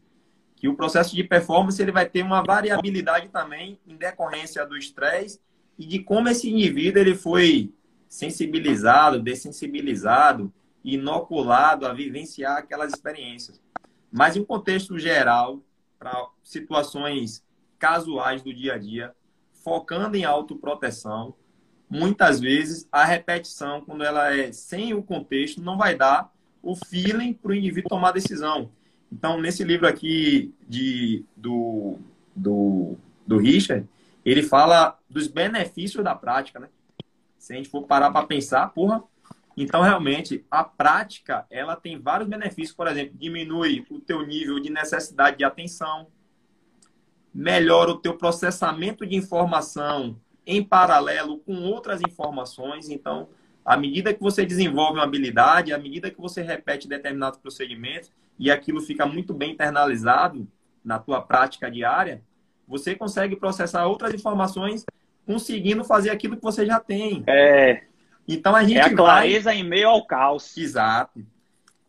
que 0.57 0.69
o 0.69 0.77
processo 0.77 1.17
de 1.17 1.25
performance 1.25 1.81
ele 1.81 1.91
vai 1.91 2.05
ter 2.05 2.23
uma 2.23 2.43
variabilidade 2.43 3.31
também 3.31 3.81
em 3.87 3.97
decorrência 3.97 4.67
do 4.67 4.77
estresse 4.77 5.41
e 5.83 5.87
de 5.87 5.99
como 5.99 6.29
esse 6.29 6.49
indivíduo 6.49 7.03
ele 7.03 7.17
foi 7.17 7.75
sensibilizado, 8.09 9.19
dessensibilizado, 9.21 10.53
inoculado 10.85 11.87
a 11.87 11.93
vivenciar 11.93 12.57
aquelas 12.57 12.93
experiências. 12.93 13.61
Mas 14.11 14.37
em 14.37 14.41
um 14.41 14.45
contexto 14.45 14.97
geral, 14.97 15.61
para 15.99 16.29
situações 16.45 17.45
casuais 17.81 18.43
do 18.43 18.55
dia 18.55 18.75
a 18.75 18.79
dia, 18.79 19.13
focando 19.65 20.17
em 20.17 20.25
autoproteção, 20.25 21.35
muitas 21.91 22.39
vezes 22.39 22.87
a 22.93 23.05
repetição, 23.05 23.81
quando 23.81 24.05
ela 24.05 24.33
é 24.33 24.53
sem 24.53 24.95
o 24.95 25.03
contexto, 25.03 25.61
não 25.61 25.77
vai 25.77 25.97
dar 25.97 26.33
o 26.63 26.77
feeling 26.77 27.33
para 27.33 27.51
o 27.51 27.55
indivíduo 27.55 27.89
tomar 27.89 28.13
decisão. 28.13 28.71
Então, 29.11 29.41
nesse 29.41 29.65
livro 29.65 29.89
aqui 29.89 30.55
de, 30.69 31.25
do, 31.37 31.99
do, 32.37 32.97
do 33.27 33.37
Richard, 33.37 33.89
ele 34.25 34.43
fala 34.43 34.99
dos 35.09 35.27
benefícios 35.27 36.03
da 36.05 36.15
prática, 36.15 36.61
né? 36.61 36.69
Se 37.39 37.53
a 37.53 37.57
gente 37.57 37.69
for 37.69 37.83
parar 37.87 38.11
para 38.11 38.27
pensar, 38.27 38.69
porra, 38.69 39.03
então 39.57 39.83
realmente 39.83 40.45
a 40.51 40.63
prática, 40.63 41.45
ela 41.51 41.77
tem 41.77 41.99
vários 41.99 42.29
benefícios, 42.29 42.77
por 42.77 42.87
exemplo, 42.87 43.17
diminui 43.19 43.85
o 43.91 44.01
teu 44.01 44.25
nível 44.25 44.61
de 44.61 44.71
necessidade 44.71 45.39
de 45.39 45.45
atenção, 45.45 46.07
melhora 47.35 47.91
o 47.91 47.99
teu 47.99 48.17
processamento 48.17 49.05
de 49.07 49.17
informação 49.17 50.17
em 50.47 50.63
paralelo 50.63 51.39
com 51.39 51.63
outras 51.63 52.01
informações. 52.01 52.89
Então, 52.89 53.29
à 53.65 53.77
medida 53.77 54.13
que 54.13 54.21
você 54.21 54.45
desenvolve 54.45 54.99
uma 54.99 55.05
habilidade, 55.05 55.73
à 55.73 55.79
medida 55.79 56.11
que 56.11 56.21
você 56.21 56.43
repete 56.43 56.89
determinados 56.89 57.39
procedimentos 57.39 58.11
e 58.39 58.51
aquilo 58.51 58.81
fica 58.81 59.07
muito 59.07 59.33
bem 59.33 59.53
internalizado 59.53 60.47
na 60.85 60.99
tua 60.99 61.21
prática 61.21 61.71
diária, 61.71 62.23
você 62.73 62.95
consegue 62.95 63.37
processar 63.37 63.87
outras 63.87 64.15
informações 64.15 64.83
conseguindo 65.27 65.85
fazer 65.85 66.09
aquilo 66.09 66.37
que 66.37 66.43
você 66.43 66.65
já 66.65 66.81
tem. 66.81 67.23
É. 67.27 67.83
Então 68.27 68.57
a 68.57 68.65
gente 68.65 68.79
é 68.79 68.83
a 68.83 68.97
clareza 68.97 69.51
vai... 69.51 69.59
em 69.59 69.63
meio 69.63 69.91
ao 69.91 70.07
caos. 70.07 70.57
Exato. 70.57 71.23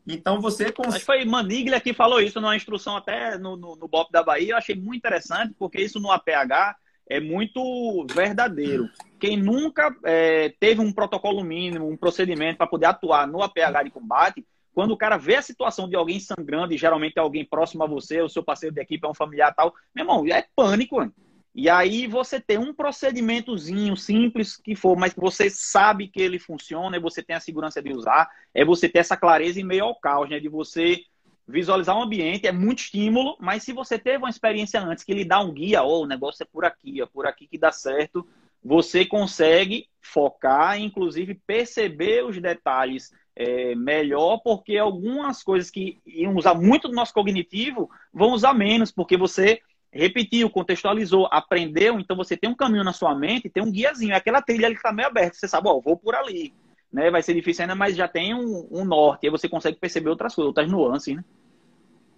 Então 0.06 0.42
você 0.42 0.74
consegue. 0.74 0.96
Acho 0.96 1.00
que 1.00 1.06
foi 1.06 1.24
Maniglia 1.24 1.80
que 1.80 1.94
falou 1.94 2.20
isso 2.20 2.42
numa 2.42 2.56
instrução 2.56 2.98
até 2.98 3.38
no, 3.38 3.56
no, 3.56 3.78
no 3.78 3.88
BOP 3.88 4.12
da 4.12 4.22
Bahia. 4.22 4.52
Eu 4.52 4.58
achei 4.58 4.76
muito 4.76 4.98
interessante, 4.98 5.56
porque 5.58 5.80
isso 5.80 6.02
no 6.02 6.12
APH 6.12 6.76
é 7.10 7.22
muito 7.22 8.06
verdadeiro. 8.14 8.90
Quem 9.18 9.38
nunca 9.38 9.96
é, 10.04 10.54
teve 10.60 10.82
um 10.82 10.92
protocolo 10.92 11.44
mínimo, 11.46 11.88
um 11.88 11.96
procedimento 11.96 12.58
para 12.58 12.68
poder 12.68 12.88
atuar 12.88 13.26
no 13.26 13.42
APH 13.42 13.84
de 13.86 13.90
combate, 13.90 14.46
quando 14.74 14.92
o 14.92 14.98
cara 14.98 15.18
vê 15.18 15.36
a 15.36 15.42
situação 15.42 15.88
de 15.88 15.96
alguém 15.96 16.20
sangrando, 16.20 16.74
e 16.74 16.78
geralmente 16.78 17.18
é 17.18 17.22
alguém 17.22 17.46
próximo 17.46 17.84
a 17.84 17.88
você, 17.88 18.22
o 18.22 18.30
seu 18.30 18.44
parceiro 18.44 18.74
de 18.74 18.82
equipe 18.82 19.06
é 19.06 19.10
um 19.10 19.14
familiar 19.14 19.54
tal, 19.54 19.74
meu 19.94 20.04
irmão, 20.04 20.26
é 20.28 20.46
pânico, 20.56 20.96
mano. 20.96 21.14
E 21.56 21.70
aí 21.70 22.08
você 22.08 22.40
tem 22.40 22.58
um 22.58 22.74
procedimentozinho 22.74 23.96
simples 23.96 24.58
que 24.58 24.76
for, 24.76 24.98
mas 24.98 25.14
você 25.14 25.52
sabe 25.52 26.08
que 26.08 26.20
ele 26.20 26.40
funciona, 26.40 26.98
e 26.98 27.00
você 27.00 27.22
tem 27.22 27.36
a 27.36 27.40
segurança 27.40 27.82
de 27.82 27.94
usar, 27.94 28.28
é 28.54 28.66
você 28.66 28.90
ter 28.90 29.00
essa 29.00 29.16
clareza 29.16 29.60
em 29.60 29.64
meio 29.64 29.84
ao 29.84 29.96
caos, 29.96 30.30
né? 30.30 30.40
De 30.40 30.50
você 30.50 31.04
visualizar 31.48 31.96
um 31.96 32.02
ambiente, 32.02 32.48
é 32.48 32.52
muito 32.52 32.80
estímulo, 32.80 33.36
mas 33.40 33.64
se 33.64 33.74
você 33.74 34.00
teve 34.00 34.18
uma 34.18 34.30
experiência 34.30 34.82
antes 34.82 35.04
que 35.04 35.14
lhe 35.14 35.26
dá 35.26 35.42
um 35.42 35.54
guia, 35.54 35.84
ou 35.84 36.02
oh, 36.02 36.04
o 36.04 36.08
negócio 36.08 36.42
é 36.42 36.48
por 36.52 36.66
aqui, 36.66 37.02
é 37.02 37.06
por 37.06 37.28
aqui 37.28 37.46
que 37.46 37.58
dá 37.58 37.72
certo, 37.72 38.28
você 38.64 39.06
consegue 39.06 39.88
focar, 40.02 40.80
inclusive 40.80 41.36
perceber 41.46 42.26
os 42.26 42.40
detalhes 42.40 43.12
é, 43.36 43.76
melhor, 43.76 44.38
porque 44.44 44.78
algumas 44.78 45.44
coisas 45.44 45.70
que 45.70 46.02
iam 46.06 46.36
usar 46.36 46.54
muito 46.54 46.88
do 46.88 46.94
nosso 46.94 47.14
cognitivo 47.14 47.90
vão 48.14 48.32
usar 48.32 48.54
menos, 48.54 48.92
porque 48.92 49.18
você 49.18 49.60
repetiu, 49.92 50.50
contextualizou, 50.50 51.28
aprendeu, 51.32 52.00
então 52.00 52.18
você 52.18 52.36
tem 52.36 52.50
um 52.50 52.56
caminho 52.56 52.84
na 52.84 52.94
sua 52.94 53.14
mente, 53.14 53.50
tem 53.50 53.62
um 53.62 53.72
guiazinho, 53.72 54.14
é 54.14 54.16
aquela 54.16 54.42
trilha 54.42 54.66
ali 54.66 54.76
que 54.76 54.80
está 54.80 54.92
meio 54.92 55.08
aberta, 55.08 55.38
você 55.38 55.48
sabe, 55.48 55.68
ó, 55.68 55.80
vou 55.80 55.96
por 55.96 56.16
ali 56.16 56.54
né? 56.94 57.10
Vai 57.10 57.24
ser 57.24 57.34
difícil 57.34 57.64
ainda, 57.64 57.74
mas 57.74 57.96
já 57.96 58.08
tem 58.08 58.36
um, 58.36 58.68
um 58.70 58.86
norte. 58.86 59.26
Aí 59.26 59.32
você 59.32 59.50
consegue 59.50 59.80
perceber 59.80 60.12
outras 60.12 60.36
coisas, 60.36 60.48
outras 60.48 60.70
nuances, 60.70 61.16
né? 61.16 61.26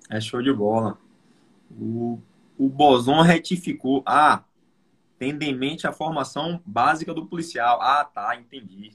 É 0.09 0.19
show 0.19 0.41
de 0.41 0.51
bola. 0.51 0.97
O, 1.71 2.19
o 2.57 2.67
Boson 2.67 3.21
retificou. 3.21 4.03
Ah, 4.05 4.43
tendo 5.17 5.43
em 5.43 5.55
mente 5.55 5.87
a 5.87 5.93
formação 5.93 6.61
básica 6.65 7.13
do 7.13 7.25
policial. 7.25 7.81
Ah, 7.81 8.03
tá, 8.03 8.35
entendi. 8.35 8.91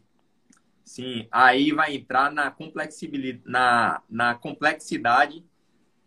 Sim, 0.90 1.28
aí 1.30 1.70
vai 1.70 1.94
entrar 1.94 2.32
na 2.32 2.50
complexidade, 2.50 3.40
na, 3.44 4.02
na 4.10 4.34
complexidade 4.34 5.46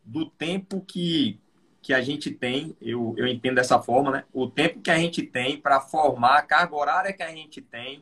do 0.04 0.30
tempo 0.30 0.82
que, 0.82 1.40
que 1.82 1.94
a 1.94 2.02
gente 2.02 2.30
tem, 2.30 2.76
eu, 2.82 3.16
eu 3.18 3.26
entendo 3.26 3.56
dessa 3.56 3.82
forma, 3.82 4.12
né? 4.12 4.26
O 4.34 4.46
tempo 4.46 4.82
que 4.82 4.92
a 4.92 4.98
gente 4.98 5.24
tem 5.24 5.58
para 5.58 5.80
formar, 5.80 6.40
a 6.40 6.42
carga 6.42 6.76
horária 6.76 7.14
que 7.14 7.24
a 7.24 7.32
gente 7.32 7.62
tem, 7.62 8.02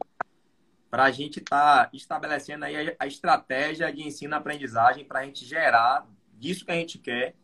para 0.90 1.04
a 1.04 1.12
gente 1.12 1.38
estar 1.38 1.84
tá 1.86 1.90
estabelecendo 1.94 2.66
aí 2.66 2.96
a, 2.98 3.06
estratégia 3.06 3.94
de 3.94 4.02
ensino-aprendizagem 4.02 5.06
para 5.06 5.20
a 5.20 5.24
gente 5.24 5.46
gerar 5.46 6.08
disso 6.40 6.66
que 6.66 6.72
a 6.72 6.76
gente 6.76 6.98
quer 6.98 7.36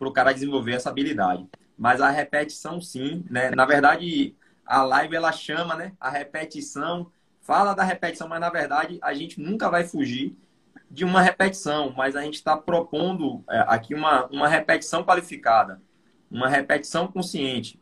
para 0.00 0.08
o 0.08 0.12
cara 0.12 0.32
desenvolver 0.32 0.72
essa 0.72 0.90
habilidade. 0.90 1.48
Mas 1.78 2.00
a 2.00 2.10
repetição, 2.10 2.80
sim, 2.80 3.24
né? 3.30 3.52
Na 3.52 3.66
verdade, 3.66 4.34
a 4.66 4.82
live 4.82 5.14
ela 5.14 5.30
chama, 5.30 5.76
né? 5.76 5.92
A 6.00 6.10
repetição, 6.10 7.12
fala 7.40 7.74
da 7.74 7.82
repetição, 7.82 8.28
mas 8.28 8.40
na 8.40 8.50
verdade 8.50 8.98
a 9.02 9.12
gente 9.14 9.40
nunca 9.40 9.68
vai 9.68 9.84
fugir 9.84 10.36
de 10.90 11.04
uma 11.04 11.22
repetição, 11.22 11.92
mas 11.96 12.16
a 12.16 12.22
gente 12.22 12.34
está 12.34 12.56
propondo 12.56 13.44
é, 13.48 13.64
aqui 13.68 13.94
uma, 13.94 14.26
uma 14.26 14.48
repetição 14.48 15.04
qualificada, 15.04 15.80
uma 16.30 16.48
repetição 16.48 17.06
consciente. 17.06 17.80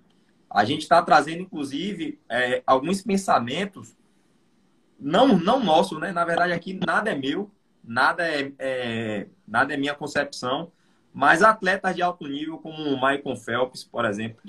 A 0.51 0.65
gente 0.65 0.83
está 0.83 1.03
trazendo, 1.03 1.43
inclusive, 1.43 2.21
é, 2.29 2.63
alguns 2.67 3.03
pensamentos 3.03 3.95
não, 4.99 5.39
não 5.39 5.63
nosso, 5.63 5.99
né? 5.99 6.13
Na 6.13 6.25
verdade, 6.25 6.53
aqui 6.53 6.75
nada 6.75 7.11
é 7.11 7.15
meu. 7.15 7.51
nada 7.85 8.27
é, 8.27 8.53
é, 8.59 9.27
nada 9.47 9.73
é 9.73 9.77
minha 9.77 9.95
concepção, 9.95 10.73
mas 11.13 11.43
atletas 11.43 11.95
de 11.95 12.03
alto 12.03 12.27
nível, 12.27 12.59
como 12.59 12.83
o 12.83 12.95
Michael 12.95 13.37
Phelps, 13.37 13.85
por 13.85 14.05
exemplo, 14.05 14.41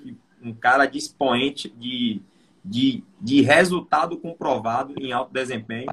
um 0.42 0.54
cara 0.54 0.86
de 0.86 0.98
expoente 0.98 1.70
de, 1.70 2.22
de, 2.64 3.04
de 3.20 3.42
resultado 3.42 4.18
comprovado 4.18 4.94
em 4.98 5.12
alto 5.12 5.34
desempenho, 5.34 5.90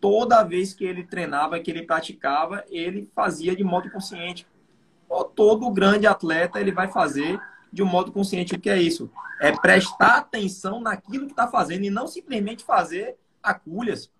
toda 0.00 0.42
vez 0.42 0.72
que 0.72 0.84
ele 0.84 1.04
treinava, 1.04 1.58
que 1.60 1.70
ele 1.70 1.82
praticava, 1.82 2.64
ele 2.68 3.10
fazia 3.14 3.56
de 3.56 3.64
modo 3.64 3.90
consciente. 3.90 4.46
Todo 5.34 5.70
grande 5.70 6.06
atleta 6.06 6.60
ele 6.60 6.72
vai 6.72 6.88
fazer 6.88 7.40
de 7.72 7.82
um 7.82 7.86
modo 7.86 8.12
consciente. 8.12 8.54
O 8.54 8.60
que 8.60 8.70
é 8.70 8.80
isso? 8.80 9.10
É 9.40 9.52
prestar 9.52 10.18
atenção 10.18 10.80
naquilo 10.80 11.26
que 11.26 11.32
está 11.32 11.48
fazendo 11.48 11.84
e 11.84 11.90
não 11.90 12.06
simplesmente 12.06 12.64
fazer 12.64 13.16
agulhas. 13.42 14.10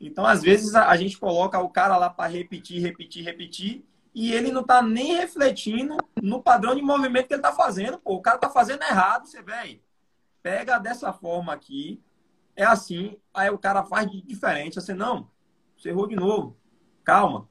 Então, 0.00 0.26
às 0.26 0.42
vezes, 0.42 0.74
a 0.74 0.94
gente 0.96 1.18
coloca 1.18 1.58
o 1.58 1.70
cara 1.70 1.96
lá 1.96 2.10
para 2.10 2.28
repetir, 2.28 2.82
repetir, 2.82 3.24
repetir, 3.24 3.84
e 4.14 4.32
ele 4.32 4.50
não 4.50 4.62
está 4.62 4.82
nem 4.82 5.14
refletindo 5.14 5.96
no 6.22 6.42
padrão 6.42 6.74
de 6.74 6.82
movimento 6.82 7.28
que 7.28 7.34
ele 7.34 7.40
está 7.40 7.52
fazendo. 7.52 7.98
Pô, 7.98 8.14
o 8.14 8.22
cara 8.22 8.36
está 8.36 8.50
fazendo 8.50 8.82
errado, 8.82 9.26
você 9.26 9.42
vê. 9.42 9.80
Pega 10.46 10.78
dessa 10.78 11.12
forma 11.12 11.52
aqui, 11.52 12.00
é 12.54 12.62
assim, 12.62 13.16
aí 13.34 13.50
o 13.50 13.58
cara 13.58 13.82
faz 13.82 14.08
de 14.08 14.22
diferente. 14.22 14.76
Você, 14.76 14.94
não, 14.94 15.28
você 15.76 15.88
errou 15.88 16.06
de 16.06 16.14
novo. 16.14 16.56
Calma, 17.02 17.48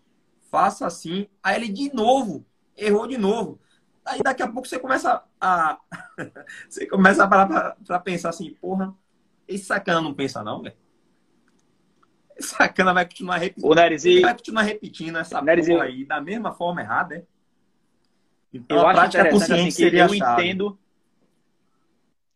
faça 0.49 0.87
assim. 0.87 1.27
Aí 1.43 1.57
ele 1.57 1.67
de 1.67 1.93
novo, 1.93 2.45
errou 2.73 3.05
de 3.05 3.17
novo. 3.17 3.59
Aí 4.05 4.23
daqui 4.23 4.41
a 4.41 4.47
pouco 4.47 4.65
você 4.65 4.79
começa 4.79 5.21
a. 5.41 5.77
você 6.69 6.85
começa 6.85 7.25
a 7.25 7.27
parar 7.27 7.75
para 7.85 7.99
pensar 7.99 8.29
assim, 8.29 8.53
porra, 8.61 8.95
esse 9.45 9.65
sacana 9.65 9.99
não 9.99 10.13
pensa, 10.13 10.41
não, 10.41 10.61
velho. 10.61 10.77
Esse 12.37 12.55
sacana 12.55 12.93
vai 12.93 13.03
continuar 13.05 13.39
repetindo. 13.39 13.71
O. 13.71 14.21
Vai 14.21 14.33
continuar 14.35 14.61
repetindo 14.61 15.17
essa 15.17 15.41
Nerizi... 15.41 15.73
porra 15.73 15.83
aí 15.83 16.05
da 16.05 16.21
mesma 16.21 16.53
forma 16.53 16.79
errada, 16.79 17.17
é? 17.17 17.25
Então, 18.53 18.77
eu 18.77 18.87
a 18.87 18.93
prática 18.93 19.29
consciente 19.29 19.61
assim, 19.63 19.71
seria 19.71 20.05
eu 20.05 20.15
entendo 20.15 20.79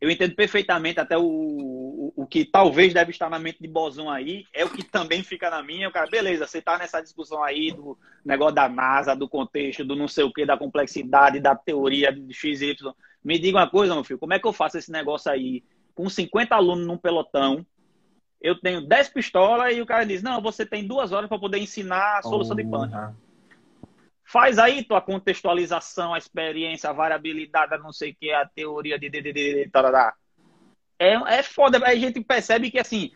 eu 0.02 0.10
entendo 0.10 0.34
perfeitamente 0.34 1.00
até 1.00 1.18
o, 1.18 1.24
o, 1.24 2.14
o, 2.16 2.26
que 2.26 2.46
talvez 2.46 2.94
deve 2.94 3.12
estar 3.12 3.30
na 3.30 3.38
mente 3.38 3.62
de 3.62 3.68
Bozão 3.68 4.10
aí, 4.10 4.46
é 4.54 4.64
o 4.64 4.70
que 4.70 4.84
também 4.84 5.24
fica 5.24 5.50
na 5.50 5.62
minha. 5.62 5.90
O 5.90 5.92
cara, 5.92 6.10
beleza, 6.10 6.48
você 6.48 6.62
tá 6.62 6.78
nessa 6.78 7.02
discussão 7.02 7.44
aí 7.44 7.72
do 7.72 7.98
negócio 8.24 8.56
da 8.56 8.70
NASA, 8.70 9.16
do 9.16 9.28
contexto, 9.28 9.84
do 9.84 9.98
não 9.98 10.08
sei 10.08 10.24
o 10.24 10.32
que, 10.32 10.46
da 10.46 10.58
complexidade, 10.58 11.42
da 11.42 11.54
teoria 11.54 12.14
de 12.14 12.34
XY. 12.34 12.76
Me 13.22 13.38
diga 13.38 13.58
uma 13.58 13.70
coisa, 13.70 13.94
meu 13.94 14.04
filho, 14.06 14.20
como 14.20 14.34
é 14.34 14.40
que 14.40 14.48
eu 14.48 14.54
faço 14.54 14.78
esse 14.78 14.90
negócio 14.90 15.30
aí 15.30 15.64
com 15.94 16.10
50 16.10 16.56
alunos 16.56 16.88
num 16.88 16.98
pelotão? 16.98 17.66
Eu 18.42 18.58
tenho 18.58 18.88
10 18.88 19.10
pistolas 19.10 19.76
e 19.76 19.82
o 19.82 19.86
cara 19.86 20.06
diz: 20.06 20.24
Não, 20.24 20.42
você 20.42 20.66
tem 20.66 20.88
duas 20.88 21.12
horas 21.12 21.28
para 21.28 21.38
poder 21.38 21.58
ensinar 21.58 22.20
a 22.20 22.22
solução 22.22 22.54
oh, 22.54 22.56
de 22.56 22.64
pânico. 22.64 22.98
Faz 24.32 24.60
aí 24.60 24.84
tua 24.84 25.02
contextualização, 25.02 26.14
a 26.14 26.18
experiência, 26.20 26.88
a 26.88 26.94
variabilidade, 26.94 27.74
a 27.74 27.80
não 27.80 27.92
sei 27.92 28.12
o 28.12 28.16
que, 28.16 28.32
a 28.32 28.46
teoria 28.46 29.00
de. 29.00 29.10
de, 29.10 29.22
de, 29.24 29.34
de, 29.34 29.66
de 29.66 29.72
é, 31.00 31.14
é 31.14 31.42
foda. 31.42 31.84
A 31.84 31.96
gente 31.96 32.22
percebe 32.22 32.70
que 32.70 32.78
assim, 32.78 33.10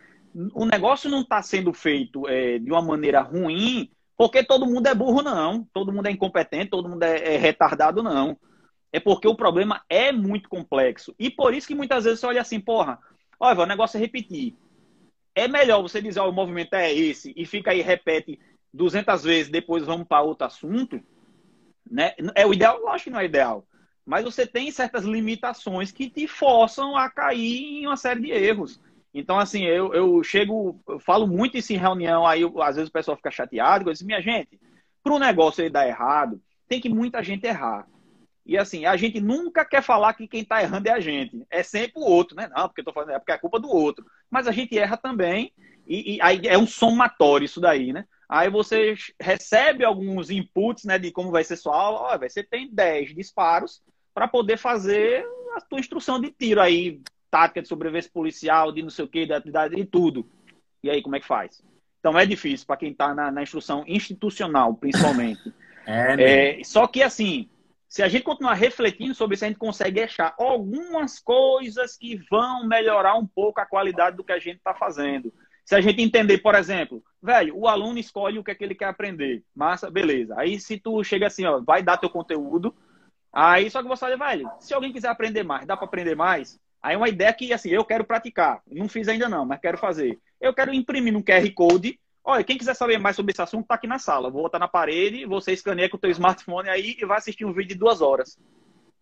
o 0.56 0.66
negócio 0.66 1.12
não 1.12 1.22
está 1.22 1.40
sendo 1.44 1.72
feito 1.72 2.28
é, 2.28 2.58
de 2.58 2.72
uma 2.72 2.82
maneira 2.82 3.22
ruim, 3.22 3.92
porque 4.18 4.44
todo 4.44 4.66
mundo 4.66 4.88
é 4.88 4.96
burro, 4.96 5.22
não. 5.22 5.68
Todo 5.72 5.94
mundo 5.94 6.08
é 6.08 6.12
incompetente, 6.12 6.72
todo 6.72 6.90
mundo 6.90 7.04
é, 7.04 7.36
é 7.36 7.38
retardado, 7.38 8.02
não. 8.02 8.36
É 8.92 9.00
porque 9.00 9.28
o 9.28 9.36
problema 9.36 9.84
é 9.88 10.12
muito 10.12 10.50
complexo. 10.50 11.14
E 11.20 11.30
por 11.30 11.54
isso 11.54 11.68
que 11.68 11.76
muitas 11.76 12.06
vezes 12.06 12.22
você 12.22 12.26
olha 12.26 12.42
assim, 12.42 12.60
porra, 12.60 12.98
olha, 13.40 13.62
o 13.62 13.68
negócio 13.68 13.98
é 13.98 14.00
repetir. 14.00 14.56
É 15.36 15.48
melhor 15.48 15.80
você 15.84 16.02
dizer, 16.02 16.22
ó, 16.22 16.28
o 16.28 16.34
movimento 16.34 16.74
é 16.74 16.92
esse, 16.92 17.34
e 17.36 17.46
fica 17.46 17.70
aí, 17.70 17.82
repete 17.82 18.40
200 18.74 19.24
vezes, 19.24 19.52
depois 19.52 19.84
vamos 19.84 20.08
para 20.08 20.22
outro 20.22 20.48
assunto, 20.48 21.02
né? 21.90 22.14
É 22.34 22.46
o 22.46 22.54
ideal, 22.54 22.80
lógico 22.82 23.06
que 23.06 23.10
não 23.12 23.20
é 23.20 23.26
ideal. 23.26 23.66
Mas 24.06 24.26
você 24.26 24.46
tem 24.46 24.72
certas 24.72 25.06
limitações 25.06 25.92
que 25.92 26.10
te 26.10 26.28
forçam 26.28 26.98
a 26.98 27.10
cair 27.10 27.84
em 27.84 27.88
uma 27.88 27.96
série 27.96 28.22
de 28.22 28.32
erros. 28.32 28.82
Então, 29.14 29.38
assim, 29.40 29.64
eu, 29.64 29.94
eu 29.94 30.24
chego, 30.24 30.82
eu 30.88 31.00
falo 31.00 31.28
muito 31.28 31.56
isso 31.56 31.72
em 31.72 31.78
reunião, 31.78 32.26
aí 32.26 32.42
eu, 32.42 32.62
às 32.62 32.76
vezes 32.76 32.90
o 32.90 32.94
pessoal 32.94 33.16
fica 33.16 33.30
chateado, 33.30 33.88
eu 33.88 33.94
digo, 33.94 34.08
minha 34.08 34.22
gente, 34.22 34.60
para 35.04 35.14
o 35.14 35.20
negócio 35.20 35.62
ele 35.62 35.70
dar 35.70 35.88
errado, 35.88 36.42
tem 36.68 36.82
que 36.82 36.90
muita 36.90 37.22
gente 37.22 37.46
errar. 37.46 37.88
E 38.46 38.58
assim, 38.58 38.86
a 38.86 38.98
gente 38.98 39.22
nunca 39.22 39.64
quer 39.64 39.82
falar 39.82 40.14
que 40.16 40.28
quem 40.28 40.42
está 40.42 40.62
errando 40.62 40.88
é 40.88 40.92
a 40.92 41.00
gente. 41.00 41.46
É 41.50 41.64
sempre 41.64 41.94
o 42.02 42.06
outro, 42.06 42.36
né? 42.36 42.50
Não, 42.54 42.68
porque 42.68 42.82
eu 42.82 42.86
tô 42.86 42.92
falando, 42.92 43.12
é 43.12 43.20
porque 43.20 43.32
é 43.32 43.38
culpa 43.38 43.60
do 43.60 43.70
outro. 43.70 44.06
Mas 44.30 44.48
a 44.48 44.52
gente 44.52 44.78
erra 44.78 44.98
também, 44.98 45.54
e, 45.88 46.16
e 46.16 46.22
aí 46.22 46.42
é 46.46 46.58
um 46.58 46.68
somatório 46.68 47.46
isso 47.46 47.62
daí, 47.62 47.94
né? 47.94 48.06
Aí 48.34 48.50
você 48.50 48.96
recebe 49.22 49.86
alguns 49.86 50.32
inputs 50.32 50.86
né, 50.86 50.98
de 50.98 51.12
como 51.12 51.30
vai 51.30 51.44
ser 51.44 51.56
sua 51.56 51.78
aula. 51.80 52.00
Olha, 52.00 52.28
você 52.28 52.42
tem 52.42 52.68
10 52.68 53.14
disparos 53.14 53.80
para 54.12 54.28
poder 54.28 54.58
fazer 54.58 55.24
a 55.56 55.62
tua 55.62 55.80
instrução 55.80 56.20
de 56.20 56.32
tiro 56.32 56.60
aí, 56.60 57.00
tática 57.30 57.62
de 57.62 57.68
sobrevivência 57.68 58.10
policial, 58.12 58.72
de 58.72 58.82
não 58.82 58.90
sei 58.90 59.06
o 59.06 59.08
que, 59.08 59.28
de 59.28 59.34
atividade 59.34 59.80
e 59.80 59.86
tudo. 59.86 60.28
E 60.82 60.90
aí, 60.90 61.00
como 61.04 61.16
é 61.16 61.20
que 61.20 61.28
faz? 61.28 61.64
Então 62.00 62.18
é 62.18 62.26
difícil 62.26 62.66
para 62.66 62.78
quem 62.78 62.90
está 62.92 63.14
na, 63.14 63.30
na, 63.30 63.44
instrução 63.44 63.84
institucional, 63.86 64.74
principalmente. 64.74 65.54
é, 65.86 66.60
é, 66.60 66.64
só 66.64 66.88
que 66.88 67.04
assim, 67.04 67.48
se 67.88 68.02
a 68.02 68.08
gente 68.08 68.24
continuar 68.24 68.56
refletindo 68.56 69.14
sobre 69.14 69.36
isso, 69.36 69.46
a 69.46 69.48
gente 69.48 69.60
consegue 69.60 70.02
achar 70.02 70.34
algumas 70.40 71.20
coisas 71.20 71.96
que 71.96 72.20
vão 72.32 72.66
melhorar 72.66 73.14
um 73.16 73.28
pouco 73.28 73.62
a 73.62 73.66
qualidade 73.68 74.18
do 74.18 74.24
que 74.24 74.32
a 74.32 74.40
gente 74.40 74.58
está 74.58 74.74
fazendo. 74.74 75.32
Se 75.66 75.76
a 75.76 75.82
gente 75.82 76.02
entender, 76.02 76.40
por 76.40 76.56
exemplo, 76.56 77.04
velho, 77.22 77.58
o 77.58 77.68
aluno 77.68 77.98
escolhe 77.98 78.38
o 78.38 78.44
que 78.44 78.52
é 78.52 78.56
que 78.56 78.64
ele 78.64 78.76
quer 78.76 78.86
aprender. 78.86 79.44
Massa, 79.56 79.90
beleza. 79.90 80.36
Aí 80.38 80.60
se 80.60 80.78
tu 80.78 81.04
chega 81.04 81.28
assim, 81.28 81.46
ó, 81.46 81.62
vai 81.62 81.82
dar 81.82 81.98
teu 81.98 82.10
conteúdo, 82.10 82.76
aí 83.32 83.70
só 83.70 83.82
que 83.82 83.88
você 83.88 84.06
olha, 84.06 84.18
velho, 84.18 84.52
se 84.60 84.74
alguém 84.74 84.92
quiser 84.92 85.08
aprender 85.08 85.44
mais, 85.44 85.66
dá 85.66 85.78
para 85.78 85.86
aprender 85.86 86.16
mais? 86.16 86.60
Aí 86.84 86.98
uma 86.98 87.08
ideia 87.08 87.32
que, 87.32 87.54
assim, 87.54 87.70
eu 87.70 87.86
quero 87.86 88.04
praticar. 88.04 88.62
Não 88.70 88.90
fiz 88.90 89.08
ainda 89.08 89.30
não, 89.30 89.46
mas 89.46 89.62
quero 89.62 89.78
fazer. 89.78 90.20
Eu 90.42 90.54
quero 90.54 90.74
imprimir 90.74 91.14
no 91.14 91.24
QR 91.24 91.50
Code. 91.56 91.98
Olha, 92.22 92.44
quem 92.44 92.58
quiser 92.58 92.74
saber 92.74 93.00
mais 93.00 93.16
sobre 93.16 93.32
esse 93.32 93.42
assunto, 93.42 93.66
tá 93.66 93.76
aqui 93.76 93.88
na 93.88 93.98
sala. 93.98 94.30
Vou 94.30 94.44
botar 94.44 94.60
na 94.60 94.68
parede, 94.68 95.26
você 95.26 95.54
escaneia 95.54 95.90
com 95.90 95.96
o 95.96 96.00
teu 96.00 96.12
smartphone 96.12 96.68
aí 96.68 96.98
e 97.00 97.06
vai 97.06 97.18
assistir 97.18 97.46
um 97.46 97.54
vídeo 97.54 97.70
de 97.70 97.76
duas 97.76 98.02
horas. 98.02 98.38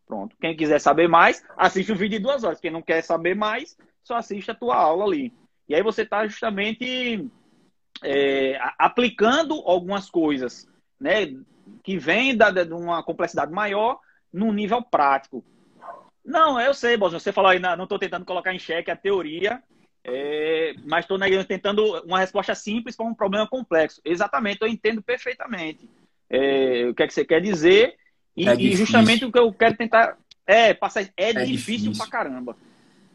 Pronto. 0.05 0.35
Quem 0.39 0.55
quiser 0.55 0.79
saber 0.79 1.07
mais, 1.07 1.43
assiste 1.57 1.91
um 1.91 1.95
vídeo 1.95 2.19
de 2.19 2.23
duas 2.23 2.43
horas. 2.43 2.59
Quem 2.59 2.69
não 2.69 2.83
quer 2.83 3.01
saber 3.01 3.35
mais, 3.35 3.75
só 4.03 4.15
assiste 4.15 4.51
a 4.51 4.55
tua 4.55 4.75
aula 4.75 5.05
ali. 5.05 5.33
E 5.71 5.75
aí 5.75 5.81
você 5.81 6.01
está 6.01 6.27
justamente 6.27 7.25
é, 8.03 8.59
aplicando 8.77 9.53
algumas 9.65 10.09
coisas 10.09 10.67
né, 10.99 11.33
que 11.81 11.97
vêm 11.97 12.37
de 12.37 12.73
uma 12.73 13.01
complexidade 13.01 13.53
maior 13.53 13.97
num 14.33 14.51
nível 14.51 14.81
prático. 14.81 15.41
Não, 16.25 16.59
eu 16.59 16.73
sei, 16.73 16.97
você 16.97 17.31
falou 17.31 17.51
aí, 17.51 17.57
não 17.57 17.83
estou 17.83 17.97
tentando 17.97 18.25
colocar 18.25 18.53
em 18.53 18.59
xeque 18.59 18.91
a 18.91 18.97
teoria, 18.97 19.63
é, 20.03 20.73
mas 20.83 21.05
estou 21.05 21.17
tentando 21.45 22.03
uma 22.03 22.19
resposta 22.19 22.53
simples 22.53 22.97
para 22.97 23.05
um 23.05 23.15
problema 23.15 23.47
complexo. 23.47 24.01
Exatamente, 24.03 24.61
eu 24.61 24.67
entendo 24.67 25.01
perfeitamente 25.01 25.89
é, 26.29 26.85
o 26.89 26.93
que, 26.93 27.03
é 27.03 27.07
que 27.07 27.13
você 27.13 27.23
quer 27.23 27.39
dizer 27.39 27.95
e, 28.35 28.49
é 28.49 28.55
e, 28.55 28.75
justamente 28.75 29.23
o 29.23 29.31
que 29.31 29.39
eu 29.39 29.53
quero 29.53 29.77
tentar 29.77 30.17
é 30.45 30.73
passar. 30.73 31.03
É, 31.15 31.29
é 31.29 31.33
difícil, 31.33 31.91
difícil 31.91 31.97
pra 31.97 32.07
caramba. 32.07 32.57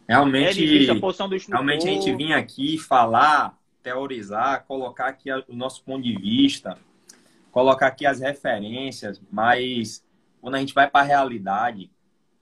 Realmente, 0.09 0.63
é 0.63 0.67
difícil 0.67 1.25
a 1.25 1.29
realmente 1.49 1.89
a 1.89 1.91
gente 1.91 2.15
vinha 2.15 2.37
aqui 2.37 2.79
falar, 2.79 3.59
teorizar, 3.83 4.65
colocar 4.65 5.09
aqui 5.09 5.31
o 5.49 5.57
nosso 5.57 5.83
ponto 5.83 6.03
de 6.03 6.17
vista, 6.17 6.79
colocar 7.51 7.89
aqui 7.89 8.07
as 8.07 8.21
referências, 8.21 9.21
mas 9.31 10.05
quando 10.41 10.55
a 10.55 10.59
gente 10.59 10.75
vai 10.75 10.89
para 10.89 11.01
a 11.01 11.05
realidade, 11.05 11.91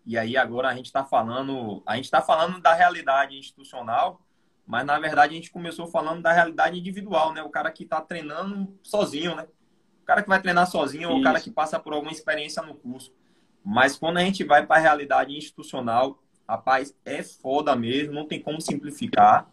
e 0.05 0.19
aí 0.19 0.37
agora 0.37 0.69
a 0.69 0.75
gente 0.75 0.87
está 0.87 1.05
falando, 1.05 1.83
a 1.87 1.97
gente 1.97 2.05
está 2.05 2.21
falando 2.21 2.61
da 2.61 2.75
realidade 2.75 3.39
institucional, 3.39 4.21
mas 4.67 4.85
na 4.85 4.99
verdade 4.99 5.33
a 5.33 5.37
gente 5.37 5.51
começou 5.51 5.87
falando 5.87 6.21
da 6.21 6.33
realidade 6.33 6.79
individual, 6.79 7.33
né? 7.33 7.43
O 7.43 7.49
cara 7.49 7.71
que 7.71 7.85
está 7.85 8.01
treinando 8.01 8.79
sozinho, 8.83 9.35
né? 9.35 9.47
O 10.03 10.05
cara 10.05 10.23
que 10.23 10.29
vai 10.29 10.41
treinar 10.41 10.67
sozinho 10.67 11.11
ou 11.11 11.21
o 11.21 11.23
cara 11.23 11.41
que 11.41 11.51
passa 11.51 11.79
por 11.79 11.95
alguma 11.95 12.13
experiência 12.13 12.63
no 12.63 12.75
curso. 12.75 13.15
Mas 13.65 13.97
quando 13.97 14.19
a 14.19 14.21
gente 14.21 14.45
vai 14.45 14.67
para 14.67 14.77
a 14.77 14.81
realidade 14.81 15.35
institucional, 15.35 16.23
Rapaz, 16.49 16.95
é 17.05 17.23
foda 17.23 17.75
mesmo, 17.75 18.13
não 18.13 18.27
tem 18.27 18.41
como 18.41 18.61
simplificar. 18.61 19.51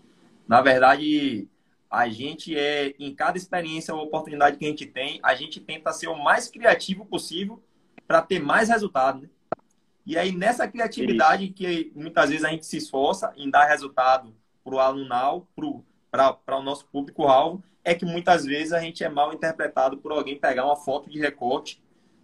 Na 0.48 0.62
verdade, 0.62 1.48
a 1.90 2.08
gente 2.10 2.58
é, 2.58 2.94
em 3.00 3.14
cada 3.14 3.38
experiência 3.38 3.94
ou 3.94 4.04
oportunidade 4.04 4.58
que 4.58 4.66
a 4.66 4.68
gente 4.68 4.86
tem, 4.86 5.20
a 5.24 5.34
gente 5.34 5.60
tenta 5.60 5.94
ser 5.94 6.08
o 6.08 6.22
mais 6.22 6.50
criativo 6.50 7.06
possível 7.06 7.62
para 8.08 8.22
ter 8.22 8.40
mais 8.40 8.70
resultado. 8.70 9.22
Né? 9.22 9.30
E 10.06 10.18
aí, 10.18 10.32
nessa 10.32 10.68
criatividade 10.68 11.46
Isso. 11.46 11.54
que 11.54 11.92
muitas 11.96 12.30
vezes 12.30 12.44
a 12.44 12.50
gente 12.50 12.66
se 12.66 12.78
esforça 12.78 13.34
em 13.38 13.50
dar 13.50 13.66
resultado 13.66 14.34
para 14.64 14.76
o 14.76 14.80
alunal, 14.80 15.48
para 16.12 16.58
o 16.58 16.62
nosso 16.62 16.86
público-alvo, 16.88 17.64
é 17.84 17.96
que 17.96 18.06
muitas 18.06 18.46
vezes 18.46 18.74
a 18.74 18.80
gente 18.80 19.04
é 19.04 19.10
mal 19.10 19.34
interpretado 19.34 19.98
por 19.98 20.12
alguém 20.12 20.38
pegar 20.38 20.66
uma 20.66 20.76
foto 20.76 21.10
de 21.10 21.20
recorte 21.20 21.82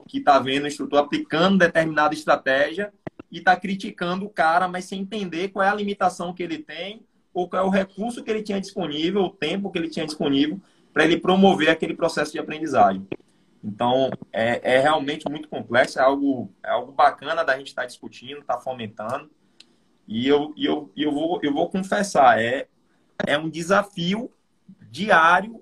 que 0.08 0.20
está 0.20 0.40
vendo 0.40 0.64
o 0.64 0.68
instrutor 0.68 1.00
aplicando 1.00 1.58
determinada 1.58 2.14
estratégia 2.14 2.94
e 3.32 3.40
está 3.40 3.56
criticando 3.56 4.26
o 4.26 4.30
cara, 4.30 4.68
mas 4.68 4.86
sem 4.86 5.02
entender 5.02 5.50
qual 5.50 5.66
é 5.66 5.70
a 5.70 5.76
limitação 5.76 6.34
que 6.34 6.44
ele 6.44 6.60
tem 6.60 7.06
ou 7.34 7.48
qual 7.48 7.64
é 7.64 7.66
o 7.66 7.70
recurso 7.70 8.24
que 8.24 8.32
ele 8.32 8.42
tinha 8.42 8.60
disponível, 8.60 9.24
o 9.24 9.30
tempo 9.30 9.72
que 9.72 9.78
ele 9.78 9.90
tinha 9.90 10.06
disponível 10.06 10.60
para 10.94 11.04
ele 11.04 11.20
promover 11.20 11.70
aquele 11.70 11.94
processo 11.94 12.32
de 12.32 12.40
aprendizagem. 12.40 13.08
Então, 13.64 14.10
é, 14.32 14.76
é 14.76 14.80
realmente 14.80 15.30
muito 15.30 15.48
complexo, 15.48 16.00
é 16.00 16.02
algo, 16.02 16.52
é 16.64 16.70
algo 16.70 16.92
bacana 16.92 17.44
da 17.44 17.58
gente 17.58 17.68
estar 17.68 17.84
tá 17.84 17.88
discutindo, 17.88 18.40
estar 18.40 18.56
tá 18.56 18.62
fomentando. 18.62 19.30
E 20.08 20.28
eu, 20.28 20.54
e 20.56 20.66
eu, 20.66 20.92
eu, 20.96 21.12
vou, 21.12 21.40
eu 21.44 21.54
vou 21.54 21.70
confessar, 21.70 22.42
é, 22.42 22.68
é 23.26 23.38
um 23.38 23.50
desafio 23.50 24.32
diário 24.90 25.62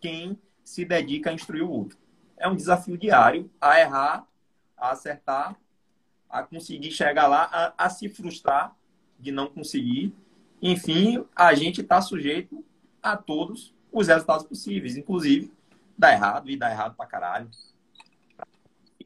quem 0.00 0.38
se 0.62 0.84
dedica 0.84 1.30
a 1.30 1.32
instruir 1.32 1.62
o 1.62 1.70
outro. 1.70 1.98
É 2.36 2.48
um 2.48 2.54
desafio 2.54 2.96
diário 2.96 3.50
a 3.60 3.80
errar, 3.80 4.26
a 4.76 4.90
acertar, 4.90 5.56
a 6.34 6.42
conseguir 6.42 6.90
chegar 6.90 7.28
lá, 7.28 7.48
a, 7.78 7.86
a 7.86 7.88
se 7.88 8.08
frustrar 8.08 8.74
de 9.20 9.30
não 9.30 9.46
conseguir. 9.46 10.12
Enfim, 10.60 11.24
a 11.34 11.54
gente 11.54 11.80
está 11.80 12.00
sujeito 12.00 12.64
a 13.00 13.16
todos 13.16 13.72
os 13.92 14.08
resultados 14.08 14.44
possíveis, 14.44 14.96
inclusive 14.96 15.52
dá 15.96 16.10
errado 16.12 16.50
e 16.50 16.56
dá 16.56 16.72
errado 16.72 16.96
pra 16.96 17.06
caralho. 17.06 17.48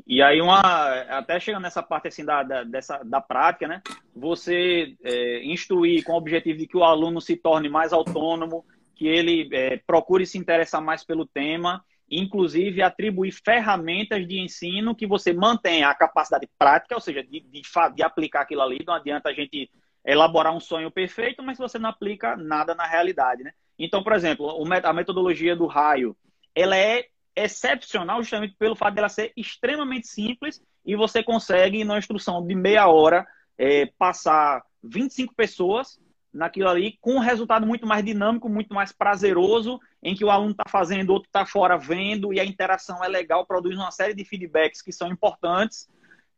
E 0.07 0.23
aí, 0.23 0.41
uma, 0.41 0.63
até 1.11 1.39
chegando 1.39 1.65
nessa 1.65 1.83
parte 1.83 2.09
assim 2.09 2.25
da, 2.25 2.43
da, 2.43 2.65
dessa, 2.65 3.03
da 3.05 3.21
prática, 3.21 3.69
né? 3.69 3.83
Você 4.17 4.97
é, 5.05 5.45
instruir 5.45 6.03
com 6.05 6.13
o 6.13 6.17
objetivo 6.17 6.59
de 6.59 6.67
que 6.67 6.79
o 6.79 6.85
aluno 6.85 7.21
se 7.21 7.37
torne 7.37 7.69
mais 7.69 7.93
autônomo, 7.93 8.65
que 8.95 9.07
ele 9.07 9.51
é, 9.53 9.77
procure 9.87 10.25
se 10.25 10.39
interessar 10.39 10.81
mais 10.81 11.05
pelo 11.05 11.27
tema, 11.27 11.85
inclusive 12.11 12.83
atribuir 12.83 13.33
ferramentas 13.33 14.27
de 14.27 14.39
ensino 14.39 14.95
que 14.95 15.07
você 15.07 15.33
mantenha 15.33 15.89
a 15.89 15.95
capacidade 15.95 16.49
prática, 16.59 16.95
ou 16.95 17.01
seja, 17.01 17.23
de, 17.23 17.41
de, 17.41 17.63
de 17.95 18.03
aplicar 18.03 18.43
aquilo 18.43 18.63
ali. 18.63 18.79
Não 18.87 18.95
adianta 18.95 19.29
a 19.29 19.33
gente 19.33 19.71
elaborar 20.05 20.55
um 20.55 20.61
sonho 20.61 20.91
perfeito, 20.91 21.43
mas 21.43 21.59
você 21.59 21.79
não 21.79 21.91
aplica 21.91 22.37
nada 22.37 22.75
na 22.75 22.87
realidade, 22.87 23.43
né? 23.43 23.53
Então, 23.79 24.03
por 24.03 24.13
exemplo, 24.13 24.51
a 24.83 24.93
metodologia 24.93 25.55
do 25.55 25.67
raio, 25.67 26.17
ela 26.55 26.77
é 26.77 27.07
excepcional 27.37 28.21
justamente 28.23 28.57
pelo 28.59 28.75
fato 28.75 28.95
dela 28.95 29.09
ser 29.09 29.33
extremamente 29.37 30.09
simples 30.09 30.61
e 30.85 30.97
você 30.97 31.23
consegue, 31.23 31.85
numa 31.85 31.99
instrução 31.99 32.45
de 32.45 32.55
meia 32.55 32.89
hora, 32.89 33.27
é, 33.57 33.87
passar 33.99 34.63
25 34.83 35.35
pessoas 35.35 36.01
naquilo 36.33 36.69
ali 36.69 36.99
com 37.01 37.15
um 37.15 37.21
resultado 37.21 37.67
muito 37.67 37.87
mais 37.87 38.05
dinâmico, 38.05 38.49
muito 38.49 38.75
mais 38.75 38.93
prazeroso, 38.93 39.81
em 40.03 40.15
que 40.15 40.25
o 40.25 40.31
aluno 40.31 40.53
está 40.53 40.65
fazendo, 40.69 41.11
outro 41.11 41.29
está 41.29 41.45
fora 41.47 41.77
vendo 41.77 42.33
e 42.33 42.41
a 42.41 42.45
interação 42.45 43.03
é 43.03 43.09
legal, 43.09 43.47
produz 43.47 43.77
uma 43.77 43.91
série 43.91 44.15
de 44.15 44.25
feedbacks 44.25 44.83
que 44.83 44.93
são 44.93 45.09
importantes. 45.09 45.89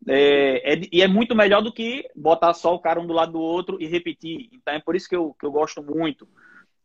É, 0.08 0.74
é, 0.74 0.80
e 0.90 1.02
é 1.02 1.08
muito 1.08 1.34
melhor 1.34 1.60
do 1.60 1.72
que 1.72 2.08
botar 2.16 2.54
só 2.54 2.74
o 2.74 2.78
cara 2.78 3.00
um 3.00 3.06
do 3.06 3.12
lado 3.12 3.32
do 3.32 3.40
outro 3.40 3.76
e 3.80 3.86
repetir. 3.86 4.48
Então 4.52 4.74
é 4.74 4.80
por 4.80 4.96
isso 4.96 5.08
que 5.08 5.16
eu, 5.16 5.34
que 5.38 5.44
eu 5.44 5.52
gosto 5.52 5.82
muito. 5.82 6.26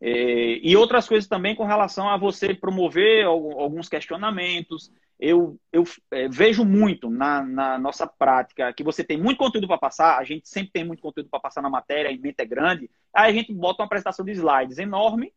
É, 0.08 0.60
e 0.62 0.78
outras 0.78 1.08
coisas 1.08 1.28
também 1.28 1.56
com 1.56 1.66
relação 1.66 2.08
a 2.08 2.16
você 2.16 2.54
promover 2.54 3.26
alguns 3.26 3.90
questionamentos. 3.90 4.92
Eu, 5.20 5.60
eu 5.74 5.84
é, 6.12 6.28
vejo 6.28 6.64
muito 6.64 7.10
na, 7.10 7.42
na, 7.42 7.80
nossa 7.80 8.06
prática 8.06 8.72
que 8.72 8.84
você 8.84 9.04
tem 9.04 9.18
muito 9.18 9.40
conteúdo 9.40 9.68
para 9.68 9.80
passar, 9.80 10.20
a 10.20 10.24
gente 10.24 10.48
sempre 10.48 10.72
tem 10.72 10.84
muito 10.84 11.02
conteúdo 11.02 11.28
para 11.28 11.40
passar 11.40 11.64
na 11.64 11.72
matéria, 11.72 12.12
a 12.12 12.14
mente 12.16 12.36
é 12.38 12.46
grande, 12.46 12.88
aí 13.12 13.32
a 13.32 13.34
gente 13.34 13.52
bota 13.52 13.82
uma 13.82 13.88
apresentação 13.88 14.24
de 14.24 14.34
slides 14.34 14.78
enorme 14.78 15.34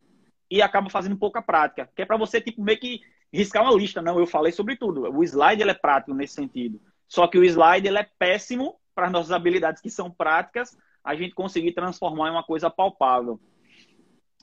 e 0.51 0.61
acaba 0.61 0.91
fazendo 0.91 1.17
pouca 1.17 1.41
prática, 1.41 1.89
que 1.97 2.03
é 2.03 2.05
para 2.05 2.19
você 2.19 2.39
tipo, 2.39 2.63
meio 2.63 2.79
que 2.79 3.01
riscar 3.33 3.63
uma 3.63 3.75
lista. 3.75 4.03
Não, 4.03 4.19
eu 4.19 4.27
falei 4.27 4.53
sobre 4.53 4.77
tudo. 4.77 5.11
O 5.17 5.25
slide 5.25 5.63
ele 5.63 5.71
é 5.71 5.75
prático 5.75 6.13
nesse 6.13 6.35
sentido. 6.35 6.79
Só 7.09 7.27
que 7.27 7.39
o 7.39 7.45
slide 7.45 7.89
ele 7.89 7.99
é 7.99 8.07
péssimo 8.19 8.75
para 8.95 9.07
as 9.07 9.13
nossas 9.13 9.33
habilidades 9.33 9.81
que 9.81 9.89
são 9.89 10.11
práticas, 10.11 10.77
a 11.03 11.15
gente 11.15 11.35
conseguir 11.35 11.73
transformar 11.73 12.29
em 12.29 12.33
uma 12.33 12.45
coisa 12.45 12.69
palpável. 12.69 13.41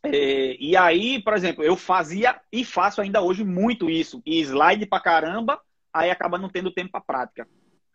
É, 0.03 0.55
e 0.59 0.77
aí, 0.77 1.22
por 1.22 1.34
exemplo, 1.34 1.63
eu 1.63 1.76
fazia 1.76 2.39
e 2.51 2.63
faço 2.63 3.01
ainda 3.01 3.22
hoje 3.22 3.43
muito 3.43 3.89
isso. 3.89 4.22
E 4.26 4.39
slide 4.41 4.85
pra 4.85 4.99
caramba, 4.99 5.59
aí 5.93 6.09
acaba 6.11 6.38
não 6.38 6.49
tendo 6.49 6.72
tempo 6.72 6.91
pra 6.91 7.01
prática. 7.01 7.47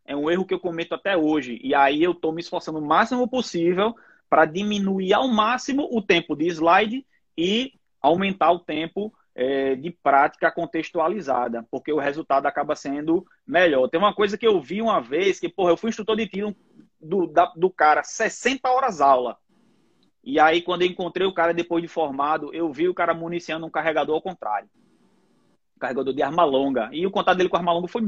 É 0.05 0.17
um 0.17 0.31
erro 0.31 0.45
que 0.45 0.55
eu 0.55 0.61
cometo 0.61 0.95
até 0.95 1.17
hoje. 1.17 1.61
E 1.63 1.75
aí 1.75 2.03
eu 2.03 2.15
tô 2.15 2.33
me 2.33 2.41
esforçando 2.41 2.79
o 2.79 2.87
máximo 2.87 3.29
possível 3.29 3.95
para 4.29 4.45
diminuir 4.45 5.13
ao 5.13 5.29
máximo 5.29 5.89
o 5.91 6.03
tempo 6.03 6.35
de 6.35 6.47
slide 6.49 7.07
e 7.37 7.73
aumentar 8.01 8.51
o 8.53 8.61
tempo 8.61 9.13
é, 9.35 9.75
de 9.75 9.91
prática 9.91 10.51
contextualizada, 10.51 11.67
porque 11.71 11.93
o 11.93 11.99
resultado 11.99 12.47
acaba 12.47 12.75
sendo 12.75 13.25
melhor. 13.47 13.89
Tem 13.89 14.01
uma 14.01 14.15
coisa 14.15 14.37
que 14.37 14.47
eu 14.47 14.61
vi 14.61 14.83
uma 14.83 15.01
vez, 15.01 15.39
que, 15.39 15.49
porra, 15.49 15.71
eu 15.71 15.77
fui 15.77 15.91
instrutor 15.91 16.17
de 16.17 16.27
tiro 16.27 16.57
do, 17.01 17.27
da, 17.27 17.47
do 17.57 17.71
cara 17.71 18.03
60 18.03 18.69
horas 18.69 19.01
aula. 19.01 19.37
E 20.23 20.39
aí, 20.39 20.61
quando 20.63 20.83
eu 20.83 20.89
encontrei 20.89 21.27
o 21.27 21.33
cara 21.33 21.55
depois 21.55 21.83
de 21.83 21.89
formado, 21.89 22.53
eu 22.53 22.71
vi 22.73 22.89
o 22.89 22.95
cara 22.95 23.15
municiando 23.15 23.67
um 23.67 23.71
carregador 23.71 24.15
ao 24.15 24.23
contrário. 24.23 24.69
Carregador 25.79 26.13
de 26.13 26.23
arma 26.23 26.45
longa. 26.45 26.91
E 26.93 27.07
o 27.07 27.11
contato 27.11 27.39
dele 27.39 27.49
com 27.49 27.57
arma 27.57 27.73
longa 27.73 27.89
foi 27.89 28.03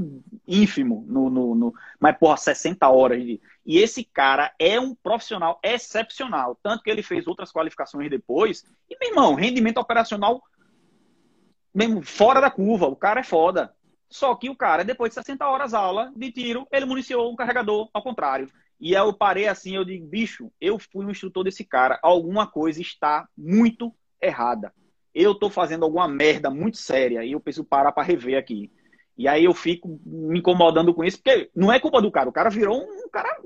ínfimo. 0.47 1.05
No, 1.09 1.31
no, 1.31 1.55
no... 1.55 1.75
Mas, 1.99 2.19
porra, 2.19 2.37
60 2.37 2.87
horas. 2.91 3.23
De... 3.25 3.41
E 3.65 3.79
esse 3.79 4.05
cara 4.05 4.53
é 4.59 4.79
um 4.79 4.95
profissional 4.95 5.59
excepcional. 5.63 6.59
Tanto 6.63 6.83
que 6.83 6.91
ele 6.91 7.03
fez 7.03 7.27
outras 7.27 7.51
qualificações 7.51 8.11
depois. 8.11 8.63
E, 8.91 8.97
meu 9.01 9.09
irmão, 9.09 9.35
rendimento 9.35 9.79
operacional 9.79 10.43
mesmo 11.75 12.03
fora 12.03 12.41
da 12.41 12.51
curva. 12.51 12.87
O 12.87 12.97
cara 12.97 13.21
é 13.21 13.25
foda. 13.25 13.75
Só 14.11 14.35
que 14.35 14.51
o 14.51 14.57
cara, 14.57 14.85
depois 14.85 15.11
de 15.11 15.15
60 15.15 15.49
horas 15.49 15.73
aula 15.73 16.13
de 16.15 16.31
tiro, 16.31 16.67
ele 16.71 16.85
municiou 16.85 17.33
um 17.33 17.37
carregador 17.37 17.89
ao 17.95 18.03
contrário. 18.03 18.51
E 18.83 18.95
eu 18.95 19.13
parei 19.13 19.47
assim, 19.47 19.77
eu 19.77 19.85
digo, 19.85 20.05
bicho, 20.05 20.51
eu 20.61 20.77
fui 20.77 21.07
um 21.07 21.11
instrutor 21.13 21.45
desse 21.45 21.63
cara, 21.65 22.01
alguma 22.03 22.49
coisa 22.49 22.81
está 22.81 23.29
muito 23.39 23.95
errada. 24.21 24.75
Eu 25.15 25.33
estou 25.33 25.49
fazendo 25.49 25.85
alguma 25.85 26.09
merda 26.09 26.51
muito 26.51 26.79
séria 26.79 27.25
e 27.25 27.31
eu 27.31 27.39
preciso 27.39 27.65
parar 27.65 27.93
para 27.93 28.03
rever 28.03 28.37
aqui. 28.37 28.73
E 29.17 29.29
aí 29.29 29.45
eu 29.45 29.55
fico 29.55 30.01
me 30.05 30.41
incomodando 30.41 30.93
com 30.93 31.05
isso, 31.05 31.19
porque 31.23 31.49
não 31.55 31.73
é 31.73 31.79
culpa 31.79 32.03
do 32.03 32.11
cara, 32.11 32.29
o 32.29 32.33
cara 32.33 32.51
virou 32.51 32.83
um 32.83 33.09
cara 33.09 33.41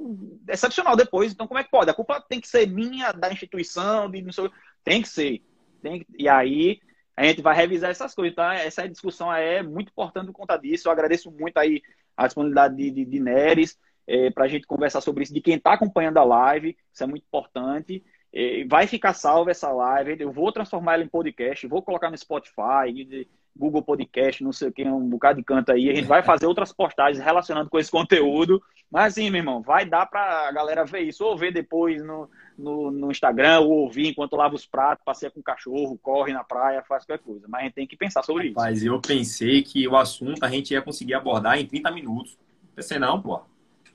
excepcional 0.48 0.96
depois, 0.96 1.32
então 1.32 1.46
como 1.46 1.60
é 1.60 1.64
que 1.64 1.70
pode? 1.70 1.90
A 1.90 1.94
culpa 1.94 2.18
tem 2.18 2.40
que 2.40 2.48
ser 2.48 2.66
minha, 2.66 3.12
da 3.12 3.30
instituição, 3.30 4.10
de 4.10 4.22
não 4.22 4.32
sei, 4.32 4.50
tem 4.82 5.02
que 5.02 5.08
ser. 5.08 5.42
Tem 5.82 5.98
que... 5.98 6.06
E 6.18 6.30
aí 6.30 6.80
a 7.14 7.26
gente 7.26 7.42
vai 7.42 7.54
revisar 7.54 7.90
essas 7.90 8.14
coisas. 8.14 8.32
Então, 8.32 8.50
essa 8.52 8.88
discussão 8.88 9.30
é 9.30 9.62
muito 9.62 9.90
importante 9.90 10.28
por 10.28 10.32
conta 10.32 10.56
disso. 10.56 10.88
Eu 10.88 10.92
agradeço 10.92 11.30
muito 11.30 11.58
aí 11.58 11.82
a 12.16 12.26
disponibilidade 12.26 12.74
de, 12.74 12.90
de, 12.90 13.04
de 13.04 13.20
Neres 13.20 13.76
é, 14.06 14.30
para 14.30 14.44
a 14.44 14.48
gente 14.48 14.66
conversar 14.66 15.00
sobre 15.00 15.24
isso, 15.24 15.34
de 15.34 15.40
quem 15.40 15.56
está 15.56 15.72
acompanhando 15.72 16.18
a 16.18 16.24
live, 16.24 16.76
isso 16.92 17.02
é 17.02 17.06
muito 17.06 17.24
importante. 17.24 18.04
É, 18.32 18.64
vai 18.64 18.86
ficar 18.86 19.14
salva 19.14 19.50
essa 19.50 19.70
live, 19.70 20.16
eu 20.20 20.30
vou 20.30 20.52
transformar 20.52 20.94
ela 20.94 21.04
em 21.04 21.08
podcast, 21.08 21.66
vou 21.66 21.82
colocar 21.82 22.10
no 22.10 22.18
Spotify, 22.18 23.26
Google 23.56 23.82
Podcast, 23.82 24.44
não 24.44 24.52
sei 24.52 24.68
o 24.68 24.72
que, 24.72 24.84
um 24.84 25.08
bocado 25.08 25.38
de 25.38 25.44
canto 25.44 25.72
aí. 25.72 25.88
A 25.88 25.94
gente 25.94 26.06
vai 26.06 26.22
fazer 26.22 26.46
outras 26.46 26.72
postagens 26.72 27.24
relacionando 27.24 27.70
com 27.70 27.78
esse 27.78 27.90
conteúdo. 27.90 28.62
Mas 28.90 29.14
assim, 29.14 29.30
meu 29.30 29.40
irmão, 29.40 29.62
vai 29.62 29.84
dar 29.84 30.06
para 30.06 30.48
a 30.48 30.52
galera 30.52 30.84
ver 30.84 31.00
isso, 31.00 31.24
ou 31.24 31.36
ver 31.36 31.52
depois 31.52 32.04
no, 32.04 32.30
no, 32.56 32.90
no, 32.90 33.10
Instagram, 33.10 33.60
ou 33.60 33.70
ouvir 33.70 34.08
enquanto 34.08 34.36
lava 34.36 34.54
os 34.54 34.66
pratos, 34.66 35.04
passeia 35.04 35.30
com 35.30 35.40
o 35.40 35.42
cachorro, 35.42 35.98
corre 36.00 36.32
na 36.32 36.44
praia, 36.44 36.84
faz 36.86 37.04
qualquer 37.04 37.24
coisa. 37.24 37.46
Mas 37.48 37.62
a 37.62 37.64
gente 37.64 37.74
tem 37.74 37.86
que 37.86 37.96
pensar 37.96 38.22
sobre 38.22 38.48
Rapaz, 38.48 38.76
isso. 38.76 38.86
Mas 38.86 38.94
eu 38.94 39.00
pensei 39.00 39.62
que 39.62 39.88
o 39.88 39.96
assunto 39.96 40.44
a 40.44 40.48
gente 40.48 40.72
ia 40.72 40.82
conseguir 40.82 41.14
abordar 41.14 41.58
em 41.58 41.66
30 41.66 41.90
minutos. 41.90 42.38
Pensei, 42.74 42.98
não, 42.98 43.20
pô. 43.20 43.40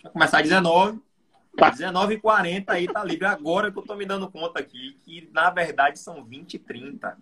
Vai 0.04 0.12
começar 0.12 0.38
às 0.40 0.44
19. 0.44 1.00
Tá. 1.58 1.72
19h40 1.72 2.64
aí 2.68 2.88
tá 2.88 3.04
livre. 3.04 3.26
Agora 3.26 3.72
que 3.72 3.78
eu 3.78 3.84
tô 3.84 3.96
me 3.96 4.06
dando 4.06 4.30
conta 4.30 4.60
aqui 4.60 4.98
que 5.04 5.30
na 5.34 5.50
verdade 5.50 6.00
são 6.00 6.24
20 6.24 6.54
e 6.54 6.60
30. 6.60 7.18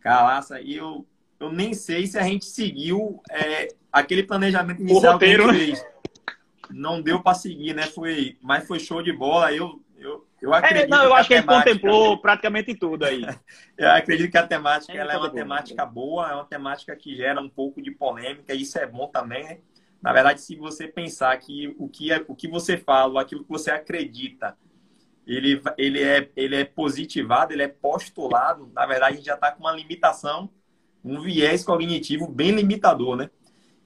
Calaça, 0.00 0.60
e 0.60 0.76
eu, 0.76 1.06
eu 1.40 1.50
nem 1.50 1.72
sei 1.72 2.06
se 2.06 2.18
a 2.18 2.22
gente 2.22 2.44
seguiu 2.44 3.22
é, 3.30 3.68
aquele 3.90 4.22
planejamento 4.22 4.82
inicial 4.82 5.12
o 5.12 5.14
roteiro, 5.14 5.44
que 5.44 5.50
a 5.50 5.52
gente 5.54 5.70
né? 5.70 5.76
fez. 5.76 5.86
Não 6.70 7.00
deu 7.00 7.22
para 7.22 7.34
seguir, 7.34 7.74
né? 7.74 7.84
Foi, 7.84 8.36
mas 8.42 8.66
foi 8.66 8.78
show 8.78 9.02
de 9.02 9.12
bola. 9.12 9.52
Eu, 9.52 9.82
eu, 9.96 10.26
eu 10.42 10.54
é, 10.54 10.58
acredito. 10.58 10.84
É, 10.84 10.88
não, 10.88 11.04
eu 11.04 11.14
acho 11.14 11.28
que 11.28 11.34
a 11.34 11.36
gente 11.38 11.46
contemplou 11.46 12.18
praticamente 12.18 12.74
tudo 12.74 13.04
aí. 13.04 13.22
eu 13.78 13.90
acredito 13.90 14.30
que 14.30 14.38
a 14.38 14.46
temática 14.46 14.92
é, 14.92 14.96
ela 14.98 15.14
é 15.14 15.16
uma 15.16 15.30
temática 15.30 15.86
boa, 15.86 16.30
é 16.30 16.34
uma 16.34 16.44
temática 16.44 16.94
que 16.94 17.16
gera 17.16 17.40
um 17.40 17.48
pouco 17.48 17.80
de 17.80 17.90
polêmica. 17.90 18.54
Isso 18.54 18.78
é 18.78 18.86
bom 18.86 19.08
também, 19.08 19.42
né? 19.44 19.58
Na 20.04 20.12
verdade, 20.12 20.42
se 20.42 20.54
você 20.54 20.86
pensar 20.86 21.34
que 21.38 21.74
o 21.78 21.88
que, 21.88 22.12
é, 22.12 22.22
o 22.28 22.34
que 22.34 22.46
você 22.46 22.76
fala, 22.76 23.22
aquilo 23.22 23.42
que 23.42 23.48
você 23.48 23.70
acredita, 23.70 24.54
ele, 25.26 25.62
ele, 25.78 26.02
é, 26.02 26.30
ele 26.36 26.56
é 26.56 26.62
positivado, 26.62 27.54
ele 27.54 27.62
é 27.62 27.68
postulado, 27.68 28.70
na 28.74 28.84
verdade, 28.84 29.14
a 29.14 29.16
gente 29.16 29.24
já 29.24 29.34
está 29.34 29.50
com 29.50 29.60
uma 29.60 29.72
limitação, 29.72 30.50
um 31.02 31.22
viés 31.22 31.64
cognitivo 31.64 32.28
bem 32.28 32.50
limitador, 32.50 33.16
né? 33.16 33.30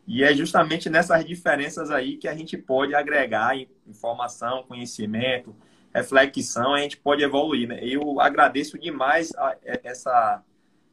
E 0.08 0.24
é 0.24 0.34
justamente 0.34 0.90
nessas 0.90 1.24
diferenças 1.24 1.88
aí 1.88 2.16
que 2.16 2.26
a 2.26 2.34
gente 2.34 2.58
pode 2.58 2.96
agregar 2.96 3.56
informação, 3.86 4.64
conhecimento, 4.64 5.54
reflexão, 5.94 6.74
a 6.74 6.80
gente 6.80 6.96
pode 6.96 7.22
evoluir, 7.22 7.68
né? 7.68 7.78
Eu 7.80 8.20
agradeço 8.20 8.76
demais 8.76 9.32
a, 9.36 9.56
essa, 9.84 10.42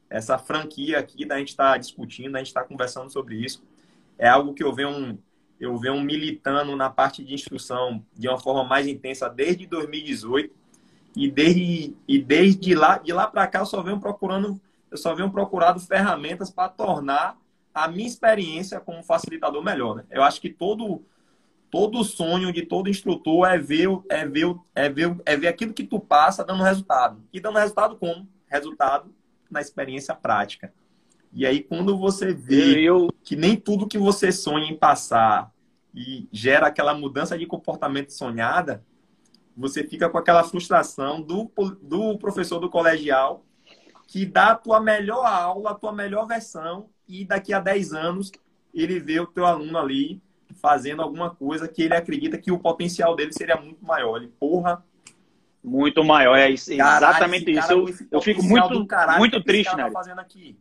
essa 0.08 0.38
franquia 0.38 1.00
aqui 1.00 1.26
da 1.26 1.40
gente 1.40 1.50
estar 1.50 1.72
tá 1.72 1.78
discutindo, 1.80 2.34
da 2.34 2.38
gente 2.38 2.50
estar 2.50 2.62
tá 2.62 2.68
conversando 2.68 3.10
sobre 3.10 3.44
isso 3.44 3.64
é 4.18 4.28
algo 4.28 4.54
que 4.54 4.64
eu 4.64 4.74
venho, 4.74 5.20
eu 5.60 5.78
venho 5.78 6.00
militando 6.02 6.76
na 6.76 6.90
parte 6.90 7.24
de 7.24 7.34
instrução 7.34 8.04
de 8.14 8.28
uma 8.28 8.38
forma 8.38 8.64
mais 8.64 8.88
intensa 8.88 9.30
desde 9.30 9.66
2018 9.66 10.54
e 11.16 11.32
desde, 11.32 11.96
e 12.08 12.20
desde 12.20 12.76
lá, 12.76 12.98
de 12.98 13.14
lá 13.14 13.28
para 13.28 13.48
cá 13.48 13.60
eu 13.60 13.66
só 13.66 13.82
venho 13.82 14.00
procurando, 14.00 14.60
eu 14.92 14.98
só 14.98 15.16
venho 15.16 15.32
procurado 15.32 15.80
ferramentas 15.80 16.50
para 16.50 16.70
tornar 16.70 17.38
a 17.74 17.88
minha 17.88 18.08
experiência 18.08 18.80
como 18.80 19.04
facilitador 19.04 19.64
melhor. 19.64 19.98
Né? 19.98 20.06
Eu 20.10 20.24
acho 20.24 20.40
que 20.40 20.50
todo 20.50 21.04
todo 21.70 22.06
sonho 22.06 22.54
de 22.54 22.62
todo 22.62 22.90
instrutor 22.90 23.50
é 23.50 23.58
ver, 23.58 23.90
é 24.10 24.26
ver, 24.26 24.56
é 24.74 24.88
ver, 24.88 25.18
é 25.26 25.36
ver 25.36 25.48
aquilo 25.50 25.74
que 25.74 25.84
tu 25.84 26.00
passa 26.00 26.42
dando 26.42 26.64
resultado. 26.64 27.22
E 27.34 27.40
dando 27.42 27.60
resultado 27.60 27.98
como? 27.98 28.26
Resultado 28.48 29.14
na 29.52 29.60
experiência 29.60 30.16
prática. 30.16 30.74
E 31.36 31.46
aí, 31.46 31.62
quando 31.62 31.98
você 31.98 32.34
vê 32.34 32.80
eu... 32.80 33.10
que 33.22 33.36
nem 33.36 33.58
tudo 33.58 33.88
que 33.88 33.98
você 33.98 34.32
sonha 34.32 34.72
em 34.72 34.78
passar 34.78 35.52
e 35.94 36.30
gera 36.32 36.68
aquela 36.68 36.94
mudança 36.94 37.38
de 37.38 37.46
comportamento 37.46 38.12
sonhada, 38.12 38.82
você 39.56 39.84
fica 39.84 40.10
com 40.10 40.18
aquela 40.18 40.46
frustração 40.46 41.22
do, 41.22 41.52
do 41.82 42.18
professor 42.18 42.60
do 42.60 42.70
colegial 42.70 43.44
que 44.08 44.26
dá 44.26 44.52
a 44.52 44.56
tua 44.56 44.80
melhor 44.80 45.26
aula, 45.26 45.72
a 45.72 45.76
tua 45.76 45.92
melhor 45.92 46.26
versão, 46.26 46.88
e 47.06 47.26
daqui 47.26 47.54
a 47.54 47.60
10 47.60 47.94
anos 47.94 48.32
ele 48.74 48.98
vê 48.98 49.20
o 49.20 49.28
teu 49.28 49.46
aluno 49.46 49.78
ali 49.78 50.22
fazendo 50.62 51.02
alguma 51.02 51.30
coisa 51.30 51.68
que 51.68 51.84
ele 51.84 51.96
acredita 51.96 52.38
que 52.38 52.52
o 52.52 52.60
potencial 52.60 53.14
dele 53.14 53.34
seria 53.34 53.60
muito 53.60 53.84
maior. 53.84 54.18
Ele, 54.18 54.28
porra. 54.40 54.86
Muito 55.62 56.04
maior, 56.04 56.38
é 56.38 56.50
isso, 56.50 56.76
caralho, 56.78 57.12
exatamente 57.12 57.52
isso. 57.52 57.72
Eu, 57.72 57.86
eu 58.12 58.22
fico 58.22 58.44
muito, 58.44 58.88
muito 59.18 59.44
triste, 59.44 59.76
né? 59.76 59.86
Tá 59.86 59.92
fazendo 59.92 60.20
aqui. 60.20 60.56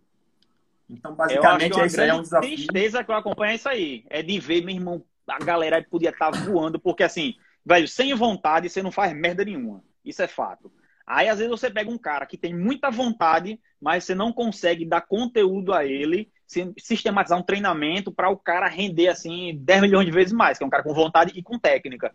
Então, 0.98 1.14
basicamente, 1.14 1.80
é 1.80 1.86
isso 1.86 2.00
aí 2.00 2.08
é 2.08 2.14
um 2.14 2.22
desafio. 2.22 2.56
tristeza 2.56 3.04
que 3.04 3.10
eu 3.10 3.14
acompanho 3.14 3.52
é 3.52 3.54
isso 3.54 3.68
aí. 3.68 4.04
É 4.08 4.22
de 4.22 4.38
ver, 4.38 4.64
meu 4.64 4.74
irmão, 4.74 5.04
a 5.26 5.38
galera 5.38 5.84
podia 5.88 6.10
estar 6.10 6.30
tá 6.30 6.38
voando, 6.38 6.78
porque 6.78 7.02
assim, 7.02 7.34
velho, 7.64 7.88
sem 7.88 8.14
vontade 8.14 8.68
você 8.68 8.82
não 8.82 8.92
faz 8.92 9.12
merda 9.14 9.44
nenhuma. 9.44 9.82
Isso 10.04 10.22
é 10.22 10.28
fato. 10.28 10.72
Aí, 11.06 11.28
às 11.28 11.38
vezes, 11.38 11.50
você 11.50 11.70
pega 11.70 11.90
um 11.90 11.98
cara 11.98 12.24
que 12.24 12.38
tem 12.38 12.54
muita 12.54 12.90
vontade, 12.90 13.60
mas 13.80 14.04
você 14.04 14.14
não 14.14 14.32
consegue 14.32 14.86
dar 14.86 15.02
conteúdo 15.02 15.74
a 15.74 15.84
ele 15.84 16.30
sistematizar 16.78 17.38
um 17.38 17.42
treinamento 17.42 18.12
para 18.12 18.28
o 18.28 18.36
cara 18.36 18.68
render 18.68 19.08
assim 19.08 19.58
10 19.60 19.82
milhões 19.82 20.06
de 20.06 20.12
vezes 20.12 20.32
mais, 20.32 20.56
que 20.56 20.64
é 20.64 20.66
um 20.66 20.70
cara 20.70 20.82
com 20.82 20.94
vontade 20.94 21.32
e 21.34 21.42
com 21.42 21.58
técnica. 21.58 22.14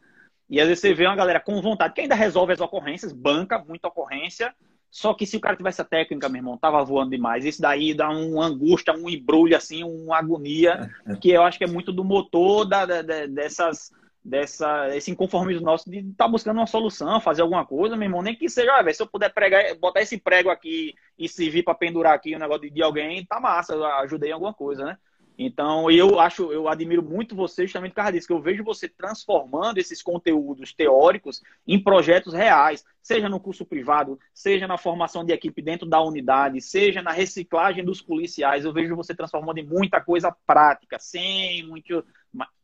E 0.50 0.60
às 0.60 0.68
vezes 0.68 0.82
você 0.82 0.94
vê 0.94 1.06
uma 1.06 1.16
galera 1.16 1.40
com 1.40 1.62
vontade 1.62 1.94
que 1.94 2.02
ainda 2.02 2.16
resolve 2.16 2.54
as 2.54 2.60
ocorrências, 2.60 3.12
banca 3.12 3.60
muita 3.60 3.88
ocorrência, 3.88 4.54
só 4.92 5.14
que 5.14 5.26
se 5.26 5.38
o 5.38 5.40
cara 5.40 5.56
tivesse 5.56 5.82
a 5.82 5.86
técnica, 5.86 6.28
meu 6.30 6.40
irmão, 6.40 6.58
tava 6.58 6.84
voando 6.84 7.12
demais. 7.12 7.46
Isso 7.46 7.62
daí 7.62 7.94
dá 7.94 8.10
uma 8.10 8.46
angústia, 8.46 8.94
um 8.94 9.10
embrulho, 9.10 9.56
assim, 9.56 9.84
uma 9.84 10.18
agonia, 10.18 10.90
que 11.22 11.30
eu 11.30 11.44
acho 11.44 11.58
que 11.58 11.64
é 11.64 11.68
muito 11.68 11.92
do 11.92 12.04
motor 12.04 12.66
da, 12.66 12.86
da, 12.86 13.02
dessas 13.02 13.92
dessa 14.24 14.96
esse 14.96 15.10
inconformismo 15.10 15.66
nosso 15.66 15.90
de 15.90 16.00
estar 16.00 16.26
tá 16.26 16.28
buscando 16.28 16.58
uma 16.58 16.68
solução, 16.68 17.22
fazer 17.22 17.42
alguma 17.42 17.66
coisa, 17.66 17.96
meu 17.96 18.06
irmão, 18.06 18.22
nem 18.22 18.36
que 18.36 18.50
seja, 18.50 18.72
ah, 18.76 18.94
se 18.94 19.02
eu 19.02 19.08
puder 19.08 19.34
pregar, 19.34 19.76
botar 19.76 20.02
esse 20.02 20.18
prego 20.18 20.50
aqui 20.50 20.94
e 21.18 21.28
servir 21.28 21.64
para 21.64 21.74
pendurar 21.74 22.14
aqui 22.14 22.34
o 22.34 22.36
um 22.36 22.40
negócio 22.40 22.64
de, 22.64 22.70
de, 22.70 22.84
alguém, 22.84 23.26
tá 23.26 23.40
massa, 23.40 23.74
eu 23.74 23.86
ajudei 23.86 24.30
em 24.30 24.34
alguma 24.34 24.54
coisa, 24.54 24.86
né? 24.86 24.98
Então, 25.42 25.90
eu 25.90 26.20
acho, 26.20 26.52
eu 26.52 26.68
admiro 26.68 27.02
muito 27.02 27.34
você 27.34 27.66
justamente 27.66 27.92
por 27.92 27.96
causa 27.96 28.12
disso, 28.12 28.28
que 28.28 28.34
eu 28.34 28.42
vejo 28.42 28.62
você 28.62 28.90
transformando 28.90 29.78
esses 29.78 30.04
conteúdos 30.04 30.74
teóricos 30.74 31.42
em 31.66 31.82
projetos 31.82 32.34
reais, 32.34 32.84
seja 33.02 33.30
no 33.30 33.40
curso 33.40 33.66
privado, 33.66 34.20
seja 34.34 34.68
na 34.68 34.78
formação 34.78 35.24
de 35.24 35.32
equipe 35.32 35.62
dentro 35.62 35.88
da 35.88 36.02
unidade, 36.02 36.60
seja 36.60 37.02
na 37.02 37.12
reciclagem 37.12 37.86
dos 37.86 38.02
policiais, 38.02 38.66
eu 38.66 38.74
vejo 38.74 38.98
você 38.98 39.16
transformando 39.16 39.60
em 39.60 39.66
muita 39.66 40.02
coisa 40.02 40.36
prática, 40.46 41.00
sem 41.00 41.66
muito 41.66 42.04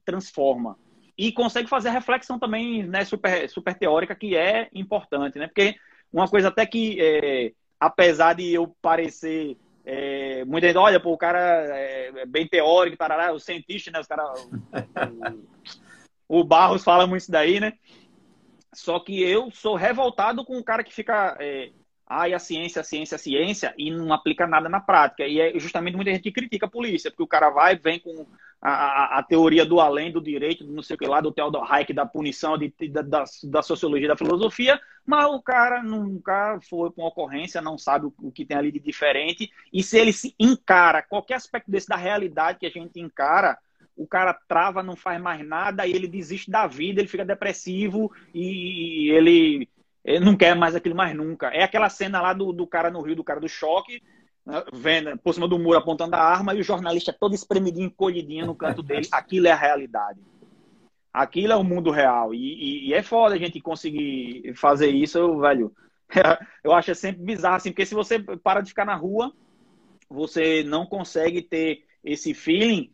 transforma 0.04 0.78
e 1.18 1.32
consegue 1.32 1.70
fazer 1.70 1.88
a 1.88 1.94
reflexão 1.94 2.38
também 2.38 2.84
né, 2.84 3.06
super, 3.06 3.50
super 3.50 3.74
teórica, 3.74 4.14
que 4.14 4.36
é 4.36 4.68
importante, 4.74 5.40
né? 5.40 5.48
Porque 5.48 5.76
uma 6.12 6.28
coisa 6.28 6.50
até 6.50 6.66
que, 6.66 6.98
é, 7.00 7.54
apesar 7.80 8.34
de 8.34 8.54
eu 8.54 8.76
parecer 8.82 9.58
é, 9.86 10.44
muita 10.46 10.68
gente, 10.68 10.78
olha, 10.78 11.00
pô, 11.00 11.14
o 11.14 11.18
cara 11.18 11.40
é 11.40 12.26
bem 12.26 12.48
teórico, 12.48 12.98
tarará, 12.98 13.32
o 13.32 13.40
cientista, 13.40 13.92
né? 13.92 14.00
Os 14.00 14.08
cara, 14.08 14.24
o, 16.28 16.40
o, 16.40 16.44
Barros 16.44 16.84
fala 16.84 17.06
muito 17.06 17.22
isso 17.22 17.32
daí, 17.32 17.60
né? 17.60 17.74
Só 18.74 19.00
que 19.00 19.22
eu 19.22 19.52
sou 19.52 19.76
revoltado 19.76 20.44
com 20.44 20.58
o 20.58 20.64
cara 20.64 20.84
que 20.84 20.94
fica. 20.94 21.38
É, 21.40 21.72
ai, 22.08 22.34
a 22.34 22.40
ciência, 22.40 22.82
a 22.82 22.84
ciência, 22.84 23.16
a 23.16 23.20
ciência, 23.20 23.74
e 23.78 23.90
não 23.90 24.14
aplica 24.14 24.46
nada 24.46 24.70
na 24.70 24.80
prática. 24.80 25.26
E 25.26 25.40
é 25.40 25.60
justamente 25.60 25.96
muita 25.96 26.12
gente 26.12 26.24
que 26.24 26.32
critica 26.32 26.68
a 26.68 26.70
polícia, 26.70 27.10
porque 27.10 27.24
o 27.24 27.28
cara 27.28 27.50
vai, 27.50 27.76
vem 27.76 28.00
com 28.00 28.26
a, 28.62 28.72
a, 28.72 29.20
a, 29.20 29.24
teoria 29.24 29.66
do 29.66 29.80
além, 29.80 30.12
do 30.12 30.22
direito, 30.22 30.64
do 30.64 30.74
não 30.74 30.82
sei 30.82 30.96
o 30.96 31.00
que 31.00 31.06
lá, 31.06 31.22
do 31.22 31.32
Theodor 31.32 31.72
Hayek, 31.72 31.94
da 31.94 32.06
punição, 32.06 32.58
de, 32.58 32.74
da, 32.90 33.02
da, 33.02 33.24
da, 33.44 33.62
sociologia, 33.62 34.08
da 34.08 34.18
filosofia, 34.18 34.80
mas 35.06 35.26
o 35.28 35.42
cara 35.42 35.84
nunca 35.84 36.60
foi 36.68 36.92
com 36.92 37.04
ocorrência, 37.04 37.62
não 37.62 37.78
sabe 37.78 38.08
o, 38.08 38.14
o, 38.22 38.32
que 38.32 38.46
tem 38.46 38.58
ali 38.58 38.72
de 38.72 38.80
diferente, 38.80 39.52
e 39.72 39.84
se 39.84 40.00
ele 40.00 40.12
se 40.12 40.34
encara 40.40 41.04
qualquer 41.04 41.36
aspecto 41.36 41.70
desse 41.70 41.88
da 41.88 41.96
realidade 41.96 42.60
que 42.60 42.66
a 42.66 42.72
gente 42.72 43.00
encara, 43.00 43.58
o 43.96 44.08
cara 44.08 44.34
trava, 44.48 44.82
não 44.82 44.96
faz 44.96 45.22
mais 45.22 45.46
nada, 45.46 45.86
e 45.86 45.94
ele 45.94 46.08
desiste 46.08 46.50
da 46.50 46.68
vida, 46.68 47.00
ele 47.00 47.08
fica 47.08 47.24
depressivo, 47.24 48.12
e 48.34 49.10
ele, 49.12 49.70
ele 50.06 50.24
não 50.24 50.38
quer 50.38 50.56
mais 50.56 50.76
aquilo 50.76 50.96
mais 50.96 51.16
nunca. 51.16 51.48
É 51.48 51.64
aquela 51.64 51.90
cena 51.90 52.22
lá 52.22 52.32
do, 52.32 52.54
do 52.54 52.68
cara 52.68 52.92
no 52.92 53.02
Rio, 53.02 53.16
do 53.16 53.24
cara 53.24 53.40
do 53.40 53.50
choque, 53.50 54.04
né, 54.46 54.64
vendo 54.72 55.18
por 55.18 55.34
cima 55.34 55.48
do 55.48 55.58
muro 55.58 55.80
apontando 55.80 56.16
a 56.16 56.20
arma 56.20 56.54
e 56.54 56.60
o 56.60 56.64
jornalista 56.64 57.12
todo 57.12 57.34
espremidinho, 57.34 57.88
encolhidinho 57.88 58.46
no 58.46 58.56
canto 58.56 58.84
dele. 58.84 59.08
Aquilo 59.12 59.48
é 59.48 59.52
a 59.52 59.56
realidade. 59.56 60.20
Aquilo 61.12 61.54
é 61.54 61.56
o 61.56 61.64
mundo 61.64 61.90
real. 61.90 62.36
E, 62.36 62.38
e, 62.38 62.90
e 62.90 62.94
é 62.94 63.02
foda 63.02 63.34
a 63.34 63.38
gente 63.40 63.60
conseguir 63.60 64.54
fazer 64.56 64.90
isso, 64.90 65.40
velho. 65.40 65.74
Eu 66.64 66.72
acho 66.72 66.94
sempre 66.94 67.24
bizarro, 67.24 67.56
assim, 67.56 67.72
porque 67.72 67.86
se 67.86 67.96
você 67.96 68.20
para 68.20 68.62
de 68.62 68.70
ficar 68.70 68.86
na 68.86 68.96
rua, 68.96 69.34
você 70.08 70.64
não 70.64 70.86
consegue 70.86 71.42
ter 71.42 71.84
esse 72.04 72.32
feeling 72.36 72.92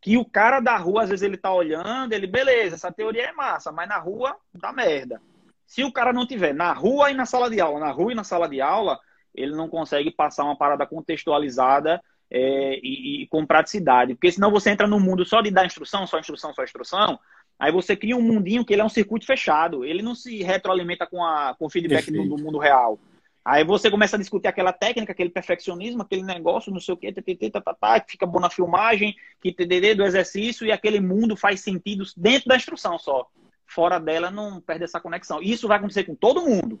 que 0.00 0.16
o 0.16 0.24
cara 0.24 0.60
da 0.60 0.78
rua, 0.78 1.02
às 1.02 1.10
vezes, 1.10 1.24
ele 1.24 1.36
tá 1.36 1.52
olhando, 1.52 2.12
ele, 2.12 2.26
beleza, 2.26 2.76
essa 2.76 2.90
teoria 2.90 3.24
é 3.24 3.32
massa, 3.32 3.70
mas 3.70 3.88
na 3.88 3.98
rua 3.98 4.34
dá 4.54 4.72
merda. 4.72 5.20
Se 5.68 5.84
o 5.84 5.92
cara 5.92 6.14
não 6.14 6.26
tiver 6.26 6.54
na 6.54 6.72
rua 6.72 7.10
e 7.10 7.14
na 7.14 7.26
sala 7.26 7.50
de 7.50 7.60
aula, 7.60 7.78
na 7.78 7.90
rua 7.90 8.12
e 8.12 8.14
na 8.14 8.24
sala 8.24 8.48
de 8.48 8.58
aula, 8.58 8.98
ele 9.34 9.54
não 9.54 9.68
consegue 9.68 10.10
passar 10.10 10.44
uma 10.44 10.56
parada 10.56 10.86
contextualizada 10.86 12.02
é, 12.30 12.80
e, 12.82 13.22
e, 13.22 13.26
com 13.28 13.44
praticidade. 13.44 14.14
Porque 14.14 14.32
senão 14.32 14.50
você 14.50 14.70
entra 14.70 14.86
no 14.86 14.98
mundo 14.98 15.26
só 15.26 15.42
de 15.42 15.50
dar 15.50 15.66
instrução, 15.66 16.06
só 16.06 16.18
instrução, 16.18 16.54
só 16.54 16.64
instrução, 16.64 17.20
aí 17.58 17.70
você 17.70 17.94
cria 17.94 18.16
um 18.16 18.22
mundinho 18.22 18.64
que 18.64 18.72
ele 18.72 18.80
é 18.80 18.84
um 18.84 18.88
circuito 18.88 19.26
fechado. 19.26 19.84
Ele 19.84 20.00
não 20.00 20.14
se 20.14 20.42
retroalimenta 20.42 21.06
com, 21.06 21.22
a, 21.22 21.54
com 21.58 21.66
o 21.66 21.70
feedback 21.70 22.10
do, 22.10 22.26
do, 22.26 22.42
mundo 22.42 22.56
real. 22.56 22.98
Aí 23.44 23.62
você 23.62 23.90
começa 23.90 24.16
a 24.16 24.18
discutir 24.18 24.48
aquela 24.48 24.72
técnica, 24.72 25.12
aquele 25.12 25.28
perfeccionismo, 25.30 26.00
aquele 26.00 26.22
negócio, 26.22 26.72
não 26.72 26.80
sei 26.80 26.94
o 26.94 27.50
tá, 27.52 27.60
tá, 27.60 27.74
tá, 27.74 28.00
que 28.00 28.12
fica 28.12 28.24
bom 28.24 28.40
na 28.40 28.48
filmagem, 28.48 29.14
que 29.38 29.52
TDD 29.52 29.96
do 29.96 30.02
exercício, 30.02 30.66
e 30.66 30.72
aquele 30.72 30.98
mundo 30.98 31.36
faz 31.36 31.60
sentido 31.60 32.04
dentro 32.16 32.48
da 32.48 32.56
instrução 32.56 32.98
só. 32.98 33.28
Fora 33.68 34.00
dela, 34.00 34.30
não 34.30 34.60
perde 34.60 34.84
essa 34.84 34.98
conexão. 34.98 35.42
Isso 35.42 35.68
vai 35.68 35.76
acontecer 35.76 36.04
com 36.04 36.14
todo 36.14 36.40
mundo. 36.40 36.80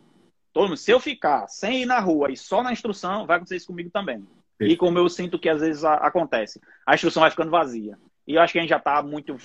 Todo 0.52 0.68
mundo, 0.68 0.76
se 0.76 0.90
eu 0.90 0.98
ficar 0.98 1.46
sem 1.46 1.82
ir 1.82 1.86
na 1.86 2.00
rua 2.00 2.32
e 2.32 2.36
só 2.36 2.62
na 2.62 2.72
instrução, 2.72 3.26
vai 3.26 3.36
acontecer 3.36 3.56
isso 3.56 3.66
comigo 3.66 3.90
também. 3.90 4.26
E 4.58 4.76
como 4.76 4.98
eu 4.98 5.08
sinto 5.08 5.38
que 5.38 5.48
às 5.48 5.60
vezes 5.60 5.84
a, 5.84 5.94
acontece, 5.94 6.60
a 6.84 6.94
instrução 6.94 7.20
vai 7.20 7.30
ficando 7.30 7.50
vazia. 7.50 7.96
E 8.26 8.34
eu 8.34 8.42
acho 8.42 8.52
que 8.52 8.58
a 8.58 8.62
gente 8.62 8.70
já 8.70 8.78
tá 8.78 9.02
muito 9.02 9.36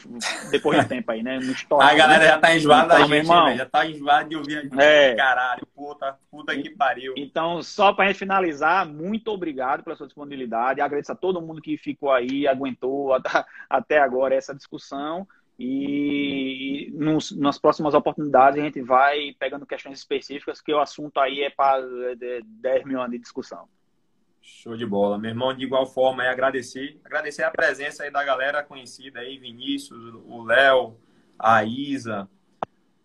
depois 0.52 0.78
de 0.78 0.86
tempo 0.90 1.10
aí, 1.10 1.24
né? 1.24 1.40
No 1.40 1.52
histórico, 1.52 1.90
a 1.90 1.96
galera 1.96 2.24
né? 2.24 2.30
já 2.32 2.38
tá 2.38 2.56
enjoada 2.56 2.86
então, 2.86 2.98
da 2.98 3.16
gente, 3.16 3.26
irmão, 3.26 3.46
né? 3.46 3.58
já 3.58 3.66
tá 3.66 3.86
enjoada 3.86 4.30
de 4.30 4.36
ouvir 4.36 4.58
a 4.58 4.62
gente. 4.62 4.82
É. 4.82 5.16
Caralho, 5.16 5.68
puta, 5.74 6.20
puta 6.30 6.54
que 6.54 6.70
pariu. 6.70 7.14
Então, 7.16 7.64
só 7.64 7.94
pra 7.94 8.08
gente 8.08 8.18
finalizar, 8.18 8.86
muito 8.86 9.30
obrigado 9.30 9.84
pela 9.84 9.96
sua 9.96 10.08
disponibilidade. 10.08 10.82
Agradeço 10.82 11.14
a 11.14 11.16
todo 11.16 11.42
mundo 11.42 11.62
que 11.62 11.78
ficou 11.78 12.12
aí, 12.12 12.46
aguentou 12.46 13.14
até 13.70 14.00
agora 14.00 14.36
essa 14.36 14.54
discussão. 14.54 15.26
E 15.60 16.92
nos, 16.94 17.32
nas 17.32 17.60
próximas 17.60 17.94
oportunidades 17.94 18.60
a 18.60 18.64
gente 18.64 18.82
vai 18.82 19.36
pegando 19.38 19.66
questões 19.66 20.00
específicas, 20.00 20.62
que 20.62 20.74
o 20.74 20.80
assunto 20.80 21.20
aí 21.20 21.42
é 21.42 21.50
para 21.50 21.80
10 22.46 22.86
mil 22.86 23.00
anos 23.00 23.12
de 23.12 23.20
discussão. 23.20 23.68
Show 24.42 24.76
de 24.76 24.86
bola. 24.86 25.18
Meu 25.18 25.30
irmão, 25.30 25.54
de 25.54 25.64
igual 25.64 25.86
forma, 25.86 26.26
é 26.26 26.30
agradecer. 26.30 27.00
Agradecer 27.06 27.44
a 27.44 27.52
presença 27.52 28.04
aí 28.04 28.12
da 28.12 28.24
galera 28.24 28.62
conhecida 28.62 29.22
aí, 29.22 29.38
Vinícius, 29.38 30.14
o 30.26 30.44
Léo, 30.44 30.98
a 31.40 31.64
Isa, 31.64 32.28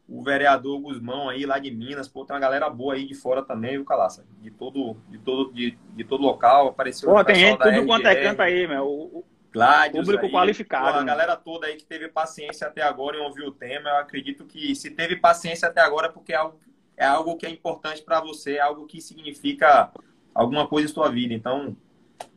o 0.08 0.22
vereador 0.22 0.80
Guzmão 0.80 1.28
aí 1.28 1.46
lá 1.46 1.58
de 1.60 1.70
Minas. 1.70 2.08
Pô, 2.08 2.24
tem 2.24 2.34
uma 2.34 2.40
galera 2.40 2.68
boa 2.68 2.94
aí 2.94 3.06
de 3.06 3.14
fora 3.14 3.42
também, 3.42 3.72
viu, 3.72 3.84
Calaça? 3.84 4.26
De 4.40 4.50
todo, 4.50 4.96
de 5.08 5.18
todo, 5.18 5.52
de, 5.52 5.78
de 5.94 6.04
todo 6.04 6.22
local. 6.22 6.68
Apareceu 6.68 7.08
Pô, 7.08 7.22
tem 7.22 7.36
gente 7.36 7.58
tudo 7.58 7.86
quanto 7.86 8.06
é 8.06 8.16
canto 8.16 8.40
aí, 8.40 8.66
meu. 8.66 8.86
O, 8.86 9.24
Gládios 9.52 10.04
público 10.04 10.26
aí, 10.26 10.32
qualificado. 10.32 10.92
Pô, 10.92 10.98
a 10.98 11.04
galera 11.04 11.36
toda 11.36 11.66
aí 11.66 11.76
que 11.76 11.84
teve 11.84 12.08
paciência 12.08 12.66
até 12.66 12.82
agora 12.82 13.16
e 13.16 13.20
ouviu 13.20 13.46
o 13.48 13.52
tema, 13.52 13.88
eu 13.88 13.96
acredito 13.96 14.44
que 14.44 14.74
se 14.74 14.90
teve 14.90 15.16
paciência 15.16 15.68
até 15.68 15.80
agora 15.80 16.08
é 16.08 16.10
porque 16.10 16.32
é 16.32 16.36
algo, 16.36 16.60
é 16.96 17.06
algo 17.06 17.36
que 17.36 17.46
é 17.46 17.50
importante 17.50 18.02
para 18.02 18.20
você, 18.20 18.56
é 18.56 18.60
algo 18.60 18.86
que 18.86 19.00
significa 19.00 19.90
alguma 20.34 20.66
coisa 20.66 20.88
em 20.88 20.92
sua 20.92 21.08
vida. 21.08 21.32
Então, 21.32 21.76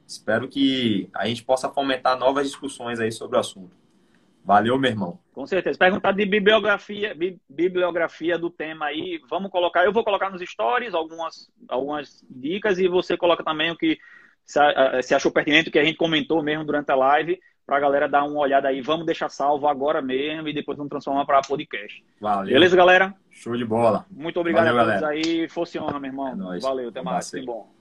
espero 0.07 0.47
que 0.47 1.09
a 1.13 1.27
gente 1.27 1.43
possa 1.43 1.69
fomentar 1.69 2.17
novas 2.17 2.47
discussões 2.47 2.99
aí 2.99 3.11
sobre 3.11 3.37
o 3.37 3.39
assunto. 3.39 3.81
Valeu, 4.43 4.77
meu 4.77 4.89
irmão. 4.89 5.19
Com 5.33 5.45
certeza. 5.45 5.77
Perguntar 5.77 6.13
de 6.13 6.25
bibliografia, 6.25 7.15
bibliografia 7.47 8.37
do 8.37 8.49
tema 8.49 8.87
aí, 8.87 9.21
vamos 9.29 9.51
colocar, 9.51 9.85
eu 9.85 9.93
vou 9.93 10.03
colocar 10.03 10.29
nos 10.29 10.41
stories 10.41 10.93
algumas, 10.93 11.51
algumas 11.67 12.25
dicas 12.29 12.79
e 12.79 12.87
você 12.87 13.15
coloca 13.15 13.43
também 13.43 13.69
o 13.69 13.77
que 13.77 13.99
se 15.01 15.13
achou 15.15 15.31
pertinente 15.31 15.69
o 15.69 15.71
que 15.71 15.79
a 15.79 15.83
gente 15.83 15.97
comentou 15.97 16.41
mesmo 16.43 16.63
durante 16.63 16.91
a 16.91 16.95
live, 16.95 17.39
para 17.65 17.77
a 17.77 17.79
galera 17.79 18.07
dar 18.09 18.23
uma 18.23 18.39
olhada 18.39 18.67
aí. 18.67 18.81
Vamos 18.81 19.05
deixar 19.05 19.29
salvo 19.29 19.67
agora 19.67 20.01
mesmo 20.01 20.47
e 20.47 20.53
depois 20.53 20.77
vamos 20.77 20.89
transformar 20.89 21.25
para 21.25 21.41
podcast. 21.41 22.03
Valeu. 22.19 22.53
Beleza, 22.53 22.75
galera? 22.75 23.13
Show 23.29 23.55
de 23.55 23.65
bola. 23.65 24.05
Muito 24.11 24.39
obrigado 24.39 24.65
Valeu, 24.65 24.81
a 24.81 24.85
todos 24.85 25.01
galera. 25.01 25.21
aí. 25.23 25.47
Honra, 25.79 25.99
meu 25.99 26.09
irmão. 26.09 26.53
É 26.53 26.59
Valeu, 26.59 26.89
até 26.89 27.01
mais. 27.01 27.29
Que 27.29 27.41
bom. 27.41 27.80